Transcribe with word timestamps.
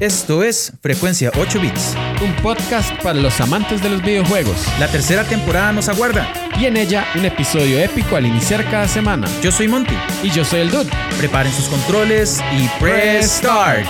Esto 0.00 0.42
es 0.42 0.72
Frecuencia 0.82 1.30
8 1.38 1.60
Bits. 1.60 1.94
Un 2.20 2.34
podcast 2.42 2.92
para 3.00 3.20
los 3.20 3.40
amantes 3.40 3.80
de 3.80 3.90
los 3.90 4.02
videojuegos. 4.02 4.66
La 4.80 4.88
tercera 4.88 5.22
temporada 5.22 5.72
nos 5.72 5.88
aguarda. 5.88 6.26
Y 6.58 6.64
en 6.64 6.76
ella 6.76 7.06
un 7.14 7.24
episodio 7.24 7.78
épico 7.78 8.16
al 8.16 8.26
iniciar 8.26 8.68
cada 8.68 8.88
semana. 8.88 9.28
Yo 9.40 9.52
soy 9.52 9.68
Monty. 9.68 9.94
Y 10.24 10.30
yo 10.30 10.44
soy 10.44 10.62
el 10.62 10.70
Dude. 10.72 10.90
Preparen 11.18 11.52
sus 11.52 11.66
controles 11.66 12.40
y 12.58 12.68
press 12.82 13.36
start. 13.36 13.86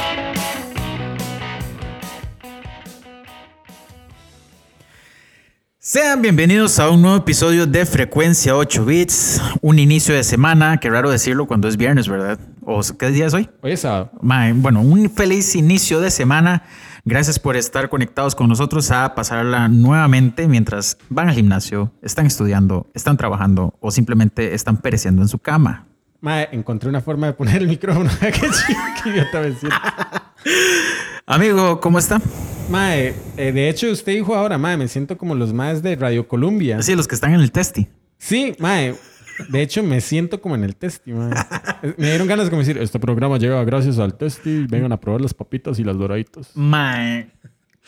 Sean 5.79 6.21
bienvenidos 6.21 6.79
a 6.81 6.91
un 6.91 7.01
nuevo 7.01 7.17
episodio 7.17 7.67
de 7.67 7.87
Frecuencia 7.87 8.55
8 8.55 8.85
Bits. 8.85 9.41
Un 9.63 9.79
inicio 9.79 10.15
de 10.15 10.23
semana, 10.23 10.79
qué 10.81 10.91
raro 10.91 11.09
decirlo 11.09 11.47
cuando 11.47 11.67
es 11.67 11.79
viernes, 11.79 12.09
¿verdad? 12.09 12.39
¿O 12.67 12.81
qué 12.99 13.11
día 13.11 13.27
es 13.27 13.35
hoy? 13.35 13.49
Hoy 13.63 13.73
es 13.73 13.81
sábado. 13.81 14.11
Mae, 14.21 14.53
Bueno, 14.53 14.81
un 14.81 15.11
feliz 15.11 15.55
inicio 15.55 16.01
de 16.01 16.11
semana. 16.11 16.63
Gracias 17.05 17.39
por 17.39 17.57
estar 17.57 17.91
conectados 17.91 18.35
con 18.35 18.49
nosotros 18.49 18.91
a 18.91 19.15
pasarla 19.15 19.69
nuevamente 19.69 20.49
mientras 20.49 20.97
van 21.11 21.29
al 21.29 21.35
gimnasio, 21.35 21.93
están 22.01 22.25
estudiando, 22.25 22.91
están 22.95 23.19
trabajando 23.19 23.75
o 23.81 23.91
simplemente 23.91 24.55
están 24.55 24.79
pereciendo 24.79 25.21
en 25.21 25.29
su 25.29 25.39
cama. 25.39 25.87
Mae, 26.23 26.49
encontré 26.53 26.89
una 26.89 27.03
forma 27.03 27.27
de 27.27 27.35
poner 27.35 27.57
el 27.61 27.69
micrófono. 27.69 28.09
Qué 28.21 28.31
chido, 28.33 28.81
qué 29.03 29.11
idiota 29.11 29.43
decir. 29.43 29.69
Amigo, 31.27 31.79
¿cómo 31.81 31.99
está? 31.99 32.19
Mae, 32.71 33.15
eh, 33.37 33.53
de 33.53 33.69
hecho 33.69 33.91
usted 33.91 34.13
dijo 34.13 34.35
ahora, 34.35 34.57
mae, 34.57 34.79
me 34.79 34.89
siento 34.89 35.19
como 35.19 35.35
los 35.35 35.53
maes 35.53 35.83
de 35.83 35.97
Radio 35.97 36.27
Colombia. 36.27 36.81
Sí, 36.81 36.95
los 36.95 37.07
que 37.07 37.15
están 37.15 37.35
en 37.35 37.41
el 37.41 37.53
testi. 37.53 37.89
Sí, 38.17 38.55
mae. 38.59 38.95
De 39.49 39.63
hecho, 39.63 39.83
me 39.83 40.01
siento 40.01 40.41
como 40.41 40.55
en 40.55 40.65
el 40.65 40.77
testi, 40.77 41.13
mae. 41.13 41.35
Me 41.97 42.09
dieron 42.09 42.27
ganas 42.27 42.47
de 42.47 42.51
como 42.51 42.61
decir, 42.61 42.79
este 42.79 42.99
programa 42.99 43.39
llega 43.39 43.63
gracias 43.65 43.99
al 43.99 44.15
testi. 44.15 44.67
Vengan 44.69 44.93
a 44.93 45.01
probar 45.01 45.21
las 45.21 45.35
papitas 45.35 45.79
y 45.79 45.85
las 45.85 45.97
doraditos. 45.97 46.51
Mae, 46.55 47.31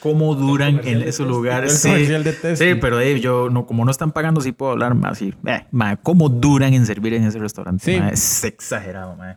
¿cómo 0.01 0.35
duran 0.35 0.81
en 0.85 1.03
esos 1.03 1.27
lugares? 1.27 1.79
Sí, 1.79 1.89
comercial 1.89 2.25
de 2.25 2.33
Testi. 2.33 2.65
sí, 2.65 2.75
pero 2.81 3.01
eh, 3.01 3.21
yo, 3.21 3.49
no, 3.51 3.67
como 3.67 3.85
no 3.85 3.91
están 3.91 4.13
pagando, 4.13 4.41
sí 4.41 4.53
puedo 4.53 4.73
hablar 4.73 4.95
más. 4.95 5.19
Sí. 5.19 5.35
Eh, 5.47 5.67
¿cómo 6.03 6.29
duran 6.29 6.75
en 6.75 6.87
servir 6.87 7.15
en 7.15 7.25
ese 7.25 7.39
restaurante? 7.39 7.85
Sí. 7.85 8.03
es 8.13 8.45
exagerado, 8.45 9.17
mae. 9.17 9.37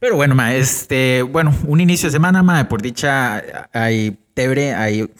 Pero 0.00 0.14
bueno, 0.14 0.34
mae, 0.34 0.58
este, 0.58 1.22
bueno, 1.22 1.52
un 1.66 1.80
inicio 1.80 2.08
de 2.08 2.12
semana, 2.12 2.42
mae, 2.42 2.66
por 2.66 2.80
dicha 2.80 3.42
hay 3.72 4.16
tebre, 4.34 4.74
hay 4.74 5.10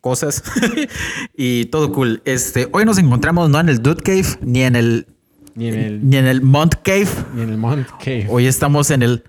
cosas 0.00 0.42
y 1.36 1.66
todo 1.66 1.92
cool. 1.92 2.22
Este, 2.24 2.68
hoy 2.72 2.84
nos 2.84 2.98
encontramos 2.98 3.50
no 3.50 3.60
en 3.60 3.68
el 3.68 3.82
Dude 3.82 4.02
Cave 4.02 4.38
ni 4.42 4.62
en 4.62 4.76
el 4.76 5.06
Ni 5.54 5.68
en 5.68 5.74
el, 5.74 6.08
ni 6.08 6.16
en 6.16 6.26
el 6.26 6.42
Mont 6.42 6.74
Cave. 6.82 7.08
ni 7.34 7.42
en 7.42 7.50
el 7.50 7.58
Mount 7.58 7.88
Cave. 7.98 8.26
Hoy 8.28 8.46
estamos 8.46 8.90
en 8.90 9.02
el 9.02 9.24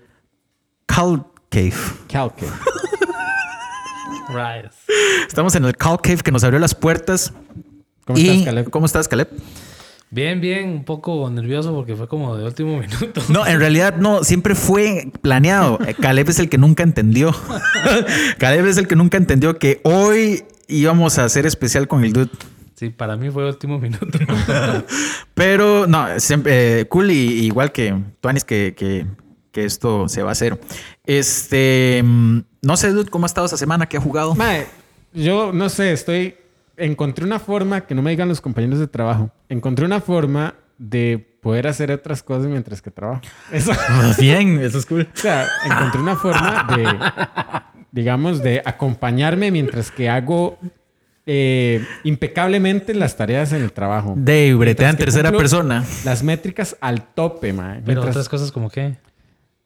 Cal 0.86 1.24
Cave. 1.50 1.74
Calque. 2.10 2.46
Right. 4.28 4.70
Estamos 5.28 5.54
en 5.56 5.64
el 5.66 5.76
Cal 5.76 6.00
Cave 6.00 6.18
que 6.18 6.32
nos 6.32 6.42
abrió 6.44 6.58
las 6.58 6.74
puertas. 6.74 7.32
¿Cómo 8.06 8.18
Y- 8.18 8.28
estás, 8.28 8.44
Caleb? 8.46 8.70
¿Cómo 8.70 8.86
estás, 8.86 9.08
Caleb? 9.08 9.28
Bien, 10.10 10.40
bien, 10.40 10.68
un 10.70 10.84
poco 10.84 11.28
nervioso 11.30 11.74
porque 11.74 11.96
fue 11.96 12.08
como 12.08 12.34
de 12.36 12.44
último 12.44 12.78
minuto. 12.80 13.22
No, 13.28 13.46
en 13.46 13.58
realidad 13.58 13.96
no, 13.96 14.24
siempre 14.24 14.54
fue 14.54 15.10
planeado. 15.20 15.78
Eh, 15.86 15.94
Caleb 15.94 16.28
es 16.30 16.38
el 16.38 16.48
que 16.48 16.56
nunca 16.58 16.82
entendió. 16.82 17.34
Caleb 18.38 18.66
es 18.66 18.78
el 18.78 18.86
que 18.88 18.96
nunca 18.96 19.18
entendió 19.18 19.58
que 19.58 19.80
hoy 19.84 20.44
íbamos 20.68 21.18
a 21.18 21.24
hacer 21.24 21.44
especial 21.44 21.86
con 21.88 22.04
el 22.04 22.12
dude. 22.14 22.30
Sí, 22.82 22.90
para 22.90 23.16
mí 23.16 23.30
fue 23.30 23.46
último 23.46 23.78
minuto. 23.78 24.06
Pero 25.34 25.86
no, 25.86 26.18
siempre 26.18 26.80
eh, 26.80 26.88
cool 26.88 27.12
y 27.12 27.44
igual 27.44 27.70
que 27.70 27.94
Tuanis 28.20 28.42
que, 28.42 28.74
que, 28.76 29.06
que 29.52 29.64
esto 29.64 30.08
se 30.08 30.24
va 30.24 30.30
a 30.30 30.32
hacer. 30.32 30.60
Este, 31.04 32.02
mm, 32.04 32.40
no 32.62 32.76
sé, 32.76 32.90
dude, 32.90 33.08
¿cómo 33.08 33.24
ha 33.24 33.28
estado 33.28 33.46
esa 33.46 33.56
semana? 33.56 33.86
¿Qué 33.86 33.98
ha 33.98 34.00
jugado? 34.00 34.34
Mae, 34.34 34.66
yo 35.12 35.52
no 35.52 35.68
sé, 35.68 35.92
estoy. 35.92 36.34
Encontré 36.76 37.24
una 37.24 37.38
forma 37.38 37.82
que 37.82 37.94
no 37.94 38.02
me 38.02 38.10
digan 38.10 38.28
los 38.28 38.40
compañeros 38.40 38.80
de 38.80 38.88
trabajo. 38.88 39.30
Encontré 39.48 39.84
una 39.84 40.00
forma 40.00 40.56
de 40.76 41.38
poder 41.40 41.68
hacer 41.68 41.92
otras 41.92 42.24
cosas 42.24 42.48
mientras 42.48 42.82
que 42.82 42.90
trabajo. 42.90 43.22
Eso. 43.52 43.70
Bien, 44.18 44.58
eso 44.58 44.78
es 44.78 44.86
cool. 44.86 45.08
O 45.14 45.16
sea, 45.16 45.46
encontré 45.64 46.00
una 46.00 46.16
forma 46.16 46.66
de, 46.74 46.98
digamos, 47.92 48.42
de 48.42 48.60
acompañarme 48.64 49.52
mientras 49.52 49.92
que 49.92 50.08
hago 50.08 50.58
eh, 51.26 51.84
impecablemente 52.04 52.94
las 52.94 53.16
tareas 53.16 53.52
en 53.52 53.62
el 53.62 53.72
trabajo. 53.72 54.14
Dave, 54.16 54.54
bretea 54.54 54.90
en 54.90 54.96
Mientras 54.96 55.14
que 55.14 55.20
tercera 55.22 55.36
persona. 55.36 55.84
Las 56.04 56.22
métricas 56.22 56.76
al 56.80 57.04
tope, 57.14 57.52
mae. 57.52 57.74
Pero 57.84 57.86
Mientras- 58.02 58.10
otras 58.16 58.28
cosas 58.28 58.50
como 58.52 58.70
qué. 58.70 58.96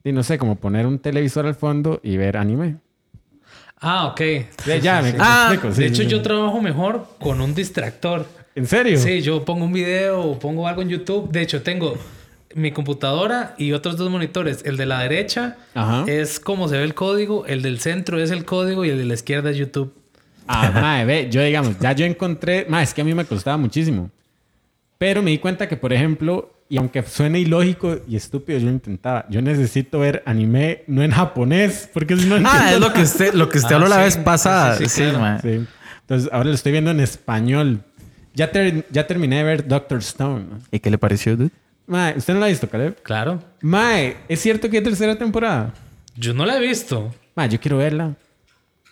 y 0.04 0.12
no 0.12 0.22
sé, 0.22 0.38
como 0.38 0.56
poner 0.56 0.86
un 0.86 0.98
televisor 0.98 1.46
al 1.46 1.54
fondo 1.54 2.00
y 2.02 2.16
ver 2.16 2.36
anime. 2.36 2.76
Ah, 3.80 4.06
ok. 4.06 4.20
Ya, 4.66 4.76
ya, 4.76 5.02
me, 5.02 5.12
me 5.12 5.18
Ah, 5.20 5.48
explico. 5.52 5.74
sí, 5.74 5.82
de 5.82 5.86
hecho, 5.88 6.02
sí, 6.02 6.08
yo 6.08 6.16
sí. 6.18 6.22
trabajo 6.22 6.60
mejor 6.60 7.06
con 7.20 7.40
un 7.40 7.54
distractor. 7.54 8.26
¿En 8.54 8.66
serio? 8.66 8.98
Sí, 8.98 9.20
yo 9.20 9.44
pongo 9.44 9.64
un 9.66 9.72
video 9.72 10.20
o 10.22 10.38
pongo 10.38 10.66
algo 10.66 10.80
en 10.82 10.88
YouTube. 10.88 11.30
De 11.30 11.42
hecho, 11.42 11.62
tengo 11.62 11.98
mi 12.54 12.70
computadora 12.72 13.54
y 13.58 13.72
otros 13.72 13.98
dos 13.98 14.08
monitores. 14.10 14.62
El 14.64 14.78
de 14.78 14.86
la 14.86 15.00
derecha 15.02 15.56
Ajá. 15.74 16.04
es 16.06 16.40
como 16.40 16.68
se 16.68 16.78
ve 16.78 16.84
el 16.84 16.94
código, 16.94 17.44
el 17.46 17.60
del 17.60 17.80
centro 17.80 18.18
es 18.18 18.30
el 18.30 18.46
código 18.46 18.84
y 18.86 18.90
el 18.90 18.96
de 18.98 19.04
la 19.04 19.14
izquierda 19.14 19.50
es 19.50 19.58
YouTube. 19.58 19.92
Ah, 20.48 20.70
mae, 20.74 21.04
ve, 21.04 21.28
yo 21.30 21.42
digamos, 21.42 21.78
ya 21.78 21.92
yo 21.92 22.04
encontré, 22.06 22.66
mae, 22.68 22.84
es 22.84 22.94
que 22.94 23.00
a 23.00 23.04
mí 23.04 23.14
me 23.14 23.24
costaba 23.24 23.56
muchísimo. 23.56 24.10
Pero 24.98 25.22
me 25.22 25.30
di 25.30 25.38
cuenta 25.38 25.68
que, 25.68 25.76
por 25.76 25.92
ejemplo, 25.92 26.52
y 26.68 26.78
aunque 26.78 27.02
suene 27.02 27.38
ilógico 27.38 27.98
y 28.08 28.16
estúpido, 28.16 28.58
yo 28.58 28.68
intentaba. 28.68 29.26
Yo 29.28 29.42
necesito 29.42 29.98
ver 30.00 30.22
anime 30.26 30.82
no 30.86 31.02
en 31.02 31.10
japonés, 31.10 31.88
porque 31.92 32.16
si 32.16 32.26
no 32.26 32.36
Ah, 32.44 32.72
es 32.72 32.80
lo 32.80 32.92
que 32.92 33.02
usted, 33.02 33.34
lo 33.34 33.48
que 33.48 33.58
usted 33.58 33.72
Ah, 33.72 33.76
habló 33.76 33.88
la 33.88 33.96
sí, 33.96 34.02
vez 34.02 34.14
sí, 34.14 34.20
pasada. 34.24 34.76
sí, 34.76 34.84
Sí, 34.88 35.04
sí, 35.04 35.10
claro. 35.10 35.40
Entonces, 36.00 36.28
ahora 36.32 36.48
lo 36.48 36.54
estoy 36.54 36.72
viendo 36.72 36.90
en 36.90 37.00
español. 37.00 37.80
Ya, 38.34 38.50
ter- 38.52 38.86
ya 38.90 39.06
terminé 39.06 39.36
de 39.38 39.42
ver 39.44 39.66
Doctor 39.66 39.98
Stone. 39.98 40.44
¿Y 40.70 40.78
qué 40.78 40.90
le 40.90 40.98
pareció, 40.98 41.36
dude? 41.36 41.50
Mae, 41.86 42.14
¿usted 42.16 42.32
no 42.34 42.40
lo 42.40 42.46
ha 42.46 42.48
visto, 42.48 42.68
Caleb? 42.68 43.00
Claro. 43.02 43.42
Mae, 43.60 44.16
¿es 44.28 44.40
cierto 44.40 44.68
que 44.68 44.78
hay 44.78 44.82
tercera 44.82 45.16
temporada? 45.16 45.72
Yo 46.16 46.34
no 46.34 46.44
la 46.46 46.56
he 46.56 46.60
visto. 46.60 47.14
Mae, 47.34 47.48
yo 47.48 47.60
quiero 47.60 47.78
verla. 47.78 48.14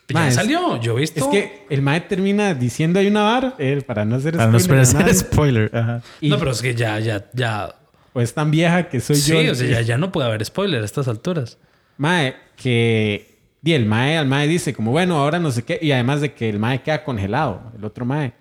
Ya 0.09 0.21
Ma, 0.21 0.29
es- 0.29 0.35
salió. 0.35 0.79
Yo 0.81 0.97
he 0.97 1.01
visto. 1.01 1.21
Es 1.21 1.27
que 1.27 1.67
el 1.71 1.81
mae 1.83 2.01
termina 2.03 2.53
diciendo 2.55 3.01
hay 3.01 3.07
una 3.07 3.23
vara, 3.23 3.55
eh, 3.59 3.83
para 3.87 4.05
no 4.05 4.17
hacer 4.17 4.37
Para 4.37 4.51
no 4.51 4.59
spoiler 4.61 4.79
a 4.81 4.83
hacer 4.83 5.15
spoiler. 5.15 5.71
Ajá. 5.77 6.03
Y- 6.21 6.29
No, 6.29 6.39
pero 6.39 6.51
es 6.51 6.61
que 6.63 6.75
ya, 6.75 6.99
ya, 7.01 7.25
ya. 7.33 7.75
O 8.13 8.21
es 8.21 8.33
tan 8.35 8.51
vieja 8.51 8.89
que 8.89 9.01
soy 9.01 9.17
Sí, 9.17 9.33
yo. 9.33 9.41
el 9.41 9.51
o 9.51 9.55
sea, 9.55 9.67
ya, 9.69 9.81
ya 9.81 9.99
no 9.99 10.13
puede 10.13 10.29
haber 10.29 10.45
spoiler 10.45 10.83
a 10.83 10.85
estas 10.85 11.09
alturas. 11.09 11.59
Mae, 11.97 12.35
que... 12.57 13.33
Y 13.67 13.73
el 13.73 13.87
mae, 13.87 14.19
al 14.19 14.27
mae 14.27 14.47
dice 14.47 14.75
como, 14.75 14.91
bueno, 14.91 15.17
ahora 15.17 15.39
no 15.39 15.51
sé 15.51 15.63
qué. 15.63 15.79
Y 15.81 15.91
además 15.93 16.21
de 16.21 16.35
que 16.35 16.51
el 16.51 16.59
mae 16.59 16.83
queda 16.83 17.03
congelado, 17.03 17.73
el 17.79 17.85
otro 17.85 18.05
mae. 18.05 18.35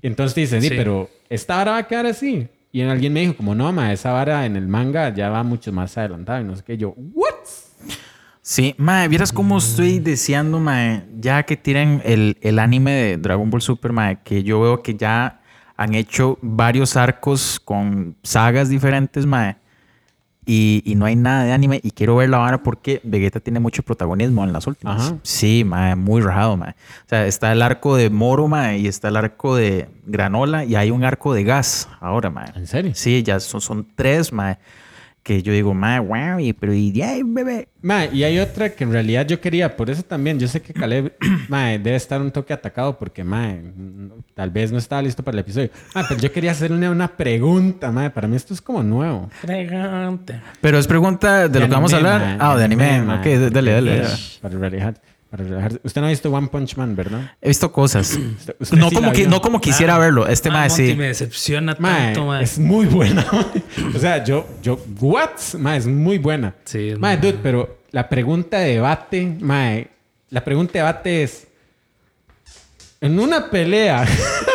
Y 0.00 0.06
entonces 0.06 0.34
dice, 0.36 0.60
sí, 0.60 0.68
Sí. 0.68 0.74
pero 0.76 1.10
esta 1.28 1.56
vara 1.56 1.72
va 1.72 1.78
a 1.78 1.86
quedar 1.88 2.06
así. 2.06 2.46
Y 2.70 2.82
alguien 2.82 3.12
me 3.12 3.20
dijo 3.20 3.34
como, 3.36 3.54
no, 3.56 3.72
mae, 3.72 3.94
esa 3.94 4.12
vara 4.12 4.46
en 4.46 4.54
el 4.54 4.68
manga 4.68 5.12
ya 5.12 5.28
va 5.28 5.42
mucho 5.42 5.72
más 5.72 5.98
adelantado. 5.98 6.40
Y 6.40 6.44
no 6.44 6.54
sé 6.54 6.62
qué. 6.62 6.74
Y 6.74 6.76
yo, 6.76 6.94
¿what? 7.14 7.34
Sí, 8.48 8.74
mae, 8.78 9.08
vieras 9.08 9.30
cómo 9.30 9.58
estoy 9.58 9.98
deseando, 9.98 10.58
mae, 10.58 11.04
ya 11.20 11.42
que 11.42 11.54
tiren 11.54 12.00
el, 12.02 12.38
el 12.40 12.58
anime 12.58 12.92
de 12.92 13.16
Dragon 13.18 13.50
Ball 13.50 13.60
Super, 13.60 13.92
mae, 13.92 14.22
que 14.24 14.42
yo 14.42 14.58
veo 14.62 14.82
que 14.82 14.94
ya 14.94 15.42
han 15.76 15.94
hecho 15.94 16.38
varios 16.40 16.96
arcos 16.96 17.60
con 17.62 18.16
sagas 18.22 18.70
diferentes, 18.70 19.26
mae. 19.26 19.58
Y, 20.46 20.82
y 20.86 20.94
no 20.94 21.04
hay 21.04 21.14
nada 21.14 21.44
de 21.44 21.52
anime 21.52 21.78
y 21.82 21.90
quiero 21.90 22.16
ver 22.16 22.30
la 22.30 22.38
vara 22.38 22.62
porque 22.62 23.02
Vegeta 23.04 23.38
tiene 23.38 23.60
mucho 23.60 23.82
protagonismo 23.82 24.42
en 24.44 24.54
las 24.54 24.66
últimas. 24.66 24.98
Ajá. 24.98 25.18
Sí, 25.22 25.62
mae, 25.62 25.94
muy 25.94 26.22
rajado, 26.22 26.56
mae. 26.56 26.70
O 26.70 27.08
sea, 27.08 27.26
está 27.26 27.52
el 27.52 27.60
arco 27.60 27.96
de 27.96 28.08
Moro, 28.08 28.48
mae, 28.48 28.78
y 28.78 28.86
está 28.86 29.08
el 29.08 29.16
arco 29.16 29.56
de 29.56 29.90
Granola 30.06 30.64
y 30.64 30.74
hay 30.74 30.90
un 30.90 31.04
arco 31.04 31.34
de 31.34 31.44
Gas 31.44 31.86
ahora, 32.00 32.30
mae. 32.30 32.50
¿En 32.54 32.66
serio? 32.66 32.92
Sí, 32.94 33.22
ya 33.22 33.40
son, 33.40 33.60
son 33.60 33.86
tres, 33.94 34.32
mae, 34.32 34.56
que 35.28 35.42
yo 35.42 35.52
digo, 35.52 35.74
mae, 35.74 35.98
wow, 36.00 36.40
y, 36.40 36.54
pero 36.54 36.72
y 36.72 37.02
ay, 37.02 37.22
bebé. 37.22 37.68
Mae, 37.82 38.08
y 38.14 38.24
hay 38.24 38.38
otra 38.38 38.70
que 38.70 38.82
en 38.84 38.92
realidad 38.92 39.26
yo 39.26 39.42
quería, 39.42 39.76
por 39.76 39.90
eso 39.90 40.02
también, 40.02 40.38
yo 40.40 40.48
sé 40.48 40.62
que 40.62 40.72
Caleb, 40.72 41.12
mae, 41.48 41.78
debe 41.78 41.96
estar 41.96 42.18
un 42.22 42.30
toque 42.30 42.54
atacado 42.54 42.96
porque, 42.96 43.22
no- 43.22 44.24
tal 44.32 44.50
vez 44.50 44.72
no 44.72 44.78
estaba 44.78 45.02
listo 45.02 45.22
para 45.22 45.34
el 45.34 45.40
episodio. 45.40 45.68
Ah, 45.94 46.02
pero 46.08 46.18
yo 46.18 46.32
quería 46.32 46.52
hacerle 46.52 46.88
una 46.88 47.08
pregunta, 47.08 47.92
mae, 47.92 48.08
para 48.08 48.26
mí 48.26 48.36
esto 48.36 48.54
es 48.54 48.62
como 48.62 48.82
nuevo. 48.82 49.28
Pregunta. 49.42 50.42
Pero 50.62 50.78
es 50.78 50.86
pregunta 50.86 51.46
de, 51.48 51.60
lo 51.60 51.66
que 51.66 51.72
vamos 51.74 51.92
a 51.92 51.96
hablar. 51.98 52.38
ah, 52.40 52.56
de 52.56 52.64
anime. 52.64 53.02
mae. 53.02 53.18
ok, 53.18 53.52
dale, 53.52 53.72
dale. 53.72 54.00
dale. 54.00 54.14
Para 54.40 54.58
relajar, 54.58 54.94
para 55.30 55.44
relajar. 55.44 55.80
Usted 55.82 56.00
no 56.00 56.06
ha 56.06 56.10
visto 56.10 56.30
One 56.30 56.48
Punch 56.48 56.76
Man, 56.76 56.96
¿verdad? 56.96 57.32
He 57.42 57.48
visto 57.48 57.70
cosas. 57.70 58.12
Usted- 58.12 58.56
usted 58.58 58.76
no, 58.78 58.88
sí 58.88 58.94
como 58.94 59.12
que, 59.12 59.26
no 59.26 59.40
como 59.42 59.60
quisiera 59.60 59.92
Claro. 59.94 60.00
verlo. 60.02 60.26
Este 60.28 60.48
Ah, 60.48 60.52
mae 60.52 60.68
Monty, 60.68 60.88
sí. 60.90 60.94
me 60.96 61.06
decepciona 61.08 61.76
Mae, 61.78 62.04
tanto, 62.06 62.26
mae. 62.26 62.44
es 62.44 62.58
muy 62.58 62.86
buena. 62.86 63.26
o 63.94 63.98
sea, 63.98 64.24
yo, 64.24 64.46
yo, 64.62 64.78
what? 65.00 65.30
Mae, 65.58 65.78
es 65.78 65.86
muy 65.86 66.18
buena. 66.18 66.54
Sí, 66.64 66.90
es 66.90 66.98
Mae, 66.98 67.16
dude, 67.18 67.38
pero 67.42 67.78
la 67.90 68.08
pregunta 68.08 68.58
de 68.58 68.74
debate, 68.74 69.36
mae, 69.40 69.88
la 70.30 70.42
pregunta 70.44 70.72
de 70.74 70.78
debate 70.78 71.22
es, 71.22 71.46
en 73.00 73.18
una 73.20 73.50
pelea 73.50 74.06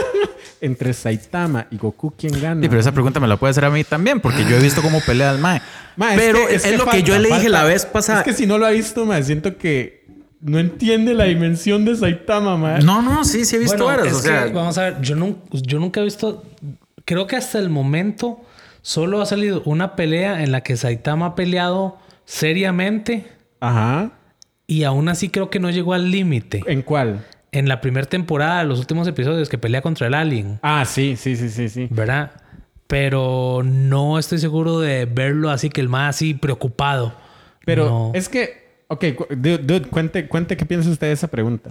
entre 0.62 0.94
Saitama 0.94 1.68
y 1.72 1.78
Goku, 1.78 2.14
¿quién 2.18 2.40
gana? 2.42 2.62
Sí, 2.62 2.68
pero 2.70 2.80
esa 2.82 2.92
pregunta 2.92 3.20
me 3.20 3.28
la 3.28 3.38
puede 3.38 3.52
hacer 3.52 3.66
a 3.66 3.70
mí 3.70 3.84
también, 3.84 4.20
porque 4.20 4.44
yo 4.46 4.56
he 4.58 4.60
visto 4.60 4.82
cómo 4.82 5.02
pelea 5.02 5.32
el 5.32 5.38
mae. 5.40 5.62
Mae, 5.96 6.18
pero 6.18 6.48
que- 6.48 6.56
es, 6.56 6.64
que 6.64 6.78
lo 6.78 6.86
que 6.88 7.04
yo 7.04 7.14
le 7.20 7.28
dije 7.28 7.42
falta. 7.44 7.50
la 7.50 7.64
vez 7.66 7.86
pasada. 7.86 8.20
Es 8.20 8.26
que 8.26 8.34
si 8.34 8.46
no 8.48 8.58
lo 8.58 8.66
ha 8.66 8.72
visto, 8.72 9.06
mae, 9.06 9.24
siento 9.24 9.58
que 9.58 10.03
no 10.44 10.60
entiende 10.60 11.14
la 11.14 11.24
dimensión 11.26 11.86
de 11.86 11.96
Saitama, 11.96 12.58
mae. 12.58 12.82
No, 12.84 13.02
no, 13.02 13.24
sí, 13.24 13.46
sí 13.46 13.56
he 13.56 13.60
visto 13.60 13.84
Bueno, 13.84 13.98
varas. 14.00 14.08
es 14.08 14.14
O 14.14 14.20
sea, 14.22 14.46
que, 14.46 14.52
vamos 14.54 14.78
a 14.78 14.84
ver, 14.84 15.02
yo, 15.02 15.16
nun- 15.16 15.38
yo 15.52 15.80
nunca 15.80 16.02
he 16.02 16.04
visto, 16.04 16.44
creo 17.06 17.28
que 17.28 17.36
hasta 17.36 17.60
el 17.60 17.70
momento 17.70 18.42
solo 18.82 19.22
ha 19.22 19.26
salido 19.26 19.62
una 19.66 19.96
pelea 19.96 20.44
en 20.44 20.52
la 20.52 20.62
que 20.62 20.76
Saitama 20.76 21.28
ha 21.28 21.36
peleado 21.36 21.98
seriamente 22.26 23.28
Ajá. 23.60 24.12
y 24.68 24.84
aún 24.84 25.08
así 25.10 25.30
creo 25.30 25.50
que 25.50 25.60
no 25.60 25.70
llegó 25.70 25.94
al 25.94 26.12
límite. 26.12 26.62
¿En 26.68 26.82
cuál? 26.82 27.26
En 27.52 27.68
la 27.70 27.82
primera 27.82 28.08
temporada, 28.08 28.64
los 28.64 28.80
últimos 28.80 29.08
episodios 29.08 29.48
que 29.48 29.58
pelea 29.58 29.82
contra 29.82 30.08
el 30.08 30.14
alien, 30.14 30.60
Ah, 30.62 30.84
sí, 30.86 31.16
sí, 31.16 31.36
sí, 31.36 31.50
sí, 31.50 31.70
sí. 31.70 31.88
¿verdad? 31.92 32.32
Pero 32.88 33.62
no 33.64 34.20
estoy 34.20 34.40
seguro 34.40 34.80
de 34.80 35.06
verlo 35.06 35.50
así 35.50 35.70
que 35.70 35.80
el 35.82 35.90
más 35.90 36.16
así 36.16 36.34
preocupado. 36.34 37.14
Pero 37.66 37.86
No. 37.86 38.12
es 38.14 38.28
que, 38.28 38.63
ok, 38.94 39.06
dude, 39.36 39.58
dude, 39.60 39.88
cuente, 39.90 40.28
cuente 40.28 40.58
qué 40.58 40.66
piensa 40.66 40.90
usted 40.90 41.08
de 41.08 41.14
esa 41.14 41.28
pregunta. 41.28 41.70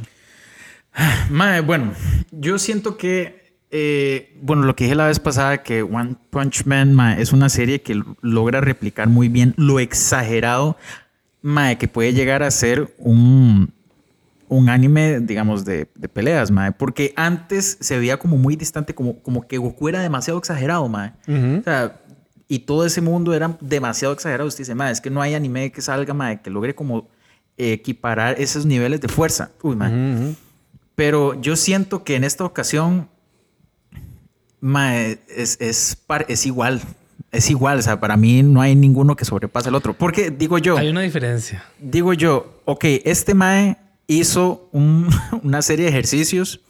Mae, 1.31 1.61
bueno, 1.61 1.93
yo 2.31 2.59
siento 2.59 2.97
que, 2.97 3.55
eh, 3.71 4.37
bueno, 4.43 4.63
lo 4.65 4.77
que 4.77 4.85
dije 4.85 4.95
la 4.95 5.07
vez 5.07 5.19
pasada, 5.19 5.63
que 5.63 5.83
One 5.83 6.17
Punch 6.31 6.67
Man 6.67 6.95
mae, 6.95 7.21
es 7.21 7.33
una 7.33 7.49
serie 7.49 7.81
que 7.83 8.03
logra 8.21 8.61
replicar 8.61 9.09
muy 9.09 9.29
bien 9.29 9.55
lo 9.57 9.81
exagerado, 9.81 10.77
mae, 11.41 11.79
que 11.79 11.89
puede 11.89 12.13
llegar 12.13 12.43
a 12.43 12.51
ser 12.51 12.95
un, 12.99 13.73
un 14.49 14.69
anime, 14.69 15.21
digamos, 15.21 15.65
de, 15.65 15.89
de 15.95 16.09
peleas, 16.09 16.51
mae, 16.51 16.73
porque 16.73 17.15
antes 17.17 17.79
se 17.81 17.99
veía 17.99 18.19
como 18.19 18.37
muy 18.37 18.57
distante, 18.57 18.95
como, 18.95 19.19
como 19.21 19.47
que 19.47 19.57
Goku 19.57 19.89
era 19.89 20.01
demasiado 20.01 20.39
exagerado, 20.39 20.87
mae. 20.89 21.13
O 21.27 21.63
sea, 21.63 22.02
y 22.55 22.59
todo 22.61 22.85
ese 22.85 23.01
mundo 23.01 23.33
era 23.35 23.57
demasiado 23.61 24.13
exagerado. 24.15 24.47
Usted 24.49 24.61
dice, 24.65 24.75
mae, 24.75 24.93
es 24.93 25.01
que 25.01 25.11
no 25.11 25.23
hay 25.23 25.35
anime 25.35 25.73
que 25.73 25.81
salga, 25.81 26.13
mae, 26.15 26.41
que 26.43 26.51
logre 26.51 26.75
como 26.75 27.09
equiparar 27.57 28.41
esos 28.41 28.67
niveles 28.67 29.01
de 29.01 29.09
fuerza. 29.09 29.51
Uy, 29.63 29.77
ujú. 29.77 30.35
Pero 30.95 31.41
yo 31.41 31.57
siento 31.57 32.05
que 32.05 32.17
en 32.17 32.25
esta 32.25 32.45
ocasión 32.45 33.09
mae, 34.61 35.19
es, 35.29 35.57
es, 35.61 35.97
par- 36.07 36.27
es 36.29 36.47
igual. 36.47 36.81
Es 37.31 37.51
igual. 37.51 37.79
O 37.79 37.83
sea, 37.83 37.99
para 38.01 38.17
mí 38.17 38.43
no 38.43 38.61
hay 38.61 38.75
ninguno 38.77 39.17
que 39.17 39.25
sobrepase 39.25 39.69
al 39.69 39.75
otro. 39.75 39.95
Porque 39.95 40.31
digo 40.31 40.59
yo, 40.59 40.77
Hay 40.77 40.89
una 40.89 41.01
diferencia. 41.01 41.65
digo 41.81 42.13
yo, 42.13 42.61
ok, 42.65 42.85
este 43.05 43.35
Mae 43.35 43.79
hizo 44.07 44.69
un- 44.73 45.09
una 45.43 45.63
serie 45.63 45.87
de 45.87 45.91
ejercicios. 45.91 46.61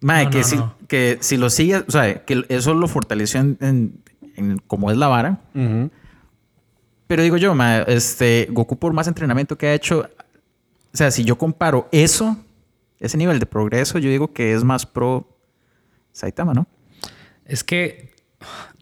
Mae, 0.00 0.26
No, 0.26 0.30
que, 0.30 0.38
no, 0.38 0.44
si, 0.44 0.56
no. 0.56 0.74
que 0.86 1.18
si 1.20 1.36
lo 1.38 1.48
sigue, 1.48 1.76
o 1.78 1.90
sea, 1.90 2.24
que 2.26 2.44
eso 2.50 2.74
lo 2.74 2.86
fortaleció 2.88 3.40
en, 3.40 3.56
en- 3.60 4.03
en 4.36 4.58
cómo 4.66 4.90
es 4.90 4.96
la 4.96 5.08
vara. 5.08 5.40
Pero 7.06 7.22
digo 7.22 7.36
yo, 7.36 7.54
este, 7.86 8.48
Goku 8.50 8.78
por 8.78 8.92
más 8.92 9.06
entrenamiento 9.08 9.56
que 9.58 9.66
ha 9.68 9.74
hecho, 9.74 10.08
o 10.92 10.96
sea, 10.96 11.10
si 11.10 11.24
yo 11.24 11.36
comparo 11.36 11.88
eso, 11.92 12.36
ese 12.98 13.16
nivel 13.18 13.38
de 13.38 13.46
progreso, 13.46 13.98
yo 13.98 14.08
digo 14.10 14.32
que 14.32 14.54
es 14.54 14.64
más 14.64 14.86
pro 14.86 15.28
Saitama, 16.12 16.54
¿no? 16.54 16.66
Es 17.44 17.62
que 17.62 18.14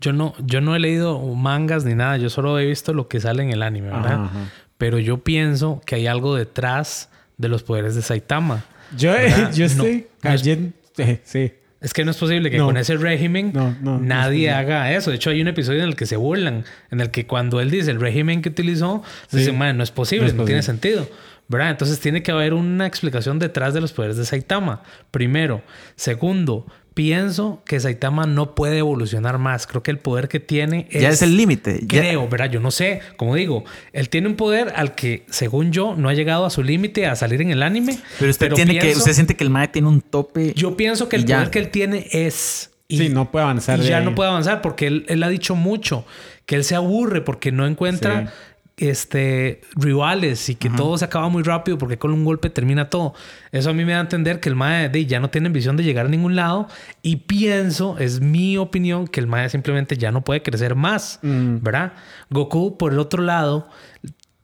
yo 0.00 0.12
no, 0.12 0.34
yo 0.44 0.60
no 0.60 0.76
he 0.76 0.78
leído 0.78 1.18
mangas 1.34 1.84
ni 1.84 1.94
nada, 1.94 2.16
yo 2.16 2.30
solo 2.30 2.58
he 2.58 2.66
visto 2.66 2.92
lo 2.94 3.08
que 3.08 3.20
sale 3.20 3.42
en 3.42 3.50
el 3.50 3.62
anime, 3.62 3.88
¿verdad? 3.90 4.12
Ajá, 4.14 4.24
ajá. 4.24 4.38
Pero 4.78 4.98
yo 4.98 5.22
pienso 5.24 5.80
que 5.84 5.96
hay 5.96 6.06
algo 6.06 6.34
detrás 6.36 7.08
de 7.38 7.48
los 7.48 7.62
poderes 7.62 7.94
de 7.96 8.02
Saitama. 8.02 8.64
Yo, 8.96 9.12
¿Verdad? 9.12 9.52
yo 9.52 9.66
No, 9.66 9.72
estoy 9.72 9.92
no 10.22 10.30
es- 10.30 10.40
cayendo. 10.40 10.72
eh, 10.98 11.20
sí. 11.24 11.52
Es 11.82 11.92
que 11.92 12.04
no 12.04 12.12
es 12.12 12.16
posible 12.16 12.50
que 12.50 12.58
No. 12.58 12.66
con 12.66 12.76
ese 12.76 12.96
régimen 12.96 13.50
No, 13.52 13.76
no, 13.82 13.98
nadie 13.98 14.50
haga 14.50 14.92
eso. 14.92 15.10
De 15.10 15.16
hecho, 15.16 15.30
hay 15.30 15.40
un 15.42 15.48
episodio 15.48 15.82
en 15.82 15.88
el 15.88 15.96
que 15.96 16.06
se 16.06 16.16
burlan, 16.16 16.64
en 16.90 17.00
el 17.00 17.10
que 17.10 17.26
cuando 17.26 17.60
él 17.60 17.70
dice 17.70 17.90
el 17.90 18.00
régimen 18.00 18.40
que 18.40 18.48
utilizó, 18.50 19.02
Sí. 19.28 19.38
dicen, 19.38 19.58
"Man, 19.58 19.76
no 19.76 19.82
es 19.82 19.90
posible, 19.90 20.32
No 20.32 20.42
es 20.42 20.46
tiene 20.46 20.62
sentido. 20.62 21.08
¿Verdad? 21.48 21.70
Entonces 21.70 21.98
tiene 22.00 22.22
que 22.22 22.30
haber 22.30 22.54
una 22.54 22.86
explicación 22.86 23.38
detrás 23.38 23.74
de 23.74 23.80
los 23.80 23.92
poderes 23.92 24.16
de 24.16 24.24
Saitama. 24.24 24.82
Primero. 25.10 25.62
Segundo, 25.96 26.66
pienso 26.94 27.62
que 27.66 27.80
Saitama 27.80 28.26
no 28.26 28.54
puede 28.54 28.78
evolucionar 28.78 29.38
más. 29.38 29.66
Creo 29.66 29.82
que 29.82 29.90
el 29.90 29.98
poder 29.98 30.28
que 30.28 30.40
tiene 30.40 30.86
es... 30.90 31.02
Ya 31.02 31.08
es 31.08 31.22
el 31.22 31.36
límite. 31.36 31.80
ya- 31.82 32.00
Creo, 32.00 32.28
¿verdad? 32.28 32.50
Yo 32.50 32.60
no 32.60 32.70
sé. 32.70 33.00
Como 33.16 33.34
digo, 33.34 33.64
él 33.92 34.08
tiene 34.08 34.28
un 34.28 34.36
poder 34.36 34.72
al 34.76 34.94
que, 34.94 35.24
según 35.30 35.72
yo, 35.72 35.94
no 35.96 36.08
ha 36.08 36.14
llegado 36.14 36.44
a 36.46 36.50
su 36.50 36.62
límite 36.62 37.06
a 37.06 37.16
salir 37.16 37.40
en 37.42 37.50
el 37.50 37.62
anime. 37.62 37.98
Pero 38.18 38.30
usted 38.30 38.52
tiene 38.52 38.78
que, 38.78 38.92
usted 38.96 39.12
siente 39.12 39.36
que 39.36 39.44
el 39.44 39.50
Mae 39.50 39.68
tiene 39.68 39.88
un 39.88 40.00
tope. 40.00 40.52
Yo 40.54 40.76
pienso 40.76 41.08
que 41.08 41.16
el 41.16 41.24
ya. 41.24 41.36
poder 41.38 41.50
que 41.50 41.58
él 41.58 41.68
tiene 41.70 42.06
es... 42.12 42.70
y- 42.88 42.98
Sí, 42.98 43.08
no 43.08 43.30
puede 43.30 43.44
avanzar. 43.44 43.78
y 43.78 43.82
de 43.82 43.88
ya 43.88 43.98
ahí. 43.98 44.04
no 44.04 44.14
puede 44.14 44.30
avanzar 44.30 44.60
porque 44.62 44.86
él, 44.86 45.04
él 45.08 45.22
ha 45.22 45.28
dicho 45.28 45.54
mucho 45.54 46.04
que 46.46 46.56
él 46.56 46.64
se 46.64 46.74
aburre 46.74 47.20
porque 47.22 47.52
no 47.52 47.66
encuentra 47.66 48.22
Sí. 48.26 48.32
Este 48.76 49.60
rivales 49.76 50.48
y 50.48 50.54
que 50.54 50.70
todo 50.70 50.96
se 50.98 51.04
acaba 51.04 51.28
muy 51.28 51.42
rápido 51.42 51.78
porque 51.78 51.98
con 51.98 52.10
un 52.12 52.24
golpe 52.24 52.50
termina 52.50 52.88
todo. 52.90 53.14
Eso 53.52 53.70
a 53.70 53.72
mí 53.72 53.84
me 53.84 53.92
da 53.92 53.98
a 53.98 54.02
entender 54.02 54.40
que 54.40 54.48
el 54.48 54.56
mae 54.56 54.88
de, 54.88 55.06
ya 55.06 55.20
no 55.20 55.30
tiene 55.30 55.48
visión 55.50 55.76
de 55.76 55.84
llegar 55.84 56.06
a 56.06 56.08
ningún 56.08 56.36
lado 56.36 56.68
y 57.02 57.16
pienso, 57.16 57.96
es 57.98 58.20
mi 58.20 58.56
opinión, 58.56 59.06
que 59.06 59.20
el 59.20 59.26
mae 59.26 59.48
simplemente 59.50 59.96
ya 59.96 60.10
no 60.10 60.22
puede 60.22 60.42
crecer 60.42 60.74
más, 60.74 61.18
Mm. 61.22 61.58
¿verdad? 61.62 61.92
Goku 62.30 62.78
por 62.78 62.92
el 62.92 62.98
otro 62.98 63.22
lado 63.22 63.68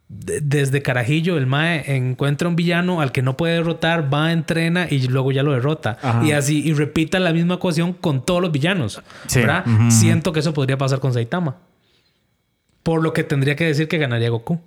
de- 0.09 0.41
desde 0.41 0.81
Carajillo, 0.81 1.37
el 1.37 1.47
Mae 1.47 1.95
encuentra 1.95 2.49
un 2.49 2.57
villano 2.57 3.03
al 3.03 3.13
que 3.13 3.21
no 3.21 3.37
puede 3.37 3.55
derrotar, 3.55 4.13
va, 4.13 4.33
entrena 4.33 4.87
y 4.89 5.07
luego 5.09 5.33
ya 5.33 5.43
lo 5.43 5.53
derrota. 5.53 5.99
Ajá. 6.01 6.25
Y 6.25 6.33
así, 6.33 6.63
y 6.67 6.73
repita 6.73 7.19
la 7.19 7.31
misma 7.35 7.57
ecuación 7.57 7.93
con 7.93 8.25
todos 8.25 8.41
los 8.41 8.51
villanos. 8.51 9.03
Sí. 9.27 9.41
¿verdad? 9.41 9.67
Ujú. 9.67 9.91
Siento 9.91 10.33
que 10.33 10.41
eso 10.41 10.55
podría 10.55 10.79
pasar 10.79 11.01
con 11.01 11.13
Saitama. 11.13 11.57
Por 12.89 13.03
lo 13.03 13.13
que 13.13 13.23
tendría 13.23 13.55
que 13.55 13.67
decir 13.67 13.87
que 13.87 13.99
ganaría 13.99 14.31
Goku. 14.31 14.59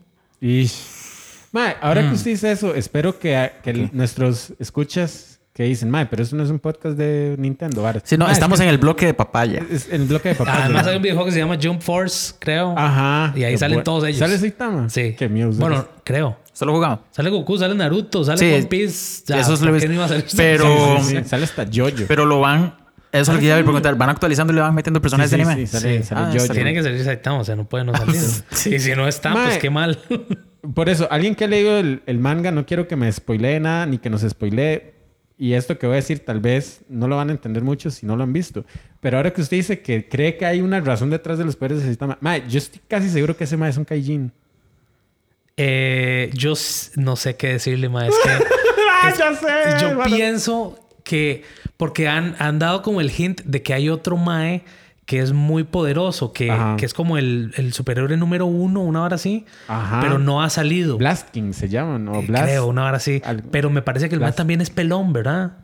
Ish. 0.41 1.47
Mae, 1.51 1.75
ahora 1.81 2.03
Mm. 2.03 2.09
que 2.09 2.13
usted 2.15 2.29
dice 2.31 2.51
eso, 2.51 2.75
espero 2.75 3.17
que, 3.17 3.51
que 3.63 3.89
nuestros 3.93 4.53
escuchas 4.59 5.39
que 5.55 5.63
dicen, 5.63 5.89
Mae, 5.89 6.05
pero 6.05 6.21
eso 6.21 6.35
no 6.35 6.43
es 6.43 6.51
un 6.51 6.59
podcast 6.59 6.95
de 6.95 7.35
Nintendo. 7.39 7.81
varas". 7.81 8.03
Sí, 8.05 8.17
no, 8.17 8.25
Mae, 8.25 8.33
estamos 8.33 8.59
es 8.59 8.63
en 8.65 8.69
el 8.69 8.77
bloque 8.77 9.07
de 9.07 9.15
papaya. 9.15 9.61
que 9.67 9.73
es 9.75 9.89
en 9.89 10.01
el 10.03 10.07
bloque 10.07 10.29
de 10.29 10.35
papás. 10.35 10.53
Además, 10.55 10.73
¿verdad? 10.75 10.89
hay 10.91 10.95
un 10.97 11.01
videojuego 11.01 11.25
que 11.25 11.31
se 11.31 11.39
llama 11.39 11.57
Jump 11.59 11.81
Force, 11.81 12.33
creo. 12.37 12.75
Ajá. 12.77 13.33
Y 13.35 13.43
ahí 13.43 13.57
salen 13.57 13.83
todos 13.83 14.03
ellos. 14.03 14.19
¿Sale 14.19 14.37
Saitama? 14.37 14.87
Sí. 14.87 15.15
Qué 15.17 15.27
miedo. 15.27 15.49
Bueno, 15.53 15.87
creo. 16.03 16.37
¿Solo 16.53 16.73
jugado? 16.73 17.01
Sale 17.09 17.29
Goku, 17.31 17.57
sale 17.57 17.73
Naruto, 17.73 18.23
sale 18.23 18.37
Sí, 18.37 18.53
One 18.53 18.65
Piece. 18.67 19.23
Ya, 19.25 19.39
eso 19.39 19.55
es 19.55 19.61
lo 19.61 19.67
¿por 19.71 19.77
he 19.77 19.79
qué 19.79 19.87
visto. 19.87 19.89
no 19.89 19.93
iba 19.95 20.05
a 20.05 20.07
salir? 20.09 20.25
Pero- 20.37 20.97
Sí, 20.99 21.03
sí, 21.09 21.17
sí. 21.17 21.23
Sale 21.27 21.43
hasta 21.45 21.65
Jojo. 21.73 22.05
Pero 22.07 22.25
lo 22.25 22.39
van. 22.39 22.75
Eso 23.11 23.31
es 23.31 23.35
lo 23.35 23.39
que 23.39 23.45
iba 23.47 23.55
a 23.57 23.63
preguntar. 23.63 23.95
¿Van 23.95 24.09
actualizando 24.09 24.53
y 24.53 24.55
le 24.55 24.61
van 24.61 24.73
metiendo 24.73 25.01
personajes 25.01 25.29
Sí, 25.31 25.35
sí, 25.37 25.43
de 25.43 25.49
anime? 25.51 25.67
sí, 25.67 25.71
sale, 25.77 25.97
Sí. 25.97 26.03
sale 26.03 26.21
Ah, 26.21 26.31
Jojo. 26.33 26.53
Tiene 26.53 26.73
que 26.73 26.81
salir 26.83 27.03
Saitama, 27.03 27.39
o 27.39 27.43
sea, 27.43 27.55
no 27.55 27.65
puede 27.67 27.83
no 27.83 27.93
salir. 27.95 28.15
Y 28.75 28.79
si 28.79 28.95
no 28.95 29.07
está, 29.07 29.33
Mae. 29.33 29.45
pues 29.47 29.57
qué 29.57 29.69
mal. 29.69 29.99
Por 30.75 30.89
eso, 30.89 31.07
alguien 31.11 31.35
que 31.35 31.43
ha 31.45 31.47
leído 31.47 31.77
el, 31.77 32.03
el 32.05 32.19
manga, 32.19 32.51
no 32.51 32.65
quiero 32.65 32.87
que 32.87 32.95
me 32.95 33.11
spoilee 33.11 33.59
nada, 33.59 33.85
ni 33.85 33.97
que 33.97 34.09
nos 34.09 34.21
spoilee. 34.21 34.93
Y 35.37 35.53
esto 35.53 35.77
que 35.79 35.87
voy 35.87 35.93
a 35.93 35.95
decir, 35.95 36.19
tal 36.23 36.39
vez 36.39 36.81
no 36.87 37.07
lo 37.07 37.15
van 37.17 37.29
a 37.29 37.31
entender 37.31 37.63
mucho 37.63 37.89
si 37.89 38.05
no 38.05 38.15
lo 38.15 38.21
han 38.23 38.31
visto. 38.31 38.63
Pero 38.99 39.17
ahora 39.17 39.33
que 39.33 39.41
usted 39.41 39.57
dice 39.57 39.81
que 39.81 40.07
cree 40.07 40.37
que 40.37 40.45
hay 40.45 40.61
una 40.61 40.79
razón 40.79 41.09
detrás 41.09 41.39
de 41.39 41.45
los 41.45 41.55
poderes 41.55 41.79
de 41.79 41.85
Saitama, 41.85 42.17
mae, 42.21 42.43
yo 42.47 42.59
estoy 42.59 42.79
casi 42.87 43.09
seguro 43.09 43.35
que 43.35 43.45
ese 43.45 43.57
mae 43.57 43.71
es 43.71 43.77
un 43.77 43.85
Kaijin. 43.85 44.31
Eh, 45.57 46.29
yo 46.33 46.53
s- 46.53 46.91
no 46.95 47.15
sé 47.15 47.35
qué 47.35 47.49
decirle, 47.53 47.89
más. 47.89 48.07
Es 48.09 48.15
que 48.23 48.29
¡Ah, 49.03 49.13
ya 49.17 49.33
sé! 49.35 49.81
yo 49.85 50.03
pienso 50.03 50.77
que 51.11 51.43
porque 51.77 52.07
han, 52.07 52.35
han 52.39 52.57
dado 52.59 52.81
como 52.81 53.01
el 53.01 53.11
hint 53.15 53.41
de 53.43 53.61
que 53.61 53.73
hay 53.73 53.89
otro 53.89 54.15
Mae 54.17 54.63
que 55.05 55.19
es 55.19 55.33
muy 55.33 55.65
poderoso, 55.65 56.31
que, 56.31 56.55
que 56.77 56.85
es 56.85 56.93
como 56.93 57.17
el, 57.17 57.53
el 57.57 57.73
superhéroe 57.73 58.15
número 58.15 58.45
uno, 58.45 58.79
una 58.81 59.01
hora 59.03 59.15
así, 59.15 59.45
Ajá. 59.67 59.99
pero 59.99 60.19
no 60.19 60.41
ha 60.41 60.49
salido. 60.49 60.97
Blast 60.97 61.29
King 61.31 61.51
se 61.51 61.67
llama, 61.67 61.99
¿no? 61.99 62.15
Eh, 62.21 62.25
Blast. 62.27 62.45
Creo, 62.45 62.67
una 62.67 62.85
hora 62.85 62.95
así. 62.97 63.21
Pero 63.51 63.69
me 63.69 63.81
parece 63.81 64.07
que 64.07 64.15
el 64.15 64.21
Mae 64.21 64.27
Blast. 64.27 64.37
también 64.37 64.61
es 64.61 64.69
pelón, 64.69 65.11
¿verdad? 65.11 65.57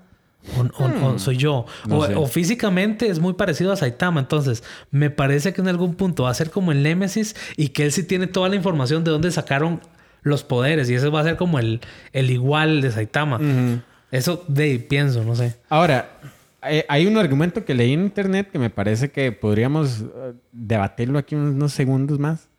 O, 0.57 0.83
o- 0.83 1.13
o 1.13 1.19
soy 1.19 1.37
yo. 1.37 1.65
No 1.87 1.99
o, 1.99 2.25
físicamente 2.27 3.07
es 3.07 3.19
muy 3.19 3.33
parecido 3.33 3.71
a 3.71 3.77
Saitama. 3.77 4.19
Entonces, 4.19 4.63
me 4.91 5.09
parece 5.11 5.53
que 5.53 5.61
en 5.61 5.69
algún 5.69 5.95
punto 5.95 6.23
va 6.23 6.29
a 6.31 6.33
ser 6.33 6.49
como 6.51 6.73
el 6.73 6.83
Némesis 6.83 7.33
y 7.55 7.69
que 7.69 7.83
él 7.85 7.91
sí 7.93 8.03
tiene 8.03 8.27
toda 8.27 8.49
la 8.49 8.55
información 8.55 9.03
de 9.05 9.11
dónde 9.11 9.31
sacaron 9.31 9.79
los 10.23 10.43
poderes. 10.43 10.89
Y 10.89 10.95
ese 10.95 11.07
va 11.09 11.21
a 11.21 11.23
ser 11.23 11.37
como 11.37 11.57
el, 11.59 11.79
el 12.11 12.31
igual 12.31 12.81
de 12.81 12.91
Saitama. 12.91 13.37
Ujú. 13.37 13.81
Eso 14.11 14.43
de 14.47 14.79
pienso, 14.79 15.23
no 15.23 15.35
sé. 15.35 15.55
Ahora, 15.69 16.19
eh, 16.63 16.85
hay 16.87 17.05
un 17.05 17.17
argumento 17.17 17.65
que 17.65 17.73
leí 17.73 17.93
en 17.93 18.01
internet 18.01 18.49
que 18.51 18.59
me 18.59 18.69
parece 18.69 19.11
que 19.11 19.31
podríamos 19.31 20.01
eh, 20.01 20.33
debatirlo 20.51 21.19
aquí 21.19 21.35
unos 21.35 21.73
segundos 21.73 22.19
más. 22.19 22.49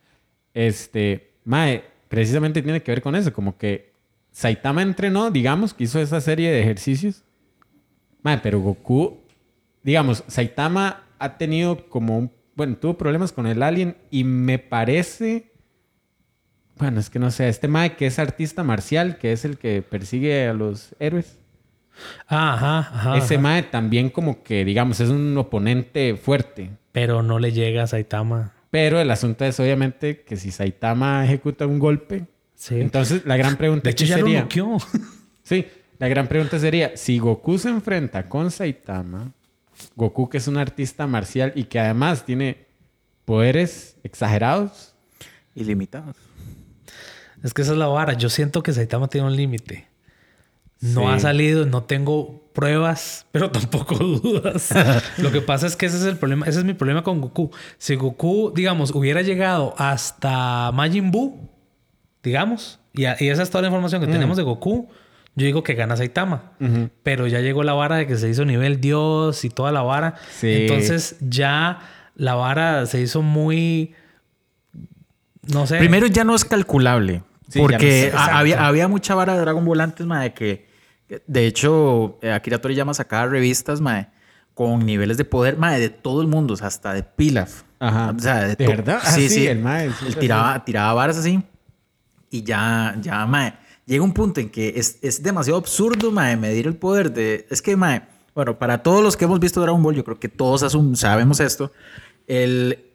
Este, 0.53 1.31
Mae, 1.43 1.83
precisamente 2.07 2.61
tiene 2.61 2.81
que 2.81 2.91
ver 2.91 3.01
con 3.01 3.15
eso, 3.15 3.33
como 3.33 3.57
que 3.57 3.93
Saitama 4.31 4.81
entrenó, 4.81 5.31
digamos, 5.31 5.73
que 5.73 5.83
hizo 5.83 5.99
esa 5.99 6.21
serie 6.21 6.51
de 6.51 6.61
ejercicios. 6.61 7.23
Mae, 8.21 8.39
pero 8.39 8.59
Goku, 8.59 9.19
digamos, 9.83 10.23
Saitama 10.27 11.03
ha 11.17 11.37
tenido 11.37 11.89
como 11.89 12.17
un, 12.17 12.31
bueno, 12.55 12.77
tuvo 12.77 12.97
problemas 12.97 13.31
con 13.31 13.47
el 13.47 13.63
alien 13.63 13.97
y 14.11 14.23
me 14.23 14.59
parece, 14.59 15.51
bueno, 16.77 16.99
es 16.99 17.09
que 17.09 17.19
no 17.19 17.31
sé, 17.31 17.49
este 17.49 17.67
Mae 17.67 17.95
que 17.95 18.05
es 18.05 18.19
artista 18.19 18.63
marcial, 18.63 19.17
que 19.17 19.31
es 19.31 19.45
el 19.45 19.57
que 19.57 19.81
persigue 19.81 20.47
a 20.47 20.53
los 20.53 20.95
héroes. 20.99 21.38
Ah, 22.27 22.53
ajá, 22.53 22.79
ajá. 22.79 23.17
Ese 23.17 23.35
ajá. 23.35 23.41
Mae 23.41 23.63
también 23.63 24.09
como 24.09 24.43
que, 24.43 24.65
digamos, 24.65 24.99
es 24.99 25.09
un 25.09 25.37
oponente 25.37 26.15
fuerte. 26.15 26.71
Pero 26.91 27.23
no 27.23 27.39
le 27.39 27.51
llega 27.51 27.83
a 27.83 27.87
Saitama. 27.87 28.53
Pero 28.71 28.99
el 28.99 29.09
asunto 29.11 29.45
es 29.45 29.59
obviamente 29.59 30.21
que 30.21 30.37
si 30.37 30.51
Saitama 30.51 31.25
ejecuta 31.25 31.65
un 31.65 31.79
golpe, 31.79 32.27
Sí. 32.59 32.81
Entonces, 32.81 33.25
la 33.25 33.37
gran 33.37 33.55
pregunta 33.55 33.83
de 33.85 33.91
hecho, 33.91 34.03
ya 34.03 34.17
sería... 34.17 34.45
lo. 34.53 34.77
Sí, 35.43 35.65
la 35.97 36.09
gran 36.09 36.27
pregunta 36.27 36.59
sería, 36.59 36.97
si 36.97 37.17
Goku 37.17 37.57
se 37.57 37.69
enfrenta 37.69 38.27
con 38.27 38.51
Saitama, 38.51 39.31
Goku 39.95 40.29
que 40.29 40.39
es 40.39 40.47
un 40.49 40.57
artista 40.57 41.07
marcial 41.07 41.53
y 41.55 41.63
que 41.63 41.79
además 41.79 42.25
tiene 42.25 42.67
poderes 43.23 43.95
exagerados, 44.03 44.93
Ilimitados. 45.55 46.15
Es 47.43 47.53
que 47.53 47.63
esa 47.63 47.71
es 47.71 47.77
la 47.77 47.87
vara. 47.87 48.13
Yo 48.13 48.29
siento 48.29 48.61
que 48.63 48.71
Saitama 48.71 49.07
tiene 49.07 49.27
un 49.27 49.35
límite. 49.35 49.88
No 50.81 51.01
Sí. 51.01 51.07
ha 51.07 51.19
salido, 51.19 51.65
no 51.65 51.83
tengo 51.83 52.41
pruebas, 52.53 53.25
pero 53.31 53.51
tampoco 53.51 53.95
dudas. 53.95 54.69
Lo 55.17 55.31
que 55.31 55.41
pasa 55.41 55.67
es 55.67 55.75
que 55.75 55.85
ese 55.87 55.97
es 55.97 56.03
el 56.05 56.17
problema, 56.17 56.45
ese 56.45 56.59
es 56.59 56.65
mi 56.65 56.73
problema 56.73 57.03
con 57.03 57.19
Goku. 57.21 57.51
Si 57.77 57.95
Goku, 57.95 58.53
digamos, 58.55 58.91
hubiera 58.91 59.21
llegado 59.21 59.73
hasta 59.77 60.71
Majin 60.73 61.11
Buu, 61.11 61.49
digamos, 62.23 62.79
y, 62.93 63.05
a- 63.05 63.17
y 63.19 63.29
esa 63.29 63.43
es 63.43 63.49
toda 63.49 63.61
la 63.63 63.67
información 63.67 64.01
que 64.01 64.07
Mm. 64.07 64.11
tenemos 64.11 64.37
de 64.37 64.43
Goku, 64.43 64.87
yo 65.35 65.45
digo 65.45 65.63
que 65.63 65.73
gana 65.75 65.95
Saitama. 65.95 66.51
Pero 67.03 67.27
ya 67.27 67.39
llegó 67.39 67.63
la 67.63 67.73
vara 67.73 67.95
de 67.97 68.07
que 68.07 68.17
se 68.17 68.27
hizo 68.29 68.43
nivel 68.45 68.81
Dios 68.81 69.45
y 69.45 69.49
toda 69.49 69.71
la 69.71 69.81
vara. 69.83 70.15
Sí. 70.37 70.47
Entonces 70.63 71.15
ya 71.21 71.79
la 72.15 72.35
vara 72.35 72.85
se 72.87 72.99
hizo 72.99 73.21
muy. 73.21 73.93
No 75.43 75.65
sé. 75.65 75.77
Primero 75.77 76.07
ya 76.07 76.23
no 76.25 76.35
es 76.35 76.43
calculable. 76.43 77.23
Sí, 77.47 77.59
ya 77.59 77.61
no 77.61 77.67
porque 77.69 78.11
había, 78.15 78.67
había 78.67 78.87
mucha 78.87 79.15
vara 79.15 79.33
de 79.35 79.39
Dragon 79.41 79.63
Ball 79.65 79.81
antes, 79.81 80.05
mae, 80.05 80.33
que 80.33 80.67
de 81.27 81.47
hecho 81.47 82.17
eh, 82.21 82.31
Akira 82.31 82.59
Toriyama 82.61 82.93
sacaba 82.93 83.27
revistas, 83.27 83.81
mae, 83.81 84.07
con 84.53 84.85
niveles 84.85 85.17
de 85.17 85.25
poder, 85.25 85.57
mae, 85.57 85.79
de 85.79 85.89
todo 85.89 86.21
el 86.21 86.27
mundo, 86.27 86.53
o 86.53 86.57
sea, 86.57 86.67
hasta 86.67 86.93
de 86.93 87.03
Pilaf. 87.03 87.63
Ajá. 87.79 88.13
O 88.15 88.19
sea, 88.19 88.45
¿De 88.55 88.67
verdad? 88.67 88.99
Ah, 89.03 89.11
Sí, 89.11 89.29
sí, 89.29 89.35
sí. 89.35 89.47
el 89.47 89.59
mae, 89.59 89.85
Él 90.05 90.15
tiraba, 90.19 90.63
tiraba 90.65 90.93
varas 90.93 91.17
así. 91.17 91.41
Y 92.29 92.43
ya, 92.43 92.95
ya, 93.01 93.25
mae, 93.25 93.53
llega 93.85 94.03
un 94.03 94.13
punto 94.13 94.39
en 94.41 94.49
que 94.49 94.73
es, 94.75 94.99
es 95.01 95.23
demasiado 95.23 95.57
absurdo, 95.57 96.11
mae, 96.11 96.35
medir 96.37 96.67
el 96.67 96.75
poder 96.75 97.11
de... 97.13 97.47
Es 97.49 97.61
que, 97.61 97.75
mae, 97.75 98.03
bueno, 98.35 98.59
para 98.59 98.83
todos 98.83 99.01
los 99.03 99.17
que 99.17 99.25
hemos 99.25 99.39
visto 99.39 99.61
Dragon 99.61 99.81
Ball, 99.81 99.95
yo 99.95 100.03
creo 100.03 100.19
que 100.19 100.29
todos 100.29 100.61
asum- 100.63 100.95
sabemos 100.95 101.39
esto. 101.39 101.71
El, 102.27 102.85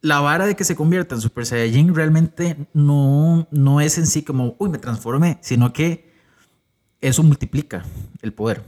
la 0.00 0.20
vara 0.20 0.46
de 0.46 0.56
que 0.56 0.64
se 0.64 0.74
convierta 0.76 1.14
en 1.14 1.20
Super 1.20 1.44
Saiyajin 1.44 1.94
realmente 1.94 2.56
no, 2.72 3.46
no 3.50 3.80
es 3.80 3.98
en 3.98 4.06
sí 4.06 4.22
como, 4.22 4.54
uy, 4.58 4.68
me 4.70 4.78
transformé, 4.78 5.38
sino 5.42 5.72
que 5.72 6.07
eso 7.00 7.22
multiplica 7.22 7.84
el 8.22 8.32
poder, 8.32 8.62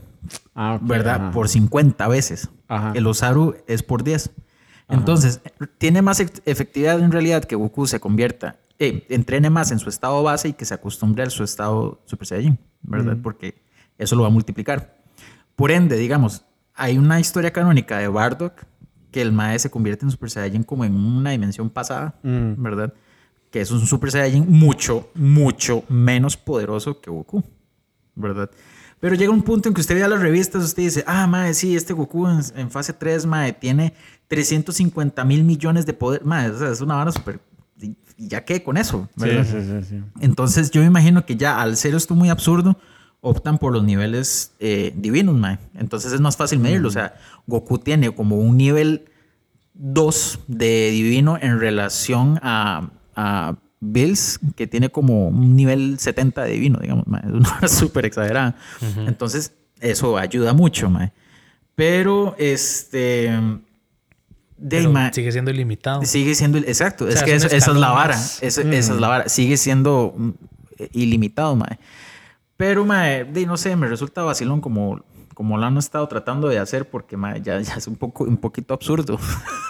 Ah, 0.55 0.79
¿verdad? 0.81 1.15
ajá. 1.15 1.31
Por 1.31 1.49
50 1.49 2.07
veces. 2.07 2.49
Ajá. 2.67 2.93
El 2.95 3.07
Osaru 3.07 3.55
es 3.67 3.83
por 3.83 4.03
10. 4.03 4.31
Entonces, 4.89 5.39
tiene 5.77 6.01
más 6.01 6.19
efectividad 6.19 6.99
en 6.99 7.11
realidad 7.11 7.43
que 7.45 7.55
Goku 7.55 7.87
se 7.87 7.99
convierta, 7.99 8.57
eh, 8.77 9.05
entrene 9.09 9.49
más 9.49 9.71
en 9.71 9.79
su 9.79 9.89
estado 9.89 10.21
base 10.21 10.49
y 10.49 10.53
que 10.53 10.65
se 10.65 10.73
acostumbre 10.73 11.23
a 11.23 11.29
su 11.29 11.43
estado 11.43 12.01
Super 12.05 12.27
Saiyajin, 12.27 12.59
¿verdad? 12.81 13.17
Porque 13.23 13.61
eso 13.97 14.15
lo 14.15 14.23
va 14.23 14.27
a 14.27 14.31
multiplicar. 14.31 14.97
Por 15.55 15.71
ende, 15.71 15.95
digamos, 15.97 16.43
hay 16.73 16.97
una 16.97 17.19
historia 17.19 17.51
canónica 17.53 17.99
de 17.99 18.07
Bardock 18.09 18.63
que 19.11 19.21
el 19.21 19.31
Mae 19.31 19.59
se 19.59 19.69
convierte 19.69 20.05
en 20.05 20.11
Super 20.11 20.29
Saiyajin 20.29 20.63
como 20.63 20.83
en 20.83 20.93
una 20.95 21.31
dimensión 21.31 21.69
pasada, 21.69 22.15
Mm. 22.23 22.61
¿verdad? 22.61 22.93
Que 23.49 23.61
es 23.61 23.71
un 23.71 23.85
Super 23.85 24.11
Saiyajin 24.11 24.49
mucho, 24.49 25.09
mucho 25.15 25.83
menos 25.89 26.35
poderoso 26.37 26.99
que 27.01 27.09
Goku, 27.11 27.43
¿verdad? 28.15 28.49
Pero 28.99 29.15
llega 29.15 29.31
un 29.31 29.41
punto 29.41 29.67
en 29.67 29.73
que 29.73 29.81
usted 29.81 29.95
ve 29.95 30.03
a 30.03 30.07
las 30.07 30.21
revistas, 30.21 30.63
usted 30.63 30.83
dice, 30.83 31.03
ah, 31.07 31.25
mae, 31.25 31.53
sí, 31.53 31.75
este 31.75 31.93
Goku 31.93 32.27
en, 32.27 32.39
en 32.55 32.69
fase 32.69 32.93
3, 32.93 33.25
mae, 33.25 33.51
tiene 33.51 33.93
350 34.27 35.25
mil 35.25 35.43
millones 35.43 35.85
de 35.85 35.93
poder. 35.93 36.23
Mae, 36.23 36.49
o 36.49 36.57
sea, 36.57 36.69
es 36.69 36.81
una 36.81 36.95
vara 36.95 37.11
súper... 37.11 37.39
¿Y 37.79 37.95
ya 38.17 38.45
qué 38.45 38.61
con 38.61 38.77
eso? 38.77 39.09
Sí, 39.17 39.25
¿verdad? 39.25 39.47
sí, 39.49 39.57
sí, 39.59 39.89
sí. 39.89 40.03
Entonces 40.19 40.69
yo 40.69 40.81
me 40.81 40.87
imagino 40.87 41.25
que 41.25 41.35
ya 41.35 41.59
al 41.59 41.77
ser 41.77 41.95
esto 41.95 42.13
muy 42.13 42.29
absurdo, 42.29 42.77
optan 43.21 43.57
por 43.57 43.73
los 43.73 43.83
niveles 43.83 44.53
eh, 44.59 44.93
divinos, 44.95 45.35
mae. 45.35 45.57
Entonces 45.73 46.13
es 46.13 46.21
más 46.21 46.37
fácil 46.37 46.59
medirlo. 46.59 46.87
O 46.87 46.91
sea, 46.91 47.15
Goku 47.47 47.79
tiene 47.79 48.13
como 48.13 48.37
un 48.37 48.55
nivel 48.55 49.05
2 49.73 50.39
de 50.47 50.91
divino 50.91 51.39
en 51.41 51.59
relación 51.59 52.39
a, 52.43 52.91
a 53.15 53.55
Bills, 53.81 54.39
que 54.55 54.67
tiene 54.67 54.89
como 54.89 55.27
un 55.27 55.55
nivel 55.55 55.97
70 55.99 56.43
de 56.43 56.51
divino, 56.51 56.79
digamos, 56.79 57.07
mae. 57.07 57.21
Es 57.25 57.31
una 57.31 57.67
súper 57.67 58.05
exagerada. 58.05 58.55
Entonces 59.05 59.53
eso 59.79 60.17
ayuda 60.17 60.53
mucho, 60.53 60.89
mae. 60.89 61.11
Pero, 61.75 62.35
este... 62.37 63.31
De 64.57 64.77
ahí, 64.77 64.83
pero 64.83 64.91
mae, 64.91 65.11
sigue 65.11 65.31
siendo 65.31 65.49
ilimitado. 65.49 66.05
Sigue 66.05 66.35
siendo, 66.35 66.59
exacto, 66.59 67.05
O 67.05 67.07
es 67.07 67.15
sea, 67.15 67.25
que 67.25 67.33
es 67.33 67.41
un 67.41 67.47
esa, 67.47 67.57
esa 67.57 67.71
es 67.71 67.77
la 67.77 67.89
vara, 67.89 68.13
esa, 68.13 68.61
esa 68.61 68.61
es 68.61 68.89
la 68.89 69.07
vara, 69.07 69.27
sigue 69.27 69.57
siendo 69.57 70.13
mm, 70.15 70.29
ilimitado, 70.93 71.55
mae. 71.55 71.79
Pero, 72.57 72.85
mae, 72.85 73.25
de, 73.25 73.47
no 73.47 73.57
sé, 73.57 73.75
me 73.75 73.87
resulta 73.87 74.21
vacilón 74.21 74.61
como, 74.61 75.03
como 75.41 75.57
lo 75.57 75.65
han 75.65 75.75
estado 75.75 76.07
tratando 76.07 76.49
de 76.49 76.59
hacer 76.59 76.87
porque, 76.87 77.17
ya, 77.41 77.59
ya 77.59 77.73
es 77.73 77.87
un, 77.87 77.95
poco, 77.95 78.25
un 78.25 78.37
poquito 78.37 78.75
absurdo. 78.75 79.17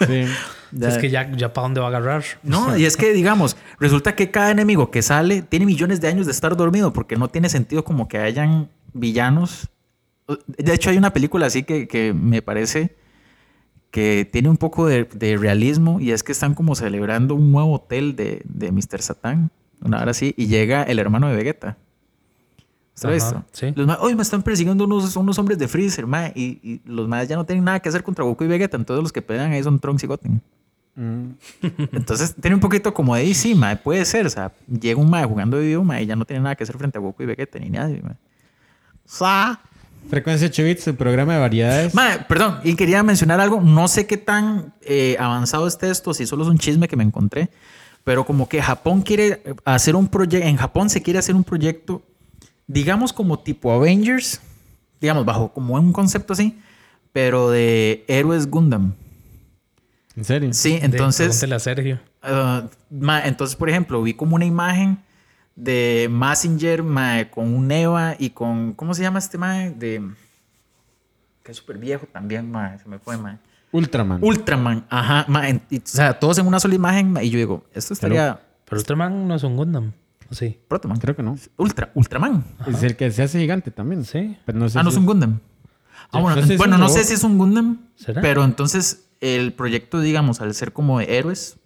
Sí. 0.06 0.24
Es 0.78 0.98
que 0.98 1.08
ya, 1.08 1.30
ya 1.32 1.52
para 1.52 1.64
dónde 1.66 1.80
va 1.80 1.86
a 1.86 1.88
agarrar. 1.90 2.24
No, 2.42 2.76
y 2.76 2.84
es 2.84 2.96
que, 2.98 3.12
digamos, 3.12 3.56
resulta 3.78 4.14
que 4.14 4.30
cada 4.30 4.50
enemigo 4.50 4.90
que 4.90 5.00
sale 5.02 5.40
tiene 5.40 5.64
millones 5.64 6.02
de 6.02 6.08
años 6.08 6.26
de 6.26 6.32
estar 6.32 6.56
dormido 6.56 6.92
porque 6.92 7.16
no 7.16 7.28
tiene 7.28 7.48
sentido 7.48 7.84
como 7.84 8.06
que 8.06 8.18
hayan 8.18 8.68
villanos. 8.92 9.68
De 10.46 10.74
hecho, 10.74 10.90
hay 10.90 10.98
una 10.98 11.12
película 11.12 11.46
así 11.46 11.62
que, 11.62 11.88
que 11.88 12.12
me 12.14 12.42
parece 12.42 12.96
que 13.90 14.28
tiene 14.30 14.50
un 14.50 14.58
poco 14.58 14.86
de, 14.86 15.04
de 15.04 15.38
realismo 15.38 16.00
y 16.00 16.12
es 16.12 16.22
que 16.22 16.32
están 16.32 16.54
como 16.54 16.74
celebrando 16.74 17.34
un 17.34 17.50
nuevo 17.50 17.74
hotel 17.74 18.14
de, 18.16 18.42
de 18.44 18.72
Mr. 18.72 19.00
Satan, 19.00 19.50
una 19.82 20.02
hora 20.02 20.10
así, 20.10 20.34
y 20.36 20.48
llega 20.48 20.82
el 20.82 20.98
hermano 20.98 21.28
de 21.28 21.36
Vegeta. 21.36 21.78
¿Usted 22.94 23.08
lo 23.08 23.14
ha 23.14 23.28
Ajá, 23.28 23.44
sí. 23.52 23.72
Los 23.74 23.86
ma- 23.86 23.98
Hoy 24.00 24.14
me 24.14 24.22
están 24.22 24.42
persiguiendo 24.42 24.84
unos, 24.84 25.16
unos 25.16 25.38
hombres 25.38 25.58
de 25.58 25.66
Freezer, 25.68 26.06
ma, 26.06 26.28
y, 26.28 26.58
y 26.62 26.80
los 26.84 27.08
más 27.08 27.26
ya 27.28 27.36
no 27.36 27.44
tienen 27.46 27.64
nada 27.64 27.80
que 27.80 27.88
hacer 27.88 28.02
contra 28.02 28.24
Goku 28.24 28.44
y 28.44 28.48
Vegeta, 28.48 28.76
entonces 28.76 29.02
los 29.02 29.12
que 29.12 29.22
pelean 29.22 29.50
ahí 29.52 29.62
son 29.62 29.78
Trunks 29.80 30.04
y 30.04 30.06
Goten. 30.06 30.42
Mm. 30.94 31.30
Entonces 31.92 32.34
tiene 32.38 32.54
un 32.54 32.60
poquito 32.60 32.92
como 32.92 33.16
de, 33.16 33.24
"Y 33.24 33.32
sí, 33.32 33.54
mae, 33.54 33.76
puede 33.76 34.04
ser. 34.04 34.26
O 34.26 34.30
sea, 34.30 34.52
llega 34.68 35.00
un 35.00 35.08
mae 35.08 35.24
jugando 35.24 35.56
de 35.56 35.62
video, 35.64 35.82
mae, 35.82 36.02
y 36.02 36.06
ya 36.06 36.16
no 36.16 36.26
tiene 36.26 36.42
nada 36.42 36.54
que 36.54 36.64
hacer 36.64 36.76
frente 36.76 36.98
a 36.98 37.00
Goku 37.00 37.22
y 37.22 37.26
Vegeta 37.26 37.58
ni 37.58 37.70
nadie, 37.70 38.02
mae. 38.02 38.16
Sa- 39.06 39.58
Frecuencia 40.10 40.48
8 40.48 40.64
bits, 40.64 40.88
el 40.88 40.96
programa 40.96 41.34
de 41.34 41.38
variedades. 41.40 41.94
Mae, 41.94 42.18
perdón, 42.28 42.58
y 42.64 42.74
quería 42.74 43.02
mencionar 43.04 43.40
algo. 43.40 43.60
No 43.60 43.86
sé 43.88 44.06
qué 44.06 44.16
tan 44.16 44.74
eh, 44.82 45.16
avanzado 45.18 45.66
esté 45.68 45.90
esto, 45.90 46.12
si 46.12 46.26
solo 46.26 46.42
es 46.42 46.48
un 46.50 46.58
chisme 46.58 46.88
que 46.88 46.96
me 46.96 47.04
encontré, 47.04 47.50
pero 48.04 48.26
como 48.26 48.48
que 48.48 48.60
Japón 48.60 49.00
quiere 49.02 49.42
hacer 49.64 49.94
un 49.94 50.08
proyecto, 50.08 50.46
en 50.46 50.56
Japón 50.56 50.90
se 50.90 51.02
quiere 51.02 51.20
hacer 51.20 51.36
un 51.36 51.44
proyecto, 51.44 52.02
digamos 52.72 53.12
como 53.12 53.38
tipo 53.38 53.70
Avengers, 53.72 54.40
digamos, 55.00 55.24
bajo 55.24 55.52
como 55.52 55.74
un 55.74 55.92
concepto 55.92 56.32
así, 56.32 56.58
pero 57.12 57.50
de 57.50 58.04
héroes 58.08 58.48
Gundam. 58.48 58.94
¿En 60.16 60.24
serio? 60.24 60.52
Sí, 60.52 60.78
entonces... 60.80 61.38
Sergio. 61.58 62.00
Uh, 62.22 62.68
ma, 62.90 63.24
entonces, 63.26 63.56
por 63.56 63.68
ejemplo, 63.68 64.02
vi 64.02 64.14
como 64.14 64.36
una 64.36 64.44
imagen 64.44 64.98
de 65.56 66.08
Messenger 66.10 66.82
ma, 66.82 67.28
con 67.30 67.52
un 67.52 67.70
Eva 67.70 68.14
y 68.18 68.30
con. 68.30 68.72
¿Cómo 68.74 68.94
se 68.94 69.02
llama 69.02 69.18
este 69.18 69.36
mae? 69.38 69.70
De. 69.70 70.02
Que 71.42 71.52
es 71.52 71.58
súper 71.58 71.78
viejo 71.78 72.06
también, 72.06 72.50
ma, 72.50 72.78
se 72.78 72.88
me 72.88 72.98
fue, 72.98 73.16
ma. 73.16 73.38
Ultraman. 73.72 74.22
Ultraman, 74.22 74.84
ajá, 74.88 75.24
ma, 75.28 75.48
en- 75.48 75.62
y, 75.70 75.78
o 75.78 75.82
sea, 75.84 76.18
todos 76.18 76.38
en 76.38 76.46
una 76.46 76.60
sola 76.60 76.74
imagen, 76.74 77.12
ma, 77.12 77.22
y 77.22 77.30
yo 77.30 77.38
digo, 77.38 77.64
esto 77.74 77.94
estaría. 77.94 78.40
Pero 78.66 78.78
Ultraman 78.78 79.26
no 79.26 79.34
es 79.34 79.42
un 79.42 79.56
Gundam. 79.56 79.92
¿O 80.32 80.34
sí? 80.34 80.58
Protoman, 80.66 80.98
Creo 80.98 81.14
que 81.14 81.22
no. 81.22 81.36
Ultra, 81.58 81.92
Ultraman. 81.94 82.42
Es 82.66 82.82
el 82.82 82.96
que 82.96 83.10
se 83.10 83.22
hace 83.22 83.38
gigante 83.38 83.70
también. 83.70 84.04
Sí. 84.06 84.36
Pero 84.46 84.58
no 84.58 84.68
sé 84.68 84.78
Ah, 84.78 84.82
no 84.82 84.90
si 84.90 84.94
es 84.96 84.98
un 85.00 85.06
Gundam. 85.06 85.40
Ah, 86.10 86.20
bueno, 86.20 86.36
no 86.36 86.40
sé 86.42 86.46
si 86.48 86.52
es 86.54 86.58
bueno, 86.58 86.74
un 86.76 86.80
no 86.80 86.88
sé 86.88 87.04
si 87.04 87.14
es 87.14 87.22
un 87.24 87.38
Gundam, 87.38 87.78
¿Será? 87.96 88.20
pero 88.22 88.42
entonces 88.44 89.04
el 89.20 89.52
proyecto, 89.52 90.00
digamos, 90.00 90.40
al 90.40 90.52
ser 90.54 90.72
como 90.72 90.98
de 90.98 91.16
héroes, 91.18 91.58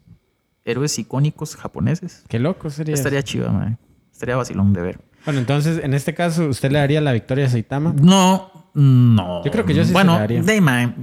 héroes 0.64 0.98
icónicos 0.98 1.54
japoneses, 1.56 2.24
Qué 2.28 2.38
loco 2.40 2.68
sería. 2.70 2.94
estaría 2.94 3.22
chiva, 3.22 3.50
ma. 3.50 3.78
Estaría 4.12 4.36
vacilón 4.36 4.72
de 4.72 4.82
ver. 4.82 5.00
Bueno, 5.24 5.40
entonces, 5.40 5.82
en 5.82 5.94
este 5.94 6.12
caso, 6.14 6.46
¿usted 6.48 6.70
le 6.70 6.78
daría 6.78 7.00
la 7.00 7.12
victoria 7.12 7.46
a 7.46 7.48
Saitama? 7.48 7.92
No, 8.00 8.70
no. 8.74 9.44
Yo 9.44 9.50
creo 9.50 9.64
que 9.64 9.74
yo 9.74 9.82
sí 9.82 9.88
se 9.88 9.92
Bueno, 9.92 10.12
la 10.14 10.18
daría. 10.20 10.42
de, 10.42 10.60
mae, 10.60 10.94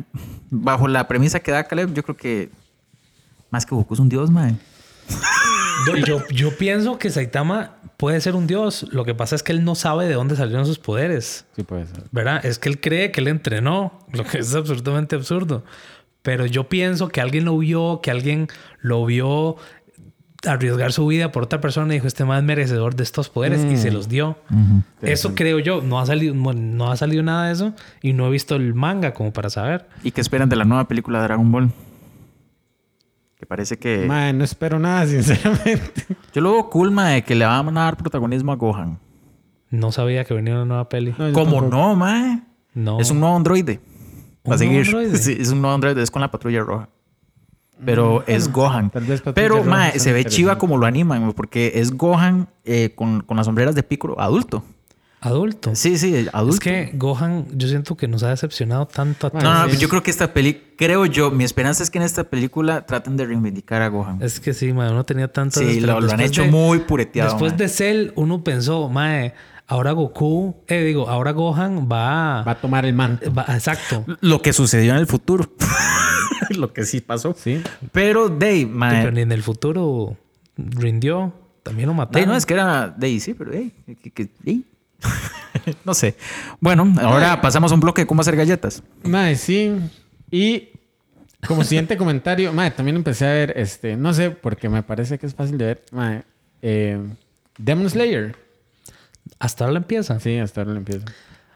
bajo 0.49 0.87
la 0.87 1.07
premisa 1.07 1.39
que 1.39 1.51
da 1.51 1.63
Caleb, 1.65 1.93
yo 1.93 2.03
creo 2.03 2.15
que 2.17 2.49
más 3.51 3.65
que 3.65 3.73
Goku 3.75 3.93
es 3.93 3.99
un 3.99 4.09
dios, 4.09 4.29
mae. 4.31 4.55
Yo, 6.05 6.27
yo, 6.29 6.57
pienso 6.57 6.97
que 6.97 7.09
Saitama 7.09 7.75
puede 7.97 8.21
ser 8.21 8.35
un 8.35 8.47
dios. 8.47 8.87
Lo 8.91 9.05
que 9.05 9.15
pasa 9.15 9.35
es 9.35 9.43
que 9.43 9.51
él 9.51 9.63
no 9.63 9.75
sabe 9.75 10.07
de 10.07 10.13
dónde 10.13 10.35
salieron 10.35 10.65
sus 10.65 10.79
poderes. 10.79 11.45
Sí, 11.55 11.63
puede 11.63 11.87
ser. 11.87 12.03
¿Verdad? 12.11 12.45
Es 12.45 12.59
que 12.59 12.69
él 12.69 12.79
cree 12.79 13.11
que 13.11 13.21
él 13.21 13.27
entrenó, 13.27 13.99
lo 14.11 14.23
que 14.23 14.39
es 14.39 14.53
absolutamente 14.55 15.15
absurdo. 15.15 15.63
Pero 16.21 16.45
yo 16.45 16.69
pienso 16.69 17.09
que 17.09 17.21
alguien 17.21 17.45
lo 17.45 17.57
vio, 17.57 17.99
que 18.01 18.11
alguien 18.11 18.47
lo 18.79 19.05
vio 19.05 19.57
arriesgar 20.45 20.91
su 20.91 21.07
vida 21.07 21.31
por 21.31 21.43
otra 21.43 21.61
persona 21.61 21.93
y 21.93 21.97
dijo, 21.97 22.07
este 22.07 22.25
más 22.25 22.39
es 22.39 22.43
merecedor 22.43 22.95
de 22.95 23.03
estos 23.03 23.29
poderes 23.29 23.63
y 23.63 23.77
se 23.77 23.91
los 23.91 24.09
dio. 24.09 24.37
Eso 25.01 25.35
creo 25.35 25.59
yo. 25.59 25.81
No 25.81 25.99
ha, 25.99 26.05
salido, 26.05 26.33
no, 26.33 26.53
no 26.53 26.91
ha 26.91 26.97
salido 26.97 27.23
nada 27.23 27.47
de 27.47 27.53
eso 27.53 27.73
y 28.01 28.13
no 28.13 28.27
he 28.27 28.29
visto 28.29 28.55
el 28.55 28.73
manga 28.73 29.13
como 29.13 29.31
para 29.31 29.49
saber. 29.49 29.87
¿Y 30.03 30.11
qué 30.11 30.21
esperan 30.21 30.49
de 30.49 30.55
la 30.55 30.65
nueva 30.65 30.87
película 30.87 31.19
de 31.19 31.25
Dragon 31.25 31.51
Ball? 31.51 31.71
Que 33.43 33.47
parece 33.47 33.77
que... 33.77 34.05
Mae, 34.07 34.31
no 34.31 34.45
espero 34.45 34.79
nada, 34.79 35.05
sinceramente. 35.07 36.05
Yo 36.33 36.39
lo 36.39 36.53
veo 36.53 36.69
cool, 36.69 36.91
mae, 36.91 37.25
que 37.25 37.35
le 37.35 37.43
van 37.43 37.77
a 37.77 37.81
dar 37.83 37.97
protagonismo 37.97 38.53
a 38.53 38.55
Gohan. 38.55 38.99
No 39.69 39.91
sabía 39.91 40.23
que 40.23 40.33
venía 40.33 40.53
una 40.53 40.63
nueva 40.63 40.87
peli. 40.87 41.13
No, 41.17 41.33
¿Cómo 41.33 41.59
tampoco. 41.59 41.75
no, 41.75 41.93
mae? 41.97 42.41
No. 42.73 43.01
Es 43.01 43.11
un 43.11 43.19
nuevo 43.19 43.35
androide. 43.35 43.81
Va 44.47 44.51
a 44.51 44.53
¿Un 44.53 44.59
seguir. 44.59 44.85
Sí, 45.17 45.35
es 45.37 45.51
un 45.51 45.59
nuevo 45.59 45.75
androide. 45.75 46.01
Es 46.01 46.09
con 46.09 46.21
la 46.21 46.31
patrulla 46.31 46.61
roja. 46.63 46.87
Pero 47.83 48.23
es 48.27 48.49
Gohan. 48.49 48.85
Mm, 48.85 48.89
tal 48.91 49.03
vez 49.03 49.19
Patrulla 49.19 49.33
Pero, 49.35 49.63
mae, 49.65 49.99
se 49.99 50.13
ve 50.13 50.23
chiva 50.23 50.57
como 50.57 50.77
lo 50.77 50.85
animan, 50.85 51.33
porque 51.33 51.73
es 51.75 51.97
Gohan 51.97 52.47
eh, 52.63 52.93
con, 52.95 53.23
con 53.23 53.35
las 53.35 53.45
sombreras 53.45 53.75
de 53.75 53.83
Piccolo 53.83 54.17
adulto. 54.21 54.63
Adulto. 55.25 55.73
Sí, 55.75 55.97
sí, 55.97 56.27
adulto. 56.33 56.55
Es 56.55 56.59
que 56.59 56.91
Gohan, 56.97 57.45
yo 57.53 57.67
siento 57.69 57.95
que 57.95 58.07
nos 58.09 58.23
ha 58.23 58.29
decepcionado 58.29 58.85
tanto 58.87 59.27
a 59.27 59.29
Bueno, 59.29 59.49
No, 59.53 59.59
no, 59.61 59.65
todos. 59.67 59.79
yo 59.79 59.87
creo 59.87 60.03
que 60.03 60.11
esta 60.11 60.33
peli, 60.33 60.61
creo 60.77 61.05
yo, 61.05 61.31
mi 61.31 61.45
esperanza 61.45 61.81
es 61.81 61.89
que 61.89 61.97
en 61.97 62.03
esta 62.03 62.25
película 62.25 62.85
traten 62.85 63.15
de 63.15 63.25
reivindicar 63.25 63.81
a 63.81 63.87
Gohan. 63.87 64.21
Es 64.21 64.39
que 64.41 64.53
sí, 64.53 64.73
mae, 64.73 64.91
uno 64.91 65.05
tenía 65.05 65.29
tanto. 65.31 65.59
Sí, 65.61 65.79
lo, 65.79 66.01
lo 66.01 66.11
han 66.11 66.19
hecho 66.19 66.45
muy 66.45 66.79
pureteado. 66.79 67.31
Después 67.31 67.55
de 67.57 67.69
Cell, 67.69 68.11
uno 68.15 68.43
pensó, 68.43 68.89
mae, 68.89 69.33
ahora 69.67 69.93
Goku, 69.93 70.57
eh, 70.67 70.83
digo, 70.83 71.07
ahora 71.09 71.31
Gohan 71.31 71.87
va. 71.89 72.43
Va 72.43 72.51
a 72.51 72.59
tomar 72.59 72.85
el 72.85 72.93
manto. 72.93 73.33
va- 73.33 73.45
exacto. 73.49 74.03
Lo 74.19 74.41
que 74.41 74.51
sucedió 74.51 74.91
en 74.91 74.97
el 74.99 75.07
futuro. 75.07 75.49
lo 76.57 76.73
que 76.73 76.83
sí 76.83 76.99
pasó. 76.99 77.33
Sí. 77.39 77.61
Pero, 77.93 78.27
Day, 78.27 78.65
mae. 78.65 78.99
Pero 79.03 79.11
ni 79.13 79.21
en 79.21 79.31
el 79.31 79.41
futuro 79.41 80.17
rindió. 80.57 81.33
También 81.63 81.87
lo 81.87 81.93
Day, 81.93 81.97
mataron. 81.97 82.27
no, 82.29 82.35
es 82.35 82.45
que 82.45 82.53
era 82.55 82.89
Day, 82.89 83.21
sí, 83.21 83.33
pero 83.33 83.51
Day. 83.51 83.71
que- 84.03 84.11
que- 84.11 84.29
Day. 84.43 84.65
no 85.85 85.93
sé. 85.93 86.15
Bueno, 86.59 86.93
ahora 87.01 87.41
pasamos 87.41 87.71
a 87.71 87.75
un 87.75 87.81
bloque 87.81 88.01
de 88.01 88.07
cómo 88.07 88.21
hacer 88.21 88.35
galletas. 88.35 88.83
Mae, 89.03 89.35
sí. 89.35 89.73
Y 90.31 90.69
como 91.47 91.63
siguiente 91.63 91.97
comentario, 91.97 92.53
mae, 92.53 92.71
también 92.71 92.95
empecé 92.95 93.25
a 93.25 93.33
ver, 93.33 93.53
este, 93.57 93.97
no 93.97 94.13
sé, 94.13 94.31
porque 94.31 94.69
me 94.69 94.83
parece 94.83 95.17
que 95.19 95.25
es 95.25 95.35
fácil 95.35 95.57
de 95.57 95.65
ver, 95.65 95.83
mae, 95.91 96.23
eh, 96.61 96.99
Demon 97.57 97.89
Slayer. 97.89 98.35
Hasta 99.39 99.65
ahora 99.65 99.73
la 99.73 99.79
empieza. 99.79 100.19
Sí, 100.19 100.37
hasta 100.37 100.61
ahora 100.61 100.73
lo 100.73 100.79
empiezo. 100.79 101.05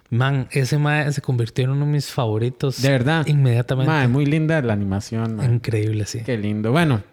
Man, 0.09 0.47
ese 0.51 0.77
mae 0.77 1.11
se 1.11 1.21
convirtió 1.21 1.65
en 1.65 1.71
uno 1.71 1.85
de 1.85 1.91
mis 1.91 2.11
favoritos. 2.11 2.81
De 2.81 2.89
verdad. 2.89 3.25
Inmediatamente. 3.27 3.91
Mae, 3.91 4.07
muy 4.07 4.25
linda 4.25 4.61
la 4.61 4.73
animación. 4.73 5.43
Increíble, 5.43 6.05
sí. 6.05 6.21
Qué 6.25 6.37
lindo. 6.37 6.71
Bueno, 6.71 7.03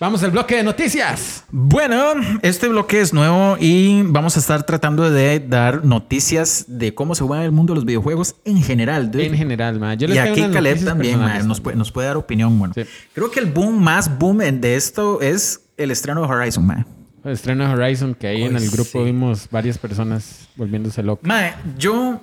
vamos 0.00 0.22
al 0.22 0.30
bloque 0.30 0.56
de 0.56 0.62
noticias. 0.62 1.44
Bueno, 1.50 1.96
este 2.42 2.68
bloque 2.68 3.00
es 3.00 3.12
nuevo 3.12 3.56
y 3.58 4.02
vamos 4.02 4.36
a 4.36 4.40
estar 4.40 4.64
tratando 4.64 5.10
de 5.10 5.40
dar 5.40 5.84
noticias 5.84 6.64
de 6.68 6.94
cómo 6.94 7.14
se 7.14 7.24
mueve 7.24 7.44
el 7.44 7.52
mundo 7.52 7.72
de 7.72 7.76
los 7.76 7.84
videojuegos 7.84 8.36
en 8.44 8.62
general. 8.62 9.10
dude. 9.10 9.26
En 9.26 9.34
general. 9.36 9.78
Yo 9.98 10.06
les 10.08 10.16
y 10.16 10.18
aquí 10.18 10.42
Caleb 10.52 10.84
también 10.84 11.20
mae, 11.20 11.42
nos, 11.42 11.60
puede, 11.60 11.76
nos 11.76 11.90
puede 11.92 12.08
dar 12.08 12.16
opinión. 12.16 12.58
Bueno, 12.58 12.74
Sí. 12.74 12.82
creo 13.12 13.30
que 13.30 13.40
el 13.40 13.46
boom 13.46 13.82
más 13.82 14.18
boom 14.18 14.38
de 14.38 14.76
esto 14.76 15.20
es 15.20 15.60
el 15.76 15.90
estreno 15.90 16.22
de 16.22 16.28
Horizon, 16.28 16.66
man. 16.66 16.86
El 17.24 17.32
estreno 17.32 17.66
de 17.66 17.72
Horizon, 17.74 18.14
que 18.14 18.26
ahí 18.26 18.42
en 18.42 18.56
el 18.56 18.68
grupo 18.70 18.98
sí. 18.98 19.04
vimos 19.04 19.48
varias 19.50 19.78
personas 19.78 20.48
volviéndose 20.56 21.02
locas. 21.02 21.26
Mae, 21.26 21.54
yo. 21.78 22.20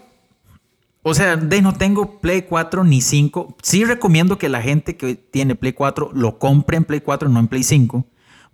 O 1.04 1.14
sea, 1.16 1.36
de 1.36 1.62
no 1.62 1.74
tengo 1.74 2.20
Play 2.22 2.44
4 2.44 2.84
ni 2.84 3.02
5. 3.02 3.58
Sí 3.64 3.84
recomiendo 3.86 4.38
que 4.38 4.50
la 4.50 4.62
gente 4.62 4.98
que 4.98 5.16
tiene 5.16 5.56
Play 5.56 5.74
4 5.74 6.12
lo 6.14 6.38
compre 6.38 6.78
en 6.78 6.84
Play 6.84 7.02
4, 7.02 7.28
no 7.30 7.40
en 7.40 7.48
Play 7.48 7.64
5, 7.64 8.06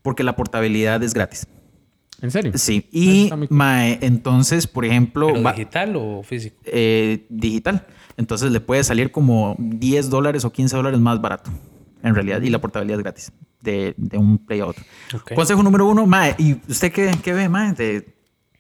porque 0.02 0.24
la 0.24 0.36
portabilidad 0.36 1.04
es 1.04 1.14
gratis. 1.14 1.46
¿En 2.22 2.32
serio? 2.32 2.52
Sí. 2.56 2.88
Y, 2.92 3.30
cool. 3.30 3.48
mae, 3.52 4.00
entonces, 4.02 4.66
por 4.66 4.86
ejemplo, 4.86 5.28
¿Pero 5.28 5.44
va- 5.44 5.52
digital 5.54 5.96
o 5.98 6.24
físico? 6.24 6.56
eh, 6.66 7.26
digital. 7.30 7.86
Entonces 8.16 8.50
le 8.52 8.60
puede 8.60 8.84
salir 8.84 9.12
como 9.12 9.56
10 9.60 10.10
dólares 10.10 10.44
o 10.46 10.52
15 10.52 10.76
dólares 10.76 11.00
más 11.00 11.22
barato, 11.22 11.52
en 12.02 12.16
realidad, 12.16 12.42
y 12.42 12.50
la 12.50 12.60
portabilidad 12.60 12.98
es 13.00 13.04
gratis, 13.04 13.32
de, 13.62 13.94
de 13.98 14.18
un 14.18 14.40
Play 14.40 14.62
a 14.62 14.66
otro. 14.66 14.84
Consejo 15.36 15.62
número 15.62 15.86
uno, 15.86 16.08
mae, 16.08 16.34
¿y 16.40 16.54
usted 16.68 16.92
qué, 16.92 17.12
qué 17.24 17.34
ve, 17.34 17.50
mae? 17.50 17.74
De, 17.74 18.17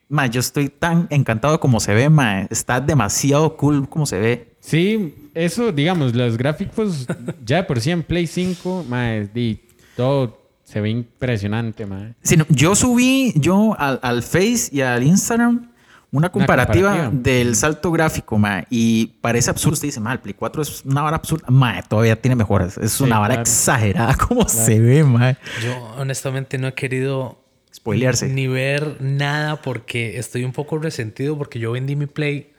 mae, 0.10 0.30
yo 0.30 0.40
estoy 0.40 0.70
tan 0.70 1.08
encantado 1.10 1.54
de 1.54 1.60
cómo 1.60 1.80
se 1.80 1.94
ve, 1.94 2.10
mae. 2.10 2.48
Está 2.50 2.80
demasiado 2.82 3.58
cool 3.58 3.88
como 3.89 4.06
se 4.06 4.20
ve. 4.20 4.54
Sí, 4.60 5.30
eso, 5.34 5.72
digamos, 5.72 6.13
los 6.15 6.38
gráficos 6.38 7.08
ya 7.46 7.58
de 7.58 7.63
por 7.63 7.80
sí 7.80 7.91
en 7.91 8.04
Play 8.04 8.28
5, 8.28 8.86
mae, 8.89 9.28
di, 9.34 9.62
todo 9.96 10.41
se 10.63 10.82
ve 10.82 10.89
impresionante, 10.89 11.86
mae. 11.86 12.13
Sí, 12.22 12.36
no, 12.38 12.46
yo 12.50 12.76
subí 12.76 13.34
yo 13.36 13.76
al, 13.80 14.00
al 14.02 14.24
Face 14.24 14.70
y 14.72 14.82
al 14.82 15.04
Instagram 15.04 15.72
una 16.10 16.30
comparativa, 16.30 16.89
comparativa. 16.91 17.22
del 17.22 17.56
salto 17.56 17.91
gráfico, 17.91 18.38
mae, 18.38 18.65
y 18.70 19.08
parece 19.22 19.50
absurdo. 19.50 19.74
Usted 19.74 19.89
dice, 19.89 20.00
mae, 20.00 20.13
el 20.15 20.20
Play 20.20 20.34
4 20.34 20.62
es 20.62 20.84
una 20.86 21.02
vara 21.02 21.17
absurda. 21.17 21.48
Mae, 21.50 21.84
todavía 21.84 22.20
tiene 22.20 22.36
mejoras. 22.36 22.78
Es 22.78 22.93
Sí, 22.93 23.04
una 23.04 23.20
vara 23.20 23.36
claro. 23.36 23.41
exagerada 23.41 24.15
como 24.15 24.48
se 24.48 24.80
ve, 24.80 25.04
mae. 25.04 25.38
Yo 25.63 25.76
honestamente 25.98 26.58
no 26.58 26.67
he 26.67 26.74
querido 26.74 27.43
Spoilearse. 27.78 28.28
ni 28.30 28.48
ver 28.48 28.98
nada 29.00 29.62
porque 29.62 30.18
estoy 30.18 30.44
un 30.44 30.52
poco 30.52 30.80
resentido 30.80 31.38
porque 31.38 31.60
yo 31.60 31.72
vendí 31.72 31.96
mi 31.96 32.08
Play. 32.08 32.52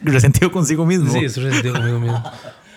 Resentido 0.00 0.50
consigo 0.50 0.86
mismo. 0.86 1.12
Sí, 1.12 1.24
estoy 1.24 1.44
resentido 1.44 1.74
conmigo 1.74 2.00
mismo. 2.00 2.22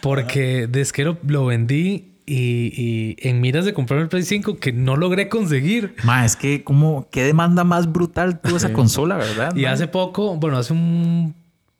Porque 0.02 0.67
desde 0.67 0.93
que 0.93 1.04
lo, 1.04 1.17
lo 1.26 1.45
vendí 1.45 2.15
y, 2.26 2.74
y 2.76 3.15
en 3.28 3.39
miras 3.39 3.65
de 3.65 3.74
comprarme 3.74 4.04
el 4.04 4.10
Play 4.10 4.24
5 4.24 4.58
que 4.58 4.74
no 4.74 4.95
logré 4.95 5.30
conseguir. 5.30 5.95
Ma, 6.04 6.26
es 6.26 6.36
que 6.36 6.63
como 6.63 7.08
qué 7.12 7.24
demanda 7.24 7.63
más 7.63 7.91
brutal 7.91 8.39
tuvo 8.41 8.58
esa 8.58 8.74
consola, 8.74 9.15
¿verdad? 9.17 9.56
Y 9.56 9.65
hace 9.65 9.88
poco, 9.88 10.36
bueno, 10.36 10.58
hace 10.58 10.74
un 10.74 11.36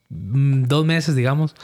mm, 0.10 0.64
dos 0.64 0.86
meses, 0.86 1.16
digamos, 1.16 1.56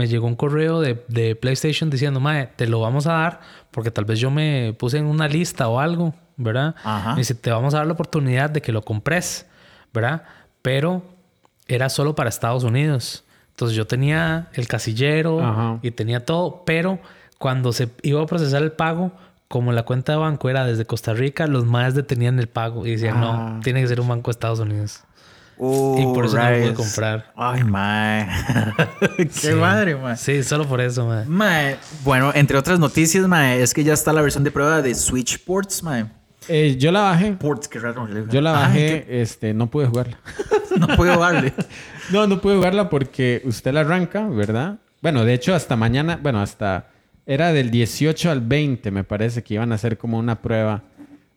me 0.00 0.08
llegó 0.08 0.26
un 0.26 0.34
correo 0.34 0.80
de, 0.80 1.04
de 1.08 1.36
PlayStation 1.36 1.90
diciendo, 1.90 2.20
Mae, 2.20 2.46
te 2.56 2.66
lo 2.66 2.80
vamos 2.80 3.06
a 3.06 3.12
dar 3.12 3.40
porque 3.70 3.90
tal 3.90 4.06
vez 4.06 4.18
yo 4.18 4.30
me 4.30 4.74
puse 4.78 4.96
en 4.96 5.04
una 5.04 5.28
lista 5.28 5.68
o 5.68 5.78
algo, 5.78 6.14
¿verdad? 6.38 6.74
Ajá. 6.82 7.10
Me 7.12 7.18
dice, 7.18 7.34
te 7.34 7.50
vamos 7.50 7.74
a 7.74 7.78
dar 7.78 7.86
la 7.86 7.92
oportunidad 7.92 8.48
de 8.48 8.62
que 8.62 8.72
lo 8.72 8.80
compres, 8.82 9.46
¿verdad? 9.92 10.22
Pero 10.62 11.02
era 11.68 11.90
solo 11.90 12.14
para 12.14 12.30
Estados 12.30 12.64
Unidos. 12.64 13.24
Entonces 13.50 13.76
yo 13.76 13.86
tenía 13.86 14.48
el 14.54 14.66
casillero 14.66 15.40
Ajá. 15.44 15.78
y 15.82 15.90
tenía 15.90 16.24
todo, 16.24 16.62
pero 16.64 16.98
cuando 17.38 17.72
se 17.74 17.90
iba 18.02 18.22
a 18.22 18.26
procesar 18.26 18.62
el 18.62 18.72
pago, 18.72 19.12
como 19.48 19.72
la 19.72 19.82
cuenta 19.82 20.12
de 20.12 20.18
banco 20.18 20.48
era 20.48 20.64
desde 20.64 20.86
Costa 20.86 21.12
Rica, 21.12 21.46
los 21.46 21.66
más 21.66 21.94
detenían 21.94 22.38
el 22.38 22.46
pago 22.48 22.86
y 22.86 22.92
decían, 22.92 23.16
Ah. 23.18 23.52
no, 23.56 23.60
tiene 23.60 23.82
que 23.82 23.88
ser 23.88 24.00
un 24.00 24.08
banco 24.08 24.30
de 24.30 24.32
Estados 24.32 24.60
Unidos. 24.60 25.02
Oh, 25.62 25.98
y 26.00 26.14
por 26.14 26.24
eso 26.24 26.36
no 26.38 26.50
lo 26.50 26.58
pude 26.62 26.74
comprar. 26.74 27.32
Ay, 27.36 27.62
ma. 27.64 28.26
qué 29.16 29.28
Sí. 29.30 29.52
madre, 29.52 29.94
ma. 29.94 30.16
Sí, 30.16 30.42
solo 30.42 30.66
por 30.66 30.80
eso, 30.80 31.06
man. 31.06 31.24
Ma, 31.28 31.72
bueno, 32.02 32.32
entre 32.34 32.56
otras 32.56 32.78
noticias, 32.78 33.28
ma, 33.28 33.54
es 33.54 33.74
que 33.74 33.84
ya 33.84 33.92
está 33.92 34.12
la 34.12 34.22
versión 34.22 34.42
de 34.42 34.50
prueba 34.50 34.80
de 34.80 34.94
Switch 34.94 35.38
Ports, 35.44 35.82
ma. 35.82 36.08
Eh, 36.48 36.76
yo 36.78 36.90
la 36.90 37.02
bajé. 37.02 37.32
Ports, 37.32 37.68
qué 37.68 37.78
raro. 37.78 38.08
Yo 38.30 38.40
la 38.40 38.52
Ay, 38.56 38.62
bajé, 38.64 39.20
este, 39.20 39.52
no 39.52 39.66
pude 39.70 39.86
jugarla. 39.86 40.18
no 40.78 40.88
puedo 40.96 41.18
darle. 41.18 41.52
No, 42.10 42.26
no 42.26 42.40
pude 42.40 42.56
jugarla 42.56 42.88
porque 42.90 43.40
usted 43.44 43.72
la 43.72 43.82
arranca, 43.82 44.26
¿verdad? 44.26 44.78
Bueno, 45.00 45.24
de 45.24 45.32
hecho, 45.32 45.54
hasta 45.54 45.76
mañana, 45.76 46.18
bueno, 46.20 46.40
hasta 46.42 46.88
era 47.24 47.52
del 47.52 47.70
18 47.70 48.28
al 48.32 48.40
20, 48.40 48.90
me 48.90 49.04
parece 49.04 49.44
que 49.44 49.54
iban 49.54 49.70
a 49.70 49.76
hacer 49.76 49.96
como 49.96 50.18
una 50.18 50.42
prueba. 50.42 50.82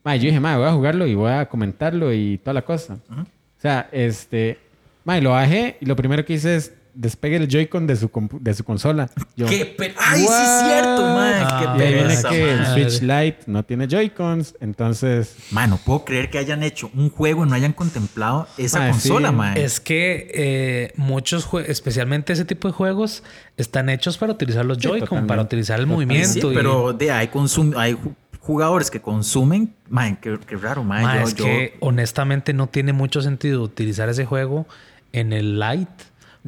Ma, 0.04 0.16
yo 0.16 0.24
dije, 0.24 0.40
ma, 0.40 0.58
voy 0.58 0.68
a 0.68 0.72
jugarlo 0.72 1.06
y 1.06 1.14
voy 1.14 1.32
a 1.32 1.48
comentarlo 1.48 2.12
y 2.12 2.40
toda 2.40 2.56
la 2.56 2.64
cosa. 2.64 2.98
O 3.12 3.26
sea, 3.64 3.90
este, 3.92 4.60
ma, 5.06 5.18
y 5.18 5.22
lo 5.22 5.32
bajé 5.32 5.78
y 5.82 5.86
lo 5.86 5.96
primero 5.96 6.24
que 6.26 6.34
hice 6.34 6.56
es 6.56 6.74
despegue 6.96 7.38
el 7.38 7.48
Joy-Con 7.48 7.88
de 7.88 7.96
su, 7.96 8.12
de 8.40 8.54
su 8.54 8.64
consola. 8.64 9.10
Yo, 9.36 9.48
Qué 9.48 9.76
Ay, 9.98 10.20
sí 10.20 10.28
es 10.28 10.62
cierto, 10.64 11.02
ma. 11.02 11.32
Ah, 11.42 11.60
qué 11.76 11.84
pereza, 11.84 12.30
que 12.30 12.52
el. 12.54 12.66
Switch 12.68 13.02
Lite 13.02 13.38
no 13.48 13.64
tiene 13.66 13.88
Joy-Cons, 13.88 14.56
entonces... 14.62 15.36
Ma, 15.50 15.66
no 15.66 15.78
puedo 15.78 16.06
creer 16.06 16.30
que 16.30 16.38
hayan 16.38 16.62
hecho 16.62 16.92
un 16.96 17.10
juego 17.10 17.46
y 17.46 17.50
no 17.50 17.56
hayan 17.56 17.74
contemplado 17.74 18.48
esa 18.60 18.86
sí. 18.86 18.92
consola, 18.92 19.32
ma. 19.32 19.54
Es 19.54 19.80
que 19.80 20.30
eh, 20.36 20.94
muchos 20.96 21.46
juegos, 21.46 21.68
especialmente 21.72 22.32
ese 22.34 22.46
tipo 22.46 22.68
de 22.68 22.76
juegos, 22.76 23.24
están 23.58 23.90
hechos 23.90 24.20
para 24.20 24.32
utilizar 24.34 24.64
los 24.64 24.78
Sí, 24.78 24.88
Joy-Con, 24.88 25.26
para 25.26 25.42
utilizar 25.42 25.80
el 25.80 25.86
Totalmente. 25.88 26.14
movimiento. 26.14 26.48
Sí, 26.50 26.54
y- 26.54 26.56
pero 26.56 26.94
de, 26.94 27.12
hay, 27.12 27.30
consum 27.30 27.74
hay 27.76 27.98
jugadores 28.44 28.92
que 28.92 29.02
consumen. 29.02 29.74
Ma, 29.90 30.16
qué, 30.20 30.38
qué 30.46 30.56
raro, 30.58 30.84
ma. 30.84 31.02
Ma, 31.02 31.16
Yo- 31.16 31.22
es 31.24 31.36
yo- 31.36 31.46
que 31.46 31.78
honestamente 31.80 32.54
no 32.54 32.68
tiene 32.68 32.94
mucho 32.94 33.22
sentido 33.22 33.64
utilizar 33.64 34.10
ese 34.10 34.26
juego 34.26 34.68
en 35.14 35.34
el 35.34 35.60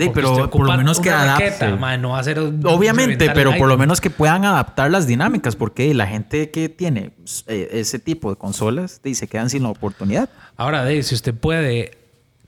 porque 0.08 0.22
pero 0.22 0.50
por 0.50 0.68
lo 0.68 0.76
menos 0.78 1.00
que 1.00 1.08
una 1.08 1.22
adapte. 1.22 1.46
raqueta, 1.52 1.76
ma, 1.78 1.96
no 1.98 2.10
va 2.10 2.20
a 2.20 2.24
ser 2.24 2.40
un- 2.42 2.62
Obviamente, 2.66 3.30
pero 3.34 3.56
por 3.58 3.70
lo 3.70 3.78
menos 3.78 4.02
que 4.02 4.10
puedan 4.10 4.44
adaptar 4.44 4.92
las 4.92 5.08
dinámicas, 5.08 5.56
porque 5.56 5.94
la 5.94 6.06
gente 6.06 6.52
que 6.52 6.68
tiene 6.68 7.12
eh, 7.48 7.70
ese 7.72 7.98
tipo 8.00 8.30
de 8.30 8.36
consolas 8.36 9.00
se 9.16 9.28
quedan 9.30 9.50
sin 9.50 9.64
la 9.64 9.70
oportunidad. 9.70 10.30
Ahora, 10.58 10.80
Dave, 10.80 11.02
si 11.04 11.16
usted 11.16 11.34
puede 11.34 11.92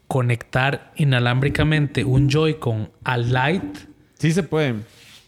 conectar 0.07 0.91
inalámbricamente 0.97 2.03
un 2.03 2.29
Joy-Con 2.29 2.91
al 3.03 3.33
Lite, 3.33 3.79
Sí 4.19 4.31
se 4.31 4.41
puede. 4.43 4.75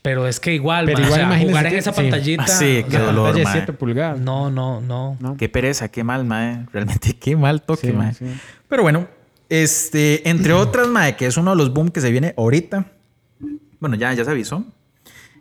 Pero 0.10 0.28
es 0.28 0.40
que 0.40 0.56
igual, 0.56 0.86
Pero 0.88 1.02
igual 1.04 1.22
o 1.22 1.28
sea, 1.30 1.40
jugar 1.40 1.66
en 1.68 1.72
que- 1.72 1.78
esa 1.78 1.94
sí. 1.94 2.02
pantallita. 2.02 2.44
Ah, 2.44 2.48
sí, 2.48 2.84
o 2.84 2.90
qué 2.90 2.98
dolor. 2.98 3.26
pantalla 3.26 3.38
de 3.38 3.44
mae. 3.44 3.54
7 3.54 3.74
pulgadas. 3.74 4.20
No, 4.20 4.50
no, 4.50 4.82
no. 4.82 5.18
¿no? 5.20 5.38
Qué 5.38 5.50
pereza, 5.50 5.88
qué 5.90 6.04
mal, 6.04 6.26
mae. 6.26 6.66
Realmente 6.74 7.14
qué 7.20 7.36
mal 7.36 7.62
toque, 7.62 7.88
Sí, 7.92 7.94
mae. 7.94 8.14
sí. 8.16 8.26
Pero 8.68 8.82
bueno, 8.82 9.08
este, 9.50 10.28
entre 10.28 10.54
otras, 10.54 10.88
mae, 10.88 11.16
que 11.16 11.28
es 11.28 11.38
uno 11.38 11.52
de 11.52 11.58
los 11.58 11.72
boom 11.74 11.90
que 11.90 12.02
se 12.02 12.10
viene 12.10 12.34
ahorita. 12.38 12.86
Bueno, 13.80 13.96
ya, 13.96 14.12
ya 14.14 14.26
se 14.26 14.32
avisó. 14.32 14.66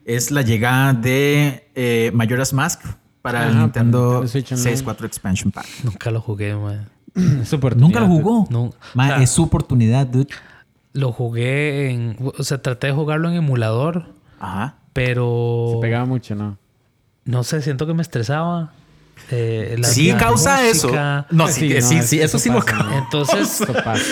Es 0.05 0.31
la 0.31 0.43
llegada 0.43 0.93
de 0.93 1.71
eh, 1.75 2.11
Majora's 2.15 2.53
Mask 2.53 2.83
para 3.23 3.41
Ajá, 3.41 3.49
el 3.51 3.59
Nintendo 3.59 3.99
Nintendo 4.23 4.29
Switch 4.29 4.53
Online. 4.53 4.63
64 4.71 5.07
Expansion 5.07 5.51
Pack. 5.51 5.67
Nunca 5.85 6.11
lo 6.11 6.21
jugué, 6.21 6.55
mae. 6.55 6.79
Es 7.43 7.53
oportunidad. 7.53 7.87
Nunca 7.89 8.01
lo 8.01 8.07
jugó. 8.07 8.47
No. 8.51 8.71
Ma, 8.95 9.05
O 9.05 9.07
sea, 9.09 9.23
es 9.23 9.31
su 9.31 9.43
oportunidad, 9.45 10.07
dude. 10.07 10.29
Lo 10.95 11.13
jugué 11.13 11.91
en... 11.91 12.17
O 12.39 12.43
sea, 12.43 12.61
traté 12.63 12.87
de 12.89 12.93
jugarlo 12.93 13.29
en 13.29 13.37
emulador, 13.37 14.07
Ajá. 14.39 14.77
pero... 14.93 15.73
Se 15.75 15.81
pegaba 15.81 16.05
mucho, 16.05 16.35
¿no? 16.35 16.59
No 17.25 17.45
sé, 17.45 17.63
siento 17.63 17.87
que 17.87 17.95
me 17.95 18.03
estresaba. 18.03 18.73
Eh, 19.31 19.77
la- 19.79 19.89
Sí, 19.89 20.11
la 20.13 20.17
causa 20.19 20.63
música. 20.63 21.27
eso. 21.29 21.35
No, 21.37 21.49
sí, 21.49 21.53
Sí, 21.71 21.83
sí, 21.83 21.95
no, 21.97 22.03
sí, 22.03 22.17
eso 22.21 22.25
eso 22.25 22.39
sí 22.39 22.51
lo 22.51 22.61
causa. 22.65 22.99
Entonces, 22.99 23.63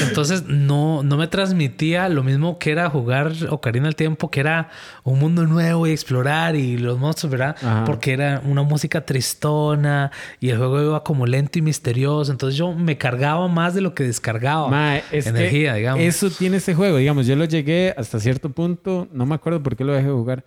entonces 0.07 0.45
no, 0.47 1.03
no 1.03 1.17
me 1.17 1.27
transmitía 1.27 2.09
lo 2.09 2.23
mismo 2.23 2.59
que 2.59 2.71
era 2.73 2.91
jugar 2.91 3.33
Ocarina 3.49 3.87
del 3.87 3.97
Tiempo, 3.97 4.31
que 4.31 4.41
era 4.41 4.69
un 5.05 5.19
mundo 5.19 5.47
nuevo 5.47 5.87
y 5.87 5.93
explorar 5.93 6.57
y 6.57 6.77
los 6.77 6.99
monstruos, 6.99 7.31
¿verdad? 7.31 7.57
Ajá. 7.63 7.85
Porque 7.85 8.13
era 8.13 8.43
una 8.45 8.63
música 8.63 9.05
tristona 9.07 10.11
y 10.41 10.51
el 10.51 10.59
juego 10.59 10.83
iba 10.83 11.03
como 11.05 11.27
lento 11.27 11.59
y 11.59 11.63
misterioso. 11.63 12.31
Entonces 12.33 12.59
yo 12.59 12.73
me 12.73 12.99
cargaba 12.99 13.49
más 13.49 13.75
de 13.75 13.81
lo 13.81 13.95
que 13.95 14.05
descargaba. 14.05 14.69
Mae, 14.69 15.03
es 15.13 15.25
que 15.25 15.31
energía, 15.31 15.75
digamos. 15.75 16.03
Eso 16.05 16.31
tiene 16.31 16.59
ese 16.59 16.75
juego. 16.75 16.97
Digamos, 16.99 17.27
yo 17.27 17.37
lo 17.37 17.45
llegué 17.45 17.95
hasta 17.97 18.21
cierto 18.21 18.51
punto. 18.51 19.09
No 19.13 19.25
me 19.27 19.35
acuerdo 19.35 19.63
por 19.63 19.77
qué 19.77 19.85
lo 19.85 19.93
dejé 19.95 20.09
de 20.09 20.13
jugar. 20.13 20.45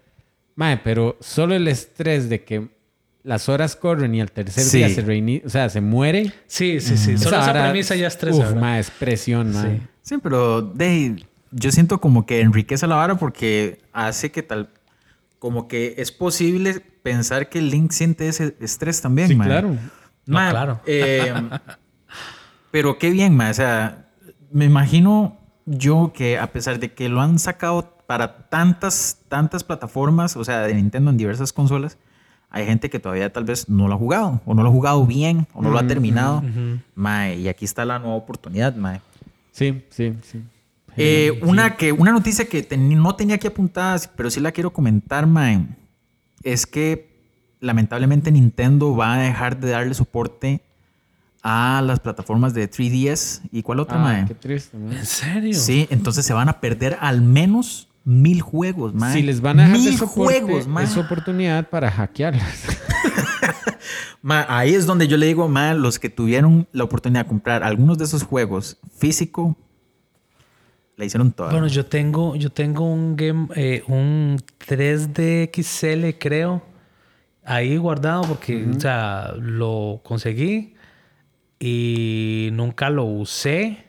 Mae, 0.56 0.78
pero 0.78 1.18
solo 1.22 1.56
el 1.56 1.68
estrés 1.68 2.30
de 2.30 2.44
que 2.44 2.68
las 3.30 3.48
horas 3.48 3.76
corren 3.76 4.16
y 4.16 4.22
al 4.22 4.32
tercer 4.32 4.64
Sí. 4.64 4.78
día 4.80 4.90
se 4.90 5.02
reinicia, 5.02 5.46
o 5.46 5.50
sea, 5.50 5.70
se 5.70 5.82
muere. 5.82 6.34
Sí, 6.48 6.82
sí, 6.82 6.98
sí. 6.98 7.16
Solo 7.18 7.38
esa 7.38 7.46
vara- 7.54 7.64
premisa 7.66 7.96
ya 7.96 8.08
estresa. 8.08 8.40
Uf, 8.50 8.56
mae, 8.56 8.80
es 8.80 8.90
presión. 8.90 9.54
Sí. 9.54 9.82
Sí, 10.02 10.16
pero 10.22 10.62
de, 10.64 11.24
yo 11.52 11.72
siento 11.72 12.02
como 12.02 12.26
que 12.26 12.42
enriquece 12.42 12.88
la 12.88 12.96
vara 12.96 13.16
porque 13.16 13.82
hace 13.94 14.32
que 14.32 14.42
tal, 14.42 14.70
como 15.38 15.68
que 15.68 15.94
es 15.98 16.12
posible 16.12 16.80
pensar 17.04 17.50
que 17.50 17.62
Link 17.62 17.92
siente 17.92 18.28
ese 18.28 18.56
estrés 18.60 19.02
también, 19.02 19.28
Sí, 19.28 19.38
claro. 19.38 19.76
No, 20.26 20.38
claro. 20.50 20.82
eh, 20.88 21.32
pero 22.72 22.98
qué 22.98 23.10
bien, 23.12 23.36
mae. 23.36 23.52
O 23.52 23.54
sea, 23.54 24.08
me 24.52 24.66
imagino 24.66 25.38
yo 25.66 26.12
que 26.16 26.38
a 26.40 26.52
pesar 26.52 26.80
de 26.80 26.94
que 26.94 27.10
lo 27.10 27.22
han 27.22 27.40
sacado 27.40 27.96
para 28.08 28.50
tantas, 28.50 29.20
tantas 29.28 29.64
plataformas, 29.64 30.36
o 30.36 30.44
sea, 30.44 30.62
de 30.62 30.74
Nintendo 30.74 31.12
en 31.12 31.18
diversas 31.18 31.54
consolas, 31.54 31.98
hay 32.50 32.66
gente 32.66 32.90
que 32.90 33.00
todavía 33.00 33.32
tal 33.32 33.44
vez 33.46 33.70
no 33.70 33.88
lo 33.88 33.96
ha 33.96 33.98
jugado, 33.98 34.42
o 34.46 34.54
no 34.54 34.64
lo 34.64 34.70
ha 34.70 34.72
jugado 34.72 35.06
bien, 35.06 35.48
o 35.54 35.62
no 35.62 35.70
lo 35.70 35.78
ha 35.78 35.86
terminado. 35.88 36.44
Mae, 36.96 37.36
y 37.40 37.48
aquí 37.48 37.66
está 37.66 37.86
la 37.86 38.00
nueva 38.00 38.16
oportunidad, 38.16 38.76
mae. 38.76 39.02
Sí, 39.52 39.84
sí, 39.90 40.14
sí. 40.24 40.42
Eh, 40.98 41.40
una, 41.44 41.76
que, 41.78 41.92
una 41.92 42.12
noticia 42.12 42.46
que 42.46 42.64
ten- 42.64 43.02
no 43.02 43.16
tenía 43.16 43.36
aquí 43.36 43.48
apuntada, 43.48 43.98
pero 44.16 44.30
sí 44.30 44.40
la 44.40 44.52
quiero 44.52 44.72
comentar, 44.74 45.28
mae, 45.28 45.66
es 46.44 46.66
que 46.66 47.08
lamentablemente 47.60 48.32
Nintendo 48.32 48.96
va 48.96 49.14
a 49.16 49.18
dejar 49.20 49.60
de 49.60 49.70
darle 49.72 49.94
soporte 49.94 50.62
a 51.44 51.82
las 51.86 52.00
plataformas 52.00 52.54
de 52.54 52.70
3DS. 52.70 53.42
¿Y 53.52 53.62
cuál 53.64 53.80
otra, 53.82 53.98
Ah, 53.98 54.04
mae? 54.04 54.26
qué 54.26 54.34
triste, 54.36 54.78
mae. 54.78 54.98
¿En 54.98 55.06
serio? 55.06 55.54
Sí, 55.54 55.88
entonces 55.90 56.26
se 56.26 56.34
van 56.34 56.50
a 56.50 56.60
perder 56.60 56.98
al 57.02 57.22
menos 57.22 57.89
mil 58.04 58.42
juegos, 58.42 58.94
mae. 58.94 59.14
Si 59.14 59.22
les 59.22 59.42
van 59.42 59.60
a 59.60 59.64
dejar 59.64 59.78
de 59.78 59.84
mil 59.84 59.98
soporte, 59.98 60.42
juegos, 60.42 60.68
mae. 60.68 60.86
es 60.86 60.98
oportunidad 60.98 61.70
para 61.70 61.92
hackearlas. 61.92 62.78
Ma, 64.22 64.46
ahí 64.50 64.74
es 64.74 64.86
donde 64.86 65.08
yo 65.08 65.16
le 65.18 65.28
digo, 65.28 65.48
ma, 65.48 65.74
los 65.74 65.98
que 65.98 66.10
tuvieron 66.10 66.68
la 66.74 66.84
oportunidad 66.84 67.24
de 67.24 67.30
comprar 67.30 67.64
algunos 67.64 67.98
de 67.98 68.04
esos 68.04 68.24
juegos 68.24 68.78
físico, 68.98 69.58
la 70.98 71.06
hicieron 71.06 71.32
toda. 71.32 71.52
Bueno, 71.52 71.68
yo 71.68 71.86
tengo, 71.86 72.36
yo 72.36 72.50
tengo 72.52 72.92
un 72.92 73.16
game, 73.16 73.48
eh, 73.56 73.84
un 73.88 74.38
3D 74.68 75.50
XL, 75.54 76.18
creo, 76.20 76.62
ahí 77.46 77.78
guardado 77.78 78.24
porque, 78.24 78.66
o 78.66 78.80
sea, 78.80 79.34
lo 79.40 80.02
conseguí 80.04 80.76
y 81.58 82.50
nunca 82.52 82.90
lo 82.90 83.06
usé. 83.06 83.86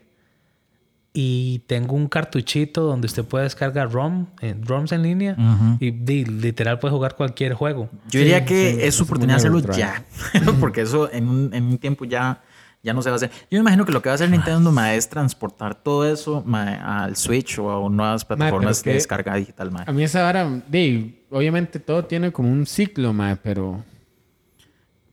Y 1.12 1.64
tengo 1.66 1.96
un 1.96 2.07
cartuchito 2.07 2.83
donde 2.83 3.07
usted 3.07 3.25
puede 3.25 3.42
descargar 3.44 3.90
ROM, 3.90 4.27
eh, 4.42 4.55
ROMs 4.62 4.92
en 4.92 5.03
línea 5.03 5.37
y, 5.81 5.90
di- 5.90 6.25
literal 6.25 6.79
puede 6.79 6.94
jugar 6.94 7.16
cualquier 7.16 7.55
juego. 7.55 7.90
yo 8.09 8.20
diría 8.20 8.38
sí, 8.40 8.44
que 8.46 8.73
sí, 8.75 8.79
es 8.83 8.94
su 8.94 9.03
oportunidad 9.03 9.40
de 9.40 9.49
hacerlo 9.49 9.61
ya. 9.73 10.05
Porque 10.61 10.83
eso 10.83 11.11
en 11.12 11.29
un, 11.29 11.53
en 11.53 11.64
un 11.64 11.79
tiempo 11.79 12.05
ya, 12.05 12.40
ya 12.85 12.92
no 12.94 13.03
se 13.03 13.11
va 13.11 13.14
a 13.14 13.16
hacer. 13.16 13.31
Yo 13.51 13.59
me 13.59 13.59
imagino 13.59 13.85
que 13.85 13.90
lo 13.90 14.01
que 14.03 14.09
va 14.09 14.12
a 14.12 14.14
hacer 14.14 14.31
Nintendo 14.31 14.70
ma, 14.70 14.94
es 14.94 15.09
transportar 15.09 15.75
todo 15.75 16.09
eso 16.09 16.44
ma, 16.46 17.03
al 17.05 17.16
Switch 17.16 17.59
o 17.59 17.87
a 17.87 17.90
nuevas 17.90 18.25
plataformas 18.25 18.81
de 18.85 18.92
descarga 18.92 19.35
digital. 19.35 19.73
ma. 19.73 19.83
A 19.88 19.92
mí 19.92 20.05
esa 20.05 20.23
vara, 20.23 20.49
de, 20.68 21.25
obviamente 21.33 21.81
todo 21.81 22.05
tiene 22.05 22.31
como 22.31 22.49
un 22.53 22.66
ciclo, 22.66 23.12
mae, 23.12 23.35
pero... 23.35 23.83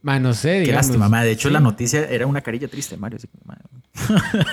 Mae, 0.04 0.20
no 0.20 0.34
sé, 0.36 0.50
Qué 0.50 0.60
digamos. 0.60 0.86
lástima, 0.86 1.10
ma. 1.10 1.24
De 1.24 1.32
hecho, 1.32 1.48
sí. 1.50 1.54
la 1.54 1.60
noticia 1.60 2.06
era 2.08 2.28
una 2.28 2.42
carilla 2.42 2.68
triste, 2.68 2.96
Mario. 2.98 3.18
así 3.18 3.28
que, 3.28 3.38
ma. 3.44 3.58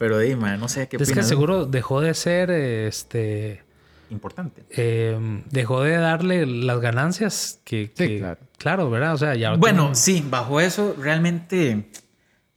Pero, 0.00 0.16
ma, 0.38 0.56
no 0.56 0.66
sé 0.70 0.88
qué 0.88 0.96
es 0.96 1.12
que 1.12 1.22
seguro 1.22 1.66
dejó 1.66 2.00
de 2.00 2.14
ser, 2.14 2.50
este, 2.50 3.62
Importante. 4.08 4.64
eh, 4.70 5.42
dejó 5.50 5.82
de 5.82 5.96
darle 5.98 6.46
las 6.46 6.80
ganancias 6.80 7.60
que, 7.64 7.92
Sí, 7.94 8.08
que- 8.08 8.18
claro. 8.18 8.40
claro, 8.56 8.88
¿verdad? 8.90 9.12
O 9.12 9.18
sea, 9.18 9.34
ya 9.34 9.54
Bueno, 9.56 9.94
sí, 9.94 10.24
bajo 10.26 10.58
eso 10.58 10.96
realmente, 10.98 11.90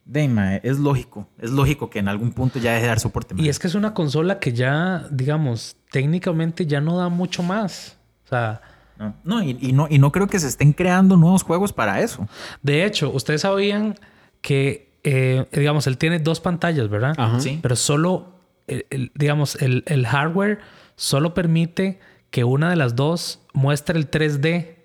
Dima, 0.06 0.56
es 0.56 0.80
lógico. 0.80 1.28
Es 1.38 1.52
lógico 1.52 1.90
que 1.90 2.00
en 2.00 2.08
algún 2.08 2.32
punto 2.32 2.60
ya 2.60 2.72
deje 2.72 2.84
de 2.84 2.88
dar 2.88 3.00
soporte. 3.02 3.36
Y 3.38 3.50
es 3.50 3.60
que 3.60 3.68
es 3.68 3.76
una 3.76 3.94
consola 3.94 4.40
que 4.40 4.54
ya, 4.54 5.06
digamos, 5.12 5.76
técnicamente 5.92 6.66
ya 6.66 6.80
no 6.80 6.98
da 6.98 7.10
mucho 7.10 7.44
más. 7.44 7.98
O 8.26 8.28
sea, 8.30 8.62
No, 8.98 9.16
no, 9.26 9.44
y, 9.44 9.58
y 9.60 9.74
no, 9.74 9.88
y 9.90 10.00
no 10.00 10.14
creo 10.14 10.28
que 10.28 10.40
se 10.40 10.48
estén 10.48 10.72
creando 10.72 11.18
nuevos 11.18 11.44
juegos 11.44 11.74
para 11.74 12.00
eso. 12.00 12.26
de 12.62 12.86
hecho, 12.86 13.12
ustedes 13.12 13.42
sabían 13.42 13.96
que, 14.42 14.93
eh, 15.04 15.46
digamos, 15.52 15.88
él 15.88 15.98
tiene 15.98 16.20
dos 16.20 16.40
pantallas, 16.40 16.90
¿verdad? 16.90 17.14
Ajá. 17.18 17.40
Sí. 17.40 17.60
Pero 17.62 17.76
solo, 17.76 18.34
el- 18.68 18.86
el- 18.90 19.12
digamos, 19.16 19.56
el, 19.62 19.84
el 19.88 20.06
hardware 20.08 20.60
solo 20.96 21.34
permite 21.34 22.00
que 22.32 22.44
una 22.44 22.70
de 22.70 22.76
las 22.76 22.96
dos 22.96 23.42
muestre 23.54 23.98
el 24.00 24.10
3D 24.10 24.76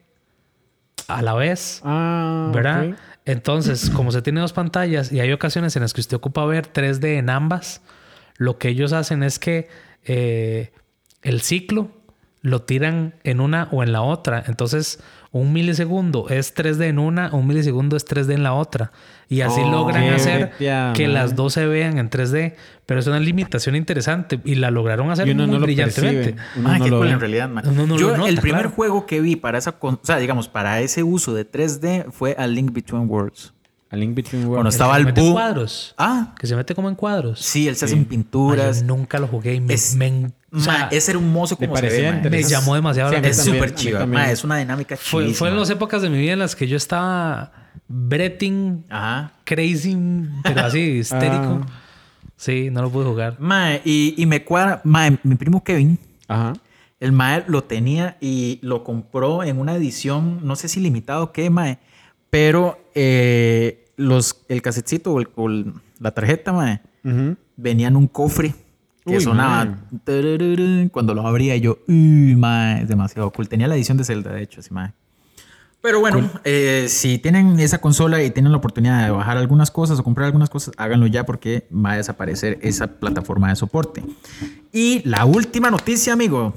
a 1.09 1.23
la 1.23 1.35
vez. 1.35 1.81
Ah, 1.85 2.51
¿verdad? 2.53 2.97
Entonces, 3.25 3.91
como 3.91 4.11
se 4.11 4.23
tiene 4.23 4.41
dos 4.41 4.53
pantallas 4.53 5.13
y 5.13 5.21
hay 5.21 5.33
ocasiones 5.33 5.77
en 5.77 5.83
las 5.83 5.93
que 5.95 6.01
usted 6.01 6.17
ocupa 6.17 6.45
ver 6.47 6.67
3D 6.73 7.19
en 7.19 7.31
ambas, 7.31 7.83
lo 8.37 8.59
que 8.59 8.69
ellos 8.69 8.93
hacen 8.93 9.23
es 9.23 9.39
que 9.39 9.69
eh, 10.05 10.73
el 11.23 11.41
ciclo 11.43 11.91
lo 12.41 12.63
tiran 12.63 13.15
en 13.25 13.41
una 13.41 13.69
o 13.73 13.83
en 13.83 13.93
la 13.93 14.01
otra. 14.03 14.43
Entonces, 14.47 15.01
un 15.31 15.53
milisegundo 15.53 16.29
es 16.31 16.55
3D 16.57 16.85
en 16.85 16.99
una, 16.99 17.35
un 17.35 17.47
milisegundo 17.47 17.97
es 17.97 18.07
3D 18.07 18.33
en 18.35 18.43
la 18.43 18.55
otra. 18.55 18.93
Y 19.29 19.43
así 19.43 19.61
Oh, 19.63 19.71
logran 19.71 20.05
hacer 20.15 20.53
que 20.59 20.71
man. 21.05 21.13
las 21.15 21.37
dos 21.37 21.53
se 21.53 21.67
vean 21.67 21.99
en 21.99 22.09
3D. 22.09 22.55
Pero 22.87 23.01
es 23.01 23.07
una 23.07 23.21
limitación 23.21 23.77
interesante 23.77 24.41
y 24.45 24.55
la 24.55 24.71
lograron 24.71 25.11
hacer 25.11 25.27
uno 25.29 25.43
muy 25.45 25.53
no 25.53 25.59
lo 25.59 25.67
brillantemente. 25.67 26.37
Uno 26.57 26.79
no 26.79 26.87
lo 26.89 27.05
en 27.05 27.21
realidad. 27.21 27.51
Uno 27.67 27.87
no 27.87 27.97
Yo, 27.99 28.09
lo 28.13 28.17
nota, 28.17 28.29
el 28.31 28.39
primer 28.41 28.63
claro. 28.63 28.75
juego 28.75 29.05
que 29.07 29.21
vi 29.21 29.37
para 29.37 29.59
esa, 29.59 29.73
con- 29.73 29.97
o 29.97 30.01
sea, 30.03 30.17
digamos, 30.17 30.49
para 30.49 30.81
ese 30.81 31.03
uso 31.03 31.35
de 31.35 31.45
3D 31.45 32.11
fue 32.11 32.35
A 32.39 32.47
Link 32.47 32.73
Between 32.73 33.07
Worlds. 33.11 33.53
A 33.91 33.97
Link 33.97 34.15
Between 34.15 34.45
Worlds. 34.47 34.65
Que 34.65 34.69
estaba 34.69 34.95
se 34.95 35.01
el 35.01 35.07
mete 35.07 35.21
en 35.21 35.27
Boo. 35.29 35.33
cuadros. 35.35 35.95
Ah, 35.97 36.35
Que 36.39 36.47
se 36.47 36.55
mete 36.57 36.75
como 36.75 36.89
en 36.89 36.95
cuadros. 36.95 37.41
sí, 37.41 37.69
él 37.69 37.77
se 37.77 37.87
hacen 37.87 38.05
pinturas. 38.05 38.77
Ay, 38.77 38.87
yo 38.87 38.95
nunca 38.97 39.19
lo 39.19 39.27
jugué 39.29 39.55
y 39.55 39.61
me, 39.61 39.73
Es- 39.75 39.95
me 39.95 40.07
en- 40.09 40.35
o 40.53 40.61
sea, 40.61 40.73
Mae, 40.89 40.97
es 40.97 41.09
hermoso 41.09 41.57
como 41.57 41.77
se 41.77 41.89
ve. 41.89 42.31
Me 42.31 42.43
llamó 42.43 42.75
demasiado 42.75 43.11
la 43.13 43.19
a 43.19 43.21
mí 43.21 43.27
Es 43.29 43.39
atención. 43.41 43.57
también, 43.69 43.79
súper 43.79 44.07
mae, 44.09 44.33
es 44.33 44.45
una 44.45 44.57
dinámica 44.59 44.97
fue, 44.97 45.23
chidísima. 45.25 45.39
fue 45.39 45.49
en 45.51 45.57
las 45.59 45.71
épocas 45.71 46.03
de 46.03 46.11
mi 46.11 46.19
vida 46.19 46.33
en 46.35 46.39
las 46.39 46.55
que 46.57 46.67
yo 46.67 46.77
estaba 46.77 47.53
breting, 47.89 48.85
Ajá. 48.89 49.33
crazy, 49.45 49.97
pero 50.43 50.61
así, 50.67 50.79
histérico. 51.01 51.61
Ah. 51.63 51.67
Sí, 52.37 52.69
no 52.71 52.83
lo 52.83 52.91
pude 52.91 53.05
jugar. 53.07 53.37
Mae, 53.41 53.81
y, 53.85 54.15
y 54.17 54.27
me 54.27 54.45
cuadra, 54.45 54.81
mae, 54.85 55.19
mi 55.23 55.35
primo 55.35 55.65
Kevin, 55.65 55.99
Ajá. 56.29 56.53
el 57.01 57.13
mae 57.13 57.45
lo 57.49 57.65
tenía 57.65 58.17
y 58.21 58.59
lo 58.63 58.85
compró 58.85 59.43
en 59.43 59.59
una 59.59 59.75
edición, 59.75 60.41
no 60.47 60.55
sé 60.57 60.69
si 60.69 60.79
limitado 60.81 61.25
o 61.25 61.33
qué, 61.33 61.51
mae, 61.51 61.79
pero 62.31 62.79
eh, 62.95 63.87
los, 63.97 64.45
el 64.49 64.63
casetcito 64.63 65.13
o, 65.13 65.21
el- 65.21 65.29
o 65.37 65.49
el- 65.49 65.73
la 66.01 66.13
tarjeta, 66.13 66.53
mae, 66.53 66.81
Ujú. 67.05 67.37
venía 67.57 67.89
en 67.89 67.97
un 67.97 68.07
cofre 68.07 68.55
que 69.05 69.17
Uy, 69.17 69.21
sonaba 69.21 69.65
mae. 69.65 69.77
tarararán, 70.05 70.89
cuando 70.91 71.15
lo 71.15 71.27
abría 71.27 71.57
yo, 71.57 71.79
uy, 71.89 72.35
mae, 72.37 72.83
es 72.83 72.89
demasiado 72.89 73.31
cool. 73.33 73.49
Tenía 73.49 73.67
la 73.67 73.75
edición 73.77 73.97
de 73.97 74.05
Zelda, 74.05 74.33
de 74.33 74.43
hecho, 74.43 74.61
así, 74.61 74.73
mae. 74.73 74.93
Pero 75.81 76.01
bueno, 76.01 76.29
eh, 76.45 76.87
si 76.89 77.19
tienen 77.19 77.59
esa 77.61 77.81
consola 77.81 78.21
y 78.23 78.31
tienen 78.33 78.51
la 78.51 78.59
oportunidad 78.59 79.05
de 79.05 79.11
bajar 79.13 79.37
algunas 79.37 79.71
cosas 79.71 79.99
o 79.99 80.03
comprar 80.05 80.27
algunas 80.27 80.51
cosas, 80.51 80.75
háganlo 80.77 81.07
ya 81.07 81.25
porque 81.25 81.69
va 81.73 81.93
a 81.93 81.97
desaparecer 81.97 82.59
esa 82.63 82.99
plataforma 82.99 83.49
de 83.49 83.55
soporte. 83.57 84.03
Y 84.73 85.09
la 85.09 85.25
última 85.25 85.71
noticia, 85.71 86.13
amigo. 86.13 86.53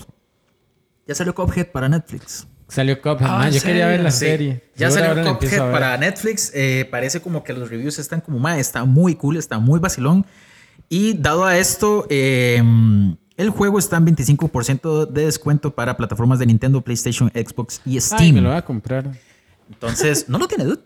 Ya 1.07 1.13
salió 1.15 1.35
Cuphead 1.35 1.67
para 1.71 1.87
Netflix. 1.87 2.47
Salió 2.71 3.01
Cuphead. 3.01 3.27
Ah, 3.29 3.37
mae, 3.39 3.47
¿en 3.49 3.53
yo 3.53 3.61
quería 3.61 3.85
ver 3.85 3.95
serio? 3.97 4.03
la 4.05 4.11
Sí. 4.11 4.19
serie. 4.25 4.63
Ya 4.77 4.89
salió 4.89 5.35
Cuphead 5.37 5.71
para 5.73 5.97
Netflix. 5.97 6.51
Eh, 6.55 6.87
parece 6.89 7.19
como 7.19 7.43
que 7.43 7.51
los 7.51 7.69
reviews 7.69 7.99
están 7.99 8.21
como, 8.21 8.39
más 8.39 8.59
está 8.59 8.85
muy 8.85 9.15
cool, 9.15 9.35
está 9.35 9.59
muy 9.59 9.77
vacilón. 9.81 10.25
Y 10.87 11.13
dado 11.17 11.43
a 11.43 11.57
esto, 11.57 12.07
eh, 12.09 12.63
el 13.35 13.49
juego 13.49 13.77
está 13.77 13.97
en 13.97 14.05
25% 14.05 15.05
de 15.05 15.25
descuento 15.25 15.75
para 15.75 15.97
plataformas 15.97 16.39
de 16.39 16.45
Nintendo, 16.45 16.79
PlayStation, 16.79 17.29
Xbox 17.33 17.81
y 17.85 17.95
Ay, 17.95 18.01
Steam. 18.01 18.35
me 18.35 18.41
lo 18.41 18.49
voy 18.49 18.57
a 18.57 18.61
comprar. 18.63 19.11
Entonces, 19.69 20.29
¿no 20.29 20.37
lo 20.37 20.47
tiene, 20.47 20.63
dude? 20.63 20.79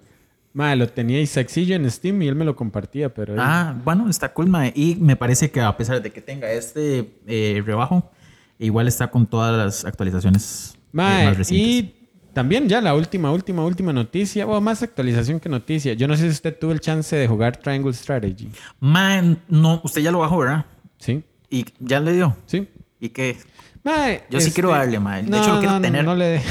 Mae, 0.53 0.75
lo 0.75 0.87
tenía 0.89 1.21
y 1.21 1.27
sexillo 1.27 1.75
en 1.75 1.89
Steam 1.91 2.19
y 2.23 2.27
él 2.27 2.35
me 2.35 2.45
lo 2.45 2.55
compartía, 2.55 3.13
pero... 3.13 3.35
Ah, 3.37 3.75
bueno, 3.83 4.09
está 4.09 4.33
cool, 4.33 4.47
mae. 4.47 4.71
Y 4.75 4.95
me 4.95 5.15
parece 5.15 5.51
que 5.51 5.61
a 5.61 5.77
pesar 5.77 6.01
de 6.01 6.11
que 6.11 6.21
tenga 6.21 6.49
este 6.49 7.13
eh, 7.27 7.61
rebajo, 7.63 8.09
igual 8.57 8.87
está 8.87 9.11
con 9.11 9.27
todas 9.27 9.55
las 9.55 9.85
actualizaciones 9.85 10.74
Mae, 10.95 11.37
más 11.37 11.51
y 11.51 11.93
también 12.33 12.69
ya 12.69 12.79
la 12.79 12.95
última, 12.95 13.31
última, 13.31 13.65
última 13.65 13.91
noticia, 13.91 14.47
o 14.47 14.61
más 14.61 14.81
actualización 14.81 15.41
que 15.41 15.49
noticia. 15.49 15.93
Yo 15.93 16.07
no 16.07 16.15
sé 16.15 16.23
si 16.23 16.29
usted 16.29 16.57
tuvo 16.57 16.71
el 16.71 16.79
chance 16.79 17.15
de 17.15 17.27
jugar 17.27 17.57
Triangle 17.57 17.93
Strategy. 17.93 18.49
Mae, 18.79 19.37
no, 19.49 19.81
usted 19.83 20.01
ya 20.01 20.11
lo 20.11 20.19
bajó, 20.19 20.37
¿verdad? 20.37 20.65
¿Sí? 20.97 21.21
Y 21.49 21.65
ya 21.79 21.99
le 21.99 22.13
dio. 22.13 22.37
¿Sí? 22.45 22.67
¿Y 22.99 23.09
qué? 23.09 23.37
Mae, 23.83 24.23
Yo 24.29 24.39
sí 24.39 24.51
quiero 24.51 24.69
darle, 24.69 24.99
mae. 24.99 25.23
De 25.23 25.37
hecho, 25.37 25.53
lo 25.53 25.59
quiero 25.59 25.75
no, 25.75 25.81
tener. 25.81 26.05
No, 26.05 26.15
le... 26.15 26.41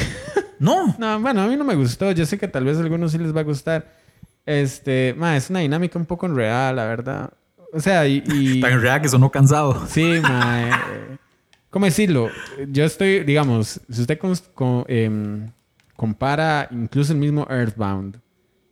No. 0.59 0.95
no, 0.99 1.21
bueno, 1.21 1.43
a 1.43 1.47
mí 1.47 1.57
no 1.57 1.65
me 1.65 1.75
gustó. 1.75 2.13
Yo 2.13 2.27
sé 2.27 2.39
que 2.39 2.49
tal 2.49 2.65
vez 2.65 2.77
a 2.77 2.81
algunos 2.81 3.13
sí 3.13 3.19
les 3.19 3.35
va 3.35 3.41
a 3.41 3.45
gustar. 3.45 3.93
Este, 4.45 5.15
mae, 5.17 5.39
es 5.39 5.49
una 5.49 5.61
dinámica 5.61 5.99
un 5.99 6.05
poco 6.07 6.27
enredada, 6.27 6.73
la 6.75 6.85
verdad. 6.85 7.31
O 7.73 7.81
sea, 7.81 8.07
y... 8.07 8.23
y- 8.27 8.61
Tan 8.63 8.81
real 8.81 9.01
que 9.01 9.09
sonó 9.09 9.31
cansado. 9.31 9.87
Sí, 9.89 10.21
mae. 10.23 10.71
¿Cómo 11.75 11.87
decirlo? 11.87 12.31
Yo 12.69 12.85
estoy, 12.85 13.25
digamos, 13.25 13.81
si 13.91 14.01
usted 14.03 14.17
em, 14.87 15.51
compara 15.97 16.69
incluso 16.71 17.13
el 17.13 17.19
mismo 17.19 17.49
Earthbound, 17.51 18.21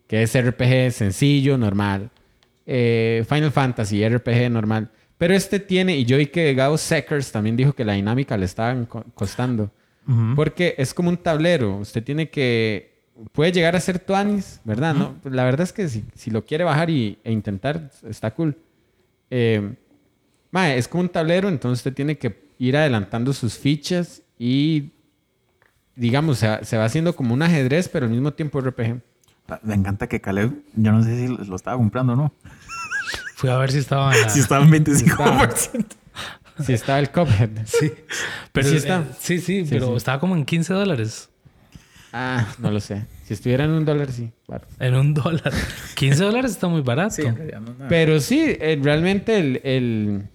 que 0.06 0.22
es 0.22 0.40
RPG 0.40 0.92
sencillo, 0.92 1.58
normal, 1.58 2.10
eh, 2.64 3.24
Final 3.28 3.50
Fantasy, 3.50 4.08
RPG 4.08 4.48
normal, 4.52 4.88
pero 5.18 5.34
este 5.34 5.58
tiene, 5.58 5.96
y 5.96 6.04
yo 6.04 6.16
vi 6.16 6.26
que 6.26 6.54
Gao 6.54 6.78
Seckers 6.78 7.32
también 7.32 7.56
dijo 7.56 7.72
que 7.72 7.84
la 7.84 7.94
dinámica 7.94 8.36
le 8.36 8.44
estaba 8.44 8.84
co- 8.86 9.04
costando, 9.16 9.72
porque 10.36 10.76
es 10.78 10.94
como 10.94 11.08
un 11.08 11.16
tablero, 11.16 11.78
usted 11.78 12.04
tiene 12.04 12.30
que, 12.30 13.02
puede 13.32 13.50
llegar 13.50 13.74
a 13.74 13.80
ser 13.80 13.98
Tuanis, 13.98 14.60
¿verdad? 14.62 14.94
¿No? 14.94 15.16
La 15.24 15.42
verdad 15.42 15.62
es 15.62 15.72
que 15.72 15.88
si, 15.88 16.04
si 16.14 16.30
lo 16.30 16.44
quiere 16.44 16.62
bajar 16.62 16.88
y, 16.88 17.18
e 17.24 17.32
intentar, 17.32 17.90
está 18.08 18.32
cool. 18.32 18.56
Eh, 19.28 19.74
Mae, 20.52 20.78
es 20.78 20.86
como 20.86 21.00
un 21.02 21.08
tablero, 21.08 21.48
entonces 21.48 21.80
usted 21.80 21.94
tiene 21.94 22.16
que 22.16 22.30
ir 22.66 22.76
adelantando 22.76 23.32
sus 23.32 23.58
fichas 23.58 24.22
y, 24.38 24.90
digamos, 25.96 26.38
se, 26.38 26.48
va- 26.48 26.64
se 26.64 26.76
va 26.76 26.84
haciendo 26.84 27.14
como 27.16 27.34
un 27.34 27.42
ajedrez, 27.42 27.88
pero 27.88 28.06
al 28.06 28.12
mismo 28.12 28.32
tiempo 28.32 28.60
RPG. 28.60 29.00
Me 29.62 29.74
encanta 29.74 30.06
que 30.08 30.20
Caleb, 30.20 30.52
yo 30.74 30.92
no 30.92 31.02
sé 31.02 31.16
si 31.18 31.28
lo 31.46 31.56
estaba 31.56 31.76
comprando 31.76 32.12
o 32.12 32.16
no. 32.16 32.32
Fui 33.34 33.50
a 33.50 33.56
ver 33.58 33.72
si 33.72 33.78
estaba 33.78 34.14
en 34.14 34.22
la... 34.22 34.28
Si 34.28 34.40
estaba 34.40 34.64
en 34.64 34.70
25%. 34.70 35.84
Si 36.64 36.72
estaba 36.72 36.98
el 37.00 37.10
Cuphead. 37.10 37.50
Sí. 37.66 37.92
Pero 38.52 38.66
Sí 38.68 38.70
sí 38.72 38.76
está. 38.76 39.04
sí, 39.18 39.38
sí, 39.40 39.64
Sí, 39.64 39.66
pero 39.70 39.88
sí. 39.88 39.94
estaba 39.96 40.20
como 40.20 40.36
en 40.36 40.44
15 40.44 40.72
dólares. 40.74 41.28
Ah, 42.12 42.46
no 42.58 42.70
lo 42.70 42.78
sé. 42.78 43.06
Si 43.26 43.34
estuviera 43.34 43.64
en 43.64 43.70
un 43.70 43.84
dólar, 43.84 44.12
sí. 44.12 44.30
claro. 44.46 44.66
En 44.78 44.94
un 44.94 45.14
dólar. 45.14 45.52
15 45.96 46.22
dólares 46.22 46.50
está 46.52 46.68
muy 46.68 46.82
barato. 46.82 47.14
Sí, 47.16 47.22
en 47.22 47.34
realidad 47.36 47.60
no 47.60 47.72
es 47.72 47.78
nada. 47.78 47.88
Pero 47.88 48.20
sí, 48.20 48.38
eh, 48.60 48.78
realmente 48.80 49.38
el... 49.38 49.60
el- 49.64 50.28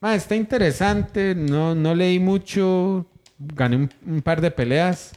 Ah, 0.00 0.14
está 0.14 0.36
interesante. 0.36 1.34
No, 1.34 1.74
no 1.74 1.94
leí 1.94 2.18
mucho. 2.18 3.06
Gané 3.38 3.76
un, 3.76 3.90
un 4.06 4.22
par 4.22 4.40
de 4.40 4.50
peleas. 4.50 5.12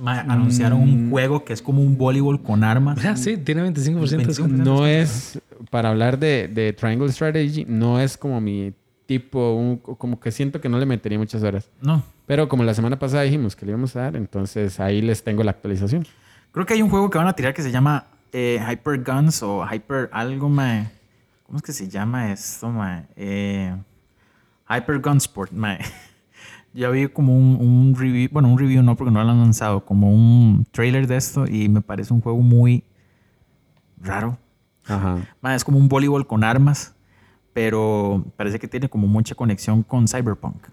Mae, 0.00 0.20
anunciaron 0.20 0.80
un 0.80 1.10
juego 1.10 1.44
que 1.44 1.52
es 1.52 1.62
como 1.62 1.80
un 1.82 1.96
voleibol 1.96 2.42
con 2.42 2.62
armas. 2.62 3.04
Ah, 3.04 3.16
sí, 3.16 3.36
tiene 3.36 3.62
25% 3.62 3.82
de 4.08 4.18
25%. 4.18 4.26
descuento. 4.26 4.64
No 4.64 4.86
es, 4.86 5.40
para 5.70 5.88
hablar 5.90 6.18
de, 6.18 6.48
de 6.48 6.72
Triangle 6.72 7.10
Strategy, 7.10 7.64
no 7.66 7.98
es 7.98 8.16
como 8.16 8.40
mi 8.40 8.72
tipo, 9.06 9.54
un- 9.54 9.78
como 9.78 10.20
que 10.20 10.30
siento 10.30 10.60
que 10.60 10.68
no 10.68 10.78
le 10.78 10.86
metería 10.86 11.18
muchas 11.18 11.42
horas. 11.42 11.68
No. 11.80 12.02
Pero 12.26 12.48
como 12.48 12.62
la 12.64 12.74
semana 12.74 12.98
pasada 12.98 13.22
dijimos 13.22 13.56
que 13.56 13.66
le 13.66 13.72
íbamos 13.72 13.96
a 13.96 14.02
dar, 14.02 14.16
entonces 14.16 14.78
ahí 14.78 15.02
les 15.02 15.24
tengo 15.24 15.42
la 15.42 15.50
actualización. 15.52 16.06
Creo 16.52 16.66
que 16.66 16.74
hay 16.74 16.82
un 16.82 16.90
juego 16.90 17.10
que 17.10 17.18
van 17.18 17.26
a 17.26 17.32
tirar 17.32 17.52
que 17.54 17.62
se 17.62 17.72
llama 17.72 18.06
eh, 18.32 18.60
Hyper 18.70 19.02
Guns 19.02 19.42
o 19.42 19.66
Hyper 19.66 20.10
algo, 20.12 20.48
mae. 20.48 20.88
¿Cómo 21.44 21.56
es 21.58 21.62
que 21.62 21.72
se 21.72 21.88
llama 21.88 22.30
esto, 22.32 22.68
mae? 22.70 23.04
Eh, 23.16 23.74
Hyper 24.68 25.00
Gunsport, 25.00 25.52
mae. 25.52 25.78
Ya 26.74 26.88
vi 26.88 27.08
como 27.08 27.36
un, 27.36 27.56
un 27.60 27.94
review, 27.94 28.30
bueno, 28.32 28.48
un 28.48 28.58
review 28.58 28.82
no 28.82 28.96
porque 28.96 29.10
no 29.10 29.22
lo 29.22 29.30
han 29.30 29.40
lanzado, 29.40 29.84
como 29.84 30.10
un 30.10 30.66
trailer 30.70 31.06
de 31.06 31.16
esto 31.16 31.46
y 31.46 31.68
me 31.68 31.82
parece 31.82 32.14
un 32.14 32.22
juego 32.22 32.40
muy 32.40 32.82
raro. 34.00 34.38
Ajá. 34.86 35.18
Mae, 35.42 35.54
es 35.54 35.64
como 35.64 35.78
un 35.78 35.88
voleibol 35.88 36.26
con 36.26 36.44
armas, 36.44 36.94
pero 37.52 38.24
parece 38.36 38.58
que 38.58 38.68
tiene 38.68 38.88
como 38.88 39.06
mucha 39.06 39.34
conexión 39.34 39.82
con 39.82 40.08
Cyberpunk. 40.08 40.66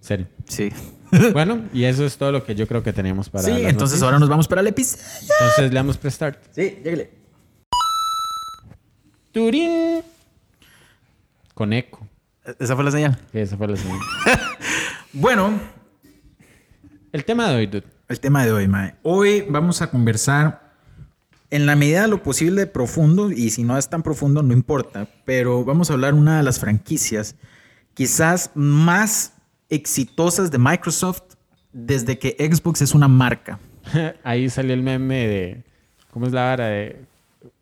Serio. 0.00 0.26
Sí. 0.46 0.70
bueno, 1.32 1.62
y 1.72 1.84
eso 1.84 2.04
es 2.04 2.16
todo 2.16 2.32
lo 2.32 2.44
que 2.44 2.54
yo 2.54 2.66
creo 2.66 2.82
que 2.82 2.92
tenemos 2.92 3.30
para. 3.30 3.44
sí, 3.44 3.50
entonces 3.52 3.78
noticias. 3.78 4.02
ahora 4.02 4.18
nos 4.18 4.28
vamos 4.28 4.48
para 4.48 4.60
el 4.60 4.66
episodio. 4.66 5.04
Entonces 5.40 5.70
le 5.70 5.74
damos 5.74 5.96
prestart. 5.96 6.42
Sí, 6.50 6.78
lléguele. 6.82 7.10
Turín. 9.30 10.02
Con 11.54 11.72
eco. 11.72 12.06
Esa 12.58 12.74
fue 12.74 12.84
la 12.84 12.90
señal. 12.90 13.18
Sí, 13.32 13.38
esa 13.38 13.56
fue 13.56 13.68
la 13.68 13.76
señal. 13.76 13.98
Bueno, 15.14 15.60
El 17.12 17.24
tema 17.26 17.48
de 17.50 17.56
hoy, 17.56 17.66
dude. 17.66 17.84
el 18.08 18.18
tema 18.18 18.44
de 18.46 18.52
hoy, 18.52 18.66
Mae. 18.66 18.94
Hoy 19.02 19.44
vamos 19.48 19.82
a 19.82 19.90
conversar 19.90 20.72
en 21.50 21.66
la 21.66 21.76
medida 21.76 22.00
de 22.02 22.08
lo 22.08 22.22
posible 22.22 22.66
profundo, 22.66 23.30
y 23.30 23.50
si 23.50 23.62
no 23.62 23.76
es 23.76 23.90
tan 23.90 24.02
profundo, 24.02 24.42
no 24.42 24.54
importa, 24.54 25.06
pero 25.26 25.66
vamos 25.66 25.90
a 25.90 25.92
hablar 25.92 26.14
una 26.14 26.38
de 26.38 26.42
las 26.44 26.58
franquicias 26.58 27.36
quizás 27.92 28.50
más 28.54 29.34
exitosas 29.68 30.50
de 30.50 30.56
Microsoft 30.56 31.34
desde 31.74 32.18
que 32.18 32.34
Xbox 32.50 32.80
es 32.80 32.94
una 32.94 33.06
marca. 33.08 33.58
Ahí 34.24 34.48
salió 34.48 34.72
el 34.72 34.82
meme 34.82 35.26
de. 35.28 35.62
¿Cómo 36.10 36.26
es 36.26 36.32
la 36.32 36.44
vara 36.44 36.66
de.? 36.68 37.04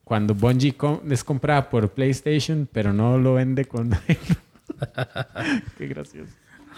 Cuando 0.05 0.35
Bungie 0.37 0.77
com- 0.77 1.01
es 1.11 1.25
comprada 1.25 1.69
por 1.69 1.91
PlayStation, 1.91 2.69
pero 2.73 2.93
no 2.93 3.19
lo 3.19 3.35
vende 3.35 3.65
con. 3.65 3.91
Qué 5.79 5.87
gracioso. 5.87 6.33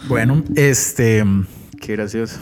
Bueno, 0.09 0.43
este, 0.57 1.25
qué 1.81 1.93
gracioso. 1.93 2.39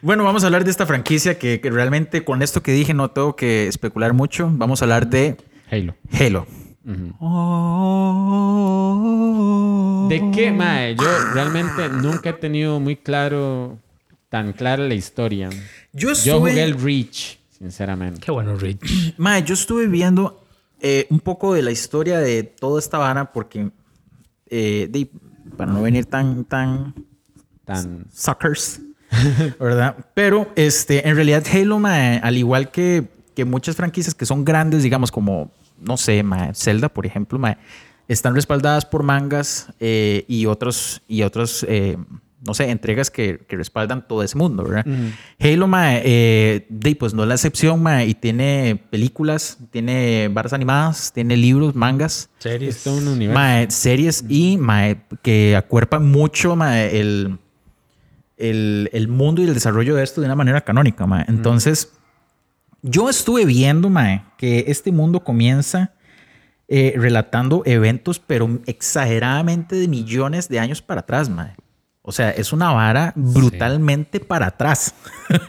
Bueno, 0.00 0.24
vamos 0.24 0.44
a 0.44 0.46
hablar 0.46 0.64
de 0.64 0.70
esta 0.70 0.86
franquicia 0.86 1.38
que, 1.38 1.60
que 1.60 1.70
realmente 1.70 2.24
con 2.24 2.42
esto 2.42 2.62
que 2.62 2.72
dije 2.72 2.94
no 2.94 3.10
tengo 3.10 3.36
que 3.36 3.66
especular 3.66 4.12
mucho. 4.12 4.48
Vamos 4.52 4.80
a 4.80 4.84
hablar 4.84 5.08
de 5.08 5.36
Halo. 5.70 5.94
Halo. 6.12 6.46
¿De 10.08 10.30
qué, 10.32 10.50
mae? 10.50 10.96
Yo 10.96 11.06
realmente 11.34 11.88
nunca 11.88 12.30
he 12.30 12.32
tenido 12.32 12.80
muy 12.80 12.96
claro, 12.96 13.78
tan 14.28 14.52
clara 14.52 14.88
la 14.88 14.94
historia. 14.94 15.50
Yo 15.92 16.08
Yo 16.08 16.12
estuve, 16.12 16.50
jugué 16.50 16.62
el 16.62 16.80
Reach, 16.80 17.38
sinceramente. 17.56 18.20
Qué 18.20 18.30
bueno, 18.30 18.56
Rich. 18.56 19.14
Mae, 19.18 19.42
yo 19.44 19.54
estuve 19.54 19.86
viendo 19.86 20.39
eh, 20.80 21.06
un 21.10 21.20
poco 21.20 21.54
de 21.54 21.62
la 21.62 21.70
historia 21.70 22.18
de 22.18 22.42
toda 22.42 22.78
esta 22.78 22.98
vara 22.98 23.32
porque, 23.32 23.70
eh, 24.46 24.88
de- 24.90 25.10
para 25.56 25.72
no 25.72 25.82
venir 25.82 26.06
tan, 26.06 26.44
tan 26.44 26.94
Tan. 27.64 28.06
suckers, 28.12 28.80
¿verdad? 29.60 29.96
Pero 30.14 30.50
este, 30.56 31.08
en 31.08 31.14
realidad 31.16 31.44
Halo, 31.52 31.80
al 31.84 32.36
igual 32.36 32.70
que, 32.70 33.08
que 33.34 33.44
muchas 33.44 33.76
franquicias 33.76 34.14
que 34.14 34.26
son 34.26 34.44
grandes, 34.44 34.82
digamos 34.82 35.10
como, 35.10 35.50
no 35.80 35.96
sé, 35.96 36.22
mae, 36.22 36.54
Zelda, 36.54 36.88
por 36.88 37.06
ejemplo, 37.06 37.38
están 38.08 38.34
respaldadas 38.34 38.86
por 38.86 39.02
mangas 39.02 39.68
eh, 39.78 40.24
y 40.28 40.46
otros, 40.46 41.02
y 41.06 41.22
otros 41.22 41.64
eh, 41.68 41.96
no 42.46 42.54
sé, 42.54 42.70
entregas 42.70 43.10
que, 43.10 43.38
que 43.46 43.56
respaldan 43.56 44.06
todo 44.08 44.22
ese 44.22 44.38
mundo, 44.38 44.64
¿verdad? 44.64 44.86
Halo, 45.38 45.66
mae, 45.66 46.02
eh, 46.04 46.66
de, 46.70 46.96
pues 46.96 47.12
no 47.12 47.22
es 47.22 47.28
la 47.28 47.34
excepción, 47.34 47.82
mae, 47.82 48.06
y 48.06 48.14
tiene 48.14 48.82
películas, 48.90 49.58
tiene 49.70 50.28
barras 50.28 50.54
animadas, 50.54 51.12
tiene 51.12 51.36
libros, 51.36 51.74
mangas. 51.74 52.30
Series. 52.38 52.76
Es 52.76 52.84
todo 52.84 52.96
un 52.96 53.08
universo. 53.08 53.38
Mae, 53.38 53.70
series 53.70 54.24
y 54.28 54.56
mae, 54.56 55.02
que 55.22 55.54
acuerpan 55.54 56.10
mucho 56.10 56.56
mae, 56.56 56.98
el, 56.98 57.38
el, 58.38 58.88
el 58.92 59.08
mundo 59.08 59.42
y 59.42 59.46
el 59.46 59.54
desarrollo 59.54 59.94
de 59.94 60.02
esto 60.02 60.22
de 60.22 60.26
una 60.26 60.36
manera 60.36 60.62
canónica. 60.62 61.06
mae. 61.06 61.26
Entonces, 61.28 61.92
yo 62.80 63.10
estuve 63.10 63.44
viendo 63.44 63.90
mae, 63.90 64.24
que 64.38 64.64
este 64.68 64.92
mundo 64.92 65.22
comienza 65.22 65.92
eh, 66.68 66.94
relatando 66.96 67.62
eventos, 67.66 68.18
pero 68.18 68.60
exageradamente 68.64 69.76
de 69.76 69.88
millones 69.88 70.48
de 70.48 70.58
años 70.58 70.80
para 70.80 71.00
atrás. 71.00 71.28
mae. 71.28 71.54
O 72.10 72.12
sea, 72.12 72.30
es 72.30 72.52
una 72.52 72.72
vara 72.72 73.12
brutalmente 73.14 74.18
para 74.18 74.46
atrás. 74.48 74.94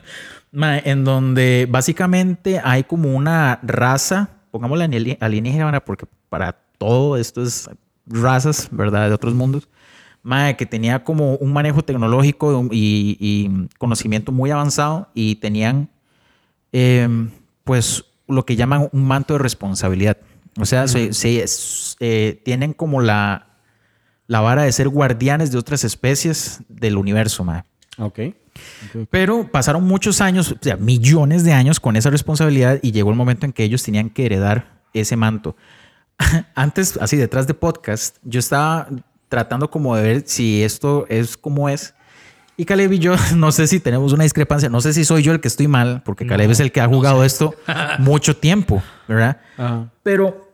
En 0.53 1.05
donde 1.05 1.65
básicamente 1.71 2.59
hay 2.61 2.83
como 2.83 3.15
una 3.15 3.61
raza, 3.63 4.31
pongámosla 4.51 4.83
en 4.83 5.17
alienígena, 5.21 5.79
porque 5.79 6.05
para 6.27 6.51
todo 6.77 7.15
esto 7.15 7.41
es 7.41 7.69
razas, 8.05 8.67
¿verdad? 8.69 9.07
De 9.07 9.15
otros 9.15 9.33
mundos. 9.33 9.69
Que 10.57 10.65
tenía 10.65 11.05
como 11.05 11.35
un 11.35 11.53
manejo 11.53 11.83
tecnológico 11.83 12.67
y, 12.69 13.15
y 13.17 13.69
conocimiento 13.77 14.33
muy 14.33 14.51
avanzado 14.51 15.07
y 15.13 15.35
tenían, 15.35 15.89
eh, 16.73 17.07
pues, 17.63 18.03
lo 18.27 18.45
que 18.45 18.57
llaman 18.57 18.89
un 18.91 19.07
manto 19.07 19.35
de 19.35 19.39
responsabilidad. 19.39 20.17
O 20.59 20.65
sea, 20.65 20.85
se, 20.89 21.11
eh, 22.01 22.41
tienen 22.43 22.73
como 22.73 22.99
la, 22.99 23.50
la 24.31 24.39
vara 24.39 24.63
de 24.63 24.71
ser 24.71 24.87
guardianes 24.87 25.51
de 25.51 25.57
otras 25.57 25.83
especies 25.83 26.61
del 26.69 26.95
universo, 26.95 27.43
mae. 27.43 27.65
Ok. 27.97 28.19
Pero 29.09 29.51
pasaron 29.51 29.83
muchos 29.83 30.21
años, 30.21 30.53
o 30.53 30.57
sea, 30.61 30.77
millones 30.77 31.43
de 31.43 31.51
años 31.51 31.81
con 31.81 31.97
esa 31.97 32.09
responsabilidad 32.09 32.79
y 32.81 32.93
llegó 32.93 33.09
el 33.09 33.17
momento 33.17 33.45
en 33.45 33.51
que 33.51 33.65
ellos 33.65 33.83
tenían 33.83 34.09
que 34.09 34.25
heredar 34.25 34.79
ese 34.93 35.17
manto. 35.17 35.57
Antes, 36.55 36.97
así 37.01 37.17
detrás 37.17 37.45
de 37.45 37.55
podcast, 37.55 38.19
yo 38.23 38.39
estaba 38.39 38.87
tratando 39.27 39.69
como 39.69 39.97
de 39.97 40.03
ver 40.03 40.23
si 40.25 40.63
esto 40.63 41.05
es 41.09 41.35
como 41.35 41.67
es. 41.67 41.93
Y 42.55 42.63
Caleb 42.63 42.93
y 42.93 42.99
yo, 42.99 43.15
no 43.35 43.51
sé 43.51 43.67
si 43.67 43.81
tenemos 43.81 44.13
una 44.13 44.23
discrepancia, 44.23 44.69
no 44.69 44.79
sé 44.79 44.93
si 44.93 45.03
soy 45.03 45.23
yo 45.23 45.33
el 45.33 45.41
que 45.41 45.49
estoy 45.49 45.67
mal, 45.67 46.03
porque 46.05 46.25
Caleb 46.25 46.51
es 46.51 46.61
el 46.61 46.71
que 46.71 46.79
ha 46.79 46.87
jugado 46.87 47.25
esto 47.25 47.53
mucho 47.99 48.37
tiempo, 48.37 48.81
¿verdad? 49.09 49.41
Ajá. 49.57 49.91
Pero 50.03 50.50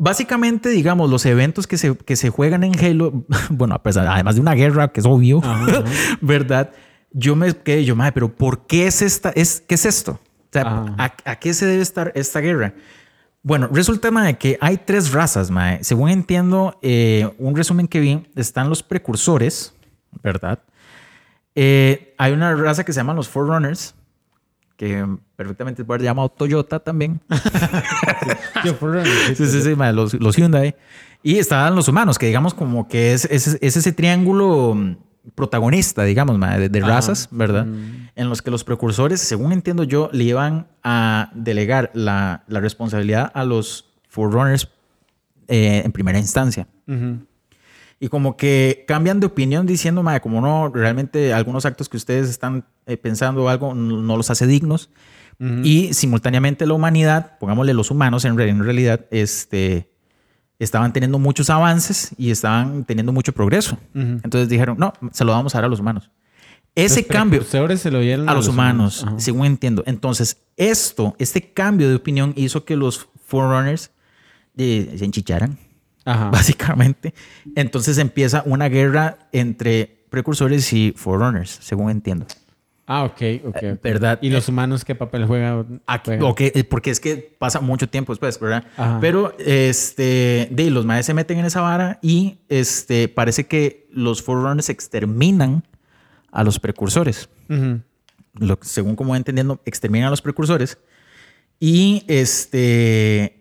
básicamente, 0.00 0.70
digamos, 0.70 1.10
los 1.10 1.24
eventos 1.26 1.66
que 1.66 1.76
se, 1.78 1.96
que 1.96 2.16
se 2.16 2.30
juegan 2.30 2.64
en 2.64 2.72
Halo, 2.78 3.24
bueno, 3.50 3.74
a 3.74 3.82
pesar, 3.82 4.06
además 4.08 4.34
de 4.34 4.40
una 4.40 4.54
guerra, 4.54 4.88
que 4.88 5.00
es 5.00 5.06
obvio, 5.06 5.40
¿verdad? 6.20 6.70
Yo 7.12 7.36
me 7.36 7.54
quedé, 7.54 7.84
yo, 7.84 7.94
madre, 7.94 8.12
pero 8.12 8.34
¿por 8.34 8.66
qué 8.66 8.86
es 8.86 9.02
esta? 9.02 9.30
Es, 9.30 9.62
¿Qué 9.66 9.74
es 9.74 9.84
esto? 9.84 10.12
O 10.12 10.52
sea. 10.52 10.86
¿a, 10.98 11.14
a 11.24 11.36
qué 11.36 11.54
se 11.54 11.66
debe 11.66 11.82
estar 11.82 12.12
esta 12.14 12.40
guerra? 12.40 12.74
Bueno, 13.42 13.68
resulta, 13.72 14.10
que 14.38 14.58
hay 14.60 14.78
tres 14.78 15.12
razas, 15.12 15.50
madre. 15.50 15.82
Según 15.82 16.10
entiendo, 16.10 16.78
eh, 16.82 17.30
un 17.38 17.56
resumen 17.56 17.88
que 17.88 18.00
vi, 18.00 18.26
están 18.36 18.68
los 18.68 18.82
precursores, 18.82 19.74
¿verdad? 20.22 20.60
Eh, 21.54 22.14
hay 22.18 22.32
una 22.32 22.54
raza 22.54 22.84
que 22.84 22.92
se 22.92 23.00
llaman 23.00 23.16
los 23.16 23.28
Forerunners, 23.28 23.94
que 24.80 25.06
perfectamente 25.36 25.84
puede 25.84 26.00
ser 26.00 26.06
llamado 26.06 26.30
Toyota 26.30 26.80
también. 26.80 27.20
Sí, 29.34 29.46
sí, 29.46 29.60
sí, 29.60 29.74
los, 29.76 30.14
los 30.14 30.36
Hyundai. 30.36 30.74
Y 31.22 31.36
estaban 31.36 31.74
los 31.74 31.86
humanos, 31.88 32.18
que 32.18 32.24
digamos 32.24 32.54
como 32.54 32.88
que 32.88 33.12
es, 33.12 33.26
es, 33.26 33.58
es 33.60 33.76
ese 33.76 33.92
triángulo 33.92 34.74
mm, 34.74 34.96
protagonista, 35.34 36.04
digamos, 36.04 36.40
de, 36.40 36.70
de 36.70 36.80
razas, 36.80 37.28
¿verdad? 37.30 37.66
En 38.16 38.30
los 38.30 38.40
que 38.40 38.50
los 38.50 38.64
precursores, 38.64 39.20
según 39.20 39.52
entiendo 39.52 39.84
yo, 39.84 40.08
le 40.14 40.24
iban 40.24 40.68
a 40.82 41.30
delegar 41.34 41.90
la, 41.92 42.44
la 42.48 42.60
responsabilidad 42.60 43.30
a 43.34 43.44
los 43.44 43.84
Forerunners 44.08 44.66
eh, 45.48 45.82
en 45.84 45.92
primera 45.92 46.18
instancia. 46.18 46.66
Ujú. 46.88 47.18
Y 48.02 48.08
como 48.08 48.38
que 48.38 48.86
cambian 48.88 49.20
de 49.20 49.26
opinión 49.26 49.66
diciendo, 49.66 50.02
madre, 50.02 50.22
como 50.22 50.40
no, 50.40 50.70
realmente 50.70 51.34
algunos 51.34 51.66
actos 51.66 51.90
que 51.90 51.98
ustedes 51.98 52.30
están 52.30 52.64
eh, 52.86 52.96
pensando 52.96 53.44
o 53.44 53.48
algo 53.50 53.74
no, 53.74 54.16
los 54.16 54.30
hace 54.30 54.46
dignos. 54.46 54.90
Y 55.62 55.94
simultáneamente 55.94 56.66
la 56.66 56.74
humanidad, 56.74 57.38
pongámosle 57.38 57.72
los 57.72 57.90
humanos 57.90 58.26
en, 58.26 58.38
en 58.38 58.62
realidad, 58.62 59.06
este, 59.10 59.90
estaban 60.58 60.92
teniendo 60.92 61.18
muchos 61.18 61.48
avances 61.48 62.10
y 62.18 62.30
estaban 62.30 62.84
teniendo 62.84 63.10
mucho 63.10 63.32
progreso. 63.32 63.78
Ujú. 63.94 64.20
Entonces 64.22 64.50
dijeron, 64.50 64.76
no, 64.78 64.92
se 65.12 65.24
lo 65.24 65.32
vamos 65.32 65.54
a 65.54 65.58
dar 65.58 65.64
a 65.64 65.68
los 65.68 65.80
humanos. 65.80 66.10
Ese 66.74 67.00
Los 67.00 67.08
cambio 67.08 67.42
se 67.42 67.90
lo 67.90 67.98
a 67.98 68.34
los 68.34 68.48
humanos, 68.48 69.02
Ajá. 69.06 69.18
según 69.18 69.46
entiendo. 69.46 69.82
Entonces, 69.86 70.36
esto, 70.58 71.16
este 71.18 71.52
cambio 71.54 71.88
de 71.88 71.94
opinión 71.94 72.34
hizo 72.36 72.66
que 72.66 72.76
los 72.76 73.08
Forerunners 73.24 73.92
eh, 74.58 74.94
se 74.98 75.06
enchicharan 75.06 75.58
Ajá. 76.04 76.30
básicamente. 76.32 77.14
Entonces 77.54 77.98
empieza 77.98 78.42
una 78.46 78.68
guerra 78.68 79.18
entre 79.32 80.04
precursores 80.10 80.72
y 80.72 80.92
forerunners, 80.96 81.58
según 81.62 81.90
entiendo. 81.90 82.26
Ah, 82.92 83.04
ok, 83.04 83.22
ok. 83.44 83.56
¿Verdad? 83.84 84.18
¿Y 84.20 84.30
los 84.30 84.48
humanos 84.48 84.84
qué 84.84 84.96
papel 84.96 85.24
juegan? 85.24 85.80
Aquí- 85.86 86.10
juegan? 86.18 86.34
eh, 86.38 86.64
porque 86.64 86.90
es 86.90 86.98
que 86.98 87.36
pasa 87.38 87.60
mucho 87.60 87.88
tiempo 87.88 88.12
después, 88.12 88.40
¿verdad? 88.40 88.64
Ajá. 88.76 88.98
Pero 89.00 89.32
este, 89.38 90.48
de 90.50 90.70
los 90.70 90.84
maes 90.84 91.06
se 91.06 91.14
meten 91.14 91.38
en 91.38 91.44
esa 91.44 91.60
vara 91.60 92.00
y 92.02 92.38
este, 92.48 93.06
parece 93.06 93.46
que 93.46 93.86
los 93.92 94.22
forerunners 94.24 94.70
exterminan 94.70 95.62
a 96.32 96.42
los 96.42 96.58
precursores. 96.58 97.28
Lo, 98.34 98.58
según 98.62 98.96
como 98.96 99.10
voy 99.10 99.18
entendiendo, 99.18 99.60
exterminan 99.64 100.08
a 100.08 100.10
los 100.10 100.22
precursores. 100.22 100.76
Y 101.60 102.04
este, 102.08 103.39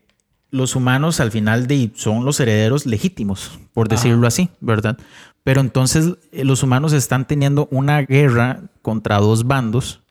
los 0.52 0.76
humanos 0.76 1.20
al 1.20 1.32
final 1.32 1.68
de, 1.68 1.92
son 1.96 2.26
los 2.26 2.40
herederos 2.40 2.86
legítimos, 2.86 3.60
por 3.74 3.88
decirlo 3.88 4.28
así, 4.28 4.50
¿verdad? 4.60 4.98
Pero 5.44 5.62
entonces 5.62 6.16
eh, 6.32 6.44
los 6.44 6.64
humanos 6.64 6.94
están 6.94 7.28
teniendo 7.28 7.68
una 7.72 8.02
guerra 8.02 8.62
contra 8.82 9.20
dos 9.20 9.46
bandos. 9.46 10.02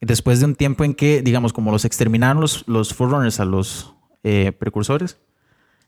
Después 0.00 0.40
de 0.40 0.46
un 0.46 0.54
tiempo 0.54 0.84
en 0.84 0.94
que, 0.94 1.22
digamos, 1.22 1.52
como 1.52 1.72
los 1.72 1.84
exterminaron 1.84 2.40
los, 2.40 2.64
los 2.66 2.94
Forerunners 2.94 3.40
a 3.40 3.44
los 3.44 3.94
eh, 4.22 4.52
precursores, 4.52 5.18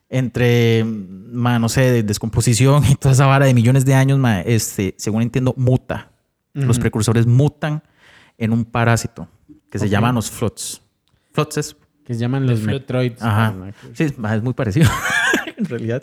entre, 0.08 0.84
ma, 0.84 1.58
no 1.58 1.68
sé, 1.68 1.92
de 1.92 2.02
descomposición 2.02 2.84
y 2.88 2.94
toda 2.94 3.12
esa 3.12 3.26
vara 3.26 3.46
de 3.46 3.54
millones 3.54 3.84
de 3.84 3.94
años, 3.94 4.18
ma, 4.18 4.40
este, 4.40 4.94
según 4.98 5.22
entiendo, 5.22 5.54
muta. 5.56 6.12
Los 6.54 6.80
precursores 6.80 7.24
mutan 7.24 7.84
en 8.36 8.52
un 8.52 8.64
parásito 8.64 9.28
que 9.70 9.78
se 9.78 9.88
llaman 9.88 10.16
los 10.16 10.28
flots. 10.28 10.82
Flots 11.32 11.56
es 11.58 11.76
Que 12.09 12.14
se 12.14 12.21
llaman 12.21 12.47
los 12.47 12.61
Metroids. 12.62 13.23
Ajá. 13.23 13.55
Sí, 13.92 14.07
ma, 14.16 14.35
es 14.35 14.42
muy 14.42 14.55
parecido 14.55 14.88
en 15.59 15.64
realidad. 15.66 16.03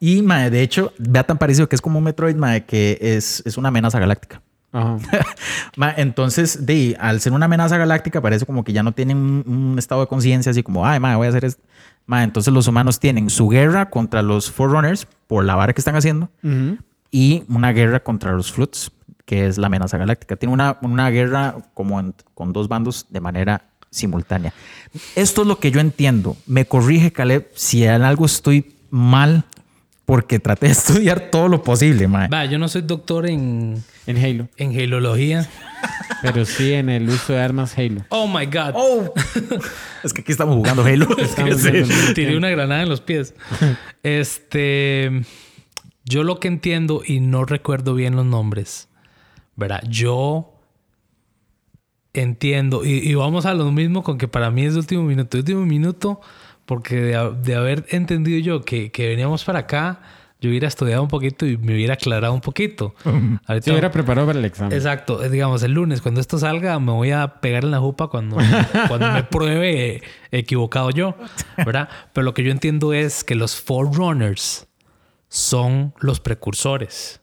Y 0.00 0.22
ma, 0.22 0.48
de 0.48 0.62
hecho, 0.62 0.92
vea 0.98 1.24
tan 1.24 1.36
parecido 1.36 1.68
que 1.68 1.74
es 1.76 1.82
como 1.82 1.98
un 1.98 2.04
Metroid, 2.04 2.36
ma, 2.36 2.60
que 2.60 2.96
es, 3.00 3.42
es 3.44 3.56
una 3.58 3.68
amenaza 3.68 3.98
galáctica. 3.98 4.40
Ajá. 4.72 4.96
Ma, 5.76 5.92
entonces, 5.96 6.64
de, 6.64 6.96
al 6.98 7.20
ser 7.20 7.32
una 7.34 7.44
amenaza 7.44 7.76
galáctica, 7.76 8.22
parece 8.22 8.46
como 8.46 8.64
que 8.64 8.72
ya 8.72 8.82
no 8.82 8.92
tienen 8.92 9.18
un, 9.18 9.44
un 9.46 9.78
estado 9.78 10.00
de 10.00 10.06
conciencia 10.06 10.50
así 10.50 10.62
como, 10.62 10.86
ay, 10.86 10.98
ma, 10.98 11.16
voy 11.16 11.26
a 11.26 11.30
hacer 11.30 11.44
esto. 11.44 11.62
Ma, 12.06 12.22
entonces 12.22 12.54
los 12.54 12.68
humanos 12.68 12.98
tienen 12.98 13.28
su 13.30 13.48
guerra 13.48 13.90
contra 13.90 14.22
los 14.22 14.50
Forerunners 14.50 15.06
por 15.26 15.44
la 15.44 15.56
vara 15.56 15.72
que 15.74 15.80
están 15.82 15.94
haciendo 15.96 16.30
Ujú. 16.42 16.78
y 17.10 17.44
una 17.48 17.72
guerra 17.72 18.00
contra 18.02 18.32
los 18.32 18.50
Floods, 18.50 18.92
que 19.26 19.46
es 19.46 19.58
la 19.58 19.66
amenaza 19.66 19.98
galáctica. 19.98 20.36
Tiene 20.36 20.54
una, 20.54 20.78
una 20.82 21.10
guerra 21.10 21.56
como 21.74 22.00
en- 22.00 22.14
con 22.34 22.52
dos 22.54 22.68
bandos 22.68 23.06
de 23.10 23.20
manera 23.20 23.71
simultánea. 23.92 24.52
Esto 25.14 25.42
es 25.42 25.46
lo 25.48 25.60
que 25.60 25.70
yo 25.70 25.78
entiendo. 25.80 26.36
Me 26.46 26.64
corrige, 26.64 27.12
Caleb, 27.12 27.48
si 27.54 27.84
en 27.84 28.02
algo 28.02 28.26
estoy 28.26 28.74
mal, 28.90 29.44
porque 30.04 30.40
traté 30.40 30.66
de 30.66 30.72
estudiar 30.72 31.30
todo 31.30 31.46
lo 31.48 31.62
posible, 31.62 32.08
mae. 32.08 32.28
Va, 32.28 32.46
yo 32.46 32.58
no 32.58 32.68
soy 32.68 32.82
doctor 32.82 33.28
en, 33.28 33.84
En 34.06 34.16
Halo. 34.16 34.48
en 34.56 34.78
halología. 34.78 35.48
Pero 36.22 36.44
sí 36.44 36.72
en 36.72 36.88
el 36.88 37.08
uso 37.08 37.32
de 37.32 37.40
armas 37.40 37.76
Halo. 37.78 38.04
Oh 38.08 38.26
my 38.26 38.46
God. 38.46 38.72
Oh. 38.74 39.12
es 40.04 40.12
que 40.12 40.22
aquí 40.22 40.32
estamos 40.32 40.56
jugando 40.56 40.84
Halo. 40.84 41.06
Estamos 41.18 41.56
Sí. 41.60 42.14
Tiré 42.14 42.36
una 42.36 42.48
granada 42.50 42.82
en 42.82 42.88
los 42.88 43.00
pies. 43.00 43.34
Este. 44.02 45.22
Yo 46.04 46.24
lo 46.24 46.40
que 46.40 46.48
entiendo 46.48 47.02
y 47.04 47.20
no 47.20 47.44
recuerdo 47.44 47.94
bien 47.94 48.16
los 48.16 48.26
nombres. 48.26 48.88
¿Verdad? 49.56 49.82
Yo 49.88 50.51
entiendo. 52.14 52.84
Y, 52.84 52.98
y 53.08 53.14
vamos 53.14 53.46
a 53.46 53.54
lo 53.54 53.70
mismo 53.72 54.02
con 54.02 54.18
que 54.18 54.28
para 54.28 54.50
mí 54.50 54.64
es 54.64 54.74
de 54.74 54.80
último 54.80 55.02
minuto. 55.04 55.36
De 55.36 55.40
último 55.40 55.66
minuto, 55.66 56.20
porque 56.66 56.96
de, 57.00 57.34
de 57.42 57.54
haber 57.54 57.86
entendido 57.90 58.38
yo 58.38 58.62
que, 58.62 58.90
que 58.90 59.08
veníamos 59.08 59.44
para 59.44 59.60
acá, 59.60 60.00
yo 60.40 60.50
hubiera 60.50 60.66
estudiado 60.66 61.02
un 61.02 61.08
poquito 61.08 61.46
y 61.46 61.56
me 61.56 61.72
hubiera 61.74 61.94
aclarado 61.94 62.32
un 62.34 62.40
poquito. 62.40 62.94
Ahorita- 63.46 63.62
Se 63.64 63.70
hubiera 63.70 63.90
preparado 63.92 64.26
para 64.26 64.38
el 64.40 64.44
examen. 64.44 64.72
Exacto, 64.72 65.22
eh, 65.22 65.28
digamos, 65.30 65.62
el 65.62 65.72
lunes, 65.72 66.00
cuando 66.02 66.20
esto 66.20 66.36
salga, 66.38 66.78
me 66.80 66.90
voy 66.92 67.12
a 67.12 67.40
pegar 67.40 67.64
en 67.64 67.70
la 67.70 67.78
jupa 67.78 68.08
cuando, 68.08 68.36
cuando 68.88 69.12
me 69.12 69.22
pruebe 69.22 70.02
equivocado 70.32 70.90
yo, 70.90 71.14
¿verdad? 71.56 71.88
Pero 72.12 72.24
lo 72.24 72.34
que 72.34 72.42
yo 72.42 72.50
entiendo 72.50 72.92
es 72.92 73.22
que 73.22 73.36
los 73.36 73.54
Forerunners 73.60 74.66
son 75.28 75.94
los 76.00 76.20
precursores. 76.20 77.20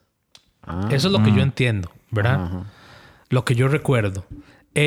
Ah. 0.63 0.87
Eso 0.91 1.07
es 1.07 1.13
lo 1.13 1.21
que 1.23 1.31
yo 1.33 1.41
entiendo, 1.41 1.91
¿verdad? 2.11 2.43
Ajá. 2.45 2.63
Lo 3.29 3.43
que 3.45 3.53
yo 3.55 3.67
recuerdo. 3.67 4.25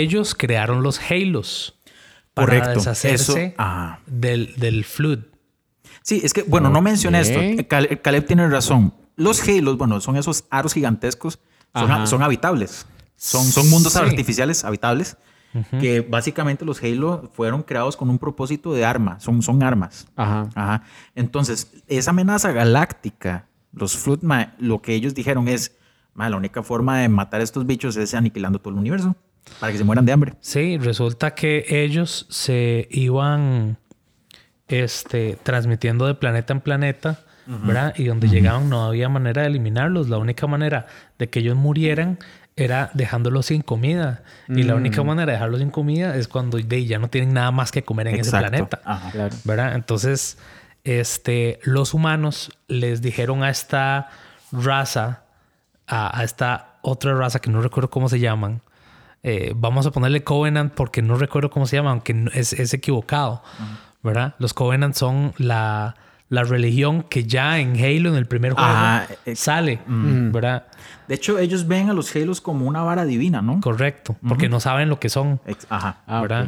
Ellos 0.01 0.35
crearon 0.35 0.83
los 0.83 0.99
Halos 1.11 1.79
para 2.35 2.47
Correcto. 2.47 2.71
deshacerse 2.81 3.45
Eso, 3.47 3.55
ajá. 3.59 4.01
del, 4.07 4.55
del 4.57 4.85
Flood. 4.85 5.21
Sí, 6.03 6.21
es 6.25 6.33
que, 6.33 6.43
bueno, 6.43 6.71
no 6.71 6.81
mencioné 6.83 7.21
esto. 7.21 7.39
Cal- 7.69 8.01
Caleb 8.03 8.27
tiene 8.27 8.49
razón. 8.49 8.95
Los 9.17 9.47
Halos, 9.47 9.77
bueno, 9.77 10.01
son 10.01 10.17
esos 10.17 10.45
aros 10.51 10.73
gigantescos, 10.75 11.39
son, 12.07 12.23
habitables. 12.23 12.87
Son, 13.17 13.45
son 13.45 13.69
mundos 13.71 13.93
Sí. 13.93 13.99
artificiales 14.01 14.65
habitables 14.65 15.17
que 15.81 16.01
básicamente 16.01 16.65
los 16.65 16.83
Halo 16.83 17.31
fueron 17.35 17.63
creados 17.63 17.95
con 17.97 18.09
un 18.09 18.19
propósito 18.19 18.73
de 18.73 18.87
arma. 18.87 19.21
Son, 19.21 19.43
son 19.43 19.63
armas. 19.63 20.07
Ajá. 20.17 20.49
Ajá. 20.55 20.83
Entonces, 21.15 21.71
esa 21.89 22.11
amenaza 22.11 22.53
galáctica, 22.53 23.47
los 23.75 23.95
Flood, 23.97 24.21
lo 24.59 24.81
que 24.81 24.95
ellos 24.95 25.15
dijeron 25.15 25.49
es, 25.49 25.77
la 26.17 26.35
única 26.37 26.63
forma 26.63 26.99
de 27.01 27.09
matar 27.11 27.43
a 27.43 27.45
estos 27.45 27.67
bichos 27.67 27.97
es 27.99 28.15
aniquilando 28.15 28.59
todo 28.61 28.73
el 28.73 28.79
universo 28.81 29.15
para 29.61 29.73
que 29.73 29.79
se 29.79 29.85
mueran 29.85 30.05
de 30.07 30.13
hambre. 30.13 30.35
Sí, 30.41 30.79
resulta 30.79 31.35
que 31.35 31.65
ellos 31.69 32.27
se 32.31 32.89
iban 32.91 33.79
este, 34.69 35.39
transmitiendo 35.43 36.07
de 36.07 36.15
planeta 36.15 36.53
en 36.53 36.61
planeta, 36.61 37.21
¿verdad? 37.47 37.95
Y 37.97 38.05
donde 38.05 38.29
llegaban 38.29 38.69
no 38.71 38.85
había 38.85 39.09
manera 39.09 39.43
de 39.43 39.49
eliminarlos. 39.49 40.09
La 40.09 40.19
única 40.19 40.47
manera 40.47 40.87
de 41.19 41.29
que 41.29 41.41
ellos 41.41 41.57
murieran 41.57 42.19
era 42.57 42.91
dejándolos 42.95 43.47
sin 43.47 43.63
comida. 43.63 44.23
Y 44.49 44.63
la 44.63 44.75
única 44.75 45.03
manera 45.03 45.27
de 45.27 45.33
dejarlos 45.33 45.61
sin 45.61 45.71
comida 45.71 46.17
es 46.17 46.29
cuando 46.29 46.59
de, 46.59 46.87
ya 46.87 46.99
no 46.99 47.09
tienen 47.09 47.35
nada 47.35 47.51
más 47.51 47.73
que 47.73 47.83
comer 47.83 48.09
en 48.09 48.21
ese 48.21 48.31
planeta. 48.31 48.81
Ajá. 48.85 49.11
Claro. 49.11 49.37
¿verdad? 49.45 49.75
Entonces, 49.75 50.39
este, 50.85 51.59
los 51.63 51.95
humanos 51.95 52.51
les 52.69 53.03
dijeron 53.03 53.43
a 53.43 53.51
esta 53.51 54.09
raza, 54.53 55.25
a, 55.87 56.19
a 56.19 56.25
esta 56.25 56.79
otra 56.83 57.15
raza 57.15 57.41
que 57.41 57.51
no 57.51 57.61
recuerdo 57.61 57.91
cómo 57.91 58.09
se 58.09 58.21
llaman. 58.21 58.63
Eh, 59.25 59.53
vamos 59.55 59.87
a 59.87 59.91
ponerle 59.93 60.25
Covenant 60.25 60.73
porque 60.75 61.01
no 61.03 61.17
recuerdo 61.17 61.51
cómo 61.51 61.67
se 61.67 61.77
llaman, 61.77 61.93
aunque 61.93 62.13
no- 62.15 62.31
es, 62.35 62.53
es 62.53 62.75
equivocado, 62.75 63.43
¿verdad? 64.03 64.35
Los 64.39 64.53
Covenant 64.53 64.95
son 64.97 65.33
la, 65.39 65.95
la 66.29 66.43
religión 66.43 67.05
que 67.05 67.25
ya 67.25 67.59
en 67.61 67.77
Halo, 67.77 68.09
en 68.11 68.17
el 68.17 68.27
primer 68.27 68.53
juego, 68.55 68.69
Ajá, 68.69 69.07
eh, 69.25 69.37
sale, 69.37 69.81
¿verdad? 69.87 70.67
De 71.07 71.15
hecho, 71.15 71.39
ellos 71.39 71.69
ven 71.69 71.89
a 71.89 71.93
los 71.93 72.15
Halos 72.17 72.41
como 72.41 72.67
una 72.67 72.83
vara 72.83 73.05
divina, 73.05 73.43
¿no? 73.43 73.61
Correcto, 73.61 74.17
porque 74.27 74.49
no 74.49 74.59
saben 74.59 74.89
lo 74.89 74.99
que 74.99 75.09
son. 75.09 75.41
Ajá. 75.69 75.99
Ah. 76.07 76.47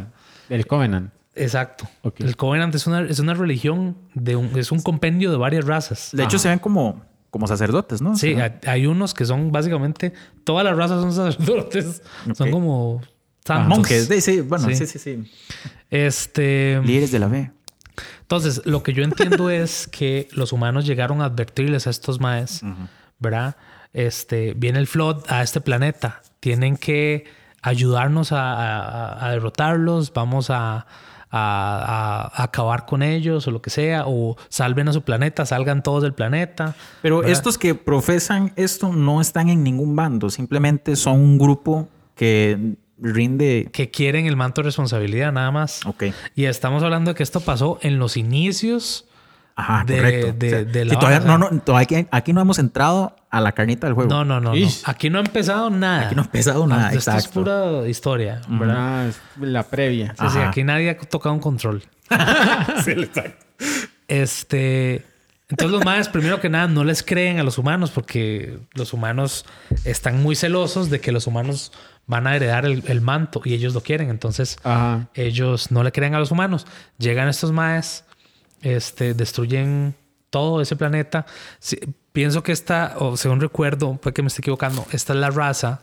El 0.48 0.66
Covenant. 0.66 1.12
Exacto. 1.36 1.88
El 2.18 2.36
Covenant 2.36 2.74
es 2.74 2.86
una, 2.86 3.02
es 3.02 3.18
una 3.18 3.34
religión, 3.34 3.96
de 4.14 4.36
un, 4.36 4.56
es 4.58 4.72
un 4.72 4.80
compendio 4.80 5.30
de 5.30 5.36
varias 5.36 5.64
razas. 5.64 6.10
De 6.12 6.24
hecho, 6.24 6.38
se 6.38 6.48
ven 6.48 6.58
como, 6.58 7.02
como 7.34 7.48
sacerdotes, 7.48 8.00
¿no? 8.00 8.14
Sí, 8.16 8.36
hay, 8.64 8.86
unos 8.86 9.12
que 9.12 9.24
son 9.24 9.50
básicamente, 9.50 10.12
todas 10.44 10.64
las 10.64 10.76
razas 10.76 11.00
son 11.02 11.12
sacerdotes, 11.32 12.00
son 12.32 12.52
como 12.52 13.00
Ah, 13.02 13.44
santos. 13.44 13.76
monjes. 13.78 14.08
de- 14.08 14.20
sí, 14.20 14.40
bueno, 14.40 14.68
Sí. 14.68 14.76
sí, 14.76 14.86
sí, 14.86 14.98
sí. 15.00 15.30
Este, 15.90 16.80
Líderes 16.84 17.10
de 17.10 17.18
la 17.18 17.28
fe. 17.28 17.50
entonces, 18.20 18.62
lo 18.66 18.84
que 18.84 18.92
yo 18.92 19.02
entiendo 19.02 19.50
es 19.50 19.88
que 19.88 20.28
los 20.30 20.52
humanos 20.52 20.86
llegaron 20.86 21.20
a 21.22 21.24
advertirles 21.24 21.88
a 21.88 21.90
estos 21.90 22.20
maes, 22.20 22.62
¿verdad? 23.18 23.56
Este, 23.92 24.54
viene 24.54 24.78
el 24.78 24.86
flood 24.86 25.24
a 25.28 25.42
este 25.42 25.60
planeta, 25.60 26.22
tienen 26.38 26.76
que 26.76 27.24
ayudarnos 27.62 28.30
a, 28.30 28.52
a- 28.54 29.26
a 29.26 29.30
derrotarlos, 29.32 30.12
vamos 30.12 30.50
a, 30.50 30.86
a- 31.36 32.30
a 32.34 32.42
acabar 32.44 32.86
con 32.86 33.02
ellos 33.02 33.46
o 33.46 33.50
lo 33.50 33.60
que 33.60 33.70
sea, 33.70 34.04
o 34.06 34.36
salven 34.48 34.88
a 34.88 34.92
su 34.92 35.02
planeta, 35.02 35.44
salgan 35.46 35.82
todos 35.82 36.02
del 36.02 36.14
planeta. 36.14 36.74
Pero 37.02 37.18
¿verdad? 37.18 37.32
estos 37.32 37.58
que 37.58 37.74
profesan 37.74 38.52
esto 38.56 38.92
no 38.92 39.20
están 39.20 39.48
en 39.48 39.62
ningún 39.64 39.96
bando, 39.96 40.30
simplemente 40.30 40.96
son 40.96 41.20
un 41.20 41.38
grupo 41.38 41.88
que 42.14 42.74
rinde. 43.00 43.68
que 43.72 43.90
quieren 43.90 44.26
el 44.26 44.36
manto 44.36 44.60
de 44.62 44.66
responsabilidad, 44.66 45.32
nada 45.32 45.50
más. 45.50 45.84
Ok. 45.84 46.04
Y 46.36 46.44
estamos 46.44 46.82
hablando 46.84 47.10
de 47.10 47.14
que 47.16 47.22
esto 47.24 47.40
pasó 47.40 47.78
en 47.82 47.98
los 47.98 48.16
inicios. 48.16 49.06
Ajá, 49.56 49.84
de- 49.86 49.96
correcto. 49.96 50.32
de- 50.36 50.64
de 50.64 50.84
la 50.84 50.94
sí, 50.94 50.98
todavía, 50.98 51.20
no, 51.20 51.38
no, 51.38 51.48
todavía 51.60 51.84
aquí, 51.84 52.08
aquí 52.10 52.32
no 52.32 52.40
hemos 52.40 52.58
entrado 52.58 53.14
a 53.30 53.40
la 53.40 53.52
carnita 53.52 53.86
del 53.86 53.94
juego. 53.94 54.10
No, 54.10 54.24
no, 54.24 54.40
no. 54.40 54.52
Aquí 54.84 55.10
no 55.10 55.18
ha 55.18 55.22
empezado 55.22 55.70
nada. 55.70 56.06
Aquí 56.06 56.14
no 56.16 56.22
ha 56.22 56.24
empezado 56.24 56.66
nada, 56.66 56.88
Esto 56.92 57.10
es 57.12 57.16
exacto. 57.24 57.40
pura 57.40 57.88
historia, 57.88 58.40
¿verdad? 58.48 58.76
Ah, 58.78 59.06
es 59.08 59.20
la 59.40 59.62
previa. 59.62 60.14
Sí, 60.18 60.24
sí, 60.32 60.38
aquí 60.40 60.64
nadie 60.64 60.90
ha 60.90 60.98
tocado 60.98 61.34
un 61.34 61.40
control. 61.40 61.82
Este. 64.08 65.04
Entonces 65.48 65.72
los 65.72 65.84
madres, 65.84 66.08
primero 66.08 66.40
que 66.40 66.48
nada, 66.48 66.66
no 66.66 66.84
les 66.84 67.02
creen 67.02 67.38
a 67.38 67.42
los 67.42 67.58
humanos 67.58 67.90
porque 67.90 68.58
los 68.72 68.92
humanos 68.92 69.44
están 69.84 70.22
muy 70.22 70.36
celosos 70.36 70.90
de 70.90 71.00
que 71.00 71.12
los 71.12 71.26
humanos 71.26 71.70
van 72.06 72.26
a 72.26 72.34
heredar 72.34 72.64
el, 72.64 72.82
el 72.88 73.00
manto 73.00 73.40
y 73.44 73.54
ellos 73.54 73.74
lo 73.74 73.80
quieren. 73.82 74.10
Entonces 74.10 74.56
Ajá. 74.64 75.08
ellos 75.14 75.70
no 75.70 75.82
le 75.82 75.92
creen 75.92 76.14
a 76.14 76.18
los 76.18 76.30
humanos. 76.30 76.66
Llegan 76.98 77.28
estos 77.28 77.52
maes, 77.52 78.04
este, 78.64 79.14
destruyen 79.14 79.94
todo 80.30 80.60
ese 80.60 80.74
planeta. 80.74 81.26
Pienso 82.12 82.42
que 82.42 82.50
esta, 82.52 82.94
o 82.98 83.16
según 83.16 83.40
recuerdo, 83.40 83.98
fue 84.02 84.12
que 84.12 84.22
me 84.22 84.28
estoy 84.28 84.42
equivocando, 84.42 84.84
esta 84.90 85.12
es 85.12 85.18
la 85.20 85.30
raza 85.30 85.82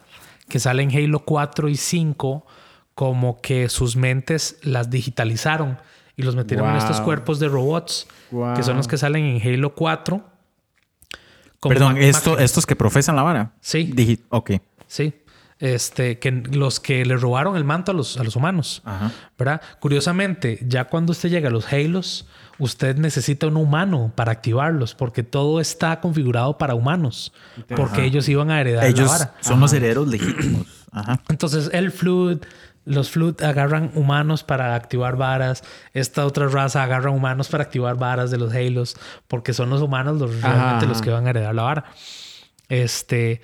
que 0.50 0.60
sale 0.60 0.84
en 0.84 0.92
Halo 0.94 1.20
4 1.24 1.70
y 1.70 1.76
5 1.78 2.46
como 2.94 3.40
que 3.40 3.70
sus 3.70 3.96
mentes 3.96 4.58
las 4.64 4.90
digitalizaron 4.90 5.78
y 6.18 6.24
los 6.24 6.36
metieron 6.36 6.70
en 6.70 6.76
estos 6.76 7.00
cuerpos 7.02 7.40
de 7.40 7.48
robots 7.48 8.08
Wow. 8.32 8.56
que 8.56 8.64
son 8.64 8.78
los 8.78 8.88
que 8.88 8.98
salen 8.98 9.24
en 9.26 9.42
Halo 9.42 9.74
4. 9.76 10.22
como 11.60 11.74
Perdón, 11.74 11.98
esto, 11.98 12.38
estos 12.40 12.66
que 12.66 12.76
profesan 12.76 13.16
la 13.16 13.24
vara. 13.24 13.52
Sí. 13.62 13.92
Digi- 13.94 14.20
ok. 14.30 14.52
Sí. 14.88 15.14
Este, 15.60 16.18
que 16.18 16.32
los 16.32 16.80
que 16.80 17.06
le 17.06 17.16
robaron 17.18 17.56
el 17.56 17.64
manto 17.64 17.92
a 17.92 17.96
los, 17.96 18.18
a 18.18 18.24
los 18.24 18.36
humanos. 18.36 18.82
Ajá. 18.84 19.12
¿Verdad? 19.38 19.62
Curiosamente, 19.80 20.60
ya 20.68 20.86
cuando 20.86 21.12
usted 21.12 21.30
llega 21.30 21.50
a 21.50 21.52
los 21.52 21.72
Halos, 21.72 22.28
usted 22.62 22.96
necesita 22.96 23.48
un 23.48 23.58
humano 23.58 24.12
para 24.16 24.32
activarlos, 24.32 24.94
porque 24.94 25.24
todo 25.24 25.60
está 25.60 26.00
configurado 26.00 26.60
para 26.60 26.76
humanos, 26.76 27.34
porque 27.76 28.06
ellos 28.06 28.30
iban 28.30 28.52
a 28.52 28.62
heredar 28.62 28.86
Ellos 28.86 29.08
la 29.08 29.18
vara. 29.18 29.34
son 29.42 29.60
los 29.60 29.74
herederos 29.74 30.08
legítimos. 30.08 30.68
Ajá. 30.92 31.20
Entonces, 31.28 31.72
el 31.74 31.92
Flood, 31.92 32.38
los 32.86 33.10
Flood 33.10 33.42
agarran 33.42 33.92
humanos 33.96 34.44
para 34.44 34.76
activar 34.76 35.16
varas, 35.16 35.64
esta 35.94 36.24
otra 36.24 36.48
raza 36.50 36.84
agarra 36.84 37.10
humanos 37.10 37.50
para 37.50 37.64
activar 37.64 37.96
varas 37.96 38.30
de 38.30 38.38
los 38.38 38.54
Halos, 38.54 38.96
porque 39.28 39.54
son 39.54 39.72
los 39.72 39.82
humanos 39.82 40.20
los 40.20 40.32
Ajá, 40.44 40.54
realmente 40.54 40.86
los 40.86 41.02
que 41.02 41.10
van 41.10 41.26
a 41.26 41.32
heredar 41.32 41.56
la 41.56 41.64
vara. 41.64 41.86
Este, 42.70 43.42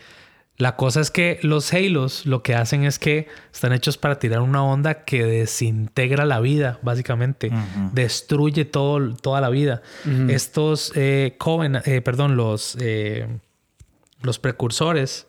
la 0.58 0.76
cosa 0.76 1.01
es 1.01 1.12
que 1.12 1.39
los 1.43 1.72
Halos 1.74 2.26
lo 2.26 2.41
que 2.41 2.55
hacen 2.55 2.84
es 2.84 2.97
que 2.97 3.28
están 3.53 3.74
hechos 3.74 3.97
para 3.97 4.18
tirar 4.18 4.41
una 4.41 4.64
onda 4.64 5.03
que 5.05 5.24
desintegra 5.24 6.26
la 6.26 6.39
vida, 6.39 6.80
básicamente. 6.82 7.51
Destruye 7.93 8.66
todo, 8.66 9.14
toda 9.16 9.39
la 9.39 9.49
vida. 9.49 9.82
Estos 10.32 10.91
eh, 10.95 11.36
Coven- 11.38 11.82
eh, 11.86 12.01
perdón, 12.01 12.36
los, 12.38 12.76
eh, 12.82 13.28
los 14.24 14.39
precursores 14.39 15.28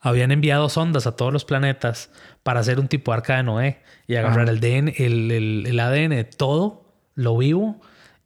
habían 0.00 0.30
enviado 0.32 0.68
sondas 0.68 1.06
a 1.06 1.16
todos 1.16 1.32
los 1.32 1.44
planetas 1.44 2.10
para 2.42 2.60
hacer 2.60 2.80
un 2.80 2.88
tipo 2.88 3.12
arca 3.12 3.36
de 3.36 3.42
Noé 3.42 3.80
y 4.06 4.16
agarrar 4.16 4.48
el, 4.48 4.64
el, 4.64 5.30
el- 5.30 5.64
el 5.66 5.80
ADN 5.80 6.10
de 6.16 6.24
todo 6.24 6.84
lo 7.14 7.36
vivo 7.36 7.80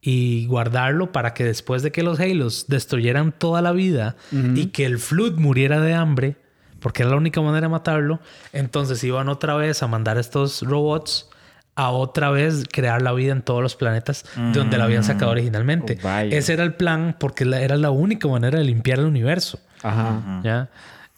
y 0.07 0.47
guardarlo 0.49 1.13
para 1.13 1.33
que 1.33 1.45
después 1.45 1.83
de 1.83 1.91
que 1.91 2.03
los 2.03 2.21
Halos 2.21 2.67
destruyeran 2.69 3.33
toda 3.33 3.63
la 3.63 3.73
vida 3.73 4.17
y 4.55 4.67
que 4.67 4.85
el 4.85 4.99
Flood 4.99 5.39
muriera 5.39 5.81
de 5.81 5.95
hambre, 5.95 6.37
porque 6.81 7.03
era 7.05 7.11
la 7.13 7.17
única 7.17 7.41
manera 7.41 7.63
de 7.69 7.71
matarlo, 7.71 8.21
entonces 8.53 9.03
iban 9.03 9.31
otra 9.31 9.55
vez 9.55 9.83
a 9.83 9.87
mandar 9.87 10.19
estos 10.19 10.61
robots 10.61 11.31
a 11.77 11.89
otra 11.91 12.29
vez 12.31 12.65
crear 12.71 13.01
la 13.01 13.13
vida 13.15 13.33
en 13.33 13.41
todos 13.41 13.63
los 13.63 13.77
planetas 13.77 14.27
de 14.37 14.53
donde 14.59 14.77
la 14.77 14.85
habían 14.85 15.03
sacado 15.05 15.31
originalmente. 15.31 15.99
Oh. 16.05 16.09
Ese 16.19 16.53
era 16.53 16.65
el 16.65 16.75
plan 16.75 17.17
porque 17.19 17.47
la- 17.47 17.63
era 17.63 17.77
la 17.79 17.91
única 17.91 18.29
manera 18.29 18.59
de 18.59 18.65
limpiar 18.65 18.99
el 18.99 19.07
universo. 19.07 19.59
Ajá. 19.83 20.41
¿Ya? 20.45 20.69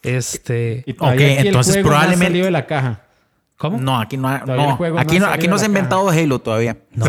Este. 0.01 0.83
Y 0.87 0.93
Ok, 0.93 1.13
entonces 1.19 1.73
juego 1.75 1.89
no 1.89 1.95
ha 1.95 1.99
probablemente- 1.99 2.25
salido 2.27 2.45
de 2.45 2.51
la 2.51 2.65
caja. 2.65 3.01
¿Cómo? 3.57 3.79
No, 3.79 3.99
aquí 3.99 4.17
no, 4.17 4.27
ha- 4.27 4.39
no, 4.45 4.77
aquí 4.99 5.19
no, 5.19 5.25
aquí 5.27 5.47
no 5.47 5.57
se 5.57 5.65
ha 5.65 5.67
inventado 5.67 6.09
Halo 6.09 6.39
todavía. 6.39 6.77
No. 6.93 7.05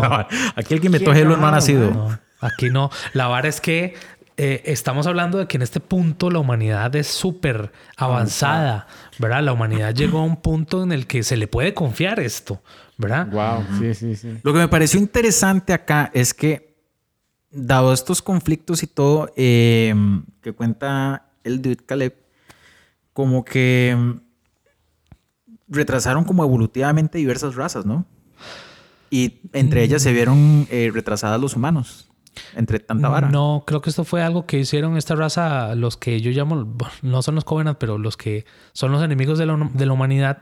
aquí 0.55 0.73
el 0.73 0.81
que 0.81 0.87
inventó 0.87 1.11
Halo 1.11 1.37
no 1.37 1.47
ha 1.47 1.51
nacido. 1.51 1.91
No, 1.91 2.19
aquí 2.41 2.69
no. 2.69 2.89
La 3.13 3.27
vara 3.27 3.47
es 3.47 3.61
que 3.61 3.93
eh, 4.37 4.61
estamos 4.65 5.05
hablando 5.05 5.37
de 5.37 5.47
que 5.47 5.57
en 5.57 5.61
este 5.63 5.79
punto 5.79 6.31
la 6.31 6.39
humanidad 6.39 6.95
es 6.95 7.07
súper 7.07 7.71
avanzada, 7.97 8.87
¿verdad? 9.19 9.43
La 9.43 9.53
humanidad 9.53 9.93
llegó 9.93 10.19
a 10.19 10.23
un 10.23 10.37
punto 10.37 10.81
en 10.83 10.91
el 10.91 11.05
que 11.07 11.23
se 11.23 11.37
le 11.37 11.47
puede 11.47 11.73
confiar 11.73 12.19
esto, 12.19 12.63
¿verdad? 12.97 13.27
Wow. 13.27 13.65
Sí, 13.79 13.93
sí, 13.93 14.15
sí. 14.15 14.39
Lo 14.41 14.53
que 14.53 14.59
me 14.59 14.67
pareció 14.67 14.99
interesante 14.99 15.73
acá 15.73 16.09
es 16.13 16.33
que, 16.33 16.73
dado 17.51 17.93
estos 17.93 18.21
conflictos 18.21 18.81
y 18.81 18.87
todo 18.87 19.31
eh, 19.35 19.93
que 20.41 20.53
cuenta 20.53 21.25
el 21.43 21.61
dude 21.61 21.77
Caleb, 21.77 22.15
como 23.13 23.43
que 23.43 23.97
retrasaron 25.69 26.23
como 26.23 26.43
evolutivamente 26.43 27.17
diversas 27.17 27.55
razas, 27.55 27.85
¿no? 27.85 28.05
Y 29.09 29.39
entre 29.53 29.83
ellas 29.83 30.03
se 30.03 30.13
vieron 30.13 30.67
eh, 30.69 30.91
retrasadas 30.93 31.39
los 31.41 31.55
humanos, 31.55 32.09
entre 32.55 32.79
tanta 32.79 33.09
vara. 33.09 33.29
No, 33.29 33.63
creo 33.65 33.81
que 33.81 33.89
esto 33.89 34.03
fue 34.03 34.21
algo 34.21 34.45
que 34.45 34.59
hicieron 34.59 34.97
esta 34.97 35.15
raza, 35.15 35.73
los 35.75 35.97
que 35.97 36.21
yo 36.21 36.31
llamo, 36.31 36.77
no 37.01 37.21
son 37.21 37.35
los 37.35 37.43
Covenant, 37.43 37.77
pero 37.79 37.97
los 37.97 38.17
que 38.17 38.45
son 38.73 38.91
los 38.91 39.03
enemigos 39.03 39.39
de 39.39 39.45
la, 39.45 39.69
de 39.73 39.85
la 39.85 39.93
humanidad, 39.93 40.39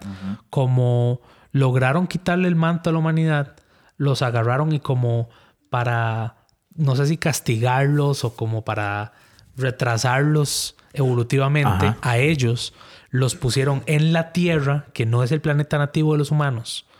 como 0.49 1.21
lograron 1.51 2.07
quitarle 2.07 2.47
el 2.47 2.55
manto 2.55 2.89
a 2.89 2.93
la 2.93 2.99
humanidad, 2.99 3.55
los 3.97 4.21
agarraron 4.21 4.73
y 4.73 4.79
como 4.79 5.29
para, 5.69 6.37
no 6.75 6.95
sé 6.95 7.07
si 7.07 7.17
castigarlos 7.17 8.23
o 8.23 8.35
como 8.35 8.63
para 8.63 9.13
retrasarlos 9.55 10.75
evolutivamente 10.93 11.87
Ajá. 11.87 11.97
a 12.01 12.17
ellos, 12.17 12.73
los 13.09 13.35
pusieron 13.35 13.83
en 13.85 14.13
la 14.13 14.31
Tierra, 14.31 14.85
que 14.93 15.05
no 15.05 15.23
es 15.23 15.31
el 15.31 15.41
planeta 15.41 15.77
nativo 15.77 16.13
de 16.13 16.19
los 16.19 16.31
humanos. 16.31 16.85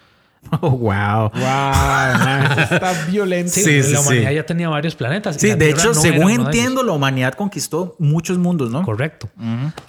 Oh, 0.62 0.70
wow. 0.70 1.30
Wow, 1.34 1.34
man, 1.34 2.60
está 2.60 2.94
violento. 3.10 3.52
Sí, 3.52 3.64
Sí, 3.64 3.84
sí, 3.84 3.92
la 3.92 4.00
humanidad 4.00 4.30
sí. 4.30 4.36
ya 4.36 4.46
tenía 4.46 4.70
varios 4.70 4.96
planetas. 4.96 5.36
Sí, 5.36 5.54
de 5.54 5.70
hecho, 5.72 5.90
no 5.90 5.94
según 5.96 6.32
entiendo, 6.32 6.84
la 6.84 6.94
humanidad 6.94 7.34
conquistó 7.34 7.96
muchos 8.00 8.38
mundos, 8.38 8.72
¿no? 8.72 8.84
Correcto. 8.84 9.30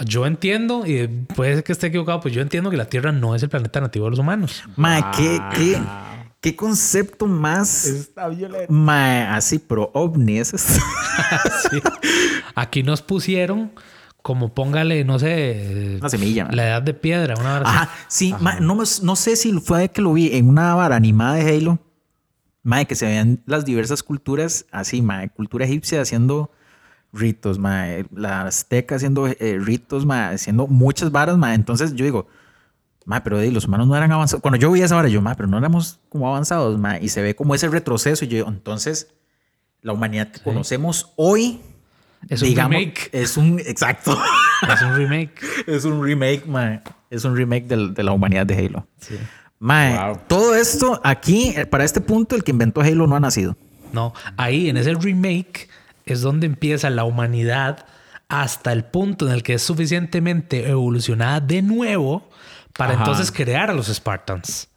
Yo 0.05 0.27
entiendo, 0.27 0.85
y 0.85 1.07
puede 1.07 1.57
ser 1.57 1.65
que 1.65 1.71
esté 1.73 1.89
equivocado, 1.89 2.21
pues 2.21 2.35
yo 2.35 2.41
entiendo 2.43 2.71
que 2.71 2.77
la 2.77 2.87
Tierra 2.87 3.13
no 3.13 3.37
es 3.37 3.43
el 3.45 3.51
planeta 3.51 3.81
nativo 3.81 4.07
de 4.07 4.11
los 4.11 4.19
humanos. 4.19 4.65
Mae, 4.75 5.05
¿qué, 5.17 5.41
qué, 5.55 5.81
qué 6.41 6.57
concepto 6.57 7.27
más 7.27 7.85
está 7.85 8.27
violento. 8.29 8.73
mae, 8.73 9.27
así 9.27 9.59
pro 9.61 9.91
ovnis? 9.95 10.53
Sí. 11.71 11.81
Aquí 12.55 12.83
nos 12.83 13.03
pusieron 13.03 13.71
como 14.23 14.53
póngale, 14.55 15.05
no 15.05 15.19
sé, 15.19 15.97
Una 16.01 16.09
semilla. 16.09 16.49
la 16.51 16.67
edad 16.67 16.83
de 16.83 16.93
piedra, 16.95 17.35
una 17.39 17.53
vara. 17.61 17.69
Ajá, 17.69 17.91
sí, 18.09 18.35
mae, 18.41 18.61
no, 18.61 18.75
me- 18.75 18.85
no 19.03 19.17
sé 19.17 19.37
si 19.37 19.53
fue 19.61 19.89
que 19.91 20.03
lo 20.03 20.13
vi 20.13 20.37
en 20.37 20.49
una 20.49 20.75
vara 20.75 20.97
animada 20.97 21.35
de 21.35 21.57
Halo. 21.57 21.79
Mae, 22.63 22.87
que 22.87 22.95
se 22.97 23.07
veían 23.07 23.41
las 23.47 23.65
diversas 23.65 24.03
culturas 24.03 24.67
así, 24.73 25.01
mae, 25.01 25.31
cultura 25.31 25.65
egipcia 25.65 26.03
haciendo 26.03 26.51
ritos, 27.13 27.59
mae. 27.59 28.05
La 28.15 28.43
Azteca 28.43 28.97
haciendo 28.97 29.27
eh, 29.29 29.59
ritos, 29.61 30.05
mae, 30.05 30.35
haciendo 30.35 30.67
muchas 30.67 31.11
varas, 31.11 31.39
mae. 31.39 31.55
Entonces 31.55 31.95
yo 31.95 32.05
digo, 32.05 32.27
mae, 33.07 33.23
pero 33.23 33.41
eh, 33.41 33.51
los 33.51 33.65
humanos 33.67 33.87
no 33.87 33.97
eran 33.97 34.13
avanzados. 34.13 34.43
Cuando 34.43 34.59
yo 34.59 34.71
vi 34.73 34.83
esa 34.83 34.97
vara, 34.97 35.09
yo, 35.09 35.23
mae, 35.23 35.35
pero 35.37 35.49
no 35.49 35.57
éramos 35.57 36.01
como 36.11 36.29
avanzados, 36.29 36.79
mae. 36.79 37.03
Y 37.03 37.09
se 37.09 37.23
ve 37.23 37.35
como 37.35 37.55
ese 37.55 37.69
retroceso. 37.69 38.27
Y 38.27 38.29
yo 38.29 38.47
entonces, 38.47 39.15
la 39.81 39.95
humanidad 39.95 40.31
que 40.31 40.41
conocemos 40.41 41.13
hoy, 41.17 41.63
Es 42.29 42.43
un 42.43 42.49
digamos, 42.49 42.79
remake. 42.79 43.09
es 43.13 43.37
un, 43.37 43.59
exacto, 43.61 44.19
Es 44.75 44.83
un 44.83 44.95
remake. 44.97 45.41
es 45.67 45.85
un 45.85 46.03
remake, 46.05 46.47
mae. 46.47 46.81
Es 47.11 47.25
un 47.25 47.37
remake 47.37 47.67
del- 47.67 47.95
de 47.95 48.03
la 48.03 48.13
humanidad 48.13 48.45
de 48.47 48.57
Halo. 48.67 48.87
Mae, 49.61 49.97
Wow. 49.99 50.21
todo 50.29 50.55
esto 50.55 51.01
aquí, 51.05 51.55
eh, 51.57 51.67
para 51.67 51.85
este 51.85 52.01
punto, 52.01 52.37
el 52.37 52.45
que 52.45 52.51
inventó 52.53 52.81
Halo 52.81 53.07
no 53.07 53.17
ha 53.17 53.21
nacido. 53.21 53.57
No, 53.93 54.13
ahí 54.37 54.69
en 54.69 54.77
ese 54.77 54.93
remake 54.95 55.69
es 56.05 56.21
donde 56.21 56.47
empieza 56.47 56.91
la 56.91 57.05
humanidad 57.05 57.87
hasta 58.29 58.73
el 58.73 58.85
punto 58.85 59.27
en 59.27 59.33
el 59.33 59.43
que 59.43 59.55
es 59.55 59.63
suficientemente 59.63 60.69
evolucionada 60.69 61.41
de 61.41 61.63
nuevo 61.63 62.29
para 62.77 62.93
Ajá. 62.93 63.01
entonces 63.05 63.33
crear 63.33 63.71
a 63.71 63.75
los 63.75 63.87
Spartans, 63.89 64.69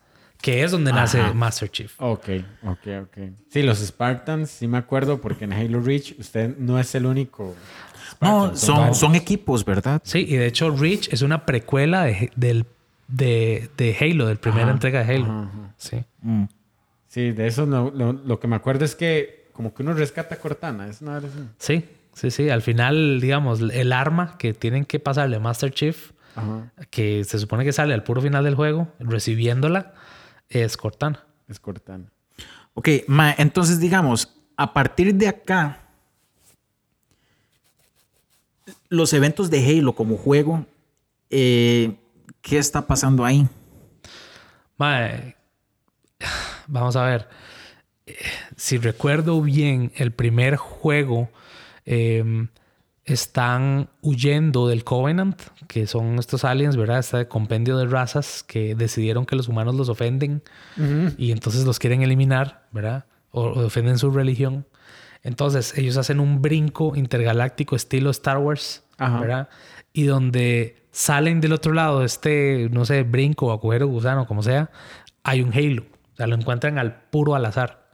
que 0.42 0.64
es 0.64 0.72
donde 0.72 0.92
nace 0.92 1.20
Ajá. 1.20 1.34
Master 1.34 1.70
Chief. 1.70 1.94
Ok, 2.02 2.28
ok, 2.64 2.88
ok. 3.04 3.18
Sí, 3.50 3.62
los 3.64 3.80
Spartans, 3.80 4.50
sí 4.50 4.68
me 4.68 4.78
acuerdo, 4.78 5.22
porque 5.22 5.46
en 5.46 5.54
Halo 5.54 5.80
Reach 5.82 6.16
usted 6.20 6.58
no 6.58 6.80
es 6.80 6.94
el 6.96 7.06
único. 7.06 7.56
No, 8.20 8.56
son, 8.56 8.94
son 8.94 9.16
equipos, 9.16 9.66
¿verdad? 9.66 10.02
Sí, 10.04 10.26
y 10.28 10.36
de 10.36 10.46
hecho 10.48 10.70
Reach 10.76 11.08
es 11.12 11.22
una 11.22 11.46
precuela 11.46 12.04
de, 12.04 12.32
del- 12.36 12.66
de, 13.08 13.70
de 13.78 13.98
Halo, 14.00 14.28
del 14.28 14.38
primera 14.38 14.64
Ajá, 14.66 14.72
entrega 14.72 15.04
de 15.04 15.16
Halo. 15.16 15.26
ajá, 15.26 15.42
ajá. 15.44 15.74
Sí. 15.78 16.04
Mm. 16.22 16.44
Sí, 17.08 17.32
de 17.32 17.48
eso 17.48 17.66
no- 17.66 17.90
lo, 17.92 18.14
lo 18.14 18.40
que 18.40 18.48
me 18.48 18.56
acuerdo 18.56 18.86
es 18.86 18.96
que 18.96 19.50
como 19.54 19.74
que 19.74 19.84
uno 19.84 19.94
rescata 19.94 20.36
a 20.36 20.38
Cortana. 20.38 20.88
Es 20.88 21.02
una 21.02 21.22
sí, 21.58 21.84
sí, 22.14 22.32
sí. 22.32 22.50
Al 22.50 22.62
final, 22.62 23.20
digamos, 23.20 23.60
el 23.62 23.92
arma 23.92 24.38
que 24.38 24.54
tienen 24.54 24.86
que 24.86 25.00
pasarle 25.00 25.36
a 25.38 25.40
Master 25.40 25.72
Chief, 25.72 26.12
Ajá, 26.36 26.72
que 26.90 27.24
se 27.26 27.38
supone 27.40 27.66
que 27.66 27.74
sale 27.74 27.94
al 27.94 28.04
puro 28.04 28.22
final 28.22 28.44
del 28.46 28.56
juego, 28.56 28.88
recibiéndola, 29.00 29.94
es 30.52 30.78
Cortana. 30.78 31.26
es 31.48 31.60
Cortana. 31.60 32.12
Ok, 32.74 32.90
ma, 33.08 33.34
entonces 33.38 33.80
digamos, 33.80 34.34
a 34.56 34.74
partir 34.74 35.14
de 35.16 35.28
acá, 35.28 35.90
los 38.90 39.14
eventos 39.14 39.50
de 39.50 39.66
Halo 39.66 39.94
como 39.94 40.18
juego, 40.18 40.66
eh, 41.30 41.96
¿qué 42.42 42.58
está 42.58 42.86
pasando 42.88 43.26
ahí? 43.26 43.48
Vamos 46.68 46.96
a 46.96 47.06
ver. 47.06 47.28
Eh, 48.06 48.16
Si 48.56 48.78
recuerdo 48.78 49.42
bien, 49.42 49.92
el 49.96 50.12
primer 50.12 50.56
juego 50.56 51.30
eh, 51.86 52.48
están 53.14 53.90
huyendo 54.02 54.68
del 54.68 54.84
Covenant, 54.84 55.42
que 55.68 55.88
son 55.88 56.20
estos 56.20 56.44
aliens, 56.44 56.78
¿verdad? 56.78 57.00
Este 57.00 57.28
compendio 57.28 57.78
de 57.78 57.86
razas 57.86 58.44
que 58.44 58.76
decidieron 58.76 59.26
que 59.26 59.36
los 59.36 59.48
humanos 59.48 59.76
los 59.76 59.90
ofenden 59.90 60.44
y 61.18 61.32
entonces 61.32 61.66
los 61.66 61.80
quieren 61.80 62.02
eliminar, 62.02 62.68
¿verdad? 62.72 63.06
O, 63.32 63.44
o 63.44 63.66
ofenden 63.66 63.98
su 63.98 64.12
religión. 64.12 64.66
Entonces 65.24 65.78
ellos 65.78 65.98
hacen 65.98 66.20
un 66.20 66.42
brinco 66.42 66.96
intergaláctico 66.96 67.76
estilo 67.76 68.10
Star 68.10 68.38
Wars, 68.38 68.84
Ajá. 68.98 69.20
¿verdad? 69.20 69.50
Y 69.94 70.04
donde 70.04 70.88
salen 70.92 71.42
del 71.42 71.54
otro 71.54 71.74
lado 71.74 72.04
este, 72.04 72.70
no 72.72 72.86
sé, 72.86 73.04
brinco 73.04 73.48
o 73.48 73.52
agujero 73.52 73.88
gusano, 73.88 74.26
como 74.26 74.44
sea, 74.44 74.70
hay 75.24 75.42
un 75.42 75.54
Halo. 75.54 75.84
O 76.14 76.16
sea, 76.18 76.28
lo 76.28 76.36
encuentran 76.36 76.78
al 76.78 77.04
puro 77.10 77.36
al 77.36 77.46
azar, 77.46 77.88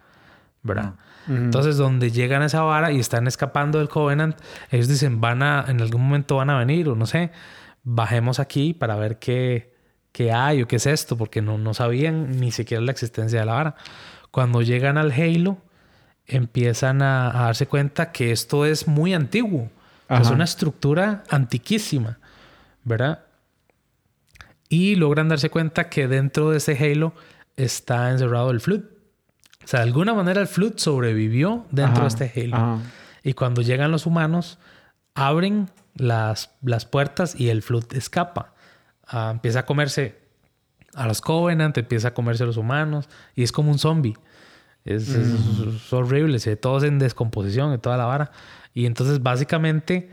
¿verdad? 0.64 0.96
Entonces, 1.28 1.78
donde 1.78 2.12
llegan 2.12 2.42
a 2.42 2.46
esa 2.46 2.62
vara 2.62 2.92
y 2.92 3.00
están 3.00 3.28
escapando 3.28 3.80
del 3.80 3.90
Covenant, 3.90 4.40
ellos 4.72 4.88
dicen, 4.88 5.20
van 5.20 5.44
a, 5.44 5.66
en 5.68 5.82
algún 5.82 6.02
momento 6.04 6.38
van 6.38 6.50
a 6.50 6.58
venir, 6.58 6.88
o 6.88 6.96
no 6.96 7.06
sé, 7.06 7.32
bajemos 7.84 8.40
aquí 8.40 8.74
para 8.74 8.96
ver 8.96 9.20
qué, 9.20 9.74
qué 10.12 10.32
hay 10.32 10.62
o 10.62 10.68
qué 10.68 10.78
es 10.78 10.86
esto, 10.86 11.18
porque 11.18 11.42
no, 11.42 11.58
no 11.58 11.74
sabían 11.74 12.40
ni 12.40 12.52
siquiera 12.52 12.82
la 12.82 12.92
existencia 12.92 13.40
de 13.40 13.46
la 13.46 13.54
vara. 13.54 13.76
Cuando 14.32 14.62
llegan 14.62 14.98
al 14.98 15.12
Halo, 15.12 15.58
empiezan 16.26 17.02
a, 17.02 17.30
a 17.30 17.46
darse 17.46 17.68
cuenta 17.68 18.12
que 18.12 18.32
esto 18.32 18.66
es 18.66 18.88
muy 18.88 19.14
antiguo. 19.14 19.70
Es 20.10 20.30
una 20.30 20.46
estructura 20.46 21.24
antiquísima, 21.30 22.20
¿verdad? 22.86 23.26
Y 24.70 24.96
logran 24.96 25.28
darse 25.28 25.50
cuenta 25.50 25.90
que 25.90 26.08
dentro 26.08 26.52
de 26.52 26.58
ese 26.58 26.78
Halo 26.78 27.14
está 27.58 28.12
encerrado 28.12 28.52
el 28.52 28.62
Flood. 28.62 28.84
O 29.68 29.70
sea, 29.70 29.82
de 29.82 29.88
alguna 29.88 30.14
manera 30.14 30.40
el 30.40 30.48
Flood 30.48 30.78
sobrevivió 30.78 31.66
dentro 31.72 32.04
Ajá, 32.06 32.16
de 32.18 32.26
este 32.26 32.42
Halo. 32.42 32.56
ajá. 32.56 32.78
Y 33.22 33.34
cuando 33.34 33.62
llegan 33.62 33.92
los 33.92 34.06
humanos, 34.06 34.60
abren 35.14 35.70
las, 35.96 36.52
las 36.62 36.86
puertas 36.86 37.38
y 37.38 37.50
el 37.50 37.62
Flood 37.62 37.94
escapa. 37.94 38.54
Ah, 39.06 39.30
empieza 39.34 39.60
a 39.60 39.66
comerse 39.66 40.18
a 40.94 41.06
los 41.06 41.20
Covenant, 41.20 41.78
empieza 41.78 42.08
a 42.10 42.14
comerse 42.14 42.44
a 42.44 42.46
los 42.46 42.56
humanos 42.56 43.10
y 43.36 43.44
es 43.44 43.52
como 43.52 43.70
un 43.72 43.78
zombie. 43.78 44.14
Es, 44.86 45.10
es- 45.10 45.36
es 45.68 45.92
horrible, 45.92 46.40
se 46.40 46.52
ve 46.52 46.56
todos 46.56 46.84
en 46.84 46.98
descomposición 46.98 47.74
y 47.74 47.78
toda 47.78 47.98
la 47.98 48.06
vara. 48.06 48.32
Y 48.74 48.86
entonces 48.86 49.22
básicamente 49.22 50.10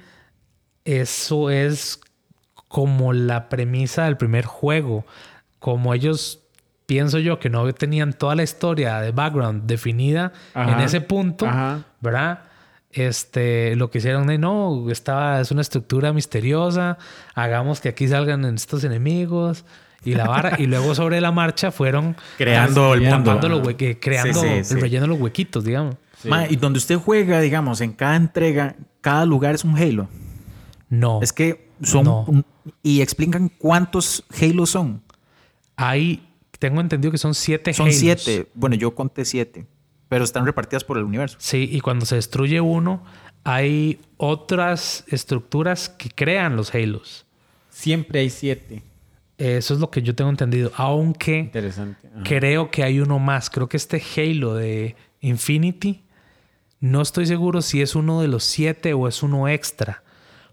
eso 0.85 1.51
es 1.51 2.01
como 2.67 3.13
la 3.13 3.49
premisa 3.49 4.07
del 4.07 4.17
primer 4.17 4.47
juego. 4.47 5.07
Como 5.61 5.95
ellos, 5.95 6.41
pienso 6.87 7.19
yo, 7.19 7.39
que 7.39 7.49
no 7.51 7.73
tenían 7.73 8.13
toda 8.13 8.35
la 8.35 8.43
historia 8.43 9.01
de 9.01 9.11
background 9.13 9.65
definida 9.67 10.33
en 10.55 10.81
ese 10.81 11.01
punto, 11.01 11.47
ajá. 11.47 11.85
¿verdad? 12.01 12.41
Este, 12.91 13.75
lo 13.77 13.91
que 13.91 13.99
hicieron 13.99 14.27
de 14.29 14.39
no, 14.39 14.89
estaba, 14.91 15.41
es 15.41 15.51
una 15.51 15.63
estructura 15.63 16.13
misteriosa, 16.13 16.97
hagamos 17.35 17.81
que 17.81 17.89
aquí 17.89 18.07
salgan 18.07 18.45
estos 18.45 18.85
enemigos 18.85 19.65
y 20.05 20.15
la 20.15 20.29
vara, 20.29 20.57
y 20.61 20.67
luego 20.67 20.95
sobre 20.95 21.21
la 21.21 21.33
marcha 21.33 21.73
fueron 21.73 22.17
Creando 22.39 22.95
el 22.95 23.01
mundo. 23.01 23.49
los 23.49 23.63
hue- 23.63 23.77
que- 23.77 23.99
creando, 23.99 24.41
Sí, 24.41 24.49
sí, 24.63 24.65
sí. 24.65 24.75
relleno 24.77 25.07
los 25.09 25.19
huequitos, 25.21 25.65
digamos. 25.65 25.97
Sí. 26.23 26.29
Ma, 26.29 26.47
y 26.49 26.57
donde 26.57 26.79
usted 26.79 26.97
juega, 26.97 27.41
digamos, 27.41 27.81
en 27.81 27.93
cada 27.93 28.15
entrega, 28.17 28.77
cada 29.01 29.25
lugar 29.27 29.55
es 29.57 29.65
un 29.65 29.77
Halo. 29.77 30.09
No. 30.89 31.21
Es 31.23 31.33
que 31.33 31.69
son... 31.83 32.05
No. 32.05 32.25
un- 32.29 32.47
y 32.83 33.01
explican 33.03 33.49
cuántos 33.59 34.25
Halo 34.41 34.65
son. 34.67 35.03
Hay, 35.77 36.27
tengo 36.59 36.81
entendido 36.81 37.11
que 37.13 37.19
son 37.19 37.35
siete 37.35 37.73
Son 37.75 37.87
Halos. 37.87 37.99
siete. 37.99 38.47
Bueno, 38.55 38.77
yo 38.77 38.95
conté 38.95 39.25
siete. 39.25 39.67
Pero 40.09 40.25
están 40.25 40.45
repartidas 40.47 40.85
por 40.85 40.99
el 40.99 41.05
universo. 41.05 41.37
Sí, 41.41 41.69
y 41.71 41.81
cuando 41.81 42.07
se 42.07 42.17
destruye 42.17 42.61
uno, 42.61 43.03
hay 43.43 44.01
otras 44.17 45.05
estructuras 45.09 45.89
que 45.89 46.11
crean 46.11 46.57
los 46.57 46.75
Halos. 46.75 47.27
Siempre 47.71 48.21
hay 48.21 48.31
siete. 48.31 48.83
Eso 49.39 49.75
es 49.75 49.81
lo 49.81 49.91
que 49.91 50.03
yo 50.03 50.15
tengo 50.15 50.31
entendido. 50.31 50.71
Aunque 50.77 51.39
Interesante. 51.39 52.07
Ajá. 52.15 52.23
creo 52.25 52.71
que 52.71 52.85
hay 52.85 53.01
uno 53.01 53.19
más. 53.19 53.51
Creo 53.51 53.69
que 53.69 53.77
este 53.77 54.01
Halo 54.17 54.55
de 54.55 54.95
Infinity, 55.21 56.05
no 56.79 57.03
estoy 57.03 57.27
seguro 57.27 57.61
si 57.63 57.83
es 57.83 57.97
uno 57.97 58.21
de 58.21 58.29
los 58.29 58.45
siete 58.45 58.93
o 58.95 59.09
es 59.09 59.23
uno 59.23 59.49
extra. 59.49 60.05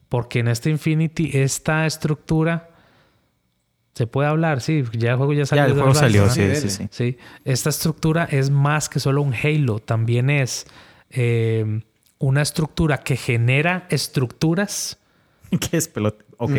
Porque 0.09 0.39
en 0.39 0.47
este 0.47 0.69
Infinity, 0.71 1.29
esta 1.37 1.85
estructura 1.85 2.70
se 3.93 4.07
puede 4.07 4.29
hablar, 4.29 4.61
sí, 4.61 4.83
ya 4.93 5.11
el 5.11 5.17
juego 5.17 5.33
ya 5.33 5.45
salió. 5.45 5.63
Ya, 5.65 5.67
el 5.67 5.73
juego 5.77 5.93
salió, 5.93 6.29
sí, 6.29 6.55
sí, 6.55 6.69
sí. 6.69 6.87
Sí, 6.91 7.17
esta 7.45 7.69
estructura 7.69 8.23
es 8.29 8.49
más 8.49 8.87
que 8.89 8.99
solo 8.99 9.21
un 9.21 9.33
Halo, 9.33 9.79
también 9.79 10.29
es 10.29 10.65
eh, 11.09 11.81
una 12.19 12.41
estructura 12.41 12.99
que 12.99 13.15
genera 13.17 13.85
estructuras, 13.89 14.97
¿Qué 15.69 15.75
es 15.77 15.89
pelota? 15.89 16.23
Ok. 16.37 16.51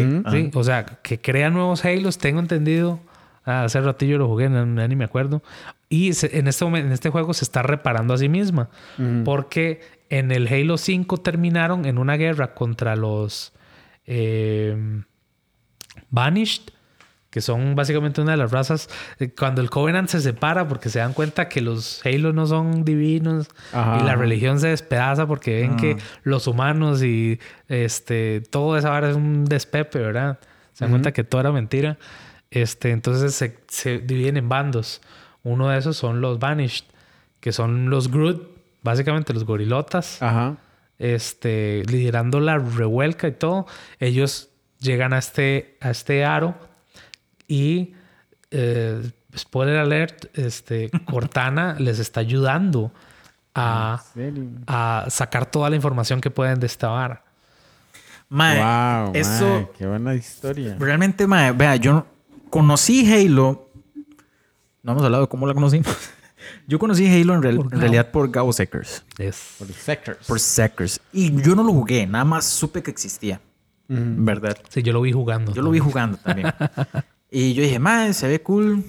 O 0.55 0.63
sea, 0.65 0.85
que 0.85 1.19
crea 1.21 1.49
nuevos 1.49 1.85
Halos, 1.87 2.19
tengo 2.19 2.39
entendido. 2.41 3.01
ah, 3.47 3.65
Hace 3.65 3.81
ratillo 3.81 4.19
lo 4.19 4.29
jugué, 4.29 4.51
no, 4.51 4.67
ni 4.67 4.95
me 4.97 5.05
acuerdo. 5.07 5.43
Y 5.89 6.13
se- 6.13 6.39
en 6.39 6.47
este 6.47 6.65
momento, 6.67 6.87
en 6.89 6.93
este 6.93 7.09
juego 7.09 7.33
se 7.33 7.45
está 7.45 7.63
reparando 7.63 8.13
a 8.13 8.19
sí 8.19 8.29
misma. 8.29 8.69
Ujú. 8.99 9.25
Porque 9.25 9.81
en 10.11 10.31
el 10.31 10.47
Halo 10.47 10.77
5 10.77 11.17
terminaron 11.17 11.87
en 11.87 11.97
una 11.97 12.17
guerra 12.19 12.53
contra 12.55 12.95
los 12.95 13.55
eh, 14.07 14.77
Banished, 16.11 16.63
que 17.33 17.41
son 17.41 17.75
básicamente 17.75 18.21
una 18.21 18.33
de 18.33 18.37
las 18.37 18.51
razas. 18.53 18.89
eh, 19.19 19.31
Cuando 19.37 19.63
el 19.63 19.71
Covenant 19.71 20.09
se 20.09 20.21
separa 20.21 20.69
porque 20.69 20.91
se 20.91 20.99
dan 20.99 21.15
cuenta 21.15 21.49
que 21.49 21.63
los 21.63 22.05
Halo 22.05 22.33
no 22.35 22.47
son 22.47 22.85
divinos 22.85 23.49
Ajá, 23.73 23.97
y 23.97 24.05
la 24.05 24.13
ajá. 24.13 24.21
religión 24.21 24.61
se 24.61 24.69
despedaza 24.69 25.27
porque 25.27 25.63
ven 25.63 25.77
que 25.77 25.97
los 26.25 26.47
humanos 26.47 27.03
y 27.03 27.41
este 27.69 28.43
todo 28.51 28.77
esa 28.77 28.91
vara 28.91 29.09
es 29.11 29.17
un 29.17 29.47
despepe, 29.47 29.99
¿verdad? 29.99 30.39
Se 30.75 30.85
dan 30.85 30.91
cuenta 30.93 31.13
que 31.13 31.25
todo 31.25 31.41
era 31.41 31.53
mentira. 31.53 31.97
Este, 32.51 32.91
entonces 32.91 33.35
se, 33.35 33.59
se 33.67 33.99
dividen 33.99 34.37
en 34.37 34.51
bandos. 34.51 35.01
Uno 35.43 35.71
de 35.71 35.79
esos 35.79 35.97
son 35.97 36.21
los 36.21 36.39
Banished, 36.39 36.85
que 37.41 37.51
son 37.53 37.89
los 37.89 38.11
Groot, 38.11 38.47
básicamente 38.83 39.33
los 39.33 39.45
gorilotas 39.45 40.23
Ajá. 40.23 40.57
este, 40.99 41.83
liderando 41.87 42.41
la 42.41 42.59
revuelca 42.59 43.27
y 43.27 43.33
todo, 43.33 43.67
ellos 44.01 44.51
llegan 44.81 45.13
a 45.15 45.19
este, 45.19 45.79
a 45.81 45.91
este 45.91 46.25
aro 46.27 46.55
y, 47.49 47.93
eh, 48.51 49.11
spoiler 49.37 49.77
alert, 49.79 50.27
este, 50.39 50.91
Cortana 51.05 51.75
les 51.79 51.99
está 51.99 52.21
ayudando 52.21 52.93
a, 53.55 54.03
¿En 54.17 54.33
serio? 54.35 54.45
a 54.67 55.07
sacar 55.11 55.47
toda 55.47 55.69
la 55.71 55.77
información 55.77 56.21
que 56.21 56.31
pueden 56.31 56.59
de 56.61 56.67
esta 56.67 56.89
vara. 56.89 57.25
Mae, 58.29 58.57
wow, 59.05 59.13
eso 59.15 59.45
mae, 59.47 59.69
qué 59.77 59.87
buena 59.87 60.15
historia. 60.15 60.77
realmente, 60.79 61.27
mae, 61.27 61.53
vea, 61.53 61.77
yo 61.77 62.07
conocí 62.51 63.11
Halo. 63.13 63.69
No 64.83 64.93
hemos 64.93 65.05
hablado 65.05 65.25
de 65.25 65.29
cómo 65.29 65.47
la 65.47 65.53
conocí. 65.55 65.83
yo 66.67 66.79
conocí 66.79 67.07
Halo 67.07 67.35
en, 67.35 67.43
real- 67.43 67.57
Por 67.57 67.65
en 67.67 67.71
Gabo. 67.71 67.81
realidad 67.83 68.11
por 68.11 68.31
Gabo 68.31 68.53
Seckers. 68.53 69.05
Por 69.59 69.69
Sectors. 69.73 70.27
Por 70.27 70.41
Seckers. 70.41 71.01
Y 71.13 71.41
yo 71.43 71.55
no 71.55 71.63
lo 71.63 71.73
jugué, 71.73 72.07
nada 72.07 72.25
más 72.25 72.47
supe 72.47 72.83
que 72.83 72.91
existía. 72.91 73.41
Verdad. 73.89 74.57
Sí, 74.71 74.83
yo 74.83 74.95
lo 74.95 75.03
vi 75.03 75.13
jugando. 75.13 75.53
Yo 75.53 75.61
lo 75.61 75.71
vi 75.71 75.79
jugando 75.79 76.17
también. 76.17 76.49
y 77.33 77.55
yo 77.55 77.63
dije, 77.63 77.79
mae, 77.79 78.13
se 78.13 78.29
ve 78.29 78.41
cool. 78.43 78.85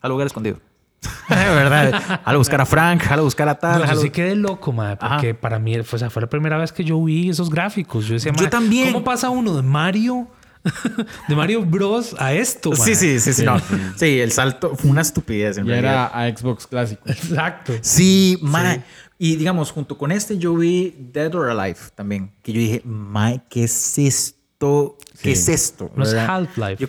Al 0.00 0.10
lugar 0.10 0.26
escondido. 0.26 0.58
¿Verdad? 1.28 2.20
Al 2.24 2.36
buscar 2.36 2.60
a 2.60 2.66
Frank, 2.66 3.02
al 3.10 3.20
buscar 3.20 3.48
a 3.48 3.58
tal. 3.58 3.86
Yo, 3.86 3.94
yo 3.94 4.00
sí 4.00 4.10
quedé 4.10 4.34
loco, 4.34 4.72
madre, 4.72 4.96
porque 4.96 5.30
Ajá. 5.30 5.40
para 5.40 5.58
mí 5.58 5.80
fue, 5.82 5.96
o 5.96 5.98
sea, 6.00 6.10
fue 6.10 6.22
la 6.22 6.28
primera 6.28 6.58
vez 6.58 6.72
que 6.72 6.82
yo 6.84 7.02
vi 7.04 7.30
esos 7.30 7.48
gráficos. 7.50 8.06
Yo 8.06 8.14
decía, 8.14 8.32
Yo 8.32 8.40
"Mae, 8.42 8.50
también. 8.50 8.92
¿Cómo 8.92 9.04
pasa 9.04 9.30
uno 9.30 9.54
de 9.56 9.62
Mario, 9.62 10.26
de 11.28 11.36
Mario 11.36 11.64
Bros 11.64 12.16
a 12.18 12.32
esto? 12.32 12.74
Sí, 12.74 12.80
mae?" 12.90 12.94
sí, 12.96 13.20
sí, 13.20 13.32
sí, 13.32 13.44
no. 13.44 13.60
Sí, 13.96 14.18
el 14.20 14.32
salto 14.32 14.74
fue 14.76 14.90
una 14.90 15.02
estupidez 15.02 15.58
en 15.58 15.66
Y 15.66 15.68
realidad. 15.68 16.10
era 16.12 16.24
a 16.24 16.36
Xbox 16.36 16.66
clásico. 16.66 17.02
Exacto. 17.06 17.72
Sí, 17.80 18.38
mae. 18.42 18.82
Y 19.18 19.36
digamos, 19.36 19.70
junto 19.72 19.96
con 19.98 20.10
este 20.12 20.38
yo 20.38 20.54
vi 20.56 20.94
Dead 21.12 21.34
or 21.34 21.50
Alive 21.50 21.78
también. 21.94 22.32
Que 22.42 22.52
yo 22.52 22.60
dije, 22.60 22.82
mae, 22.84 23.40
¿qué 23.50 23.64
es 23.64 23.98
esto? 23.98 24.96
¿Qué 25.22 25.34
Sí. 25.34 25.42
es 25.42 25.48
esto? 25.48 25.90
No 25.96 26.04
es. 26.04 26.14
Half-Life. 26.14 26.88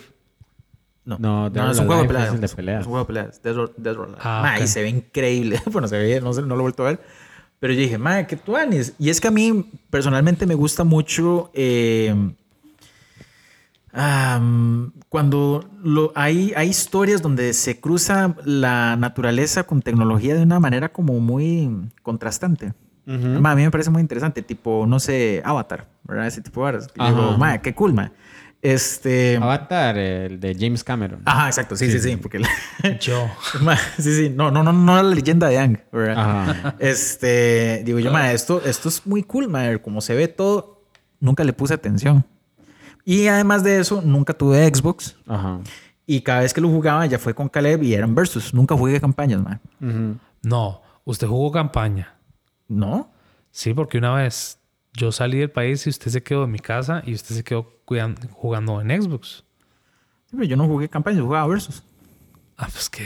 No, 1.04 1.16
No, 1.18 1.48
no, 1.50 1.70
es 1.70 1.78
un 1.78 1.86
juego 1.86 2.02
de 2.02 2.08
Alive 2.08 2.14
peleas. 2.14 2.52
es 2.52 2.58
el 2.58 2.66
de 2.66 2.72
Es 2.74 2.78
un 2.86 2.92
juego 2.92 2.98
de 3.00 3.04
peleas. 3.06 3.42
Dead 3.42 3.56
or, 3.56 3.74
Dead 3.76 3.96
or. 3.98 4.16
Ah, 4.20 4.40
Mae, 4.42 4.58
ok. 4.58 4.64
y 4.64 4.68
se 4.68 4.82
ve 4.82 4.88
increíble. 4.90 5.60
bueno, 5.72 5.88
se 5.88 5.98
ve, 5.98 6.20
no, 6.20 6.32
sé, 6.32 6.42
no 6.42 6.48
lo 6.48 6.58
he 6.58 6.62
vuelto 6.62 6.84
a 6.86 6.90
ver. 6.90 7.00
Pero 7.58 7.72
yo 7.74 7.80
dije, 7.80 7.98
mae, 7.98 8.26
qué 8.26 8.36
tuanis. 8.36 8.94
Y 8.98 9.10
es 9.10 9.20
que 9.20 9.28
a 9.28 9.30
mí 9.30 9.70
personalmente 9.90 10.46
me 10.46 10.54
gusta 10.54 10.82
mucho 10.84 11.50
eh, 11.52 12.14
am, 13.92 14.92
cuando 15.08 15.68
lo, 15.82 16.12
hay, 16.14 16.52
hay 16.56 16.68
historias 16.68 17.22
donde 17.22 17.52
se 17.52 17.80
cruza 17.80 18.34
la 18.44 18.96
naturaleza 18.96 19.64
con 19.64 19.82
tecnología 19.82 20.34
de 20.34 20.42
una 20.42 20.60
manera 20.60 20.90
como 20.90 21.18
muy 21.20 21.70
contrastante. 22.02 22.72
Ma, 23.06 23.50
A 23.52 23.56
mí 23.56 23.62
me 23.62 23.70
parece 23.72 23.90
muy 23.90 24.00
interesante, 24.02 24.40
tipo, 24.40 24.86
no 24.86 25.00
sé, 25.00 25.42
Avatar, 25.44 25.88
¿verdad? 26.04 26.28
Ese 26.28 26.42
tipo 26.42 26.64
de 26.70 26.78
Ajá. 26.96 27.10
digo, 27.10 27.36
ma, 27.38 27.58
qué 27.58 27.74
cool, 27.74 27.92
ma. 27.92 28.12
Este. 28.62 29.36
Avatar, 29.38 29.96
el 29.96 30.38
de 30.38 30.54
James 30.58 30.84
Cameron. 30.84 31.22
Ajá, 31.24 31.46
exacto, 31.46 31.76
sí, 31.76 31.90
sí, 31.90 31.98
sí, 31.98 32.16
porque 32.16 32.38
la- 32.40 32.48
Yo. 33.00 33.26
Sí, 33.98 34.14
sí, 34.14 34.32
no, 34.34 34.50
no, 34.50 34.62
no, 34.62 34.72
no 34.72 34.96
la 35.02 35.14
leyenda 35.14 35.48
de 35.48 35.58
Ang, 35.58 35.78
¿verdad? 35.90 36.18
Ajá. 36.18 36.76
Este, 36.78 37.82
digo 37.84 37.98
yo, 37.98 38.12
ma, 38.12 38.32
esto, 38.32 38.62
esto 38.64 38.88
es 38.90 39.06
muy 39.06 39.22
cool, 39.22 39.48
ma, 39.48 39.78
como 39.78 40.00
se 40.02 40.14
ve 40.14 40.28
todo, 40.28 40.82
nunca 41.20 41.42
le 41.42 41.52
puse 41.54 41.72
atención. 41.74 42.24
Y 43.04 43.28
además 43.28 43.64
de 43.64 43.80
eso, 43.80 44.02
nunca 44.04 44.34
tuve 44.34 44.68
Xbox 44.72 45.16
Ajá. 45.26 45.60
y 46.06 46.20
cada 46.20 46.40
vez 46.40 46.52
que 46.52 46.60
lo 46.60 46.68
jugaba 46.68 47.06
ya 47.06 47.18
fue 47.18 47.34
con 47.34 47.48
Caleb 47.48 47.82
y 47.82 47.94
eran 47.94 48.14
versus, 48.14 48.52
nunca 48.52 48.76
jugué 48.76 49.00
campañas, 49.00 49.40
ma. 49.42 49.58
Ujú. 49.80 50.16
No, 50.42 50.82
usted 51.04 51.26
jugó 51.26 51.50
campaña. 51.50 52.14
¿No? 52.68 53.10
Sí, 53.50 53.74
porque 53.74 53.98
una 53.98 54.14
vez 54.14 54.59
yo 54.92 55.12
salí 55.12 55.38
del 55.38 55.50
país 55.50 55.86
y 55.86 55.90
usted 55.90 56.10
se 56.10 56.22
quedó 56.22 56.44
en 56.44 56.50
mi 56.52 56.58
casa 56.58 57.02
y 57.06 57.14
usted 57.14 57.34
se 57.34 57.44
quedó 57.44 57.80
jugando 58.32 58.80
en 58.80 59.02
Xbox. 59.02 59.44
Sí, 60.26 60.36
pero 60.36 60.44
yo 60.44 60.56
no 60.56 60.66
jugué 60.66 60.88
campañas, 60.88 61.18
yo 61.18 61.24
jugaba 61.26 61.46
versus. 61.46 61.82
Ah, 62.56 62.68
pues 62.72 62.88
que. 62.90 63.04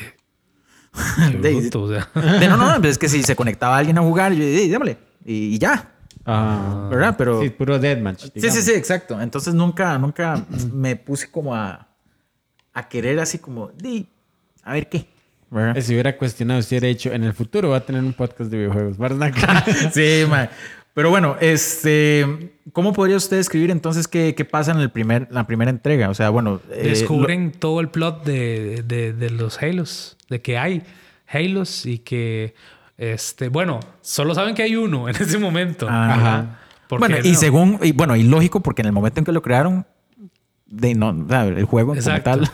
Bruto, 1.41 1.83
o 1.83 1.89
sea. 1.89 2.09
De, 2.39 2.49
no, 2.49 2.57
no, 2.57 2.71
no, 2.71 2.77
pero 2.77 2.89
es 2.89 2.99
que 2.99 3.09
si 3.09 3.23
se 3.23 3.35
conectaba 3.35 3.77
alguien 3.79 3.99
a 3.99 4.03
jugar, 4.03 4.33
yo 4.33 4.45
dije, 4.45 4.69
démosle. 4.69 4.99
Y, 5.25 5.55
y 5.55 5.59
ya, 5.59 5.91
Ah. 6.27 6.89
¿verdad? 6.91 7.17
Pero... 7.19 7.43
Sí, 7.43 7.51
puro 7.51 7.79
deathmatch. 7.79 8.25
Sí, 8.35 8.51
sí, 8.51 8.63
sí, 8.63 8.73
exacto. 8.73 9.21
Entonces 9.21 9.53
nunca, 9.53 9.99
nunca 9.99 10.43
me 10.73 10.97
puse 10.97 11.31
como 11.31 11.55
a, 11.55 11.87
a 12.73 12.89
querer 12.89 13.21
así 13.21 13.39
como, 13.39 13.69
di, 13.69 14.09
a 14.63 14.73
ver 14.73 14.89
qué. 14.89 15.07
¿verdad? 15.51 15.77
Eh, 15.77 15.83
Si 15.83 15.93
hubiera 15.93 16.17
cuestionado, 16.17 16.63
si 16.63 16.75
hubiera 16.75 16.89
dicho, 16.89 17.13
en 17.13 17.25
el 17.25 17.35
futuro 17.35 17.69
va 17.71 17.77
a 17.77 17.81
tener 17.85 18.03
un 18.03 18.15
podcast 18.15 18.51
de 18.51 18.57
videojuegos, 18.57 18.97
¿verdad? 18.97 19.33
sí, 19.93 20.25
man. 20.29 20.49
Pero 20.95 21.11
bueno, 21.11 21.37
este, 21.41 22.53
¿cómo 22.73 22.93
podría 22.93 23.17
usted 23.17 23.37
describir 23.39 23.71
entonces 23.73 24.07
qué, 24.07 24.35
qué 24.37 24.45
pasa 24.45 24.71
en 24.73 24.79
el 24.79 24.91
primer, 24.91 25.27
la 25.31 25.47
primera 25.47 25.71
entrega? 25.71 26.09
O 26.09 26.15
sea, 26.15 26.31
bueno, 26.31 26.61
eh, 26.71 26.89
Descubren 26.89 27.51
todo 27.53 27.81
el 27.81 27.89
plot 27.89 28.25
de, 28.25 28.85
de- 28.87 29.13
de 29.13 29.31
los 29.31 29.61
Halos, 29.61 30.17
de 30.29 30.41
que 30.41 30.57
hay 30.57 30.83
Halos 31.27 31.85
y 31.85 31.99
que, 31.99 32.55
este, 32.97 33.49
bueno, 33.49 33.81
solo 34.03 34.35
saben 34.37 34.55
que 34.55 34.63
hay 34.63 34.77
uno 34.77 35.09
en 35.09 35.17
ese 35.17 35.39
momento. 35.39 35.89
Ah, 35.91 36.15
Ajá. 36.15 36.59
Bueno, 36.91 37.17
y 37.25 37.33
no. 37.33 37.39
según, 37.39 37.79
y 37.83 37.91
bueno, 37.91 38.15
y 38.15 38.23
lógico, 38.23 38.61
porque 38.61 38.83
en 38.83 38.87
el 38.87 38.93
momento 38.93 39.19
en 39.19 39.25
que 39.25 39.33
lo 39.33 39.43
crearon, 39.43 39.85
de 40.77 40.95
no, 40.95 41.11
el 41.43 41.65
juego 41.65 41.95
Exacto. 41.95 42.31
como 42.33 42.47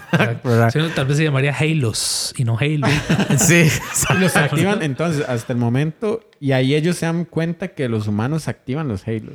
tal. 0.50 0.70
Sí, 0.72 0.78
tal 0.94 1.06
vez 1.06 1.16
se 1.16 1.24
llamaría 1.24 1.54
Halos 1.58 2.34
y 2.36 2.44
no 2.44 2.56
Halo. 2.58 2.86
sí, 3.38 3.66
Y 4.10 4.18
los 4.18 4.36
activan 4.36 4.82
entonces 4.82 5.26
hasta 5.28 5.52
el 5.52 5.58
momento 5.58 6.20
y 6.38 6.52
ahí 6.52 6.74
ellos 6.74 6.96
se 6.96 7.06
dan 7.06 7.24
cuenta 7.24 7.68
que 7.68 7.88
los 7.88 8.06
humanos 8.08 8.48
activan 8.48 8.88
los 8.88 9.06
Halos. 9.08 9.34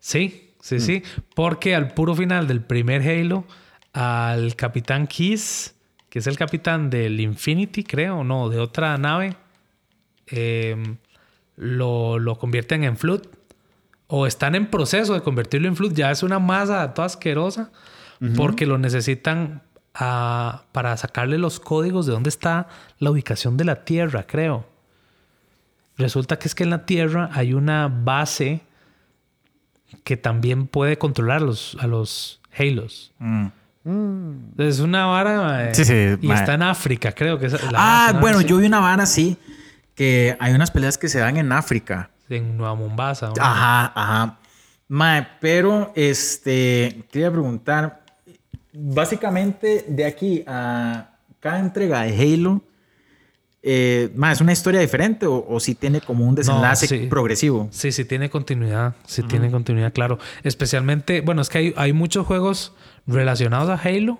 Sí, 0.00 0.42
Mm. 0.58 0.62
sí, 0.68 0.80
sí. 0.80 1.02
Porque 1.36 1.76
al 1.76 1.92
puro 1.94 2.14
final 2.16 2.48
del 2.48 2.60
primer 2.60 3.02
Halo, 3.08 3.44
al 3.92 4.56
capitán 4.56 5.06
Keys, 5.06 5.74
que 6.08 6.18
es 6.18 6.26
el 6.26 6.36
capitán 6.36 6.90
del 6.90 7.20
Infinity, 7.20 7.84
creo, 7.84 8.24
no, 8.24 8.48
de 8.48 8.58
otra 8.58 8.98
nave, 8.98 9.36
eh, 10.26 10.76
lo, 11.56 12.18
lo 12.18 12.36
convierten 12.38 12.82
en 12.84 12.96
Flood. 12.96 13.22
O 14.08 14.26
están 14.26 14.54
en 14.54 14.66
proceso 14.66 15.14
de 15.14 15.20
convertirlo 15.20 15.68
en 15.68 15.76
Flood. 15.76 15.92
Ya 15.94 16.10
es 16.10 16.22
una 16.22 16.38
masa 16.38 16.94
toda 16.94 17.06
asquerosa. 17.06 17.70
Porque 18.36 18.66
lo 18.66 18.78
necesitan 18.78 19.62
ah, 19.94 20.62
para 20.72 20.96
sacarle 20.96 21.38
los 21.38 21.60
códigos 21.60 22.06
de 22.06 22.12
dónde 22.12 22.28
está 22.30 22.68
la 22.98 23.10
ubicación 23.10 23.56
de 23.56 23.64
la 23.64 23.84
Tierra, 23.84 24.26
creo. 24.26 24.66
Resulta 25.98 26.38
que 26.38 26.48
es 26.48 26.54
que 26.54 26.64
en 26.64 26.70
la 26.70 26.84
Tierra 26.86 27.30
hay 27.32 27.52
una 27.54 27.88
base 27.88 28.60
que 30.04 30.16
también 30.16 30.66
puede 30.66 30.98
controlar 30.98 31.42
los, 31.42 31.76
a 31.80 31.86
los 31.86 32.40
Halos. 32.58 33.12
Mm. 33.18 33.46
Es 34.58 34.80
una 34.80 35.06
vara. 35.06 35.70
eh, 35.70 35.74
Sí, 35.74 35.84
sí, 35.84 36.16
Y 36.20 36.30
está 36.32 36.54
en 36.54 36.62
África, 36.62 37.12
creo 37.12 37.38
que 37.38 37.46
es. 37.46 37.52
la 37.70 38.08
Ah, 38.08 38.12
bueno, 38.20 38.40
Sí. 38.40 38.46
yo 38.46 38.56
vi 38.56 38.66
una 38.66 38.80
vara 38.80 39.04
así, 39.04 39.36
que 39.94 40.36
hay 40.40 40.52
unas 40.54 40.70
peleas 40.70 40.98
que 40.98 41.08
se 41.08 41.18
dan 41.20 41.36
en 41.36 41.52
África. 41.52 42.10
En 42.28 42.56
Nueva 42.56 42.74
Mombasa. 42.74 43.28
¿no? 43.28 43.34
Ajá, 43.40 43.92
ajá. 43.94 44.38
Mae, 44.88 45.26
pero 45.40 45.92
este, 45.96 47.04
quería 47.10 47.30
preguntar, 47.30 48.02
básicamente 48.78 49.84
de 49.88 50.04
aquí 50.04 50.44
a 50.46 51.10
cada 51.40 51.60
entrega 51.60 52.02
de 52.02 52.12
Halo, 52.34 52.62
eh, 53.62 54.10
¿es 54.32 54.40
una 54.40 54.52
historia 54.52 54.80
diferente 54.80 55.26
o, 55.26 55.44
o 55.48 55.58
si 55.60 55.74
tiene 55.74 56.00
como 56.00 56.24
un 56.26 56.34
desenlace 56.34 56.86
sí. 56.86 57.06
progresivo? 57.08 57.68
Sí, 57.72 57.90
sí 57.90 58.04
tiene 58.04 58.30
continuidad. 58.30 58.94
Sí 59.06 59.22
tiene 59.22 59.50
continuidad, 59.50 59.92
claro. 59.92 60.18
Especialmente, 60.44 61.20
bueno, 61.20 61.42
es 61.42 61.48
que 61.48 61.58
hay, 61.58 61.74
hay 61.76 61.92
muchos 61.92 62.26
juegos 62.26 62.74
relacionados 63.06 63.68
a 63.68 63.74
Halo, 63.74 64.18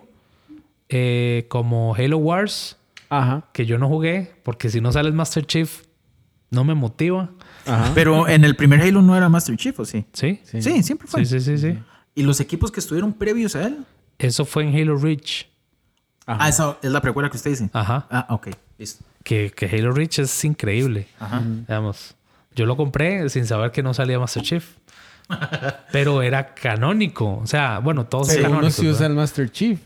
eh, 0.88 1.46
como 1.48 1.94
Halo 1.94 2.18
Wars, 2.18 2.76
Ajá. 3.09 3.44
que 3.52 3.66
yo 3.66 3.78
no 3.78 3.88
jugué, 3.88 4.32
porque 4.42 4.68
si 4.68 4.80
no 4.80 4.90
sale 4.90 5.09
el 5.09 5.14
Master 5.14 5.46
Chief, 5.46 5.82
no 6.50 6.64
me 6.64 6.74
motiva. 6.74 7.30
Ajá. 7.66 7.92
Pero 7.94 8.28
en 8.28 8.44
el 8.44 8.57
primer 8.57 8.80
Halo 8.80 9.02
no 9.02 9.16
era 9.16 9.28
Master 9.28 9.57
Chief, 9.57 9.78
¿o 9.78 9.84
sí? 9.84 10.07
¿Sí? 10.12 10.40
Sí, 10.44 10.62
Sí. 10.62 10.82
siempre 10.82 11.07
fue. 11.07 11.24
Sí, 11.24 11.40
sí, 11.40 11.57
sí, 11.57 11.72
sí. 11.72 11.78
¿Y 12.16 12.22
los 12.22 12.40
equipos 12.40 12.72
que 12.72 12.80
estuvieron 12.80 13.12
previos 13.12 13.54
a 13.54 13.66
él? 13.66 13.84
Eso 14.18 14.44
fue 14.44 14.64
en 14.64 14.74
Halo 14.74 14.96
Reach. 14.96 15.46
Ajá. 16.26 16.44
Ah, 16.44 16.48
esa 16.48 16.78
es 16.82 16.90
la 16.90 17.00
precuela 17.00 17.30
que 17.30 17.36
usted 17.36 17.50
dice. 17.50 17.70
Ajá. 17.72 18.06
Ah, 18.10 18.26
ok, 18.30 18.48
listo. 18.78 19.04
Que, 19.22 19.50
que 19.50 19.66
Halo 19.66 19.92
Reach 19.92 20.18
es 20.18 20.44
increíble. 20.44 21.06
Ajá. 21.20 21.42
Digamos, 21.44 22.14
yo 22.54 22.66
lo 22.66 22.76
compré 22.76 23.28
sin 23.28 23.46
saber 23.46 23.70
que 23.72 23.82
no 23.82 23.92
salía 23.94 24.18
Master 24.18 24.42
Chief. 24.42 24.64
Pero 25.92 26.22
era 26.22 26.54
canónico. 26.54 27.38
O 27.38 27.46
sea, 27.46 27.78
bueno, 27.80 28.06
todos 28.06 28.28
Pero 28.28 28.42
no 28.42 28.48
canónicos. 28.48 28.74
se 28.74 28.82
usa 28.82 28.92
¿verdad? 28.92 29.10
el 29.10 29.16
Master 29.16 29.50
Chief. 29.50 29.80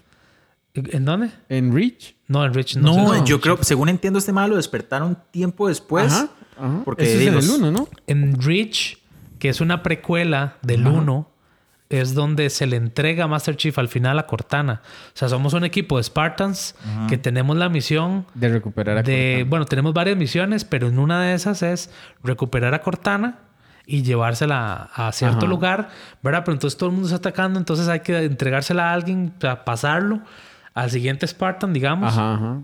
¿En 0.75 1.05
dónde? 1.05 1.31
En 1.49 1.75
Reach. 1.75 2.15
No, 2.29 2.45
en 2.45 2.55
Reach 2.55 2.77
no. 2.77 2.95
No, 2.95 2.95
se 2.95 3.13
usa. 3.17 3.25
yo 3.25 3.41
creo, 3.41 3.59
según 3.63 3.89
entiendo, 3.89 4.19
este 4.19 4.33
malo 4.33 4.57
despertaron 4.57 5.19
tiempo 5.31 5.69
después. 5.69 6.13
Ajá. 6.13 6.29
Ajá. 6.59 6.83
Porque 6.85 7.05
Eso 7.05 7.19
es 7.19 7.27
en 7.27 7.35
el 7.35 7.63
1, 7.63 7.71
¿no? 7.73 7.89
En 8.07 8.41
Reach, 8.41 8.99
que 9.39 9.49
es 9.49 9.61
una 9.61 9.83
precuela 9.83 10.57
del 10.63 10.87
1, 10.87 11.30
es 11.91 12.15
donde 12.15 12.49
se 12.51 12.67
le 12.67 12.77
entrega 12.77 13.25
a 13.25 13.29
Master 13.29 13.57
Chief 13.57 13.77
al 13.79 13.89
final 13.89 14.19
a 14.19 14.27
Cortana. 14.27 14.81
O 15.09 15.17
sea, 15.17 15.29
somos 15.29 15.53
un 15.55 15.65
equipo 15.65 15.97
de 15.99 16.05
Spartans 16.05 16.77
que 17.09 17.19
tenemos 17.19 17.57
la 17.57 17.69
misión 17.69 18.27
De 18.35 18.49
recuperar 18.49 18.99
a 18.99 19.03
de... 19.03 19.33
Cortana. 19.35 19.51
Bueno, 19.51 19.65
tenemos 19.67 19.93
varias 19.93 20.17
misiones, 20.17 20.65
pero 20.65 20.87
en 20.89 20.99
una 21.01 21.21
de 21.21 21.35
esas 21.35 21.63
es 21.63 21.91
recuperar 22.23 22.75
a 22.75 22.81
Cortana 22.81 23.41
y 23.87 24.03
llevársela 24.03 24.89
a 24.95 25.11
cierto 25.11 25.39
Ajá. 25.39 25.47
lugar, 25.47 25.89
¿verdad? 26.23 26.45
Pero 26.45 26.55
entonces 26.55 26.79
todo 26.79 26.91
el 26.91 26.93
mundo 26.95 27.09
está 27.09 27.17
atacando, 27.29 27.59
entonces 27.59 27.89
hay 27.89 28.01
que 28.01 28.25
entregársela 28.25 28.91
a 28.91 28.93
alguien, 28.95 29.35
sea, 29.41 29.65
pasarlo 29.65 30.21
al 30.75 30.91
siguiente 30.93 31.27
Spartan, 31.27 31.73
digamos. 31.73 32.13
Ajá, 32.13 32.35
ajá. 32.35 32.61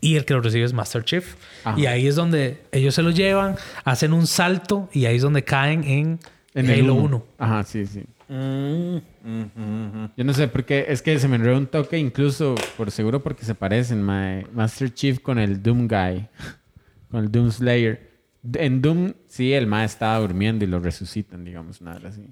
y 0.00 0.16
el 0.16 0.24
que 0.24 0.34
lo 0.34 0.40
recibe 0.40 0.64
es 0.64 0.72
Master 0.72 1.04
Chief. 1.04 1.36
Ajá. 1.64 1.78
Y 1.78 1.86
ahí 1.86 2.08
es 2.08 2.16
donde 2.16 2.64
ellos 2.72 2.92
se 2.92 3.02
lo 3.02 3.10
llevan, 3.10 3.54
hacen 3.84 4.12
un 4.12 4.26
salto 4.26 4.88
y 4.92 5.06
ahí 5.06 5.14
es 5.14 5.22
donde 5.22 5.44
caen 5.44 5.84
en, 5.84 6.18
En 6.54 6.68
el 6.68 6.80
Halo 6.80 6.94
uno. 6.94 7.04
1. 7.04 7.24
Ajá, 7.38 7.62
sí, 7.62 7.86
sí. 7.86 8.04
Yo 8.28 10.24
no 10.24 10.32
sé, 10.34 10.48
porque 10.48 10.86
es 10.88 11.02
que 11.02 11.18
se 11.18 11.28
me 11.28 11.36
enredó 11.36 11.58
un 11.58 11.66
toque, 11.66 11.98
incluso 11.98 12.54
por 12.76 12.90
seguro 12.90 13.22
porque 13.22 13.44
se 13.44 13.54
parecen, 13.54 14.02
mae. 14.02 14.46
Master 14.52 14.92
Chief 14.92 15.20
con 15.20 15.38
el 15.38 15.62
Doom 15.62 15.88
Guy, 15.88 16.26
con 17.10 17.24
el 17.24 17.30
Doom 17.30 17.50
Slayer. 17.50 18.10
En 18.54 18.82
Doom, 18.82 19.12
sí, 19.26 19.52
el 19.54 19.66
mae 19.66 19.86
estaba 19.86 20.18
durmiendo 20.18 20.64
y 20.64 20.68
lo 20.68 20.78
resucitan, 20.78 21.44
digamos, 21.44 21.80
nada 21.80 22.08
así. 22.08 22.26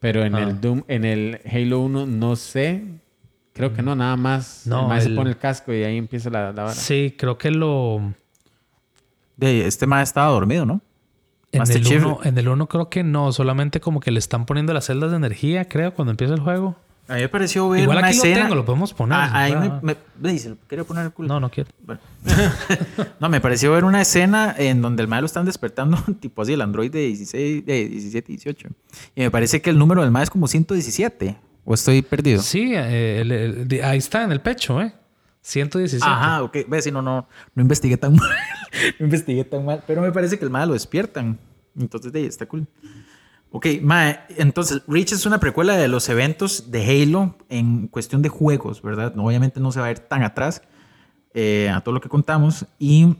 Pero 0.00 0.24
en 0.24 0.34
Ah. 0.34 0.42
el 0.42 0.60
Doom, 0.60 0.82
en 0.88 1.04
el 1.04 1.40
Halo 1.50 1.80
1, 1.80 2.06
no 2.06 2.36
sé. 2.36 2.82
Creo 3.52 3.72
que 3.72 3.82
no, 3.82 3.94
nada 3.94 4.16
más. 4.16 4.66
No, 4.66 4.82
el 4.82 4.88
mae 4.88 5.00
se 5.00 5.10
pone 5.10 5.30
el 5.30 5.36
casco 5.38 5.72
y 5.72 5.84
ahí 5.84 5.96
empieza 5.96 6.28
la, 6.28 6.52
la 6.52 6.64
vara. 6.64 6.74
Sí, 6.74 7.14
creo 7.16 7.38
que 7.38 7.50
lo... 7.52 8.12
De, 9.36 9.66
este 9.66 9.86
más 9.86 10.08
estaba 10.08 10.28
dormido, 10.32 10.66
¿no? 10.66 10.80
En 11.54 11.58
Master 11.60 11.76
el, 11.78 11.84
Chief. 11.84 12.04
uno, 12.04 12.18
en 12.24 12.36
el 12.38 12.48
1 12.48 12.66
creo 12.68 12.88
que 12.88 13.02
no, 13.02 13.32
solamente 13.32 13.80
como 13.80 14.00
que 14.00 14.10
le 14.10 14.18
están 14.18 14.44
poniendo 14.46 14.72
las 14.72 14.86
celdas 14.86 15.10
de 15.10 15.16
energía, 15.16 15.68
creo, 15.68 15.94
cuando 15.94 16.10
empieza 16.10 16.34
el 16.34 16.40
juego. 16.40 16.76
A 17.06 17.16
mí 17.16 17.20
me 17.20 17.28
pareció 17.28 17.68
ver 17.68 17.82
Igual 17.82 17.98
una 17.98 18.06
aquí 18.06 18.16
escena. 18.16 18.36
lo 18.36 18.42
tengo, 18.44 18.54
lo 18.54 18.64
podemos 18.64 18.94
poner. 18.94 19.18
Ah, 19.18 19.30
ahí 19.34 19.54
me, 19.54 19.70
me- 19.82 19.96
ve, 20.18 20.32
dice, 20.32 20.48
lo 20.48 20.56
quería 20.66 20.84
poner 20.84 21.04
el 21.04 21.10
culo. 21.12 21.28
No, 21.28 21.38
no 21.38 21.50
quiero. 21.50 21.68
Bueno. 21.84 22.00
no, 23.20 23.28
me 23.28 23.40
pareció 23.42 23.72
ver 23.72 23.84
una 23.84 24.00
escena 24.00 24.54
en 24.56 24.80
donde 24.80 25.02
el 25.02 25.08
mal 25.08 25.20
lo 25.20 25.26
están 25.26 25.44
despertando, 25.44 25.98
tipo 26.20 26.40
así, 26.42 26.54
el 26.54 26.62
Android 26.62 26.90
de 26.90 27.00
16, 27.00 27.66
de 27.66 27.88
17, 27.88 28.26
18. 28.28 28.68
Y 29.16 29.20
me 29.20 29.30
parece 29.30 29.60
que 29.60 29.68
el 29.70 29.78
número 29.78 30.00
del 30.02 30.10
mal 30.10 30.22
es 30.22 30.30
como 30.30 30.48
117. 30.48 31.36
¿O 31.66 31.74
estoy 31.74 32.00
perdido? 32.02 32.40
Sí, 32.42 32.72
eh, 32.74 33.20
el- 33.68 33.80
ahí 33.84 33.98
está 33.98 34.22
en 34.24 34.32
el 34.32 34.40
pecho, 34.40 34.80
¿eh? 34.80 34.94
117. 35.44 36.02
Ajá, 36.10 36.42
ok. 36.42 36.56
Ve, 36.66 36.80
si 36.80 36.90
no, 36.90 37.02
no, 37.02 37.28
no 37.54 37.62
investigué 37.62 37.96
tan 37.98 38.14
mal. 38.16 38.28
no 38.98 39.04
investigué 39.04 39.44
tan 39.44 39.64
mal. 39.64 39.84
Pero 39.86 40.00
me 40.00 40.10
parece 40.10 40.38
que 40.38 40.44
el 40.44 40.50
mal 40.50 40.68
lo 40.68 40.72
despiertan. 40.74 41.38
Entonces, 41.78 42.12
de 42.12 42.20
ahí 42.20 42.24
está 42.26 42.46
cool. 42.46 42.66
Ok, 43.50 43.66
mae, 43.82 44.20
entonces, 44.30 44.82
Reach 44.88 45.12
es 45.12 45.26
una 45.26 45.38
precuela 45.38 45.76
de 45.76 45.86
los 45.86 46.08
eventos 46.08 46.70
de 46.70 46.84
Halo 47.02 47.36
en 47.48 47.86
cuestión 47.88 48.22
de 48.22 48.28
juegos, 48.28 48.80
¿verdad? 48.82 49.14
No, 49.14 49.26
obviamente 49.26 49.60
no 49.60 49.70
se 49.70 49.80
va 49.80 49.86
a 49.86 49.90
ir 49.92 49.98
tan 50.00 50.22
atrás 50.22 50.62
eh, 51.34 51.70
a 51.72 51.80
todo 51.82 51.94
lo 51.94 52.00
que 52.00 52.08
contamos. 52.08 52.66
Y. 52.78 53.14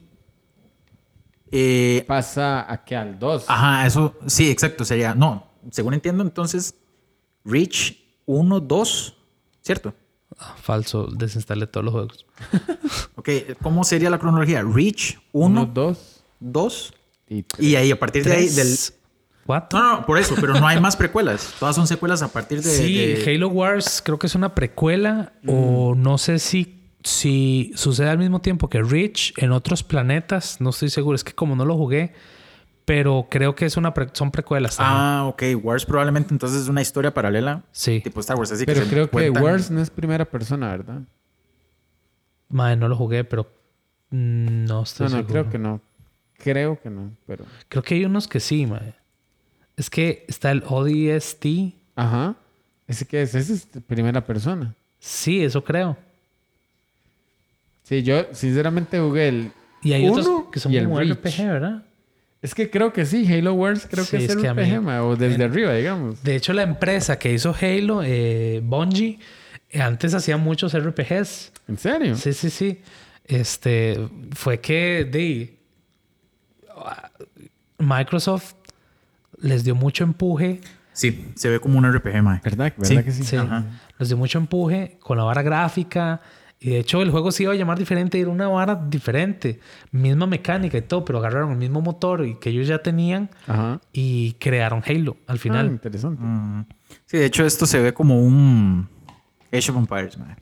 eh, 1.53 2.05
Pasa 2.09 2.73
aquí 2.73 2.95
al 2.95 3.19
2. 3.19 3.45
ajá, 3.49 3.87
eso, 3.87 4.15
sí, 4.27 4.51
exacto, 4.51 4.85
sería. 4.85 5.15
No, 5.15 5.47
según 5.71 5.95
entiendo, 5.95 6.23
entonces, 6.25 6.75
Reach 7.45 7.97
1, 8.27 8.61
2, 8.61 9.17
¿cierto? 9.61 9.95
Ah, 10.39 10.55
falso, 10.61 11.07
desinstalé 11.11 11.67
todos 11.67 11.85
los 11.85 11.93
juegos. 11.95 12.27
Ok, 13.17 13.29
¿cómo 13.63 13.85
sería 13.85 14.11
la 14.11 14.19
cronología? 14.19 14.63
Reach 14.63 15.19
1, 15.33 15.63
1, 15.63 15.71
2 15.73 16.25
2, 16.41 16.95
y 17.29 17.43
3. 17.43 17.67
y 17.67 17.77
ahí 17.77 17.91
a 17.91 17.99
partir 17.99 18.25
de 18.25 18.33
ahí 18.33 18.49
del. 18.49 18.77
Cuatro. 19.47 19.79
No, 19.79 19.97
no, 20.01 20.07
por 20.07 20.19
eso, 20.19 20.35
pero 20.41 20.55
no 20.55 20.67
hay 20.67 20.81
más 20.81 20.97
precuelas. 20.97 21.55
Todas 21.61 21.77
son 21.77 21.87
secuelas 21.87 22.23
a 22.23 22.29
partir 22.33 22.63
de. 22.63 22.71
sí, 22.71 22.95
de- 22.95 23.35
Halo 23.35 23.49
Wars 23.49 24.03
creo 24.05 24.19
que 24.19 24.27
es 24.27 24.35
una 24.35 24.55
precuela 24.55 25.33
o 25.47 25.95
no 25.95 26.17
sé 26.19 26.39
si, 26.39 26.83
si 27.03 27.71
sucede 27.77 28.09
al 28.09 28.19
mismo 28.19 28.41
tiempo 28.41 28.69
que 28.69 28.83
Reach 28.83 29.33
en 29.37 29.53
otros 29.53 29.83
planetas. 29.83 30.61
No 30.61 30.71
estoy 30.71 30.91
seguro, 30.91 31.15
es 31.15 31.25
que 31.25 31.33
como 31.35 31.57
no 31.57 31.65
lo 31.67 31.77
jugué, 31.77 32.15
pero 32.85 33.27
creo 33.31 33.55
que 33.55 33.65
es 33.67 33.77
una 33.77 33.95
pre- 33.95 34.09
son 34.13 34.31
precuelas. 34.31 34.77
también. 34.77 34.99
Ah, 35.01 35.25
ok. 35.27 35.43
Wars 35.63 35.85
probablemente 35.87 36.35
entonces 36.35 36.63
es 36.63 36.69
una 36.69 36.83
historia 36.83 37.13
paralela. 37.15 37.63
sí, 37.73 38.01
Tipo 38.03 38.21
Star 38.21 38.37
Wars, 38.37 38.53
así 38.53 38.67
Pero 38.67 38.83
que 38.83 38.89
creo 38.89 39.07
que 39.11 39.13
cuentan- 39.31 39.43
Wars 39.43 39.71
no 39.71 39.81
es 39.81 39.91
primera 39.91 40.25
persona, 40.25 40.69
¿verdad? 40.71 41.01
Madre, 42.49 42.77
no 42.77 42.89
lo 42.89 42.97
jugué, 42.97 43.25
pero 43.25 43.45
mm, 44.11 44.65
no 44.65 44.83
estoy 44.83 45.07
No, 45.07 45.11
no, 45.11 45.17
seguro. 45.19 45.33
creo 45.33 45.51
que 45.51 45.59
no. 45.59 45.81
Creo 46.39 46.81
que 46.81 46.91
no, 46.91 47.11
pero... 47.27 47.45
Creo 47.69 47.83
que 47.83 47.95
hay 47.95 48.05
unos 48.05 48.29
que 48.29 48.39
sí, 48.41 48.67
madre. 48.67 48.95
Es 49.77 49.89
que 49.89 50.25
está 50.29 50.51
el 50.51 50.63
ODST. 50.67 51.47
Ajá. 51.97 52.35
¿Ese 52.87 53.07
qué 53.07 53.23
es? 53.23 53.35
Ese 53.35 53.55
es 53.55 53.67
primera 53.87 54.25
persona. 54.25 54.75
Sí, 54.99 55.43
eso 55.43 55.65
creo. 55.65 55.97
Sí, 57.85 58.03
yo 58.03 58.27
sinceramente 58.33 58.99
jugué 59.01 59.29
el... 59.29 59.53
Y 59.83 59.93
hay 59.93 60.09
otros 60.09 60.27
uno 60.27 60.51
que 60.51 60.61
son 60.61 60.73
y 60.73 60.77
el 60.77 60.85
como 60.85 60.99
Reach. 60.99 61.13
RPG, 61.13 61.47
¿verdad? 61.47 61.83
Es 62.45 62.55
que 62.55 62.69
creo 62.69 62.93
que 62.93 63.07
sí, 63.07 63.27
Halo 63.33 63.55
Wars 63.55 63.87
creo 63.91 64.05
Sí, 64.05 64.11
que 64.11 64.17
es, 64.19 64.25
es 64.25 64.37
el 64.37 64.43
que 64.43 64.49
a 64.49 64.55
mí- 64.55 64.63
RPG, 64.63 65.01
o 65.03 65.17
desde 65.17 65.45
arriba, 65.45 65.73
digamos. 65.73 66.23
De 66.23 66.37
hecho, 66.37 66.53
la 66.53 66.63
empresa 66.63 67.19
que 67.19 67.33
hizo 67.33 67.55
Halo, 67.59 68.03
eh, 68.05 68.61
Bungie, 68.63 69.19
eh, 69.71 69.81
antes 69.81 70.13
hacía 70.13 70.37
muchos 70.37 70.75
RPGs. 70.75 71.53
¿En 71.69 71.79
serio? 71.79 72.15
Sí, 72.17 72.35
sí, 72.35 72.51
sí. 72.51 72.83
Este 73.25 73.99
fue 74.35 74.61
que 74.61 75.09
de 75.11 75.57
Microsoft 77.79 78.55
les 79.41 79.65
dio 79.65 79.75
mucho 79.75 80.05
empuje. 80.05 80.61
Sí, 80.93 81.33
se 81.35 81.49
ve 81.49 81.59
como 81.61 81.79
un 81.79 81.87
RPG. 81.91 82.43
¿Verdad? 82.43 82.43
¿Verdad 82.45 82.73
Sí, 82.83 83.03
que 83.03 83.13
sí? 83.13 83.25
Sí, 83.25 83.37
Ajá. 83.37 83.65
les 83.99 84.09
dio 84.09 84.17
mucho 84.17 84.39
empuje 84.39 84.99
con 85.01 85.17
la 85.19 85.25
vara 85.25 85.43
gráfica. 85.43 86.21
Y 86.67 86.71
de 86.71 86.79
hecho, 86.79 87.03
el 87.03 87.11
juego 87.11 87.31
se 87.31 87.43
iba 87.43 87.53
a 87.53 87.57
llamar 87.57 87.79
diferente, 87.79 88.19
era 88.19 88.31
una 88.31 88.49
vara 88.49 88.75
diferente, 88.89 89.61
misma 89.91 90.27
mecánica 90.27 90.79
y 90.79 90.81
todo, 90.81 91.05
pero 91.05 91.19
agarraron 91.19 91.53
el 91.53 91.59
mismo 91.59 91.83
motor 91.83 92.25
y 92.25 92.37
que 92.37 92.49
ellos 92.49 92.67
ya 92.67 92.79
tenían 92.79 93.29
Ajá. 93.47 93.83
y 93.93 94.33
crearon 94.41 94.83
Halo 94.87 95.19
al 95.27 95.37
Ah, 95.37 95.39
final. 95.39 95.67
interesante. 95.67 96.23
Mm. 96.25 96.65
Sí, 97.05 97.19
de 97.19 97.27
hecho 97.27 97.45
esto 97.45 97.67
se 97.67 97.81
ve 97.83 97.93
como 97.93 98.19
un 98.19 98.89
Age 99.53 99.71
of 99.73 99.77
Empires, 99.77 100.17
mae. 100.17 100.37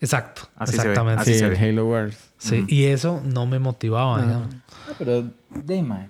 Exacto, 0.00 0.42
Así 0.54 0.76
se 0.76 0.82
ve, 0.84 0.90
exactamente. 0.90 1.22
así 1.22 1.32
sí, 1.32 1.38
se 1.40 1.44
el 1.46 1.50
ve. 1.50 1.58
Halo 1.58 1.86
Wars. 1.88 2.32
Sí, 2.38 2.64
y 2.68 2.84
eso 2.84 3.20
no 3.24 3.44
me 3.46 3.58
motivaba, 3.58 4.22
digamos. 4.22 4.54
Ah, 4.88 4.92
pero 4.96 5.24
de 5.64 5.82
mae. 5.82 6.08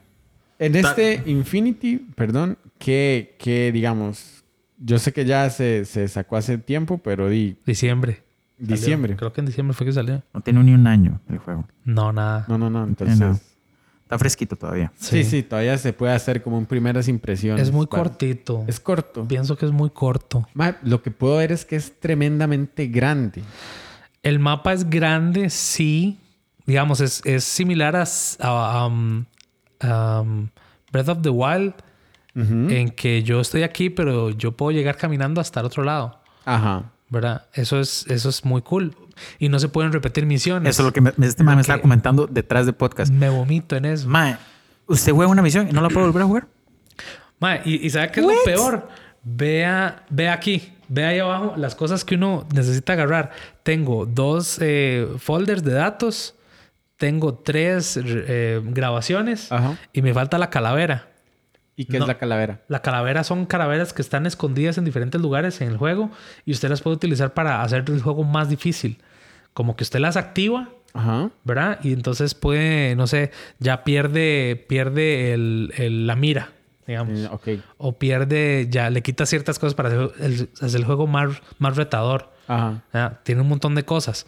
En 0.59 0.73
Ta- 0.73 0.91
este 0.91 1.23
Infinity, 1.31 1.97
perdón, 2.15 2.59
que, 2.79 3.37
que 3.39 3.73
digamos, 3.73 4.45
yo 4.77 4.99
sé 4.99 5.15
que 5.15 5.25
ya 5.25 5.49
se, 5.49 5.87
se 5.87 6.09
sacó 6.09 6.37
hace 6.37 6.59
tiempo, 6.59 6.99
pero 6.99 7.31
di 7.31 7.57
Diciembre. 7.65 8.26
Salió. 8.59 8.75
diciembre. 8.77 9.17
Creo 9.17 9.33
que 9.33 9.41
en 9.41 9.47
diciembre 9.47 9.75
fue 9.75 9.87
que 9.87 9.93
salió. 9.93 10.23
No 10.33 10.41
tiene 10.41 10.63
ni 10.63 10.73
un 10.73 10.87
año 10.87 11.21
el 11.29 11.39
juego. 11.39 11.67
No, 11.85 12.13
nada. 12.13 12.45
No, 12.49 12.57
no, 12.59 12.71
no, 12.71 12.85
entonces... 12.85 13.19
no. 13.19 13.39
Está 14.03 14.21
fresquito 14.21 14.55
todavía. 14.55 14.93
Sí, 14.95 15.25
sí, 15.25 15.43
todavía 15.43 15.77
se 15.79 15.93
puede 15.93 16.13
hacer 16.13 16.41
como 16.41 16.59
en 16.59 16.67
primeras 16.67 17.09
impresiones. 17.09 17.61
Es 17.67 17.73
muy 17.73 17.87
para- 17.87 18.05
cortito. 18.05 18.65
Es 18.69 18.79
corto. 18.79 19.27
Pienso 19.27 19.57
que 19.59 19.67
es 19.67 19.73
muy 19.73 19.91
corto. 19.91 20.47
Ma, 20.55 20.77
lo 20.85 21.03
que 21.03 21.11
puedo 21.11 21.39
ver 21.39 21.51
es 21.51 21.65
que 21.65 21.75
es 21.75 21.99
tremendamente 21.99 22.87
grande. 22.87 23.43
El 24.23 24.39
mapa 24.39 24.73
es 24.73 24.89
grande, 24.89 25.51
sí. 25.51 26.21
Digamos, 26.67 27.01
es, 27.01 27.21
es 27.25 27.43
similar 27.43 27.97
a, 27.97 28.87
um, 28.87 29.25
um, 29.83 30.49
Breath 30.93 31.09
of 31.09 31.23
the 31.23 31.31
Wild, 31.31 31.75
en 32.37 32.91
que 32.91 33.25
yo 33.25 33.41
estoy 33.41 33.65
aquí, 33.65 33.91
pero 33.91 34.31
yo 34.31 34.53
puedo 34.53 34.71
llegar 34.71 34.97
caminando 34.97 35.41
hasta 35.41 35.59
el 35.61 35.67
otro 35.67 35.83
lado. 35.83 36.21
Ajá. 36.45 36.93
¿Verdad? 37.09 37.47
Eso 37.55 37.79
es, 37.79 38.05
eso 38.09 38.29
es 38.29 38.45
muy 38.45 38.63
cool. 38.63 38.97
Y 39.39 39.49
no 39.49 39.59
se 39.59 39.69
pueden 39.69 39.93
repetir 39.93 40.27
misiones. 40.27 40.71
Eso 40.71 40.83
es 40.83 40.87
lo 40.87 40.93
que 40.93 41.01
me, 41.01 41.13
este 41.27 41.45
me 41.45 41.61
estaba 41.61 41.81
comentando 41.81 42.27
detrás 42.27 42.67
de 42.67 42.73
podcast. 42.73 43.13
Me 43.13 43.29
vomito 43.29 43.77
en 43.77 43.85
eso. 43.85 44.09
Mae, 44.09 44.37
¿usted 44.87 45.13
juega 45.13 45.31
una 45.31 45.43
misión 45.43 45.69
y 45.69 45.73
no 45.73 45.81
la 45.81 45.89
puede 45.89 46.07
volver 46.07 46.23
a 46.23 46.27
jugar? 46.27 46.47
Mae, 47.39 47.63
y, 47.65 47.87
y 47.87 47.91
¿sabe 47.91 48.11
qué 48.11 48.21
es 48.21 48.27
lo 48.27 48.33
peor? 48.45 48.89
Vea, 49.23 50.05
vea 50.09 50.33
aquí, 50.33 50.73
vea 50.89 51.09
ahí 51.09 51.19
abajo 51.19 51.55
las 51.57 51.75
cosas 51.75 52.05
que 52.05 52.15
uno 52.15 52.47
necesita 52.55 52.93
agarrar. 52.93 53.33
Tengo 53.63 54.07
dos 54.07 54.59
eh, 54.61 55.09
folders 55.19 55.65
de 55.65 55.73
datos, 55.73 56.35
tengo 56.97 57.35
tres 57.35 57.99
eh, 58.03 58.61
grabaciones 58.65 59.51
Ajá. 59.51 59.77
y 59.93 60.03
me 60.03 60.15
falta 60.15 60.39
la 60.39 60.51
calavera. 60.51 61.09
¿Y 61.77 61.85
qué 61.85 61.99
No. 61.99 62.05
es 62.05 62.09
la 62.09 62.19
calavera? 62.19 62.63
La 62.69 62.81
calavera 62.83 63.23
son 63.23 63.45
calaveras 63.47 63.93
que 63.93 64.01
están 64.03 64.25
escondidas 64.27 64.79
en 64.79 64.85
diferentes 64.85 65.21
lugares 65.21 65.61
en 65.61 65.69
el 65.69 65.77
juego 65.77 66.11
y 66.47 66.53
usted 66.53 66.69
las 66.71 66.81
puede 66.81 66.97
utilizar 66.97 67.35
para 67.35 67.63
hacer 67.63 67.85
el 67.89 68.01
juego 68.01 68.25
más 68.25 68.49
difícil. 68.49 68.99
Como 69.53 69.77
que 69.77 69.85
usted 69.85 70.01
las 70.01 70.17
activa 70.17 70.71
Ajá. 70.95 71.31
¿verdad? 71.45 71.79
Y 71.83 71.93
entonces 71.93 72.35
puede, 72.35 72.97
no 72.97 73.07
sé, 73.07 73.31
ya 73.59 73.85
pierde, 73.85 74.65
pierde 74.69 75.35
el, 75.35 75.73
el- 75.77 76.07
la 76.07 76.17
mira, 76.17 76.53
digamos. 76.87 77.19
Eh, 77.19 77.29
ok. 77.31 77.49
O 77.77 77.99
pierde, 77.99 78.69
ya 78.71 78.89
le 78.89 79.03
quita 79.03 79.27
ciertas 79.27 79.59
cosas 79.59 79.75
para 79.75 79.91
hacer 79.91 80.11
el, 80.21 80.49
hacer 80.63 80.81
el 80.81 80.87
juego 80.87 81.07
más, 81.07 81.43
más 81.59 81.77
retador. 81.77 82.33
Ajá. 82.49 82.83
¿verdad? 82.93 83.19
Tiene 83.25 83.43
un 83.43 83.49
montón 83.49 83.75
de 83.75 83.85
cosas. 83.85 84.27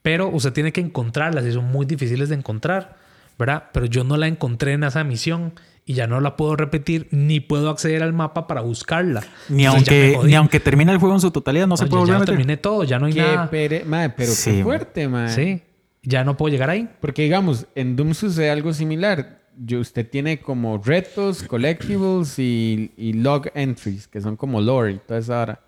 Pero 0.00 0.28
usted 0.28 0.52
tiene 0.54 0.72
que 0.72 0.80
encontrarlas 0.80 1.44
y 1.44 1.52
son 1.52 1.64
muy 1.66 1.84
difíciles 1.84 2.28
de 2.30 2.36
encontrar, 2.36 2.96
¿verdad? 3.38 3.64
Pero 3.72 3.84
yo 3.86 4.02
no 4.04 4.16
la 4.16 4.28
encontré 4.28 4.72
en 4.72 4.84
esa 4.84 5.04
misión 5.04 5.52
y 5.88 5.94
ya 5.94 6.06
no 6.08 6.20
la 6.20 6.36
puedo 6.36 6.56
repetir 6.56 7.06
ni 7.12 7.38
puedo 7.40 7.70
acceder 7.70 8.02
al 8.02 8.12
mapa 8.12 8.46
para 8.48 8.60
buscarla. 8.60 9.22
Ni 9.48 9.64
Entonces 9.66 9.86
ya 9.86 10.16
aunque, 10.16 10.28
ni 10.28 10.34
aunque 10.34 10.60
termine 10.60 10.90
el 10.92 10.98
juego 10.98 11.14
en 11.14 11.20
su 11.20 11.30
totalidad, 11.30 11.66
no 11.68 11.76
se 11.76 11.86
puede 11.86 11.94
ya 11.94 11.98
volver 12.00 12.14
a 12.14 12.18
lo 12.18 12.20
meter. 12.22 12.34
terminé 12.34 12.56
todo, 12.56 12.84
ya 12.84 12.98
no 12.98 13.06
hay 13.06 13.12
Qué 13.14 13.20
nada. 13.22 13.48
pere... 13.48 13.84
Madre, 13.84 14.12
pero 14.16 14.32
Sí, 14.32 14.50
qué 14.50 14.62
fuerte, 14.64 15.08
madre. 15.08 15.32
Sí, 15.32 15.62
ya 16.02 16.24
no 16.24 16.36
puedo 16.36 16.50
llegar 16.52 16.68
ahí. 16.70 16.88
Porque 17.00 17.22
digamos, 17.22 17.66
en 17.76 17.94
Doom 17.96 18.14
sucede 18.14 18.50
algo 18.50 18.72
similar. 18.74 19.40
Yo- 19.58 19.78
usted 19.80 20.06
tiene 20.10 20.40
como 20.40 20.76
retos, 20.78 21.42
collectibles 21.44 22.38
y, 22.38 22.90
y 22.96 23.12
log 23.14 23.46
entries, 23.54 24.06
que 24.08 24.20
son 24.20 24.36
como 24.36 24.60
lore 24.60 24.92
y 24.94 24.98
toda 24.98 25.20
esa 25.20 25.40
hora. 25.40 25.60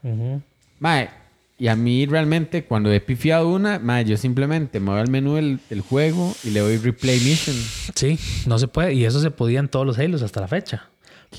Mae, 0.80 1.08
Y 1.58 1.66
a 1.66 1.74
mí 1.74 2.06
realmente 2.06 2.64
cuando 2.64 2.92
he 2.92 3.00
pifiado 3.00 3.48
una, 3.48 3.80
mae, 3.80 4.04
yo 4.04 4.16
simplemente 4.16 4.78
me 4.78 4.90
voy 4.90 5.00
al 5.00 5.10
menú 5.10 5.34
del, 5.34 5.58
del 5.68 5.80
juego 5.80 6.32
y 6.44 6.50
le 6.50 6.60
doy 6.60 6.76
replay 6.76 7.18
mission. 7.20 7.56
Sí, 7.94 8.18
no 8.46 8.58
se 8.60 8.68
puede. 8.68 8.94
Y 8.94 9.04
eso 9.04 9.20
se 9.20 9.32
podía 9.32 9.58
en 9.58 9.68
todos 9.68 9.84
los 9.84 9.98
Halos 9.98 10.22
hasta 10.22 10.40
la 10.40 10.46
fecha. 10.48 10.88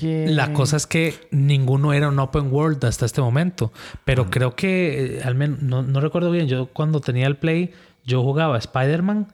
La 0.02 0.52
cosa 0.52 0.76
es 0.76 0.86
que 0.86 1.14
ninguno 1.30 1.92
era 1.92 2.08
un 2.08 2.18
open 2.18 2.52
world 2.52 2.84
hasta 2.84 3.06
este 3.06 3.20
momento. 3.20 3.72
Pero 4.04 4.30
creo 4.30 4.54
que, 4.54 5.18
eh, 5.18 5.22
al 5.24 5.34
menos, 5.34 5.62
no, 5.62 5.82
no 5.82 6.00
recuerdo 6.00 6.30
bien, 6.30 6.48
yo 6.48 6.66
cuando 6.66 7.00
tenía 7.00 7.26
el 7.26 7.36
Play, 7.36 7.72
yo 8.04 8.22
jugaba 8.22 8.56
Spider-Man 8.58 9.28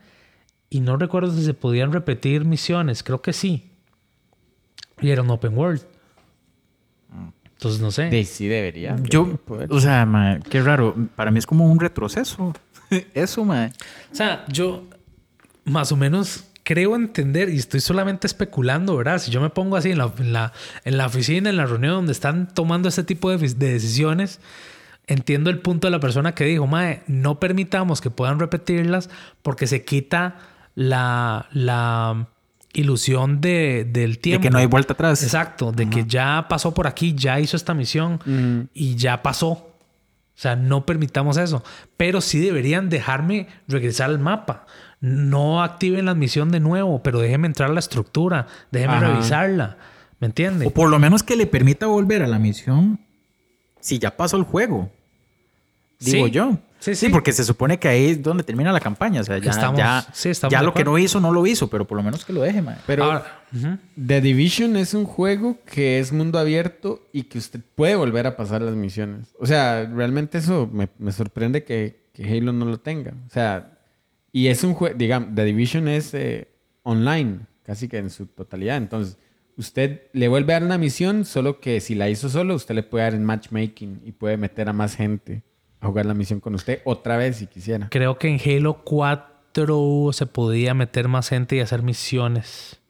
y 0.70 0.80
no 0.80 0.96
recuerdo 0.96 1.32
si 1.32 1.44
se 1.44 1.54
podían 1.54 1.92
repetir 1.92 2.44
misiones. 2.44 3.02
Creo 3.02 3.20
que 3.20 3.32
sí. 3.32 3.70
Y 5.00 5.10
era 5.10 5.22
un 5.22 5.30
open 5.30 5.56
world. 5.56 5.82
Entonces, 7.56 7.80
no 7.80 7.90
sé. 7.90 8.10
De, 8.10 8.24
sí 8.24 8.48
debería. 8.48 8.96
Yo, 9.02 9.36
poder. 9.38 9.72
o 9.72 9.80
sea, 9.80 10.40
qué 10.50 10.62
raro. 10.62 10.94
Para 11.16 11.30
mí 11.30 11.38
es 11.38 11.46
como 11.46 11.66
un 11.66 11.80
retroceso. 11.80 12.54
Eso, 13.14 13.44
mae. 13.44 13.72
O 14.12 14.14
sea, 14.14 14.44
yo 14.48 14.84
más 15.64 15.90
o 15.90 15.96
menos 15.96 16.44
creo 16.62 16.96
entender 16.96 17.48
y 17.48 17.56
estoy 17.56 17.80
solamente 17.80 18.26
especulando, 18.26 18.96
¿verdad? 18.96 19.18
Si 19.18 19.30
yo 19.30 19.40
me 19.40 19.50
pongo 19.50 19.76
así 19.76 19.92
en 19.92 19.98
la, 19.98 20.12
en 20.18 20.32
la, 20.32 20.52
en 20.84 20.98
la 20.98 21.06
oficina, 21.06 21.48
en 21.48 21.56
la 21.56 21.64
reunión 21.64 21.94
donde 21.94 22.12
están 22.12 22.52
tomando 22.52 22.88
este 22.88 23.04
tipo 23.04 23.30
de, 23.30 23.38
de 23.38 23.72
decisiones, 23.72 24.40
entiendo 25.06 25.48
el 25.48 25.60
punto 25.60 25.86
de 25.86 25.92
la 25.92 26.00
persona 26.00 26.34
que 26.34 26.44
dijo, 26.44 26.66
Mae, 26.66 27.02
no 27.06 27.38
permitamos 27.40 28.00
que 28.00 28.10
puedan 28.10 28.38
repetirlas 28.38 29.08
porque 29.42 29.66
se 29.66 29.84
quita 29.84 30.36
la, 30.74 31.46
la 31.52 32.28
ilusión 32.80 33.40
de, 33.40 33.84
del 33.90 34.12
De 34.14 34.18
tiempo. 34.18 34.42
que 34.42 34.50
no 34.50 34.58
hay 34.58 34.66
vuelta 34.66 34.92
atrás. 34.92 35.22
Exacto, 35.22 35.72
de 35.72 35.88
que 35.90 36.04
ya 36.06 36.46
pasó 36.48 36.72
por 36.74 36.86
aquí, 36.86 37.14
ya 37.14 37.40
hizo 37.40 37.56
esta 37.56 37.74
misión 37.74 38.68
y 38.74 38.94
ya 38.96 39.22
pasó. 39.22 39.48
O 39.50 40.38
sea, 40.38 40.54
no 40.54 40.84
permitamos 40.84 41.38
eso. 41.38 41.64
Pero 41.96 42.20
sí 42.20 42.38
deberían 42.38 42.90
dejarme 42.90 43.48
regresar 43.68 44.10
al 44.10 44.18
mapa. 44.18 44.66
No 45.00 45.62
activen 45.62 46.04
la 46.04 46.14
misión 46.14 46.50
de 46.50 46.60
nuevo, 46.60 47.02
pero 47.02 47.20
déjenme 47.20 47.46
entrar 47.46 47.70
a 47.70 47.72
la 47.72 47.80
estructura. 47.80 48.46
Déjenme 48.70 48.96
Ajá. 48.96 49.08
revisarla. 49.08 49.78
¿Me 50.20 50.26
entiende? 50.26 50.66
O 50.66 50.70
por 50.70 50.90
lo 50.90 50.98
menos 50.98 51.22
que 51.22 51.36
le 51.36 51.46
permita 51.46 51.86
volver 51.86 52.22
a 52.22 52.26
la 52.26 52.38
misión 52.38 53.00
si 53.80 53.98
ya 53.98 54.16
pasó 54.16 54.36
el 54.36 54.42
juego. 54.44 54.90
Digo 56.00 56.26
Sí. 56.26 56.32
yo. 56.32 56.58
Sí, 56.78 56.94
sí. 56.94 57.08
porque 57.08 57.32
se 57.32 57.42
supone 57.44 57.78
que 57.78 57.88
ahí 57.88 58.10
es 58.10 58.22
donde 58.22 58.42
termina 58.44 58.70
la 58.72 58.80
campaña. 58.80 59.20
O 59.20 59.24
sea, 59.24 59.38
ya, 59.38 59.50
Estamos- 59.50 59.78
ya, 59.78 60.06
sí, 60.12 60.28
estamos 60.28 60.52
ya 60.52 60.60
de 60.60 60.66
lo 60.66 60.74
que 60.74 60.84
no 60.84 60.98
hizo, 60.98 61.20
no 61.20 61.32
lo 61.32 61.46
hizo, 61.46 61.68
pero 61.68 61.86
por 61.86 61.96
lo 61.96 62.02
menos 62.02 62.24
que 62.24 62.32
lo 62.32 62.42
deje, 62.42 62.62
mae. 62.62 62.76
Pero 62.86 63.04
Ahora. 63.04 63.40
The 64.06 64.20
Division 64.20 64.76
es 64.76 64.92
un 64.94 65.04
juego 65.04 65.58
que 65.64 65.98
es 65.98 66.12
mundo 66.12 66.38
abierto 66.38 67.06
y 67.12 67.24
que 67.24 67.38
usted 67.38 67.60
puede 67.74 67.96
volver 67.96 68.26
a 68.26 68.36
pasar 68.36 68.62
las 68.62 68.74
misiones. 68.74 69.28
O 69.38 69.46
sea, 69.46 69.84
realmente 69.92 70.38
eso 70.38 70.68
me, 70.72 70.88
me 70.98 71.12
sorprende 71.12 71.64
que, 71.64 72.04
que 72.12 72.24
Halo 72.24 72.52
no 72.52 72.64
lo 72.66 72.78
tenga. 72.78 73.12
O 73.26 73.30
sea, 73.30 73.78
y 74.32 74.48
es 74.48 74.62
un 74.64 74.74
juego, 74.74 74.94
digamos, 74.96 75.34
The 75.34 75.44
Division 75.44 75.88
es 75.88 76.12
eh, 76.14 76.48
online, 76.82 77.40
casi 77.64 77.88
que 77.88 77.98
en 77.98 78.10
su 78.10 78.26
totalidad. 78.26 78.76
Entonces, 78.76 79.16
usted 79.56 80.02
le 80.12 80.28
vuelve 80.28 80.52
a 80.52 80.56
dar 80.56 80.64
una 80.64 80.76
misión, 80.78 81.24
solo 81.24 81.58
que 81.60 81.80
si 81.80 81.94
la 81.94 82.10
hizo 82.10 82.28
solo, 82.28 82.54
usted 82.54 82.74
le 82.74 82.82
puede 82.82 83.04
dar 83.04 83.14
en 83.14 83.24
matchmaking 83.24 84.02
y 84.04 84.12
puede 84.12 84.36
meter 84.36 84.68
a 84.68 84.72
más 84.74 84.94
gente 84.96 85.42
a 85.80 85.86
jugar 85.86 86.06
la 86.06 86.14
misión 86.14 86.40
con 86.40 86.54
usted 86.54 86.80
otra 86.84 87.16
vez 87.16 87.36
si 87.36 87.46
quisiera. 87.46 87.88
creo 87.90 88.18
que 88.18 88.28
en 88.28 88.40
Halo 88.40 88.82
4 88.84 90.10
se 90.12 90.26
podía 90.26 90.74
meter 90.74 91.08
más 91.08 91.28
gente 91.28 91.56
y 91.56 91.60
hacer 91.60 91.82
misiones 91.82 92.80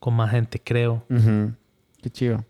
con 0.00 0.14
más 0.14 0.30
gente, 0.30 0.60
creo. 0.62 1.04
Ujú. 1.10 1.52
Qué 2.02 2.10
chido. 2.10 2.44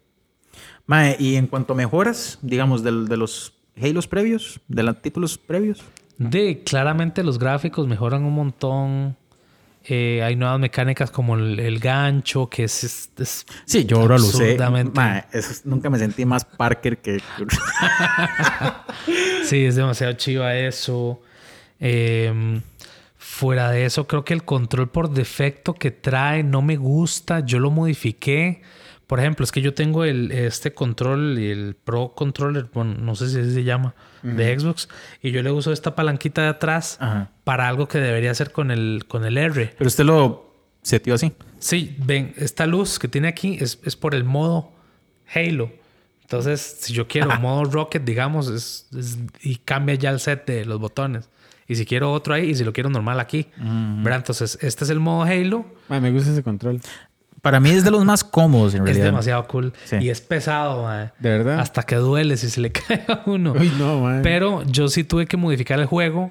Mae, 0.87 1.17
y 1.19 1.37
en 1.37 1.47
cuanto 1.47 1.73
a 1.73 1.77
mejoras, 1.77 2.39
digamos, 2.43 2.83
del- 2.83 3.07
de, 3.09 3.17
los 3.17 3.55
Halos 3.81 4.07
previos, 4.07 4.61
de 4.69 4.83
los 4.83 5.01
títulos 5.01 5.39
previos. 5.39 5.83
De 6.19 6.63
claramente 6.63 7.23
los 7.25 7.39
gráficos 7.39 7.87
mejoran 7.89 8.25
un 8.25 8.35
montón. 8.35 9.17
Eh, 9.85 10.23
hay 10.23 10.37
nuevas 10.37 10.61
mecánicas 10.61 11.11
como 11.11 11.35
el, 11.35 11.59
el 11.59 11.81
gancho, 11.81 12.49
que 12.49 12.65
es, 12.65 12.85
es- 12.85 13.11
es 13.19 13.47
Sí, 13.65 13.85
yo 13.85 13.99
ahora 14.01 14.17
lo 14.17 14.23
sé. 14.25 14.53
absurdamente- 14.57 14.93
Mae, 14.95 15.25
eso 15.33 15.51
es- 15.51 15.67
nunca 15.67 15.91
me 15.91 15.99
sentí 15.99 16.25
más 16.25 16.45
Parker 16.45 16.99
que... 16.99 17.21
Sí, 19.45 19.65
es 19.65 19.77
demasiado 19.77 20.13
chiva 20.15 20.55
eso. 20.57 21.21
Eh, 21.81 22.61
fuera 23.19 23.71
de 23.71 23.85
eso, 23.85 24.07
creo 24.07 24.25
que 24.25 24.35
el 24.35 24.45
control 24.45 24.89
por 24.91 25.11
defecto 25.11 25.75
que 25.75 25.91
trae 25.91 26.43
no 26.43 26.63
me 26.63 26.77
gusta. 26.77 27.41
Yo 27.41 27.59
lo 27.59 27.71
modifiqué. 27.71 28.63
Por 29.13 29.21
ejemplo, 29.21 29.45
es 29.45 29.53
que 29.53 29.61
yo 29.61 29.75
tengo 29.75 30.05
el, 30.05 30.33
este 30.33 30.73
control, 30.73 31.37
el 31.37 31.75
Pro 31.77 32.15
Controller, 32.17 32.71
bueno, 32.73 32.95
no 32.99 33.15
sé 33.15 33.29
si 33.29 33.41
así 33.41 33.53
se 33.53 33.63
llama, 33.63 33.95
de 34.23 34.59
Xbox, 34.59 34.89
y 35.23 35.33
yo 35.33 35.43
le 35.43 35.51
uso 35.51 35.71
esta 35.71 35.95
palanquita 35.95 36.41
de 36.41 36.49
atrás 36.49 36.97
Ajá. 36.99 37.31
para 37.45 37.69
algo 37.69 37.87
que 37.89 37.99
debería 37.99 38.31
hacer 38.31 38.53
con 38.53 38.71
el, 38.71 39.05
con 39.07 39.27
el 39.27 39.37
R. 39.37 39.75
Pero 39.77 39.87
usted 39.87 40.05
lo 40.05 40.55
setió 40.81 41.13
así. 41.13 41.31
Sí, 41.59 41.95
ven, 41.99 42.33
esta 42.39 42.65
luz 42.67 42.99
que 42.99 43.07
tiene 43.07 43.29
aquí 43.29 43.59
es, 43.61 43.81
es 43.85 43.97
por 43.97 44.15
el 44.15 44.25
modo 44.25 44.73
Halo. 45.35 45.71
Entonces, 46.23 46.79
si 46.81 46.95
yo 46.95 47.07
quiero 47.07 47.39
modo 47.39 47.65
Rocket, 47.65 48.05
digamos, 48.05 48.49
es, 48.49 48.89
es- 48.97 49.19
y 49.43 49.57
cambia 49.57 49.95
ya 49.95 50.09
el 50.09 50.21
set 50.21 50.47
de 50.47 50.65
los 50.65 50.81
botones. 50.81 51.29
Y 51.69 51.75
si 51.75 51.85
quiero 51.85 52.13
otro 52.13 52.33
ahí, 52.33 52.49
y 52.49 52.55
si 52.55 52.65
lo 52.65 52.73
quiero 52.73 52.89
normal 52.89 53.21
aquí. 53.21 53.47
¿verdad? 53.59 54.21
Entonces, 54.21 54.57
este 54.63 54.85
es 54.85 54.91
el 54.91 55.01
modo 55.01 55.25
Halo. 55.25 55.67
Mae, 55.91 56.01
me 56.01 56.11
gusta 56.11 56.31
ese 56.33 56.43
control. 56.43 56.81
Para 57.43 57.59
mí 57.61 57.71
es 57.71 57.85
de 57.85 57.91
los 57.91 58.05
más 58.05 58.23
cómodos, 58.25 58.73
en 58.75 58.81
Es 58.83 58.85
realidad. 58.87 59.05
demasiado 59.07 59.47
cool. 59.49 59.73
Sí. 59.85 59.97
Y 60.01 60.09
es 60.11 60.21
pesado, 60.21 60.85
mae. 60.85 61.11
¿De 61.19 61.29
verdad? 61.29 61.59
Hasta 61.61 61.83
que 61.83 61.97
duele 61.97 62.37
si 62.37 62.49
se 62.49 62.61
le 62.61 62.71
cae 62.73 63.05
a 63.09 63.23
uno. 63.27 63.53
Uy, 63.59 63.71
no, 63.79 64.01
mae. 64.01 64.23
Pero 64.23 64.63
yo 64.63 64.89
sí 64.89 65.03
tuve 65.05 65.27
que 65.27 65.37
modificar 65.37 65.81
el 65.81 65.87
juego, 65.87 66.31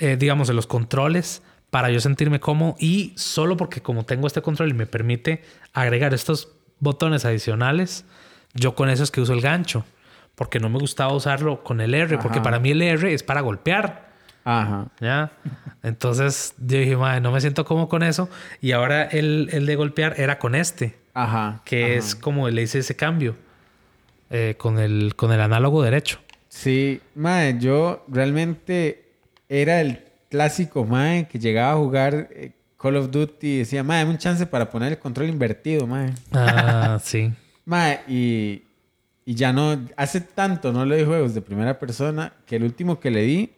eh, 0.00 0.16
digamos, 0.18 0.50
en 0.50 0.56
los 0.56 0.66
controles, 0.66 1.42
para 1.70 1.90
yo 1.90 2.00
sentirme 2.00 2.40
cómodo. 2.40 2.74
Y 2.80 3.12
solo 3.16 3.56
porque 3.56 3.80
como 3.82 4.04
tengo 4.04 4.26
este 4.26 4.42
control 4.42 4.70
y 4.70 4.74
me 4.74 4.86
permite 4.86 5.42
agregar 5.72 6.12
estos 6.12 6.48
botones 6.80 7.24
adicionales, 7.24 8.04
yo 8.52 8.74
con 8.74 8.90
eso 8.90 9.04
es 9.04 9.10
que 9.12 9.20
uso 9.20 9.32
el 9.34 9.40
gancho. 9.40 9.84
Porque 10.34 10.58
no 10.60 10.68
me 10.68 10.78
gustaba 10.78 11.12
usarlo 11.12 11.62
con 11.62 11.80
el 11.80 11.94
R, 11.94 12.18
porque 12.18 12.40
para 12.40 12.58
mí 12.58 12.70
el 12.72 12.82
R 12.82 13.12
es 13.14 13.22
para 13.22 13.40
golpear. 13.42 14.07
Ajá. 14.50 14.86
¿Ya? 14.98 15.30
Entonces 15.82 16.54
yo 16.58 16.78
dije, 16.78 16.96
madre, 16.96 17.20
no 17.20 17.30
me 17.32 17.40
siento 17.42 17.66
cómodo 17.66 17.88
con 17.88 18.02
eso. 18.02 18.30
Y 18.62 18.72
ahora 18.72 19.02
el, 19.02 19.50
el 19.52 19.66
de 19.66 19.76
golpear 19.76 20.18
era 20.18 20.38
con 20.38 20.54
este, 20.54 20.96
Ajá. 21.12 21.60
que 21.66 21.84
ajá. 21.84 21.94
es 21.94 22.14
como 22.14 22.48
le 22.48 22.62
hice 22.62 22.78
ese 22.78 22.96
cambio 22.96 23.36
eh, 24.30 24.54
con, 24.56 24.78
el, 24.78 25.14
con 25.16 25.32
el 25.32 25.42
análogo 25.42 25.82
derecho. 25.82 26.18
Sí, 26.48 27.02
mae, 27.14 27.58
yo 27.60 28.06
realmente 28.08 29.04
era 29.50 29.82
el 29.82 30.02
clásico 30.30 30.86
mae 30.86 31.28
que 31.28 31.38
llegaba 31.38 31.72
a 31.72 31.76
jugar 31.76 32.28
eh, 32.30 32.52
Call 32.80 32.96
of 32.96 33.10
Duty 33.10 33.46
y 33.46 33.58
decía, 33.58 33.82
mae, 33.82 33.98
dame 33.98 34.12
un 34.12 34.18
chance 34.18 34.46
para 34.46 34.70
poner 34.70 34.92
el 34.92 34.98
control 34.98 35.28
invertido, 35.28 35.86
mae. 35.86 36.14
Ah, 36.32 36.98
sí. 37.04 37.30
Mae, 37.66 38.00
y, 38.08 38.62
y 39.26 39.34
ya 39.34 39.52
no, 39.52 39.78
hace 39.94 40.22
tanto 40.22 40.72
no 40.72 40.86
le 40.86 40.96
doy 40.96 41.04
juegos 41.04 41.34
de 41.34 41.42
primera 41.42 41.78
persona 41.78 42.32
que 42.46 42.56
el 42.56 42.64
último 42.64 42.98
que 42.98 43.10
le 43.10 43.20
di, 43.24 43.50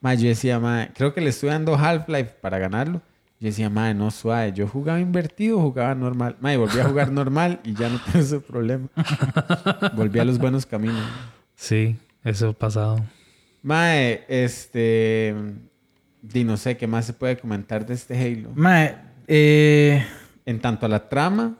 mae, 0.00 0.16
yo 0.16 0.28
decía, 0.28 0.58
mae, 0.58 0.90
creo 0.94 1.12
que 1.14 1.20
le 1.20 1.30
estoy 1.30 1.50
dando 1.50 1.74
Half-Life 1.76 2.36
para 2.40 2.58
ganarlo. 2.58 3.02
Yo 3.38 3.46
decía, 3.46 3.70
mae, 3.70 3.94
no 3.94 4.10
suave, 4.10 4.52
yo 4.52 4.68
jugaba 4.68 5.00
invertido, 5.00 5.58
jugaba 5.60 5.94
normal. 5.94 6.36
Mae, 6.40 6.56
volví 6.58 6.78
a 6.78 6.84
jugar 6.84 7.10
normal 7.10 7.60
y 7.64 7.72
ya 7.74 7.88
no 7.88 7.98
tengo 8.04 8.18
ese 8.18 8.40
problema. 8.40 8.88
volví 9.94 10.18
a 10.18 10.24
los 10.24 10.38
buenos 10.38 10.66
caminos. 10.66 11.02
Sí, 11.54 11.96
eso 12.22 12.50
ha 12.50 12.52
pasado. 12.52 13.02
Mae, 13.62 14.24
este. 14.28 15.34
Di 16.22 16.44
no 16.44 16.58
sé 16.58 16.76
qué 16.76 16.86
más 16.86 17.06
se 17.06 17.14
puede 17.14 17.38
comentar 17.38 17.86
de 17.86 17.94
este 17.94 18.14
Halo. 18.14 18.50
Mae, 18.54 18.94
eh, 19.26 20.04
En 20.44 20.60
tanto 20.60 20.84
a 20.84 20.88
la 20.90 21.08
trama. 21.08 21.56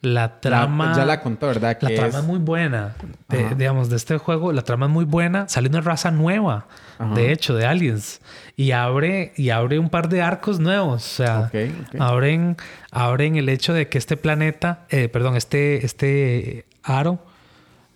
La 0.00 0.38
trama. 0.40 0.94
ya 0.96 1.04
la 1.04 1.20
contó, 1.20 1.48
¿verdad? 1.48 1.76
La 1.80 1.88
trama 1.88 2.06
es- 2.08 2.14
es 2.14 2.24
muy 2.24 2.38
buena. 2.38 2.94
De- 3.28 3.54
digamos, 3.56 3.90
de 3.90 3.96
este 3.96 4.16
juego, 4.18 4.52
la 4.52 4.62
trama 4.62 4.86
es 4.86 4.92
muy 4.92 5.04
buena. 5.04 5.48
Sale 5.48 5.68
una 5.68 5.80
raza 5.80 6.12
nueva, 6.12 6.66
Ajá. 6.98 7.14
de 7.14 7.32
hecho, 7.32 7.54
de 7.56 7.66
aliens. 7.66 8.20
Y 8.54 8.70
abre, 8.70 9.32
y 9.36 9.50
abre 9.50 9.78
un 9.80 9.90
par 9.90 10.08
de 10.08 10.22
arcos 10.22 10.60
nuevos. 10.60 11.04
O 11.04 11.16
sea, 11.16 11.50
abren, 11.98 12.56
abren 12.92 13.34
el 13.36 13.48
hecho 13.48 13.74
de 13.74 13.88
que 13.88 13.98
este 13.98 14.16
planeta, 14.16 14.86
eh, 14.90 15.08
perdón, 15.08 15.34
este, 15.36 15.84
este 15.84 16.64
aro 16.84 17.18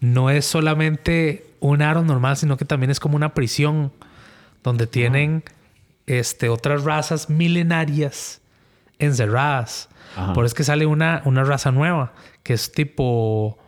no 0.01 0.29
es 0.31 0.45
solamente 0.45 1.47
un 1.61 1.83
aro 1.83 2.03
normal, 2.03 2.37
sino 2.37 2.57
que 2.57 2.65
también 2.65 2.91
es 2.91 2.99
como 2.99 3.15
una 3.15 3.33
prisión 3.35 3.93
donde 4.65 4.89
tienen 4.89 5.45
este, 6.09 6.49
otras 6.49 6.83
razas 6.83 7.31
milenarias 7.31 8.41
encerradas. 8.99 9.89
Ajá. 10.17 10.33
Por 10.33 10.45
eso 10.45 10.53
es 10.53 10.55
que 10.55 10.65
sale 10.65 10.87
una, 10.87 11.23
una 11.25 11.45
raza 11.45 11.73
nueva, 11.73 12.13
que 12.43 12.55
es 12.55 12.73
tipo, 12.73 13.59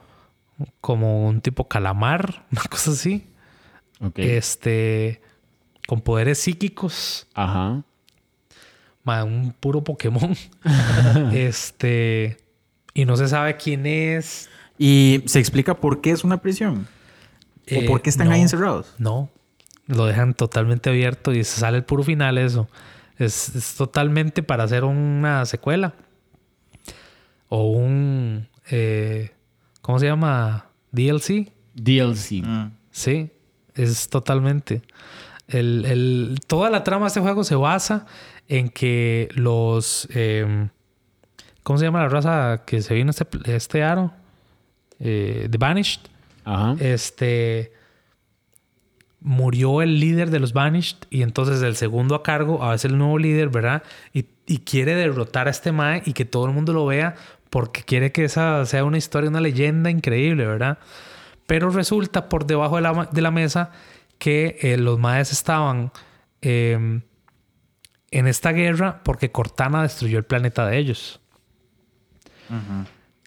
como 0.81 1.27
un 1.27 1.41
tipo 1.41 1.69
calamar, 1.69 2.45
una 2.53 2.63
cosa 2.63 2.93
así. 2.93 3.27
Ok. 4.01 4.19
Este, 4.19 5.21
con 5.87 6.01
poderes 6.01 6.39
psíquicos. 6.39 7.27
Ajá. 7.35 7.83
Ma, 9.05 9.25
un 9.25 9.55
puro 9.59 9.85
Pokémon. 9.85 10.35
este. 11.33 12.39
Y 12.95 13.05
no 13.05 13.17
se 13.17 13.29
sabe 13.29 13.57
quién 13.57 13.87
es. 13.87 14.49
y 14.79 15.23
se 15.27 15.41
explica 15.41 15.75
por 15.75 16.01
qué 16.01 16.11
es 16.11 16.25
una 16.25 16.39
prisión. 16.39 16.87
Eh, 17.67 17.85
¿O 17.85 17.87
por 17.87 18.03
qué 18.03 18.11
están 18.11 18.29
no, 18.29 18.35
ahí 18.35 18.41
encerrados? 18.41 18.95
No. 18.99 19.31
Lo 19.87 20.07
dejan 20.07 20.35
totalmente 20.35 20.91
abierto 20.91 21.33
y 21.33 21.45
se 21.45 21.61
sale 21.61 21.79
el 21.79 21.85
puro 21.85 22.03
final 22.03 22.39
eso. 22.39 22.69
Es, 23.19 23.55
es 23.55 23.75
totalmente 23.75 24.43
para 24.43 24.65
hacer 24.65 24.85
una 24.85 25.45
secuela. 25.45 25.95
O 27.57 27.69
un... 27.71 28.49
eh, 28.71 29.31
¿Cómo 29.81 30.01
se 30.01 30.07
llama? 30.07 30.67
DLC. 30.91 31.53
DLC. 31.75 32.43
Mm. 32.45 32.73
Sí, 32.91 33.31
es 33.75 34.09
totalmente. 34.09 34.83
El, 35.47 35.85
el- 35.85 36.39
toda 36.49 36.69
la 36.69 36.83
trama 36.83 37.05
de 37.05 37.09
este 37.09 37.21
juego 37.21 37.45
se 37.45 37.55
basa 37.55 38.07
en 38.49 38.71
que 38.71 39.29
los... 39.37 40.09
em, 40.11 40.71
¿Cómo 41.63 41.79
se 41.79 41.85
llama 41.85 42.01
la 42.03 42.09
raza 42.09 42.63
que 42.67 42.83
se 42.83 42.95
vino 42.95 43.11
este, 43.11 43.27
este 43.55 43.83
aro? 43.85 44.13
Eh, 44.99 45.47
The 45.51 45.59
Banished. 45.59 46.01
Ajá. 46.45 46.75
Este... 46.81 47.73
Murió 49.21 49.81
el 49.81 50.01
líder 50.01 50.29
de 50.31 50.39
los 50.39 50.53
Banished 50.53 50.99
y 51.09 51.23
entonces 51.23 51.63
el 51.63 51.77
segundo 51.77 52.15
a 52.15 52.23
cargo 52.23 52.63
ahora 52.63 52.75
es 52.75 52.85
el 52.85 52.99
nuevo 52.99 53.19
líder, 53.19 53.49
¿verdad? 53.49 53.83
Y, 54.13 54.27
y 54.47 54.59
quiere 54.59 54.95
derrotar 54.95 55.47
a 55.49 55.51
este 55.51 55.73
Mae 55.73 56.03
y 56.05 56.13
que 56.13 56.27
todo 56.27 56.45
el 56.45 56.53
mundo 56.53 56.75
lo 56.75 56.85
vea 56.85 57.15
porque 57.55 57.85
quiere 57.85 58.11
que 58.11 58.25
esa 58.25 58.67
sea 58.67 58.83
una 58.83 58.99
historia, 58.99 59.31
una 59.31 59.41
leyenda 59.41 59.89
increíble, 59.89 60.45
¿verdad? 60.45 60.79
Pero 61.47 61.71
resulta 61.71 62.29
por 62.29 62.47
debajo 62.47 62.75
de 62.75 63.23
la, 63.23 63.31
mesa 63.31 63.71
que 64.19 64.59
eh, 64.61 64.77
los 64.77 64.99
Maes 64.99 65.31
estaban 65.31 65.93
eh, 66.43 67.01
en 68.11 68.27
esta 68.27 68.51
guerra 68.51 69.03
porque 69.05 69.31
Cortana 69.31 69.83
destruyó 69.83 70.19
el 70.19 70.25
planeta 70.25 70.67
de 70.67 70.79
ellos. 70.79 71.21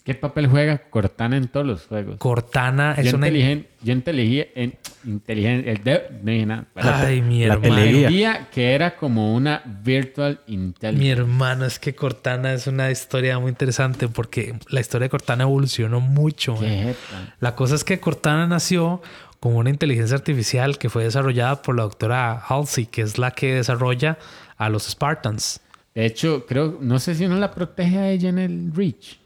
¿Qué 0.08 0.14
papel 0.14 0.46
juega 0.46 0.78
Cortana 0.78 1.36
en 1.36 1.48
todos 1.48 1.66
los 1.66 1.86
juegos? 1.86 2.16
Cortana 2.16 2.94
es 2.96 3.10
yo, 3.10 3.18
una... 3.18 3.28
inteligen- 3.28 3.66
yo 3.82 3.92
inteligí 3.92 4.42
en. 4.54 4.78
El 5.26 5.84
de, 5.84 6.44
nada. 6.46 6.64
Ay, 6.76 7.20
mi 7.20 7.44
hermano. 7.44 7.76
Entendía 7.78 8.48
que 8.50 8.72
era 8.72 8.96
como 8.96 9.34
una 9.34 9.62
virtual 9.82 10.40
Mi 10.46 10.54
intelligence. 10.54 11.10
hermano, 11.10 11.66
es 11.66 11.78
que 11.78 11.94
Cortana 11.94 12.54
es 12.54 12.66
una 12.66 12.90
historia 12.90 13.38
muy 13.38 13.50
interesante 13.50 14.08
porque 14.08 14.54
la 14.70 14.80
historia 14.80 15.04
de 15.04 15.10
Cortana 15.10 15.42
evolucionó 15.44 16.00
mucho. 16.00 16.56
jeta. 16.56 17.36
La 17.40 17.54
cosa 17.54 17.74
es 17.74 17.84
que 17.84 18.00
Cortana 18.00 18.46
nació 18.46 19.02
como 19.40 19.58
una 19.58 19.68
inteligencia 19.68 20.16
artificial 20.16 20.78
que 20.78 20.88
fue 20.88 21.04
desarrollada 21.04 21.60
por 21.60 21.76
la 21.76 21.82
doctora 21.82 22.32
Halsey, 22.48 22.86
que 22.86 23.02
es 23.02 23.18
la 23.18 23.32
que 23.32 23.56
desarrolla 23.56 24.16
a 24.56 24.70
los 24.70 24.84
Spartans. 24.88 25.60
De 25.94 26.06
hecho, 26.06 26.46
creo, 26.46 26.78
no 26.80 26.98
sé 26.98 27.14
si 27.14 27.26
uno 27.26 27.36
la 27.36 27.50
protege 27.52 27.98
a 27.98 28.10
ella 28.10 28.30
en 28.30 28.38
el 28.38 28.72
Reach. 28.74 29.18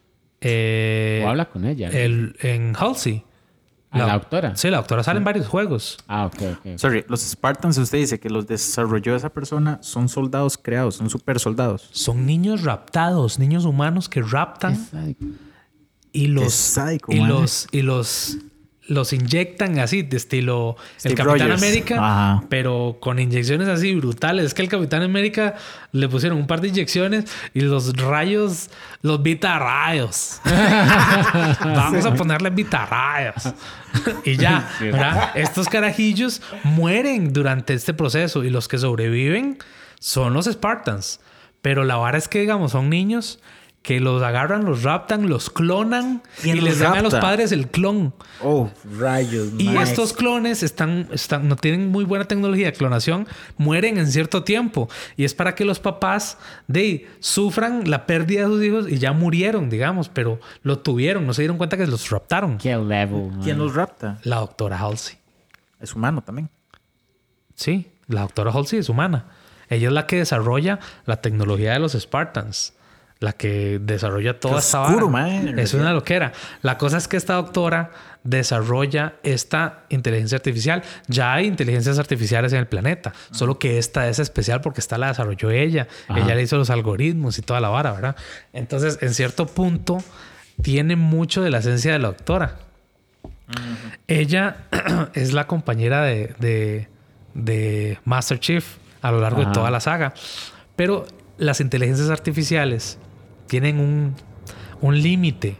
Eh, 0.43 1.23
o 1.25 1.29
habla 1.29 1.47
con 1.49 1.65
ella. 1.65 1.89
¿no? 1.91 1.97
el, 1.97 2.37
en 2.41 2.75
Halsey. 2.77 3.25
¿A 3.93 3.99
la 3.99 4.15
doctora? 4.15 4.57
Sí, 4.57 4.71
la 4.71 4.79
doctora 4.79 5.03
sale 5.03 5.19
en 5.19 5.25
varios 5.25 5.47
juegos. 5.47 5.99
Ah, 6.09 6.25
ok, 6.27 6.43
ok. 6.59 6.79
Sorry, 6.79 7.05
los 7.09 7.21
Spartans, 7.21 7.77
usted 7.77 7.99
dice 7.99 8.19
que 8.19 8.31
los 8.31 8.47
desarrolló 8.47 9.15
esa 9.15 9.29
persona, 9.29 9.79
son 9.83 10.09
soldados 10.09 10.57
creados, 10.57 10.97
son 10.97 11.11
super 11.11 11.39
soldados. 11.39 11.91
Son 11.93 12.25
niños 12.25 12.63
raptados, 12.63 13.39
niños 13.39 13.67
humanos 13.67 14.09
que 14.09 14.23
raptan 14.23 14.73
Exacto. 14.75 15.27
y 16.11 16.29
los 16.29 16.79
y 17.09 17.21
los 17.21 17.69
y 17.71 17.83
los 17.83 18.39
los 18.87 19.13
inyectan 19.13 19.79
así 19.79 20.03
de 20.03 20.17
estilo 20.17 20.77
Steve 20.99 21.13
el 21.13 21.19
Capitán 21.19 21.49
Rogers. 21.49 21.63
América 21.63 21.95
Ajá. 21.97 22.45
pero 22.49 22.97
con 23.01 23.19
inyecciones 23.19 23.69
así 23.69 23.95
brutales. 23.95 24.47
Es 24.47 24.55
que 24.55 24.63
el 24.63 24.69
Capitán 24.69 25.03
América 25.03 25.55
le 25.93 26.09
pusieron 26.09 26.39
un 26.39 26.47
par 26.47 26.61
de 26.61 26.69
inyecciones 26.69 27.25
y 27.55 27.61
los 27.61 27.97
rayos 27.97 28.71
los 29.03 29.23
vitarrayos. 29.23 30.41
Vamos 31.65 32.07
a 32.07 32.15
ponerle 32.15 32.51
vitarrayos. 32.51 33.55
Y 34.25 34.39
ya 34.39 35.33
estos 35.35 35.69
carajillos 35.69 36.41
mueren 36.65 37.35
durante 37.35 37.75
este 37.75 37.93
proceso 37.93 38.43
y 38.43 38.49
los 38.49 38.67
que 38.67 38.79
sobreviven 38.79 39.59
son 40.01 40.33
los 40.33 40.47
Spartans. 40.47 41.21
Pero 41.61 41.85
la 41.85 41.97
vara 41.97 42.17
es 42.17 42.27
que 42.27 42.41
digamos 42.41 42.73
son 42.73 42.89
niños 42.89 43.39
que 43.83 43.99
los 43.99 44.23
agarran, 44.23 44.65
los 44.65 44.85
raptan, 44.85 45.29
los 45.29 45.51
clonan 45.51 46.23
y 46.39 46.53
¿Quién 46.53 46.65
les 46.65 46.79
dan 46.79 46.99
a 46.99 47.03
los 47.03 47.15
padres 47.17 47.51
el 47.51 47.69
clon. 47.69 48.15
Oh, 48.41 48.71
rayos, 48.97 49.49
Y 49.59 49.65
man. 49.71 49.79
estos 49.83 50.13
clones 50.13 50.63
están, 50.63 51.09
están, 51.11 51.49
no 51.49 51.57
tienen 51.57 51.91
muy 51.91 52.05
buena 52.05 52.27
tecnología 52.27 52.67
de 52.67 52.73
clonación, 52.75 53.27
mueren 53.57 53.99
en 53.99 54.07
cierto 54.07 54.45
tiempo. 54.45 54.89
Y 55.17 55.25
es 55.25 55.35
para 55.35 55.57
que 55.57 55.65
los 55.65 55.81
papás 55.81 56.39
de 56.69 57.09
sufran 57.19 57.91
la 57.91 58.07
pérdida 58.07 58.43
de 58.43 58.47
sus 58.47 58.63
hijos 58.63 58.89
y 58.89 58.99
ya 58.99 59.13
murieron, 59.13 59.69
digamos, 59.69 60.09
pero 60.09 60.39
lo 60.63 60.79
tuvieron, 60.79 61.27
no 61.27 61.35
se 61.35 61.43
dieron 61.43 61.57
cuenta 61.59 61.77
que 61.77 61.87
los 61.89 62.09
raptaron. 62.09 62.59
Qué 62.59 62.77
level. 62.77 63.31
man. 63.33 63.41
¿Quién 63.43 63.59
los 63.59 63.75
rapta? 63.75 64.19
La 64.23 64.37
doctora 64.37 64.79
Halsey. 64.79 65.17
Es 65.81 65.93
humano 65.95 66.23
también. 66.23 66.49
Sí, 67.57 67.89
la 68.07 68.21
doctora 68.23 68.53
Halsey 68.53 68.79
es 68.79 68.89
humana. 68.89 69.27
Ella 69.69 69.89
es 69.89 69.93
la 69.95 70.07
que 70.07 70.17
desarrolla 70.19 70.79
la 71.05 71.21
tecnología 71.21 71.73
de 71.73 71.81
los 71.81 71.95
Spartans. 71.95 72.75
La 73.23 73.33
que 73.33 73.79
desarrolla 73.81 74.41
toda 74.41 74.59
esta 74.59 74.83
oscuro, 74.83 75.09
vara. 75.09 75.63
Es 75.63 75.75
una 75.75 75.93
loquera. 75.93 76.33
La 76.61 76.77
cosa 76.77 76.97
es 76.97 77.07
que 77.07 77.17
esta 77.17 77.35
doctora 77.35 77.93
desarrolla 78.25 79.15
esta 79.23 79.85
inteligencia 79.91 80.37
artificial. 80.37 80.83
Ya 81.07 81.33
hay 81.33 81.47
inteligencias 81.47 82.01
artificiales 82.01 82.53
en 82.53 82.59
el 82.59 82.67
planeta. 82.67 83.13
Solo 83.31 83.61
que 83.61 83.79
esta 83.79 84.09
es 84.09 84.19
especial 84.19 84.61
porque 84.61 84.81
esta 84.81 84.99
la 84.99 85.07
desarrolló 85.07 85.51
ella. 85.51 85.87
Ajá. 86.09 86.19
Ella 86.19 86.35
le 86.35 86.43
hizo 86.43 86.57
los 86.57 86.69
algoritmos 86.69 87.39
y 87.39 87.43
toda 87.43 87.61
la 87.61 87.69
vara, 87.69 87.93
¿verdad? 87.93 88.17
Entonces, 88.53 88.99
en 89.03 89.15
cierto 89.15 89.47
punto, 89.47 89.99
tiene 90.61 90.97
mucho 90.97 91.43
de 91.43 91.51
la 91.51 91.59
esencia 91.59 91.93
de 91.93 92.01
la 92.01 92.09
doctora. 92.09 92.57
Ella 94.09 94.57
es 95.15 95.33
la 95.33 95.47
compañera 95.47 96.03
de, 96.03 96.35
de, 96.41 96.89
de 97.35 97.99
Master 98.05 98.41
Chief 98.41 98.65
a 99.01 99.13
lo 99.13 99.21
largo 99.21 99.45
de 99.45 99.53
toda 99.53 99.71
la 99.71 99.79
saga. 99.79 100.13
Pero 100.75 101.07
las 101.39 101.61
inteligencias 101.61 102.09
artificiales 102.11 102.99
tienen 103.47 103.79
un, 103.79 104.15
un 104.81 105.01
límite 105.01 105.57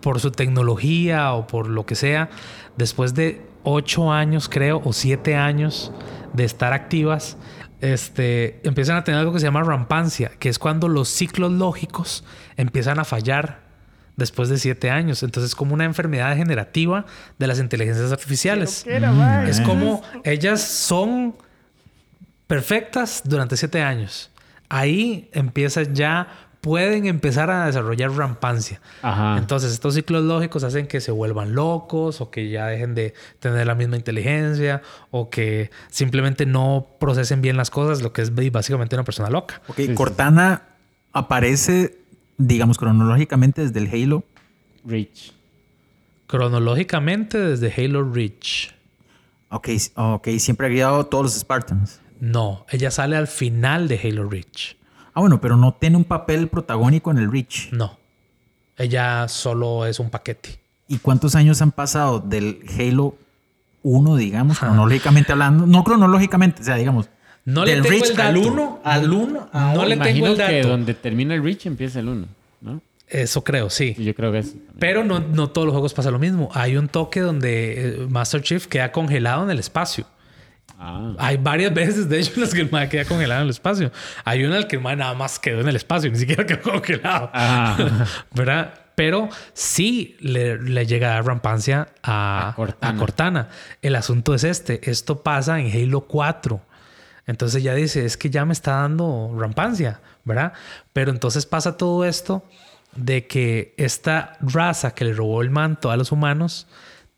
por 0.00 0.20
su 0.20 0.30
tecnología 0.30 1.32
o 1.32 1.46
por 1.46 1.68
lo 1.68 1.86
que 1.86 1.94
sea. 1.94 2.30
Después 2.76 3.14
de 3.14 3.46
ocho 3.62 4.12
años, 4.12 4.48
creo, 4.48 4.80
o 4.84 4.92
siete 4.92 5.36
años 5.36 5.92
de 6.32 6.44
estar 6.44 6.72
activas, 6.72 7.36
este, 7.80 8.60
empiezan 8.66 8.96
a 8.96 9.04
tener 9.04 9.20
algo 9.20 9.32
que 9.32 9.40
se 9.40 9.46
llama 9.46 9.62
rampancia, 9.62 10.30
que 10.38 10.48
es 10.48 10.58
cuando 10.58 10.88
los 10.88 11.08
ciclos 11.08 11.52
lógicos 11.52 12.24
empiezan 12.56 12.98
a 12.98 13.04
fallar 13.04 13.66
después 14.16 14.48
de 14.48 14.58
siete 14.58 14.90
años. 14.90 15.22
Entonces 15.22 15.50
es 15.50 15.54
como 15.54 15.74
una 15.74 15.84
enfermedad 15.84 16.30
degenerativa 16.30 17.04
de 17.38 17.46
las 17.46 17.58
inteligencias 17.58 18.10
artificiales. 18.12 18.86
Es 18.86 19.60
como 19.60 20.02
ellas 20.24 20.60
son 20.62 21.36
perfectas 22.46 23.22
durante 23.24 23.56
siete 23.56 23.82
años. 23.82 24.30
Ahí 24.68 25.30
empiezan 25.32 25.94
ya, 25.94 26.28
pueden 26.66 27.06
empezar 27.06 27.48
a 27.48 27.66
desarrollar 27.66 28.10
rampancia. 28.10 28.80
Ajá. 29.00 29.38
Entonces 29.38 29.70
estos 29.70 29.94
ciclos 29.94 30.24
lógicos 30.24 30.64
hacen 30.64 30.88
que 30.88 31.00
se 31.00 31.12
vuelvan 31.12 31.54
locos 31.54 32.20
o 32.20 32.32
que 32.32 32.50
ya 32.50 32.66
dejen 32.66 32.96
de 32.96 33.14
tener 33.38 33.68
la 33.68 33.76
misma 33.76 33.94
inteligencia 33.94 34.82
o 35.12 35.30
que 35.30 35.70
simplemente 35.90 36.44
no 36.44 36.88
procesen 36.98 37.40
bien 37.40 37.56
las 37.56 37.70
cosas, 37.70 38.02
lo 38.02 38.12
que 38.12 38.22
es 38.22 38.32
básicamente 38.50 38.96
una 38.96 39.04
persona 39.04 39.30
loca. 39.30 39.62
Ok, 39.68 39.76
sí. 39.76 39.94
Cortana 39.94 40.62
aparece, 41.12 42.00
digamos, 42.36 42.78
cronológicamente 42.78 43.64
desde 43.64 43.78
el 43.78 43.88
Halo. 43.88 44.24
Reach. 44.84 45.34
Cronológicamente 46.26 47.38
desde 47.38 47.72
Halo 47.72 48.12
Reach. 48.12 48.74
Ok, 49.50 49.68
ok, 49.94 50.28
siempre 50.38 50.66
ha 50.66 50.70
guiado 50.70 50.98
a 50.98 51.04
todos 51.08 51.26
los 51.26 51.34
Spartans. 51.34 52.00
No, 52.18 52.66
ella 52.70 52.90
sale 52.90 53.14
al 53.14 53.28
final 53.28 53.86
de 53.86 54.00
Halo 54.02 54.28
Reach. 54.28 54.76
Ah, 55.16 55.20
bueno, 55.20 55.40
pero 55.40 55.56
no 55.56 55.72
tiene 55.72 55.96
un 55.96 56.04
papel 56.04 56.46
protagónico 56.48 57.10
en 57.10 57.16
el 57.16 57.32
Reach. 57.32 57.72
No. 57.72 57.96
Ella 58.76 59.26
solo 59.28 59.86
es 59.86 59.98
un 59.98 60.10
paquete. 60.10 60.60
¿Y 60.88 60.98
cuántos 60.98 61.34
años 61.34 61.62
han 61.62 61.72
pasado 61.72 62.20
del 62.20 62.60
Halo 62.78 63.16
1, 63.82 64.16
digamos, 64.16 64.58
cronológicamente 64.58 65.32
hablando? 65.32 65.66
No 65.66 65.82
cronológicamente, 65.84 66.60
o 66.60 66.64
sea, 66.66 66.76
digamos. 66.76 67.08
No 67.46 67.64
le 67.64 67.72
del 67.76 67.82
tengo 67.82 67.92
Reach 67.94 68.10
el 68.10 68.16
dato. 68.16 68.28
al 68.28 68.36
1, 68.36 68.80
al 68.84 69.10
1, 69.12 69.48
No 69.74 69.84
le 69.86 69.96
tengo 69.96 70.26
el 70.26 70.36
que 70.36 70.56
dato. 70.58 70.68
donde 70.68 70.92
termina 70.92 71.34
el 71.34 71.42
Reach 71.42 71.64
empieza 71.64 72.00
el 72.00 72.08
1, 72.08 72.26
¿no? 72.60 72.80
Eso 73.08 73.42
creo, 73.42 73.70
sí. 73.70 73.94
Yo 73.98 74.14
creo 74.14 74.32
que 74.32 74.40
es. 74.40 74.54
Pero 74.78 75.02
no, 75.02 75.20
no 75.20 75.48
todos 75.48 75.64
los 75.64 75.72
juegos 75.72 75.94
pasa 75.94 76.10
lo 76.10 76.18
mismo. 76.18 76.50
Hay 76.52 76.76
un 76.76 76.88
toque 76.88 77.20
donde 77.20 77.88
eh, 78.02 78.06
Master 78.10 78.42
Chief 78.42 78.66
queda 78.66 78.92
congelado 78.92 79.44
en 79.44 79.50
el 79.50 79.60
espacio. 79.60 80.04
Ah. 80.78 81.14
Hay 81.18 81.36
varias 81.38 81.72
veces, 81.72 82.08
de 82.08 82.20
hecho, 82.20 82.32
en 82.34 82.40
las 82.42 82.54
que 82.54 82.60
el 82.60 82.70
mae 82.70 82.88
queda 82.88 83.04
congelado 83.04 83.40
en 83.40 83.46
el 83.46 83.50
espacio. 83.50 83.90
Hay 84.24 84.44
una 84.44 84.56
en 84.56 84.62
la 84.62 84.68
que 84.68 84.76
el 84.76 84.82
mae 84.82 84.96
nada 84.96 85.14
más 85.14 85.38
quedó 85.38 85.60
en 85.60 85.68
el 85.68 85.76
espacio, 85.76 86.10
ni 86.10 86.18
siquiera 86.18 86.44
quedó 86.44 86.62
congelado. 86.72 87.30
Ah. 87.32 88.06
¿Verdad? 88.32 88.74
Pero 88.94 89.28
sí 89.52 90.16
le, 90.20 90.58
le 90.58 90.86
llega 90.86 91.08
a 91.08 91.14
dar 91.14 91.26
rampancia 91.26 91.88
a, 92.02 92.48
A 92.50 92.54
Cortana. 92.54 92.94
a 92.94 92.98
Cortana. 92.98 93.48
El 93.82 93.94
asunto 93.94 94.34
es 94.34 94.44
este. 94.44 94.90
Esto 94.90 95.22
pasa 95.22 95.60
en 95.60 95.70
Halo 95.70 96.02
4. 96.02 96.60
Entonces 97.26 97.62
ya 97.62 97.74
dice, 97.74 98.04
es 98.04 98.16
que 98.16 98.30
ya 98.30 98.44
me 98.44 98.52
está 98.52 98.76
dando 98.76 99.34
rampancia, 99.36 100.00
¿verdad? 100.24 100.52
Pero 100.92 101.10
entonces 101.10 101.44
pasa 101.44 101.76
todo 101.76 102.04
esto 102.04 102.44
de 102.94 103.26
que 103.26 103.74
esta 103.76 104.38
raza 104.40 104.94
que 104.94 105.04
le 105.04 105.12
robó 105.12 105.42
el 105.42 105.50
manto 105.50 105.90
a 105.90 105.96
los 105.96 106.12
humanos 106.12 106.66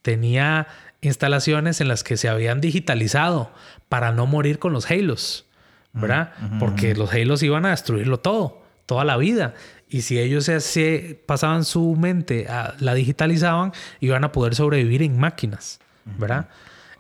tenía 0.03 0.67
instalaciones 1.01 1.81
en 1.81 1.89
las 1.89 2.05
que 2.05 2.17
se 2.17 2.29
habían 2.29 2.61
digitalizado 2.61 3.51
para 3.89 4.13
no 4.13 4.27
morir 4.27 4.59
con 4.59 4.73
los 4.73 4.91
Halos, 4.91 5.47
¿verdad? 5.93 6.33
Porque 6.59 6.95
los 6.95 7.13
Halos 7.13 7.43
iban 7.43 7.67
a 7.67 7.71
destruirlo 7.71 8.21
todo, 8.21 8.63
toda 8.87 9.05
la 9.05 9.17
vida. 9.17 9.55
Y 9.89 10.03
si 10.03 10.19
ellos 10.19 10.45
se, 10.45 10.61
se 10.61 11.21
pasaban 11.27 11.65
su 11.65 11.97
mente, 11.97 12.47
a, 12.49 12.75
la 12.79 12.95
digitalizaban, 12.95 13.73
iban 14.01 14.25
a 14.25 14.33
poder 14.33 14.55
sobrevivir 14.55 15.03
en 15.03 15.19
máquinas, 15.19 15.81
¿verdad? 16.05 16.49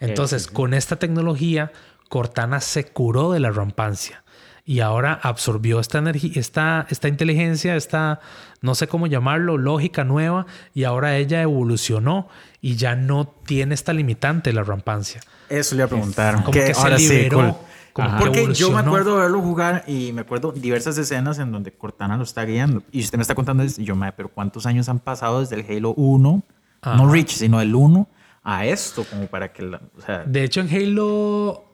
Entonces, 0.01 0.47
con 0.47 0.75
esta 0.75 0.97
tecnología, 0.97 1.73
Cortana 2.09 2.61
se 2.61 2.87
curó 2.87 3.33
de 3.33 3.41
la 3.41 3.51
rampancia 3.51 4.23
y 4.69 4.81
ahora 4.81 5.19
absorbió 5.23 5.81
esta 5.81 5.97
energía, 5.97 6.33
esta, 6.35 6.87
esta 6.91 7.09
inteligencia, 7.09 7.75
esta, 7.75 8.21
no 8.61 8.75
sé 8.75 8.87
cómo 8.87 9.07
llamarlo, 9.07 9.57
lógica 9.57 10.05
nueva, 10.05 10.45
y 10.75 10.85
ahora 10.85 11.17
ella 11.17 11.41
evolucionó 11.41 12.29
y 12.61 12.77
ya 12.77 12.97
no 12.97 13.27
tiene 13.47 13.75
esta 13.75 13.93
limitante 13.93 14.53
la 14.53 14.65
rampancia. 14.65 15.21
Eso 15.49 15.75
le 15.75 15.81
iba 15.81 15.87
a 15.87 15.89
preguntar. 15.89 16.35
Como 16.37 16.51
que 16.51 16.75
se 16.75 16.99
liberó. 16.99 17.61
como 17.93 18.19
que 18.19 18.25
Porque 18.25 18.55
yo 18.55 18.71
me 18.71 18.79
acuerdo 18.79 19.17
de 19.17 19.23
verlo 19.23 19.41
jugar 19.41 19.85
y 19.87 20.13
me 20.13 20.21
acuerdo 20.23 20.53
diversas 20.53 20.99
escenas 20.99 21.39
en 21.39 21.53
donde 21.53 21.73
Cortana 21.73 22.17
lo 22.17 22.25
está 22.25 22.45
guiando. 22.45 22.83
Y 22.93 23.01
usted 23.01 23.19
me 23.19 23.23
está 23.23 23.35
contando, 23.35 23.65
y 23.65 23.85
yo, 23.85 23.97
"Mae, 23.97 24.13
pero 24.13 24.29
¿cuántos 24.29 24.67
años 24.67 24.89
han 24.89 24.99
pasado 24.99 25.41
desde 25.41 25.57
el 25.57 25.67
Halo 25.69 25.95
1? 25.95 26.43
Ajá. 26.81 26.97
No 26.97 27.11
Reach, 27.11 27.31
sino 27.31 27.61
el 27.61 27.75
1 27.75 28.09
a 28.45 28.67
esto, 28.67 29.05
como 29.05 29.27
para 29.27 29.53
que 29.53 29.63
la, 29.63 29.81
o 29.97 30.01
sea, 30.01 30.19
De 30.25 30.45
hecho, 30.45 30.61
en 30.61 30.69
Halo 30.69 31.65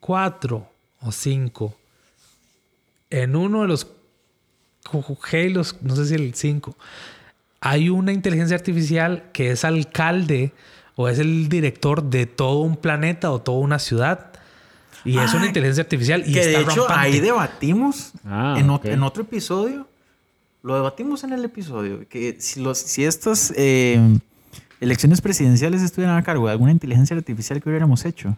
4 0.00 0.66
o 1.00 1.12
5, 1.12 1.74
en 3.10 3.36
uno 3.36 3.62
de 3.62 3.68
los 3.68 3.86
Halos, 5.32 5.76
no 5.82 5.96
sé 5.96 6.06
si 6.06 6.14
el 6.14 6.34
5, 6.34 6.76
hay 7.70 7.88
una 7.88 8.12
inteligencia 8.12 8.56
artificial 8.56 9.24
que 9.32 9.50
es 9.50 9.64
alcalde 9.64 10.52
o 10.94 11.08
es 11.08 11.18
el 11.18 11.48
director 11.48 12.02
de 12.02 12.26
todo 12.26 12.60
un 12.60 12.76
planeta 12.76 13.30
o 13.30 13.40
toda 13.40 13.58
una 13.58 13.78
ciudad. 13.78 14.32
Y 15.04 15.18
es 15.18 15.34
una 15.34 15.46
inteligencia 15.46 15.82
artificial 15.82 16.22
y 16.26 16.32
que 16.32 16.40
está 16.40 16.58
de 16.58 16.64
hecho 16.64 16.86
rampante. 16.88 16.94
ahí 17.16 17.20
debatimos 17.20 18.12
Ah, 18.24 18.56
en, 18.58 18.66
ot- 18.68 18.76
ok. 18.80 18.84
en 18.86 19.02
otro 19.02 19.22
episodio. 19.22 19.86
Lo 20.62 20.74
debatimos 20.74 21.22
en 21.22 21.32
el 21.32 21.44
episodio. 21.44 22.08
Que 22.08 22.36
si, 22.40 22.60
los, 22.60 22.78
si 22.78 23.04
estas 23.04 23.52
eh, 23.56 24.00
elecciones 24.80 25.20
presidenciales 25.20 25.82
estuvieran 25.82 26.16
a 26.16 26.22
cargo 26.24 26.46
de 26.46 26.52
alguna 26.52 26.72
inteligencia 26.72 27.16
artificial 27.16 27.62
que 27.62 27.68
hubiéramos 27.68 28.04
hecho, 28.04 28.36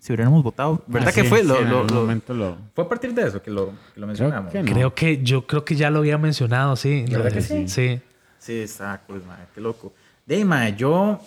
si 0.00 0.12
hubiéramos 0.12 0.42
votado, 0.42 0.82
¿verdad 0.88 1.10
Ah, 1.10 1.12
que 1.12 1.22
sí, 1.22 1.28
fue? 1.28 1.40
sí, 1.42 1.46
Lo, 1.46 1.60
lo- 1.60 1.84
lo- 1.84 1.94
momento 1.94 2.34
lo... 2.34 2.56
fue 2.74 2.84
a 2.84 2.88
partir 2.88 3.14
de 3.14 3.28
eso 3.28 3.40
que 3.42 3.50
lo, 3.52 3.72
que 3.94 4.00
lo 4.00 4.06
mencionamos. 4.08 4.50
que 4.50 4.62
no. 4.62 4.72
Creo 4.72 4.94
que 4.94 5.22
yo 5.22 5.46
creo 5.46 5.64
que 5.64 5.76
ya 5.76 5.90
lo 5.90 6.00
había 6.00 6.18
mencionado, 6.18 6.74
sí. 6.74 7.04
¿Verdad 7.08 7.26
Lo- 7.28 7.32
que 7.34 7.42
sí? 7.42 7.68
Sí. 7.68 8.00
Sí, 8.42 8.54
está 8.58 9.00
cool, 9.06 9.22
madre. 9.24 9.44
Qué 9.54 9.60
loco. 9.60 9.92
De 10.26 10.44
mae, 10.44 10.74
yo 10.76 11.20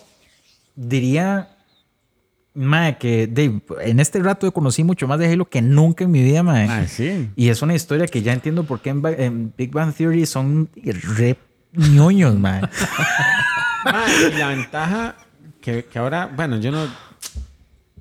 diría, 0.74 1.48
mae, 2.54 2.98
que 2.98 3.26
de, 3.26 3.60
en 3.82 4.00
este 4.00 4.18
rato 4.22 4.46
yo 4.46 4.52
conocí 4.52 4.84
mucho 4.84 5.06
más 5.08 5.18
de 5.18 5.32
Halo 5.32 5.46
que 5.48 5.62
nunca 5.62 6.04
en 6.04 6.10
mi 6.10 6.22
vida, 6.22 6.42
mae. 6.42 6.68
Ah, 6.68 6.86
sí. 6.86 7.30
Y 7.34 7.48
es 7.48 7.62
una 7.62 7.74
historia 7.74 8.06
que 8.06 8.20
ya 8.22 8.32
entiendo 8.34 8.64
por 8.64 8.80
qué 8.80 8.90
en, 8.90 9.00
Ba- 9.02 9.12
en 9.12 9.52
Big 9.56 9.70
Bang 9.72 9.94
Theory 9.94 10.26
son 10.26 10.68
re 10.74 11.38
ñoños, 11.72 12.34
mae. 12.38 12.62
Ma, 13.84 14.04
y 14.30 14.36
la 14.38 14.48
ventaja 14.48 15.16
que, 15.60 15.84
que 15.84 15.98
ahora, 15.98 16.26
bueno, 16.34 16.58
yo 16.58 16.70
no. 16.70 16.86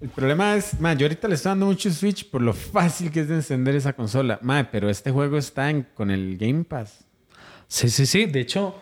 El 0.02 0.10
problema 0.10 0.56
es, 0.56 0.80
ma, 0.80 0.94
yo 0.94 1.06
ahorita 1.06 1.28
le 1.28 1.36
estoy 1.36 1.52
dando 1.52 1.68
mucho 1.68 1.90
Switch 1.92 2.30
por 2.30 2.42
lo 2.42 2.54
fácil 2.54 3.10
que 3.12 3.22
es 3.22 3.28
de 3.30 3.36
encender 3.36 3.76
esa 3.76 3.94
consola. 3.94 4.40
Ma, 4.42 4.68
pero 4.72 4.90
este 4.90 5.10
juego 5.12 5.38
está 5.38 5.70
en, 5.70 5.84
con 5.94 6.12
el 6.12 6.38
Game 6.38 6.64
Pass. 6.66 7.06
Sí, 7.68 7.90
sí, 7.90 8.06
sí. 8.06 8.26
De 8.26 8.42
hecho, 8.42 8.76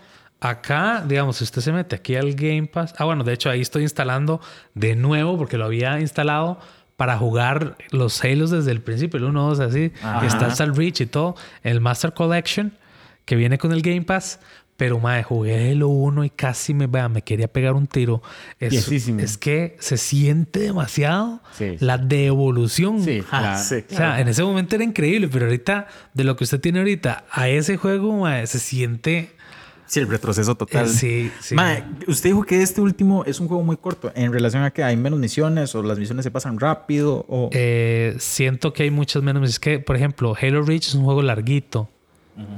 acá, 0.44 1.04
digamos, 1.08 1.38
si 1.38 1.44
usted 1.44 1.62
se 1.62 1.72
mete 1.72 1.96
aquí 1.96 2.16
al 2.16 2.34
Game 2.34 2.68
Pass. 2.68 2.94
Ah, 2.98 3.06
bueno, 3.06 3.24
de 3.24 3.34
hecho, 3.34 3.50
ahí 3.50 3.62
estoy 3.62 3.84
instalando 3.84 4.42
de 4.76 4.96
nuevo 4.96 5.38
porque 5.38 5.58
lo 5.58 5.66
había 5.66 6.00
instalado 6.00 6.60
para 6.98 7.18
jugar 7.18 7.76
los 7.92 8.24
Halos 8.24 8.52
desde 8.52 8.72
el 8.72 8.82
principio, 8.82 9.18
el 9.18 9.24
1, 9.26 9.50
2, 9.50 9.60
así. 9.62 9.92
Ajá. 10.04 10.24
Y 10.24 10.28
está 10.28 10.46
hasta 10.48 10.64
el 10.64 10.76
Reach 10.76 11.02
y 11.02 11.06
todo. 11.08 11.36
El 11.64 11.82
Master 11.82 12.14
Collection 12.14 12.74
que 13.26 13.36
viene 13.36 13.58
con 13.58 13.72
el 13.72 13.82
Game 13.82 14.04
Pass. 14.04 14.40
Pero, 14.76 15.00
madre, 15.00 15.22
jugué 15.22 15.72
Halo 15.72 15.88
1 15.88 16.24
y 16.26 16.30
casi 16.32 16.74
me, 16.74 16.88
vea, 16.88 17.08
me 17.08 17.22
quería 17.22 17.48
pegar 17.48 17.74
un 17.74 17.86
tiro. 17.86 18.24
Es, 18.60 18.88
que 19.40 19.78
se 19.80 19.98
siente 19.98 20.60
demasiado 20.62 21.42
Sí. 21.54 21.78
la 21.80 21.98
devolución. 22.00 23.02
Sí, 23.04 23.24
Ah, 23.32 23.40
claro. 23.40 23.58
sí. 23.64 23.86
O 23.92 23.96
sea, 23.96 24.20
en 24.20 24.28
ese 24.28 24.44
momento 24.44 24.76
era 24.76 24.84
increíble, 24.84 25.28
pero 25.28 25.46
ahorita, 25.46 25.88
de 26.14 26.24
lo 26.24 26.36
que 26.36 26.44
usted 26.44 26.60
tiene 26.60 26.80
ahorita 26.80 27.24
a 27.32 27.50
ese 27.50 27.78
juego, 27.78 28.18
mae, 28.18 28.48
se 28.48 28.60
siente. 28.60 29.32
Sí, 29.86 30.00
el 30.00 30.08
retroceso 30.08 30.56
total. 30.56 30.86
Eh, 30.86 30.90
sí, 30.90 31.32
sí. 31.42 31.56
Usted 32.08 32.30
dijo 32.30 32.44
que 32.44 32.62
este 32.62 32.82
último 32.82 33.24
es 33.26 33.40
un 33.40 33.48
juego 33.48 33.64
muy 33.64 33.78
corto 33.78 34.12
en 34.16 34.32
relación 34.32 34.64
a 34.64 34.72
que 34.72 34.84
hay 34.84 34.98
menos 34.98 35.20
misiones 35.20 35.76
o 35.76 35.84
las 35.84 36.00
misiones 36.00 36.24
se 36.24 36.32
pasan 36.32 36.60
rápido 36.60 37.26
o... 37.28 37.50
Eh, 37.52 38.16
siento 38.20 38.74
que 38.74 38.84
hay 38.84 38.92
muchas 38.92 39.22
menos. 39.24 39.48
Es 39.50 39.60
que, 39.60 39.80
por 39.80 39.96
ejemplo, 39.96 40.36
Halo 40.40 40.64
Reach 40.64 40.88
es 40.88 40.96
un 40.96 41.04
juego 41.04 41.22
larguito, 41.22 41.90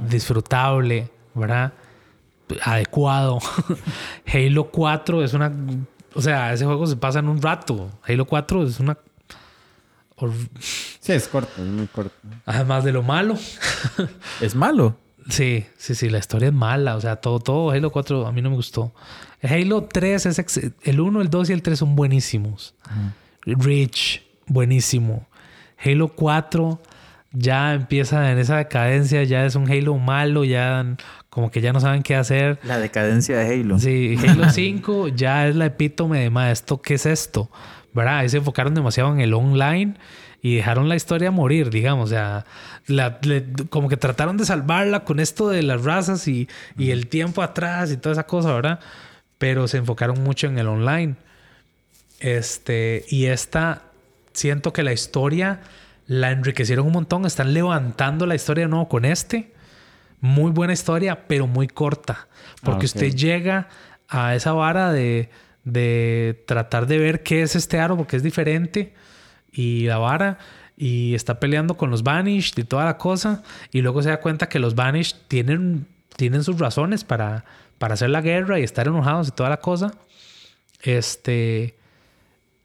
disfrutable, 0.08 1.10
¿verdad? 1.34 1.72
Adecuado. 2.62 3.38
Halo 4.32 4.70
4 4.70 5.24
es 5.24 5.34
una. 5.34 5.52
O 6.14 6.22
sea, 6.22 6.52
ese 6.52 6.64
juego 6.64 6.86
se 6.86 6.96
pasa 6.96 7.18
en 7.18 7.28
un 7.28 7.42
rato. 7.42 7.90
Halo 8.06 8.24
4 8.24 8.64
es 8.64 8.80
una. 8.80 8.96
Sí, 11.00 11.12
es 11.12 11.28
corto, 11.28 11.50
es 11.60 11.68
muy 11.68 11.86
corto. 11.88 12.14
Además 12.46 12.84
de 12.84 12.92
lo 12.92 13.02
malo. 13.02 13.36
Es 14.40 14.54
malo. 14.54 14.96
Sí, 15.28 15.64
sí, 15.76 15.94
sí, 15.94 16.08
la 16.08 16.18
historia 16.18 16.48
es 16.48 16.54
mala. 16.54 16.96
O 16.96 17.00
sea, 17.00 17.16
todo, 17.16 17.40
todo 17.40 17.70
Halo 17.70 17.90
4 17.90 18.26
a 18.26 18.32
mí 18.32 18.42
no 18.42 18.50
me 18.50 18.56
gustó. 18.56 18.92
Halo 19.42 19.84
3 19.84 20.26
es 20.26 20.38
ex- 20.38 20.70
el 20.82 21.00
1, 21.00 21.20
el 21.20 21.30
2 21.30 21.50
y 21.50 21.52
el 21.52 21.62
3 21.62 21.78
son 21.78 21.96
buenísimos. 21.96 22.74
Reach, 23.44 24.22
buenísimo. 24.46 25.26
Halo 25.84 26.08
4 26.08 26.80
ya 27.32 27.74
empieza 27.74 28.30
en 28.32 28.38
esa 28.38 28.56
decadencia, 28.56 29.22
ya 29.24 29.44
es 29.44 29.56
un 29.56 29.70
Halo 29.70 29.96
malo, 29.98 30.44
ya 30.44 30.96
como 31.28 31.50
que 31.50 31.60
ya 31.60 31.72
no 31.72 31.80
saben 31.80 32.02
qué 32.02 32.16
hacer. 32.16 32.58
La 32.64 32.78
decadencia 32.78 33.36
de 33.36 33.52
Halo. 33.60 33.78
Sí, 33.78 34.16
Halo 34.26 34.48
5 34.52 35.08
ya 35.08 35.46
es 35.48 35.54
la 35.56 35.66
epítome 35.66 36.20
de 36.20 36.30
"Ma, 36.30 36.50
esto, 36.50 36.80
¿qué 36.80 36.94
es 36.94 37.04
esto? 37.04 37.50
¿Verdad? 37.92 38.18
Ahí 38.18 38.28
se 38.28 38.38
enfocaron 38.38 38.74
demasiado 38.74 39.12
en 39.12 39.20
el 39.20 39.34
online 39.34 39.94
y 40.48 40.56
dejaron 40.56 40.88
la 40.88 40.96
historia 40.96 41.30
morir, 41.30 41.70
digamos. 41.70 42.10
O 42.10 42.12
sea, 42.12 42.44
la- 42.86 43.18
le- 43.22 43.44
como 43.68 43.88
que 43.88 43.96
trataron 43.96 44.36
de 44.36 44.44
salvarla 44.44 45.04
con 45.04 45.18
esto 45.20 45.48
de 45.48 45.62
las 45.62 45.82
razas 45.84 46.28
y, 46.28 46.48
y 46.78 46.90
el 46.90 47.06
tiempo 47.08 47.42
atrás 47.42 47.90
y 47.90 47.96
toda 47.96 48.12
esa 48.12 48.26
cosa, 48.26 48.52
¿verdad? 48.54 48.80
Pero 49.38 49.66
se 49.68 49.78
enfocaron 49.78 50.22
mucho 50.22 50.46
en 50.46 50.58
el 50.58 50.68
online. 50.68 51.14
Este, 52.20 53.04
y 53.08 53.26
esta, 53.26 53.82
siento 54.32 54.72
que 54.72 54.82
la 54.82 54.92
historia 54.92 55.60
la 56.06 56.30
enriquecieron 56.30 56.86
un 56.86 56.92
montón. 56.92 57.24
Están 57.26 57.52
levantando 57.52 58.26
la 58.26 58.34
historia 58.34 58.64
de 58.64 58.70
nuevo 58.70 58.88
con 58.88 59.04
este. 59.04 59.52
Muy 60.20 60.50
buena 60.50 60.72
historia, 60.72 61.26
pero 61.26 61.46
muy 61.46 61.66
corta. 61.68 62.28
Porque 62.62 62.86
Ah, 62.86 62.90
ok. 62.90 62.94
usted 62.94 63.14
llega 63.14 63.68
a 64.08 64.34
esa 64.34 64.52
vara 64.52 64.92
de, 64.92 65.28
de 65.64 66.42
tratar 66.46 66.86
de 66.86 66.98
ver 66.98 67.22
qué 67.22 67.42
es 67.42 67.54
este 67.56 67.78
aro, 67.80 67.96
porque 67.96 68.16
es 68.16 68.22
diferente. 68.22 68.94
Y 69.56 69.86
la 69.86 69.98
vara. 69.98 70.38
Y 70.76 71.14
está 71.14 71.40
peleando 71.40 71.76
con 71.76 71.90
los 71.90 72.02
Banished 72.02 72.58
y 72.58 72.64
toda 72.64 72.84
la 72.84 72.98
cosa. 72.98 73.42
Y 73.72 73.80
luego 73.80 74.02
se 74.02 74.10
da 74.10 74.20
cuenta 74.20 74.48
que 74.48 74.58
los 74.58 74.74
Banished 74.74 75.16
tienen, 75.28 75.86
tienen 76.16 76.44
sus 76.44 76.58
razones 76.58 77.02
para, 77.02 77.44
para 77.78 77.94
hacer 77.94 78.10
la 78.10 78.20
guerra 78.20 78.60
y 78.60 78.62
estar 78.62 78.86
enojados 78.86 79.28
y 79.28 79.30
toda 79.30 79.48
la 79.48 79.56
cosa. 79.56 79.94
Este. 80.82 81.74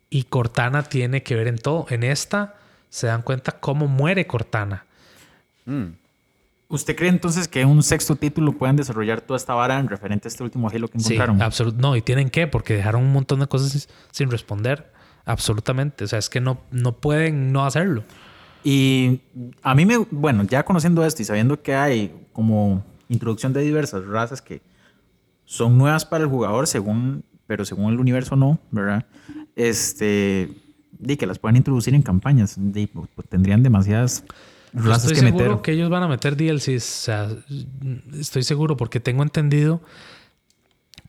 Y 0.10 0.24
Cortana 0.24 0.84
tiene 0.84 1.24
que 1.24 1.36
ver 1.36 1.48
en 1.48 1.58
todo. 1.58 1.86
En 1.90 2.04
esta 2.04 2.56
se 2.90 3.08
dan 3.08 3.22
cuenta 3.22 3.54
cómo 3.54 3.88
muere 3.88 4.28
Cortana. 4.28 4.84
Mm. 5.66 5.86
¿Usted 6.68 6.96
cree 6.96 7.10
entonces 7.10 7.48
que 7.48 7.62
en 7.62 7.68
un 7.70 7.84
sexto 7.84 8.16
título 8.16 8.54
puedan 8.54 8.76
desarrollar 8.78 9.22
toda 9.22 9.38
esta 9.38 9.54
vara 9.54 9.80
en 9.80 9.88
referente 9.90 10.28
a 10.28 10.30
este 10.30 10.44
último 10.44 10.70
Halo 10.70 10.88
que 10.88 11.00
Sí, 11.00 11.16
encontraron? 11.16 11.40
absolut- 11.42 11.76
No, 11.76 11.96
y 11.98 12.02
tienen 12.02 12.30
que, 12.30 12.48
porque 12.48 12.76
dejaron 12.76 13.04
un 13.04 13.12
montón 13.12 13.40
de 13.42 13.48
cosas 13.48 13.90
sin 14.12 14.32
responder. 14.32 14.92
Absolutamente. 15.26 16.04
O 16.04 16.08
sea, 16.08 16.20
es 16.20 16.30
que 16.30 16.42
no, 16.42 16.62
no 16.72 16.94
pueden 16.94 17.52
no 17.52 17.66
hacerlo. 17.66 18.04
Y 18.64 19.22
a 19.64 19.74
mí 19.74 19.86
me, 19.86 19.98
bueno, 20.12 20.44
ya 20.44 20.64
conociendo 20.64 21.06
esto 21.06 21.22
y 21.22 21.26
sabiendo 21.26 21.62
que 21.62 21.76
hay 21.76 22.14
como 22.34 22.84
introducción 23.10 23.54
de 23.54 23.62
diversas 23.62 24.06
razas 24.06 24.42
que 24.42 24.62
son 25.46 25.78
nuevas 25.78 26.06
para 26.06 26.24
el 26.24 26.30
jugador, 26.30 26.68
según, 26.68 27.24
pero 27.48 27.66
según 27.66 27.92
el 27.92 28.00
universo 28.00 28.36
no, 28.36 28.60
¿verdad? 28.72 29.06
Este, 29.56 30.54
di 30.92 31.18
que 31.18 31.26
las 31.26 31.40
puedan 31.40 31.58
introducir 31.58 31.94
en 31.96 32.04
campañas, 32.04 32.56
di, 32.58 32.88
pues, 32.88 33.10
tendrían 33.28 33.64
demasiadas 33.64 34.24
razas 34.74 35.06
estoy 35.06 35.16
que 35.16 35.22
seguro 35.22 35.46
meter. 35.50 35.62
que 35.62 35.72
ellos 35.74 35.90
van 35.90 36.04
a 36.04 36.08
meter 36.08 36.38
DLCs. 36.38 37.02
O 37.02 37.04
sea, 37.04 37.30
estoy 38.18 38.44
seguro 38.44 38.78
porque 38.78 39.00
tengo 39.00 39.24
entendido 39.24 39.82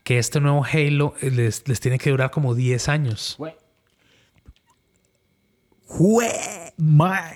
que 0.02 0.18
este 0.18 0.40
nuevo 0.40 0.64
Halo 0.64 1.14
eh, 1.20 1.30
les, 1.30 1.68
les 1.68 1.80
tiene 1.80 1.98
que 1.98 2.10
durar 2.10 2.30
como 2.30 2.54
10 2.54 2.88
años. 2.88 3.36
¡Jue! 5.92 6.26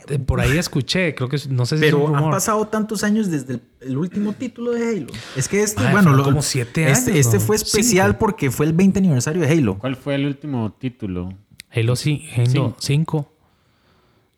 Eh, 0.09 0.19
Por 0.19 0.41
ahí 0.41 0.57
escuché, 0.57 1.15
creo 1.15 1.29
que 1.29 1.37
es- 1.37 1.49
no 1.49 1.67
sé 1.67 1.77
si 1.79 1.85
es 1.85 1.91
Pero 1.93 2.05
un 2.07 2.17
han 2.17 2.31
pasado 2.31 2.67
tantos 2.69 3.05
años 3.05 3.31
desde 3.31 3.55
el, 3.55 3.63
el 3.81 3.97
último 3.99 4.33
título 4.33 4.73
de 4.73 4.89
Halo. 4.89 5.07
Es 5.37 5.47
que 5.47 5.63
este, 5.63 5.83
Mae, 5.83 5.93
bueno, 5.93 6.05
fueron 6.05 6.19
lo- 6.19 6.25
como 6.25 6.43
siete 6.43 6.91
este, 6.91 7.13
años, 7.13 7.27
este 7.27 7.39
fue 7.41 7.57
especial 7.57 8.13
Cinco. 8.13 8.19
porque 8.19 8.51
fue 8.51 8.65
el 8.67 8.73
20 8.73 8.99
aniversario 8.99 9.43
de 9.43 9.49
Halo. 9.53 9.79
¿Cuál 9.79 9.97
fue 9.97 10.15
el 10.15 10.25
último 10.27 10.73
título? 10.73 11.29
Halo, 11.71 11.97
sí, 11.97 12.27
Halo 12.35 12.75
5. 12.79 13.33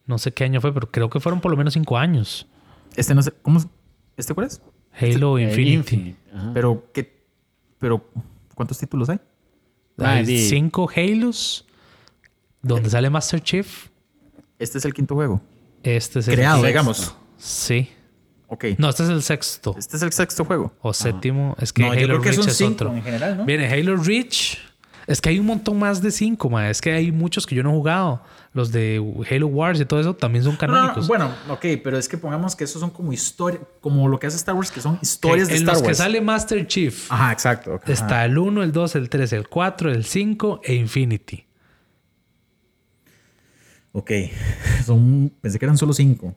No 0.07 0.19
sé 0.19 0.33
qué 0.33 0.45
año 0.45 0.61
fue, 0.61 0.75
pero 0.75 0.91
creo 0.91 1.09
que 1.11 1.21
fueron 1.21 1.41
por 1.41 1.51
lo 1.53 1.57
menos 1.57 1.75
5 1.75 1.97
años. 1.97 2.49
Este 2.97 3.15
no 3.15 3.23
sé, 3.23 3.33
¿cómo? 3.43 3.61
¿Este 4.17 4.35
cuál 4.35 4.49
es? 4.49 4.61
Halo 5.01 5.39
Eh, 5.39 5.45
Infinity. 5.45 6.17
Pero, 6.53 6.89
¿qué? 6.93 7.23
Pero, 7.79 8.05
¿cuántos 8.57 8.79
títulos 8.79 9.09
hay? 9.11 9.21
Mae, 9.97 10.19
Hay 10.19 10.39
cinco 10.49 10.91
Halos 10.95 11.65
donde 12.63 12.91
sale 12.91 13.09
Master 13.11 13.41
Chief. 13.41 13.89
Este 14.59 14.79
es 14.79 14.85
el 14.85 14.95
quinto 14.95 15.15
juego. 15.15 15.41
Este 15.83 16.19
es 16.21 16.29
el 16.29 16.35
Creado, 16.35 16.57
sexto. 16.57 16.67
digamos. 16.67 17.17
Sí. 17.37 17.89
Ok. 18.49 18.65
No, 18.79 18.89
este 18.89 19.03
es 19.03 19.11
el 19.11 19.23
sexto 19.23 19.75
Este 19.79 19.97
es 19.99 20.03
el 20.03 20.13
sexto 20.13 20.45
juego. 20.45 20.73
o 20.81 20.93
séptimo. 20.95 21.55
Es 21.61 21.73
que 21.73 21.83
No, 21.83 21.89
yo 21.95 22.01
Halo 22.01 22.07
creo 22.07 22.21
que 22.23 22.29
Reach 22.31 22.41
son 22.41 22.49
es 22.49 22.57
cinco 22.57 22.73
otro. 22.73 22.95
en 22.95 23.03
general, 23.03 23.37
¿no? 23.37 23.45
Viene 23.45 23.67
Halo 23.73 23.97
Reach. 23.97 24.59
Es 25.07 25.23
que 25.23 25.31
hay 25.31 25.39
un 25.39 25.47
montón 25.47 25.79
más 25.79 26.03
de 26.03 26.11
cinco, 26.11 26.51
ma. 26.51 26.69
Es 26.69 26.83
que 26.83 26.93
hay 26.93 27.11
muchos 27.13 27.47
que 27.47 27.55
yo 27.55 27.63
no 27.63 27.71
he 27.71 27.73
jugado. 27.73 28.23
Los 28.53 28.73
de 28.73 28.97
Halo 29.31 29.47
Wars 29.47 29.81
y 29.81 29.85
todo 29.87 30.01
eso 30.01 30.15
también 30.15 30.45
son 30.45 30.55
No, 30.61 30.67
no, 30.67 30.73
canónicos. 30.75 31.03
no, 31.05 31.09
bueno, 31.09 31.31
ok, 31.49 31.65
pero 31.83 31.97
es 31.97 32.09
que 32.09 32.19
pongamos 32.19 32.57
que 32.57 32.65
esos 32.65 32.81
son 32.81 32.91
como 32.91 33.13
historias, 33.13 33.63
como 33.81 34.09
lo 34.09 34.19
que 34.19 34.27
hace 34.27 34.37
Star 34.37 34.55
Wars, 34.55 34.71
que 34.71 34.81
son 34.81 34.99
historias 35.01 35.49
Que 35.49 35.55
de 35.55 35.61
en 35.61 35.63
Star 35.65 35.75
los 35.75 35.83
que 35.83 35.89
Wars. 35.89 35.99
sale 35.99 36.21
Master 36.21 36.67
Chief. 36.67 37.11
Ajá, 37.13 37.33
exacto. 37.33 37.81
Está 37.87 38.05
ajá. 38.07 38.25
el 38.27 38.37
1, 38.37 38.63
el 38.63 38.73
2, 38.73 38.97
el 38.97 39.09
3, 39.09 39.33
el 39.35 39.49
4, 39.49 39.93
el 39.93 40.05
5 40.05 40.61
e 40.65 40.75
Infinity. 40.75 41.45
Ok. 43.93 44.11
Son, 44.85 45.31
pensé 45.41 45.59
que 45.59 45.65
eran 45.65 45.77
solo 45.79 45.93
cinco. 45.93 46.35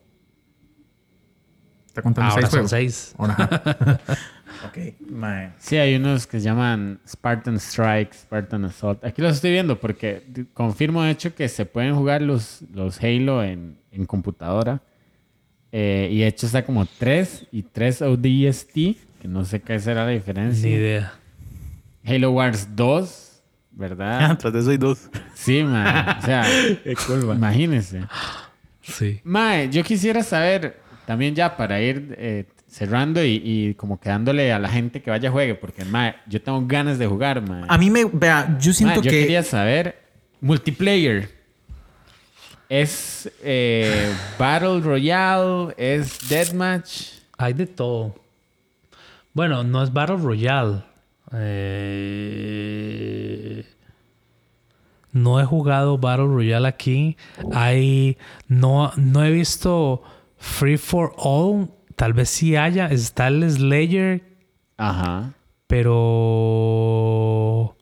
Está 1.86 2.00
contando 2.00 2.30
Ahora 2.30 2.48
seis 2.48 2.50
son 2.50 2.58
juegos. 2.58 2.70
6. 2.70 3.14
Ahora, 3.18 3.98
ok. 4.66 5.10
mae. 5.10 5.52
Sí, 5.58 5.76
hay 5.76 5.94
unos 5.96 6.26
que 6.26 6.40
se 6.40 6.44
llaman 6.44 7.00
Spartan 7.06 7.56
Strike, 7.56 8.14
Spartan 8.14 8.64
Assault. 8.64 9.04
Aquí 9.04 9.20
los 9.20 9.34
estoy 9.34 9.50
viendo 9.50 9.78
porque 9.78 10.22
confirmo 10.54 11.02
de 11.02 11.10
hecho 11.10 11.34
que 11.34 11.48
se 11.50 11.66
pueden 11.66 11.94
jugar 11.94 12.22
los, 12.22 12.62
los 12.72 12.98
Halo 13.02 13.44
en, 13.44 13.76
en 13.90 14.06
computadora. 14.06 14.80
Eh, 15.70 16.08
y 16.10 16.20
de 16.20 16.28
hecho 16.28 16.46
está 16.46 16.64
como 16.64 16.86
3 16.86 17.48
y 17.52 17.62
3 17.62 18.02
ODST, 18.02 18.74
que 19.20 19.28
no 19.28 19.44
sé 19.44 19.60
qué 19.60 19.78
será 19.78 20.06
la 20.06 20.12
diferencia. 20.12 20.68
Ni 20.68 20.76
idea. 20.76 21.12
Halo 22.04 22.30
Wars 22.32 22.68
2, 22.74 23.21
¿verdad? 23.72 24.38
Tras 24.40 24.52
de 24.52 24.60
eso 24.60 24.70
hay 24.70 24.78
dos. 24.78 25.08
Sí, 25.34 25.62
man. 25.62 26.16
O 26.18 26.22
sea, 26.22 26.44
imagínense. 27.34 28.02
Sí. 28.82 29.20
Mae, 29.24 29.70
yo 29.70 29.82
quisiera 29.84 30.22
saber, 30.22 30.80
también 31.06 31.34
ya 31.34 31.56
para 31.56 31.80
ir 31.80 32.14
eh, 32.18 32.46
cerrando 32.68 33.24
y, 33.24 33.40
y 33.44 33.74
como 33.74 34.00
quedándole 34.00 34.52
a 34.52 34.58
la 34.58 34.68
gente 34.68 35.02
que 35.02 35.10
vaya 35.10 35.28
a 35.28 35.32
juegue, 35.32 35.54
porque 35.54 35.84
mae, 35.84 36.16
yo 36.26 36.42
tengo 36.42 36.64
ganas 36.66 36.98
de 36.98 37.06
jugar, 37.06 37.46
mae. 37.46 37.64
A 37.68 37.78
mí 37.78 37.90
me, 37.90 38.04
vea, 38.04 38.56
yo 38.60 38.72
siento 38.72 38.96
Mae, 38.96 39.04
yo 39.04 39.10
que... 39.10 39.20
quería 39.20 39.42
saber, 39.42 40.00
multiplayer, 40.40 41.30
¿es 42.68 43.30
eh, 43.42 44.10
Battle 44.38 44.80
Royale? 44.80 45.74
¿Es 45.76 46.28
Deathmatch? 46.28 47.12
Hay 47.36 47.52
de 47.52 47.66
todo. 47.66 48.14
Bueno, 49.34 49.62
no 49.64 49.82
es 49.82 49.92
Battle 49.92 50.16
Royale. 50.16 50.82
Eh, 51.34 52.62
No 55.12 55.40
he 55.40 55.44
jugado 55.44 55.98
Battle 55.98 56.26
Royale 56.26 56.68
aquí. 56.68 57.16
Hay. 57.52 58.16
No, 58.48 58.92
no 58.96 59.24
he 59.24 59.30
visto 59.30 60.02
Free 60.38 60.78
for 60.78 61.12
All. 61.16 61.70
Tal 61.96 62.12
vez 62.14 62.30
sí 62.30 62.56
haya. 62.56 62.86
Está 62.86 63.28
el 63.28 63.48
Slayer. 63.50 64.22
Ajá. 64.76 65.32
Pero. 65.66 67.76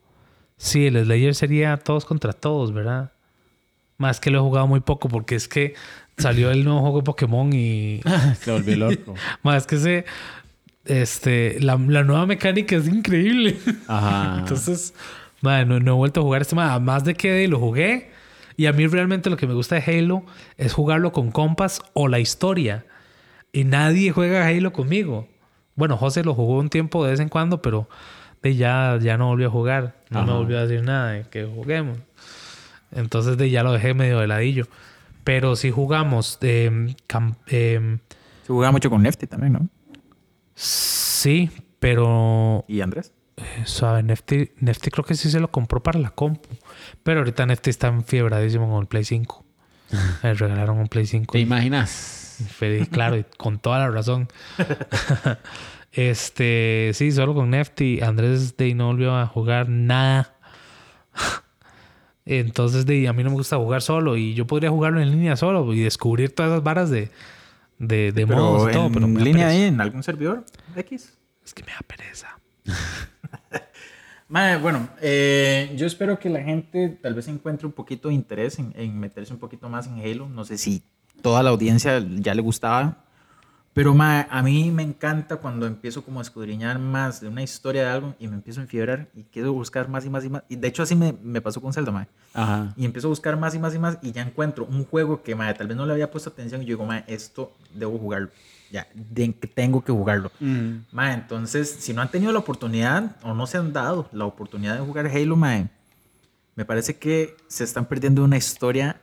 Sí, 0.56 0.86
el 0.86 1.02
Slayer 1.04 1.34
sería 1.34 1.76
todos 1.76 2.04
contra 2.04 2.32
todos, 2.32 2.72
¿verdad? 2.72 3.12
Más 3.96 4.20
que 4.20 4.30
lo 4.30 4.38
he 4.38 4.42
jugado 4.42 4.66
muy 4.66 4.80
poco 4.80 5.08
porque 5.08 5.34
es 5.34 5.48
que 5.48 5.74
salió 6.18 6.50
el 6.50 6.64
nuevo 6.64 6.80
juego 6.80 6.98
de 6.98 7.04
Pokémon 7.04 7.52
y. 7.52 8.00
Se 8.40 8.52
volvió 8.52 8.76
loco. 8.76 9.14
Más 9.42 9.66
que 9.66 9.76
ese. 9.76 10.04
Este. 10.84 11.58
La, 11.60 11.76
la 11.76 12.04
nueva 12.04 12.26
mecánica 12.26 12.76
es 12.76 12.88
increíble. 12.88 13.58
Ajá. 13.88 14.36
Entonces. 14.40 14.94
madre, 15.42 15.66
no, 15.66 15.80
no 15.80 15.92
he 15.92 15.94
vuelto 15.94 16.20
a 16.20 16.22
jugar 16.22 16.42
este 16.42 16.54
madre. 16.56 16.80
Más 16.80 17.04
de 17.04 17.14
que 17.14 17.46
lo 17.48 17.58
jugué. 17.58 18.10
Y 18.56 18.66
a 18.66 18.72
mí 18.72 18.86
realmente 18.86 19.30
lo 19.30 19.36
que 19.36 19.46
me 19.46 19.54
gusta 19.54 19.76
de 19.76 19.82
Halo 19.98 20.22
es 20.58 20.72
jugarlo 20.74 21.12
con 21.12 21.30
compas 21.30 21.80
o 21.94 22.08
la 22.08 22.18
historia. 22.20 22.84
Y 23.52 23.64
nadie 23.64 24.12
juega 24.12 24.46
Halo 24.46 24.72
conmigo. 24.72 25.28
Bueno, 25.76 25.96
José 25.96 26.24
lo 26.24 26.34
jugó 26.34 26.58
un 26.58 26.68
tiempo 26.68 27.02
de 27.04 27.12
vez 27.12 27.20
en 27.20 27.30
cuando, 27.30 27.62
pero 27.62 27.88
de 28.42 28.56
ya, 28.56 28.98
ya 29.00 29.16
no 29.16 29.28
volvió 29.28 29.48
a 29.48 29.50
jugar. 29.50 29.96
No 30.10 30.20
me 30.24 30.30
Ajá. 30.30 30.38
volvió 30.38 30.58
a 30.58 30.66
decir 30.66 30.84
nada 30.84 31.12
de 31.12 31.22
que 31.24 31.44
juguemos. 31.46 31.98
Entonces 32.92 33.38
de 33.38 33.48
ya 33.50 33.62
lo 33.62 33.72
dejé 33.72 33.94
medio 33.94 34.18
de 34.18 34.26
ladillo. 34.26 34.66
Pero 35.24 35.56
si 35.56 35.70
jugamos 35.70 36.38
cam- 36.40 37.36
em, 37.46 37.98
Se 38.42 38.48
jugaba 38.52 38.72
mucho 38.72 38.90
con 38.90 39.02
Nefty 39.02 39.26
también, 39.26 39.52
¿no? 39.54 39.68
Sí, 40.60 41.50
pero 41.78 42.64
¿Y 42.68 42.80
Andrés? 42.80 43.12
eh, 43.36 43.62
suave, 43.64 44.02
Nefty, 44.02 44.52
Nefty 44.58 44.90
creo 44.90 45.04
que 45.04 45.14
sí 45.14 45.30
se 45.30 45.40
lo 45.40 45.50
compró 45.50 45.82
para 45.82 45.98
la 45.98 46.10
compu. 46.10 46.48
Pero 47.02 47.20
ahorita 47.20 47.46
Nefty 47.46 47.70
está 47.70 47.88
enfiebradísimo 47.88 48.70
con 48.70 48.82
el 48.82 48.86
Play 48.86 49.04
5. 49.04 49.44
Le 50.22 50.34
regalaron 50.34 50.78
un 50.78 50.88
Play 50.88 51.06
5. 51.06 51.32
¿Te 51.32 51.40
imaginas? 51.40 52.44
Feliz, 52.50 52.88
claro, 52.88 53.16
y 53.16 53.24
con 53.36 53.58
toda 53.58 53.78
la 53.80 53.90
razón. 53.90 54.28
este, 55.92 56.90
sí, 56.94 57.12
solo 57.12 57.34
con 57.34 57.50
Nefty. 57.50 58.00
Andrés 58.02 58.56
de 58.56 58.74
no 58.74 58.86
volvió 58.86 59.16
a 59.16 59.26
jugar 59.26 59.68
nada. 59.68 60.34
Entonces, 62.24 62.86
de 62.86 63.08
a 63.08 63.12
mí 63.12 63.24
no 63.24 63.30
me 63.30 63.36
gusta 63.36 63.56
jugar 63.56 63.82
solo. 63.82 64.16
Y 64.16 64.34
yo 64.34 64.46
podría 64.46 64.70
jugarlo 64.70 65.00
en 65.00 65.10
línea 65.10 65.36
solo 65.36 65.72
y 65.74 65.80
descubrir 65.80 66.34
todas 66.34 66.52
esas 66.52 66.62
varas 66.62 66.90
de, 66.90 67.10
de, 67.80 68.12
de 68.12 68.26
modos 68.26 68.70
y 68.70 68.72
todo. 68.72 68.92
Pero 68.92 69.08
me 69.08 69.20
línea 69.20 69.48
ahí, 69.48 69.62
en 69.62 69.80
algún 69.80 70.04
servidor 70.04 70.44
X. 70.76 71.18
Es 71.44 71.52
que 71.52 71.64
me 71.64 71.72
da 71.72 71.80
pereza. 71.84 72.38
Bueno, 74.62 74.88
eh, 75.02 75.74
yo 75.76 75.88
espero 75.88 76.20
que 76.20 76.30
la 76.30 76.40
gente 76.40 76.88
tal 76.88 77.14
vez 77.14 77.26
encuentre 77.26 77.66
un 77.66 77.72
poquito 77.72 78.06
de 78.06 78.14
interés 78.14 78.60
en, 78.60 78.72
en 78.76 78.96
meterse 78.96 79.32
un 79.32 79.40
poquito 79.40 79.68
más 79.68 79.88
en 79.88 79.98
Halo. 79.98 80.28
No 80.28 80.44
sé 80.44 80.56
si 80.56 80.84
toda 81.20 81.42
la 81.42 81.50
audiencia 81.50 81.98
ya 81.98 82.32
le 82.32 82.40
gustaba. 82.40 83.02
Pero 83.72 83.94
mae, 83.94 84.26
a 84.28 84.42
mí 84.42 84.72
me 84.72 84.82
encanta 84.82 85.36
cuando 85.36 85.64
empiezo 85.64 86.04
como 86.04 86.18
a 86.18 86.22
escudriñar 86.22 86.80
más 86.80 87.20
de 87.20 87.28
una 87.28 87.40
historia 87.42 87.82
de 87.82 87.88
algo 87.88 88.14
y 88.18 88.26
me 88.26 88.34
empiezo 88.34 88.58
a 88.58 88.64
enfiebrar 88.64 89.08
y 89.14 89.22
quiero 89.22 89.52
buscar 89.52 89.88
más 89.88 90.04
y 90.04 90.10
más 90.10 90.24
y 90.24 90.28
más. 90.28 90.42
Y 90.48 90.56
de 90.56 90.66
hecho 90.66 90.82
así 90.82 90.96
me, 90.96 91.14
me 91.22 91.40
pasó 91.40 91.60
con 91.60 91.72
Zelda, 91.72 91.92
mae. 91.92 92.08
Ajá. 92.34 92.74
Y 92.76 92.84
empiezo 92.84 93.06
a 93.06 93.10
buscar 93.10 93.38
más 93.38 93.54
y 93.54 93.60
más 93.60 93.72
y 93.74 93.78
más 93.78 93.98
y 94.02 94.10
ya 94.10 94.22
encuentro 94.22 94.64
un 94.64 94.84
juego 94.84 95.22
que 95.22 95.36
mae, 95.36 95.54
tal 95.54 95.68
vez 95.68 95.76
no 95.76 95.86
le 95.86 95.92
había 95.92 96.10
puesto 96.10 96.30
atención 96.30 96.62
y 96.62 96.64
yo 96.64 96.70
digo, 96.70 96.84
mae, 96.84 97.04
esto 97.06 97.52
debo 97.72 97.96
jugarlo. 97.96 98.30
Ya, 98.72 98.88
de- 98.92 99.28
tengo 99.54 99.84
que 99.84 99.92
jugarlo. 99.92 100.32
Mm. 100.40 100.70
Mae, 100.90 101.14
entonces, 101.14 101.70
si 101.78 101.92
no 101.92 102.02
han 102.02 102.10
tenido 102.10 102.32
la 102.32 102.40
oportunidad 102.40 103.16
o 103.22 103.34
no 103.34 103.46
se 103.46 103.56
han 103.58 103.72
dado 103.72 104.08
la 104.12 104.24
oportunidad 104.24 104.74
de 104.78 104.84
jugar 104.84 105.06
Halo, 105.06 105.36
mae, 105.36 105.68
me 106.56 106.64
parece 106.64 106.96
que 106.96 107.36
se 107.46 107.62
están 107.62 107.86
perdiendo 107.86 108.24
una 108.24 108.36
historia 108.36 109.00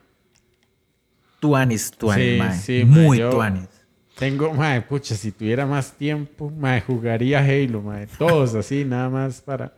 tuanis, 1.39 1.91
tuanis, 1.91 2.61
Sí, 2.63 2.83
Muy 2.85 3.19
yo- 3.19 3.29
tuanis. 3.29 3.67
Tengo, 4.17 4.53
mae, 4.53 4.81
pucha, 4.81 5.15
si 5.15 5.31
tuviera 5.31 5.65
más 5.65 5.91
tiempo, 5.93 6.49
mae, 6.51 6.81
jugaría 6.81 7.39
Halo, 7.39 7.81
mae. 7.81 8.07
Todos 8.17 8.55
así, 8.55 8.83
nada 8.85 9.09
más 9.09 9.41
para, 9.41 9.73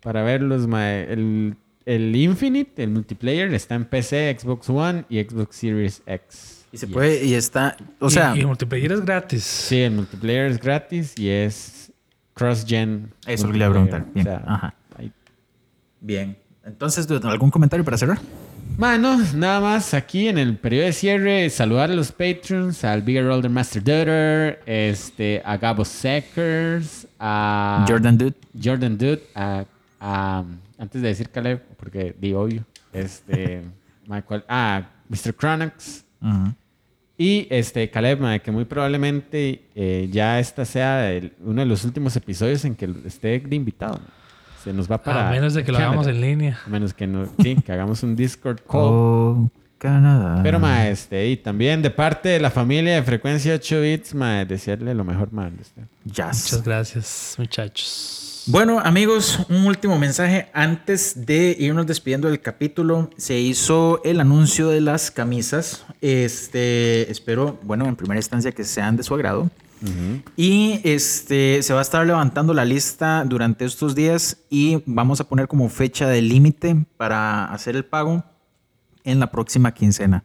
para 0.00 0.22
verlos, 0.22 0.66
mae. 0.66 1.12
El, 1.12 1.56
el 1.84 2.14
Infinite, 2.14 2.82
el 2.84 2.90
multiplayer, 2.90 3.52
está 3.54 3.74
en 3.74 3.84
PC, 3.84 4.36
Xbox 4.38 4.68
One 4.70 5.04
y 5.08 5.20
Xbox 5.22 5.56
Series 5.56 6.02
X. 6.06 6.66
Y 6.70 6.76
se 6.78 6.86
Yes. 6.86 6.92
puede, 6.94 7.24
y 7.24 7.34
está, 7.34 7.76
o 7.98 8.10
sea, 8.10 8.36
y, 8.36 8.40
y 8.42 8.46
multiplayer 8.46 8.92
es 8.92 9.04
gratis. 9.04 9.42
Sí, 9.42 9.80
el 9.80 9.92
multiplayer 9.92 10.46
es 10.50 10.60
gratis 10.60 11.18
y 11.18 11.28
es 11.30 11.90
cross-gen. 12.34 13.10
Eso 13.26 13.32
es 13.32 13.42
lo 13.42 13.48
que 13.52 13.58
le 13.58 13.64
iba 13.64 13.66
a 13.66 13.70
preguntar. 13.70 14.00
multiplayer. 14.02 14.24
Bien, 14.24 14.36
O 14.36 14.44
sea, 14.44 14.54
ajá. 14.54 14.74
bien. 16.00 16.36
Entonces, 16.64 17.08
¿algún 17.24 17.50
comentario 17.50 17.82
para 17.84 17.96
cerrar? 17.96 18.18
Mano, 18.76 19.18
nada 19.34 19.60
más 19.60 19.92
aquí 19.92 20.28
en 20.28 20.38
el 20.38 20.56
periodo 20.56 20.86
de 20.86 20.92
cierre, 20.92 21.50
saludar 21.50 21.90
a 21.90 21.94
los 21.94 22.12
patrons, 22.12 22.84
al 22.84 23.02
Bigger 23.02 23.24
Older 23.24 23.50
Master 23.50 23.82
Daughter, 23.82 24.60
este, 24.66 25.42
a 25.44 25.56
Gabo 25.56 25.84
Seckers, 25.84 27.08
a 27.18 27.84
Jordan 27.88 28.16
Dude. 28.16 28.34
Jordan 28.62 28.96
Dude, 28.96 29.22
a, 29.34 29.64
a- 30.00 30.44
antes 30.78 31.02
de 31.02 31.08
decir 31.08 31.28
Caleb, 31.30 31.60
porque 31.76 32.14
di 32.20 32.32
obvio, 32.34 32.64
este, 32.92 33.62
¿cuál? 34.26 34.44
ah, 34.48 34.82
Mr. 35.08 35.34
Chronox, 35.36 36.04
Ujú. 36.22 36.54
y 37.16 37.48
este, 37.50 37.90
Caleb, 37.90 38.20
ma, 38.20 38.38
que 38.38 38.52
muy 38.52 38.64
probablemente 38.64 39.62
eh, 39.74 40.08
ya 40.12 40.38
esta 40.38 40.64
sea 40.64 41.10
el- 41.12 41.32
uno 41.44 41.62
de 41.62 41.66
los 41.66 41.84
últimos 41.84 42.14
episodios 42.14 42.64
en 42.64 42.76
que 42.76 42.88
esté 43.06 43.40
de 43.40 43.56
invitado. 43.56 44.00
Se 44.62 44.72
nos 44.72 44.90
va 44.90 45.02
para. 45.02 45.28
a 45.28 45.30
menos 45.30 45.54
de 45.54 45.64
que 45.64 45.72
lo 45.72 45.78
hagamos 45.78 46.06
en 46.06 46.20
línea. 46.20 46.58
A 46.66 46.68
menos 46.68 46.92
que 46.94 47.06
no, 47.06 47.26
sí, 47.40 47.56
que 47.56 47.72
hagamos 47.72 48.02
un 48.02 48.16
Discord 48.16 48.60
call. 48.68 48.80
Oh, 48.90 49.50
Canadá. 49.78 50.40
Pero, 50.42 50.58
ma, 50.58 50.88
este, 50.88 51.28
y 51.28 51.36
también 51.36 51.82
de 51.82 51.90
parte 51.90 52.30
de 52.30 52.40
la 52.40 52.50
familia 52.50 52.96
de 52.96 53.02
Frecuencia 53.04 53.54
8 53.54 53.80
Bits, 53.80 54.14
ma, 54.14 54.44
desearle 54.44 54.92
lo 54.92 55.04
mejor, 55.04 55.32
ma. 55.32 55.50
Muchas 56.04 56.62
gracias, 56.64 57.36
muchachos. 57.38 58.28
Bueno, 58.50 58.80
amigos, 58.80 59.40
un 59.50 59.66
último 59.66 59.98
mensaje 59.98 60.48
antes 60.54 61.26
de 61.26 61.54
irnos 61.60 61.86
despidiendo 61.86 62.28
del 62.28 62.40
capítulo. 62.40 63.10
Se 63.18 63.38
hizo 63.38 64.00
el 64.04 64.20
anuncio 64.20 64.68
de 64.68 64.80
las 64.80 65.10
camisas. 65.10 65.84
Este, 66.00 67.10
espero, 67.10 67.58
bueno, 67.62 67.86
en 67.86 67.94
primera 67.94 68.18
instancia 68.18 68.50
que 68.50 68.64
sean 68.64 68.96
de 68.96 69.02
su 69.02 69.14
agrado. 69.14 69.50
Y 70.36 70.80
este, 70.84 71.62
se 71.62 71.72
va 71.72 71.78
a 71.78 71.82
estar 71.82 72.06
levantando 72.06 72.52
la 72.54 72.64
lista 72.64 73.24
durante 73.24 73.64
estos 73.64 73.94
días 73.94 74.38
y 74.50 74.82
vamos 74.86 75.20
a 75.20 75.28
poner 75.28 75.46
como 75.48 75.68
fecha 75.68 76.08
de 76.08 76.20
límite 76.22 76.84
para 76.96 77.44
hacer 77.46 77.76
el 77.76 77.84
pago 77.84 78.24
en 79.04 79.20
la 79.20 79.30
próxima 79.30 79.72
quincena. 79.72 80.24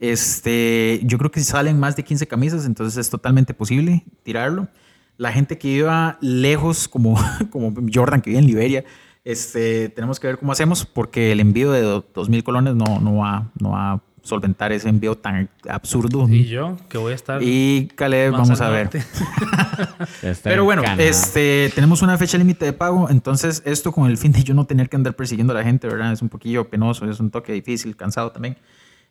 Este, 0.00 1.00
yo 1.04 1.18
creo 1.18 1.30
que 1.30 1.40
si 1.40 1.46
salen 1.46 1.78
más 1.78 1.96
de 1.96 2.04
15 2.04 2.26
camisas, 2.26 2.66
entonces 2.66 2.98
es 2.98 3.10
totalmente 3.10 3.54
posible 3.54 4.04
tirarlo. 4.22 4.68
La 5.16 5.32
gente 5.32 5.56
que 5.58 5.68
iba 5.68 6.18
lejos, 6.20 6.88
como, 6.88 7.18
como 7.50 7.72
Jordan, 7.92 8.20
que 8.20 8.30
vive 8.30 8.40
en 8.40 8.46
Liberia, 8.46 8.84
este, 9.24 9.88
tenemos 9.88 10.20
que 10.20 10.26
ver 10.26 10.38
cómo 10.38 10.52
hacemos, 10.52 10.84
porque 10.84 11.32
el 11.32 11.40
envío 11.40 11.72
de 11.72 11.80
do- 11.82 12.06
2.000 12.12 12.42
colones 12.42 12.74
no, 12.74 13.00
no, 13.00 13.16
va, 13.16 13.50
no 13.58 13.70
va 13.70 14.02
solventar 14.24 14.72
ese 14.72 14.88
envío 14.88 15.16
tan 15.16 15.48
absurdo. 15.68 16.26
Y 16.28 16.46
yo, 16.46 16.76
que 16.88 16.98
voy 16.98 17.12
a 17.12 17.14
estar. 17.14 17.40
Y 17.42 17.88
Caleb, 17.94 18.32
más 18.32 18.40
vamos 18.40 18.60
a 18.60 18.70
ver. 18.70 18.90
Pero 20.42 20.62
en 20.62 20.64
bueno, 20.64 20.82
este, 20.98 21.70
tenemos 21.74 22.02
una 22.02 22.18
fecha 22.18 22.36
límite 22.38 22.64
de 22.64 22.72
pago, 22.72 23.08
entonces 23.10 23.62
esto 23.64 23.92
con 23.92 24.10
el 24.10 24.18
fin 24.18 24.32
de 24.32 24.42
yo 24.42 24.54
no 24.54 24.66
tener 24.66 24.88
que 24.88 24.96
andar 24.96 25.14
persiguiendo 25.14 25.52
a 25.52 25.56
la 25.56 25.62
gente, 25.62 25.86
¿verdad? 25.86 26.12
Es 26.12 26.22
un 26.22 26.30
poquillo 26.30 26.68
penoso, 26.68 27.08
es 27.08 27.20
un 27.20 27.30
toque 27.30 27.52
difícil, 27.52 27.96
cansado 27.96 28.32
también. 28.32 28.56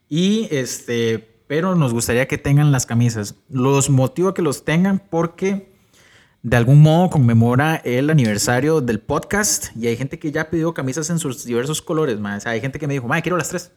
Y 0.09 0.47
este, 0.51 1.19
pero 1.47 1.75
nos 1.75 1.93
gustaría 1.93 2.27
que 2.27 2.37
tengan 2.37 2.71
las 2.71 2.85
camisas. 2.85 3.35
Los 3.49 3.89
motivo 3.89 4.29
a 4.29 4.33
que 4.33 4.41
los 4.41 4.65
tengan 4.65 4.99
porque 4.99 5.71
de 6.41 6.57
algún 6.57 6.81
modo 6.81 7.09
conmemora 7.09 7.75
el 7.85 8.09
aniversario 8.09 8.81
del 8.81 8.99
podcast 8.99 9.67
y 9.77 9.87
hay 9.87 9.95
gente 9.95 10.19
que 10.19 10.31
ya 10.31 10.49
pidió 10.49 10.73
camisas 10.73 11.09
en 11.09 11.19
sus 11.19 11.45
diversos 11.45 11.81
colores, 11.81 12.19
ma. 12.19 12.35
O 12.35 12.39
sea, 12.39 12.51
hay 12.51 12.61
gente 12.61 12.79
que 12.79 12.87
me 12.87 12.93
dijo, 12.93 13.07
ma, 13.07 13.21
quiero 13.21 13.37
las 13.37 13.49
tres. 13.49 13.71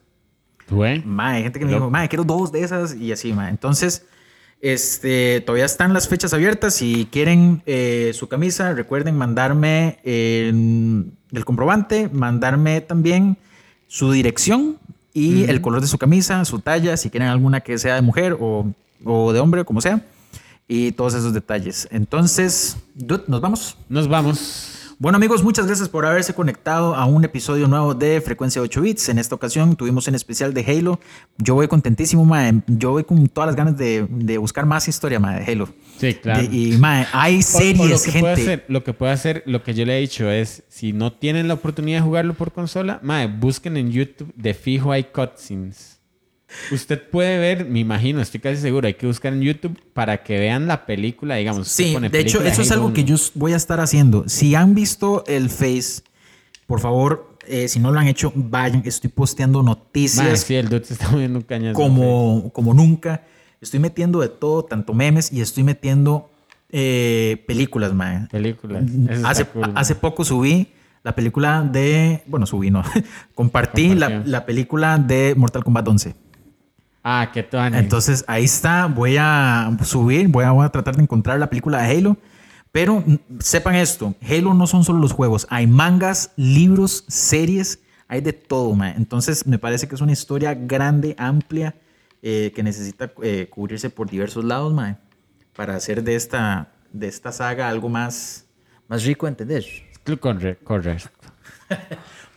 Güey. 0.69 1.01
Ma, 1.05 1.31
hay 1.31 1.43
gente 1.43 1.59
que 1.59 1.65
me 1.65 1.71
Loco. 1.71 1.85
dijo, 1.85 1.91
ma, 1.91 2.07
quiero 2.07 2.23
dos 2.23 2.51
de 2.51 2.61
esas 2.63 2.95
y 2.95 3.11
así, 3.11 3.33
ma. 3.33 3.49
Entonces, 3.49 4.05
este, 4.61 5.41
todavía 5.41 5.65
están 5.65 5.93
las 5.93 6.07
fechas 6.07 6.33
abiertas. 6.33 6.73
Si 6.75 7.07
quieren 7.11 7.61
eh, 7.65 8.11
su 8.13 8.27
camisa, 8.27 8.73
recuerden 8.73 9.15
mandarme 9.17 9.99
eh, 10.03 10.49
el 11.31 11.45
comprobante, 11.45 12.09
mandarme 12.09 12.81
también 12.81 13.37
su 13.87 14.11
dirección 14.11 14.77
y 15.13 15.45
el 15.45 15.61
color 15.61 15.81
de 15.81 15.87
su 15.87 15.97
camisa, 15.97 16.43
su 16.45 16.59
talla, 16.59 16.95
si 16.97 17.09
quieren 17.09 17.29
alguna 17.29 17.61
que 17.61 17.77
sea 17.77 17.95
de 17.95 18.01
mujer 18.01 18.37
o, 18.39 18.67
o 19.03 19.33
de 19.33 19.39
hombre, 19.39 19.63
como 19.65 19.81
sea, 19.81 20.01
y 20.67 20.91
todos 20.91 21.13
esos 21.15 21.33
detalles. 21.33 21.87
Entonces, 21.91 22.77
dude, 22.93 23.23
nos 23.27 23.41
vamos. 23.41 23.77
Nos 23.89 24.07
vamos. 24.07 24.76
Bueno 24.99 25.17
amigos, 25.17 25.43
muchas 25.43 25.67
gracias 25.67 25.89
por 25.89 26.07
haberse 26.07 26.33
conectado 26.33 26.95
a 26.95 27.05
un 27.05 27.23
episodio 27.23 27.67
nuevo 27.67 27.93
de 27.93 28.19
Frecuencia 28.19 28.63
8 28.63 28.81
Bits. 28.81 29.09
En 29.09 29.19
esta 29.19 29.35
ocasión 29.35 29.75
tuvimos 29.75 30.07
en 30.07 30.15
especial 30.15 30.55
de 30.55 30.65
Halo. 30.65 30.99
Yo 31.37 31.53
voy 31.53 31.67
contentísimo, 31.67 32.25
mae. 32.25 32.61
Yo 32.65 32.91
voy 32.93 33.03
con 33.03 33.27
todas 33.27 33.49
las 33.49 33.55
ganas 33.55 33.77
de, 33.77 34.07
de 34.09 34.39
buscar 34.39 34.65
más 34.65 34.87
historia, 34.87 35.19
mae, 35.19 35.43
de 35.45 35.51
Halo. 35.51 35.69
Sí, 35.99 36.15
claro. 36.15 36.41
De- 36.47 36.55
y, 36.55 36.77
mae, 36.79 37.05
hay 37.13 37.35
O- 37.35 37.39
o 37.39 37.41
series, 37.43 37.77
lo 37.91 38.01
que 38.11 38.19
Puede 38.19 38.35
gente. 38.35 38.41
hacer, 38.41 38.65
lo 38.69 38.83
que 38.83 38.93
puede 38.93 39.11
hacer, 39.11 39.43
lo 39.45 39.61
que 39.61 39.75
yo 39.75 39.85
le 39.85 39.97
he 39.97 40.01
dicho 40.01 40.31
es, 40.31 40.63
si 40.67 40.93
no 40.93 41.13
tienen 41.13 41.47
la 41.47 41.53
oportunidad 41.53 41.99
de 41.99 42.03
jugarlo 42.03 42.33
por 42.33 42.51
consola, 42.51 42.99
mae, 43.03 43.27
busquen 43.27 43.77
en 43.77 43.91
YouTube, 43.91 44.33
de 44.35 44.55
fijo 44.55 44.91
hay 44.91 45.03
cutscenes. 45.03 45.96
Usted 46.71 47.09
puede 47.09 47.37
ver, 47.39 47.65
me 47.65 47.79
imagino, 47.79 48.21
estoy 48.21 48.39
casi 48.39 48.61
seguro, 48.61 48.87
hay 48.87 48.93
que 48.93 49.05
buscar 49.05 49.33
en 49.33 49.41
YouTube 49.41 49.77
para 49.93 50.23
que 50.23 50.39
vean 50.39 50.67
la 50.67 50.85
película, 50.85 51.35
digamos. 51.35 51.67
Sí, 51.67 51.91
pone 51.93 52.09
de 52.09 52.19
hecho, 52.19 52.41
eso 52.41 52.61
es 52.61 52.71
algo 52.71 52.93
que 52.93 53.01
1. 53.01 53.09
yo 53.09 53.15
voy 53.35 53.53
a 53.53 53.57
estar 53.57 53.79
haciendo. 53.79 54.23
Si 54.27 54.55
han 54.55 54.73
visto 54.73 55.23
el 55.27 55.49
Face, 55.49 56.03
por 56.65 56.79
favor, 56.79 57.37
eh, 57.47 57.67
si 57.67 57.79
no 57.79 57.91
lo 57.91 57.99
han 57.99 58.07
hecho, 58.07 58.31
vayan. 58.35 58.81
Estoy 58.85 59.09
posteando 59.09 59.61
noticias 59.61 60.41
sí, 60.41 60.55
el 60.55 60.69
dude 60.69 60.85
se 60.85 60.93
está 60.93 61.09
moviendo 61.09 61.39
un 61.39 61.45
cañazo. 61.45 61.75
como, 61.75 62.51
como 62.53 62.73
nunca. 62.73 63.23
Estoy 63.59 63.79
metiendo 63.79 64.19
de 64.21 64.29
todo, 64.29 64.63
tanto 64.63 64.93
memes 64.93 65.31
y 65.33 65.41
estoy 65.41 65.63
metiendo 65.63 66.29
eh, 66.69 67.43
películas, 67.47 67.93
mae. 67.93 68.27
Películas. 68.27 68.83
Hace, 69.23 69.45
cool, 69.45 69.73
poco 69.99 70.23
subí 70.23 70.67
la 71.03 71.15
película 71.15 71.61
de. 71.61 72.23
Bueno, 72.27 72.45
subí, 72.45 72.69
no. 72.69 72.83
Compartí 73.35 73.95
la 73.95 74.45
película 74.45 74.97
de 74.97 75.33
Mortal 75.35 75.63
Kombat 75.63 75.87
11. 75.87 76.26
Ah, 77.09 77.29
qué 77.33 77.41
toane. 77.41 77.79
Entonces 77.79 78.25
ahí 78.27 78.43
está. 78.43 78.85
Voy 78.87 79.15
a 79.17 79.71
subir, 79.85 80.27
voy 80.27 80.43
a, 80.43 80.51
voy 80.51 80.65
a 80.65 80.69
tratar 80.69 80.97
de 80.97 81.03
encontrar 81.03 81.39
la 81.39 81.49
película 81.49 81.81
de 81.81 81.97
Halo. 81.97 82.17
Pero 82.73 83.01
mm, 83.05 83.15
sepan 83.39 83.75
esto: 83.75 84.13
Halo 84.21 84.53
no 84.53 84.67
son 84.67 84.83
solo 84.83 84.99
los 84.99 85.13
juegos. 85.13 85.47
Hay 85.49 85.67
mangas, 85.67 86.31
libros, 86.35 87.05
series, 87.07 87.79
hay 88.09 88.19
de 88.19 88.33
todo, 88.33 88.73
man. 88.75 88.93
Entonces 88.97 89.47
me 89.47 89.57
parece 89.57 89.87
que 89.87 89.95
es 89.95 90.01
una 90.01 90.11
historia 90.11 90.53
grande, 90.53 91.15
amplia, 91.17 91.75
eh, 92.21 92.51
que 92.53 92.61
necesita 92.61 93.09
eh, 93.23 93.47
cubrirse 93.49 93.89
por 93.89 94.09
diversos 94.09 94.43
lados, 94.43 94.73
man, 94.73 94.99
para 95.55 95.75
hacer 95.77 96.03
de 96.03 96.15
esta, 96.15 96.73
de 96.91 97.07
esta 97.07 97.31
saga 97.31 97.69
algo 97.69 97.87
más, 97.87 98.45
más 98.89 99.05
rico, 99.05 99.29
¿entendés? 99.29 99.65
Corre- 100.19 100.57
Correcto. 100.61 101.09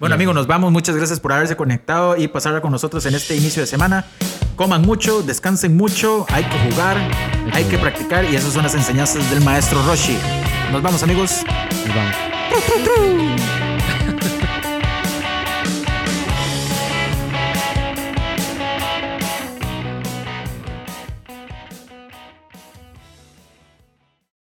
Bueno, 0.01 0.15
amigos, 0.15 0.35
nos 0.35 0.47
vamos. 0.47 0.73
Muchas 0.73 0.97
gracias 0.97 1.21
por 1.21 1.31
haberse 1.35 1.57
conectado 1.57 2.17
y 2.17 2.27
pasar 2.27 2.59
con 2.63 2.73
nosotros 2.73 3.05
en 3.05 3.15
este 3.15 3.37
inicio 3.37 3.61
de 3.61 3.67
semana. 3.67 4.07
Coman 4.57 4.81
mucho, 4.81 5.23
descansen 5.23 5.77
mucho, 5.77 6.25
hay 6.31 6.45
que 6.45 6.59
jugar, 6.71 6.97
hay 7.53 7.65
que 7.65 7.77
practicar 7.77 8.25
y 8.25 8.35
esas 8.35 8.55
son 8.55 8.63
las 8.63 8.75
enseñanzas 8.75 9.31
del 9.31 9.45
maestro 9.45 9.83
Roshi. 9.83 10.17
Nos 10.73 10.81
vamos, 10.81 11.03
amigos. 11.03 11.43
Nos 11.87 11.95
vamos. 11.95 13.60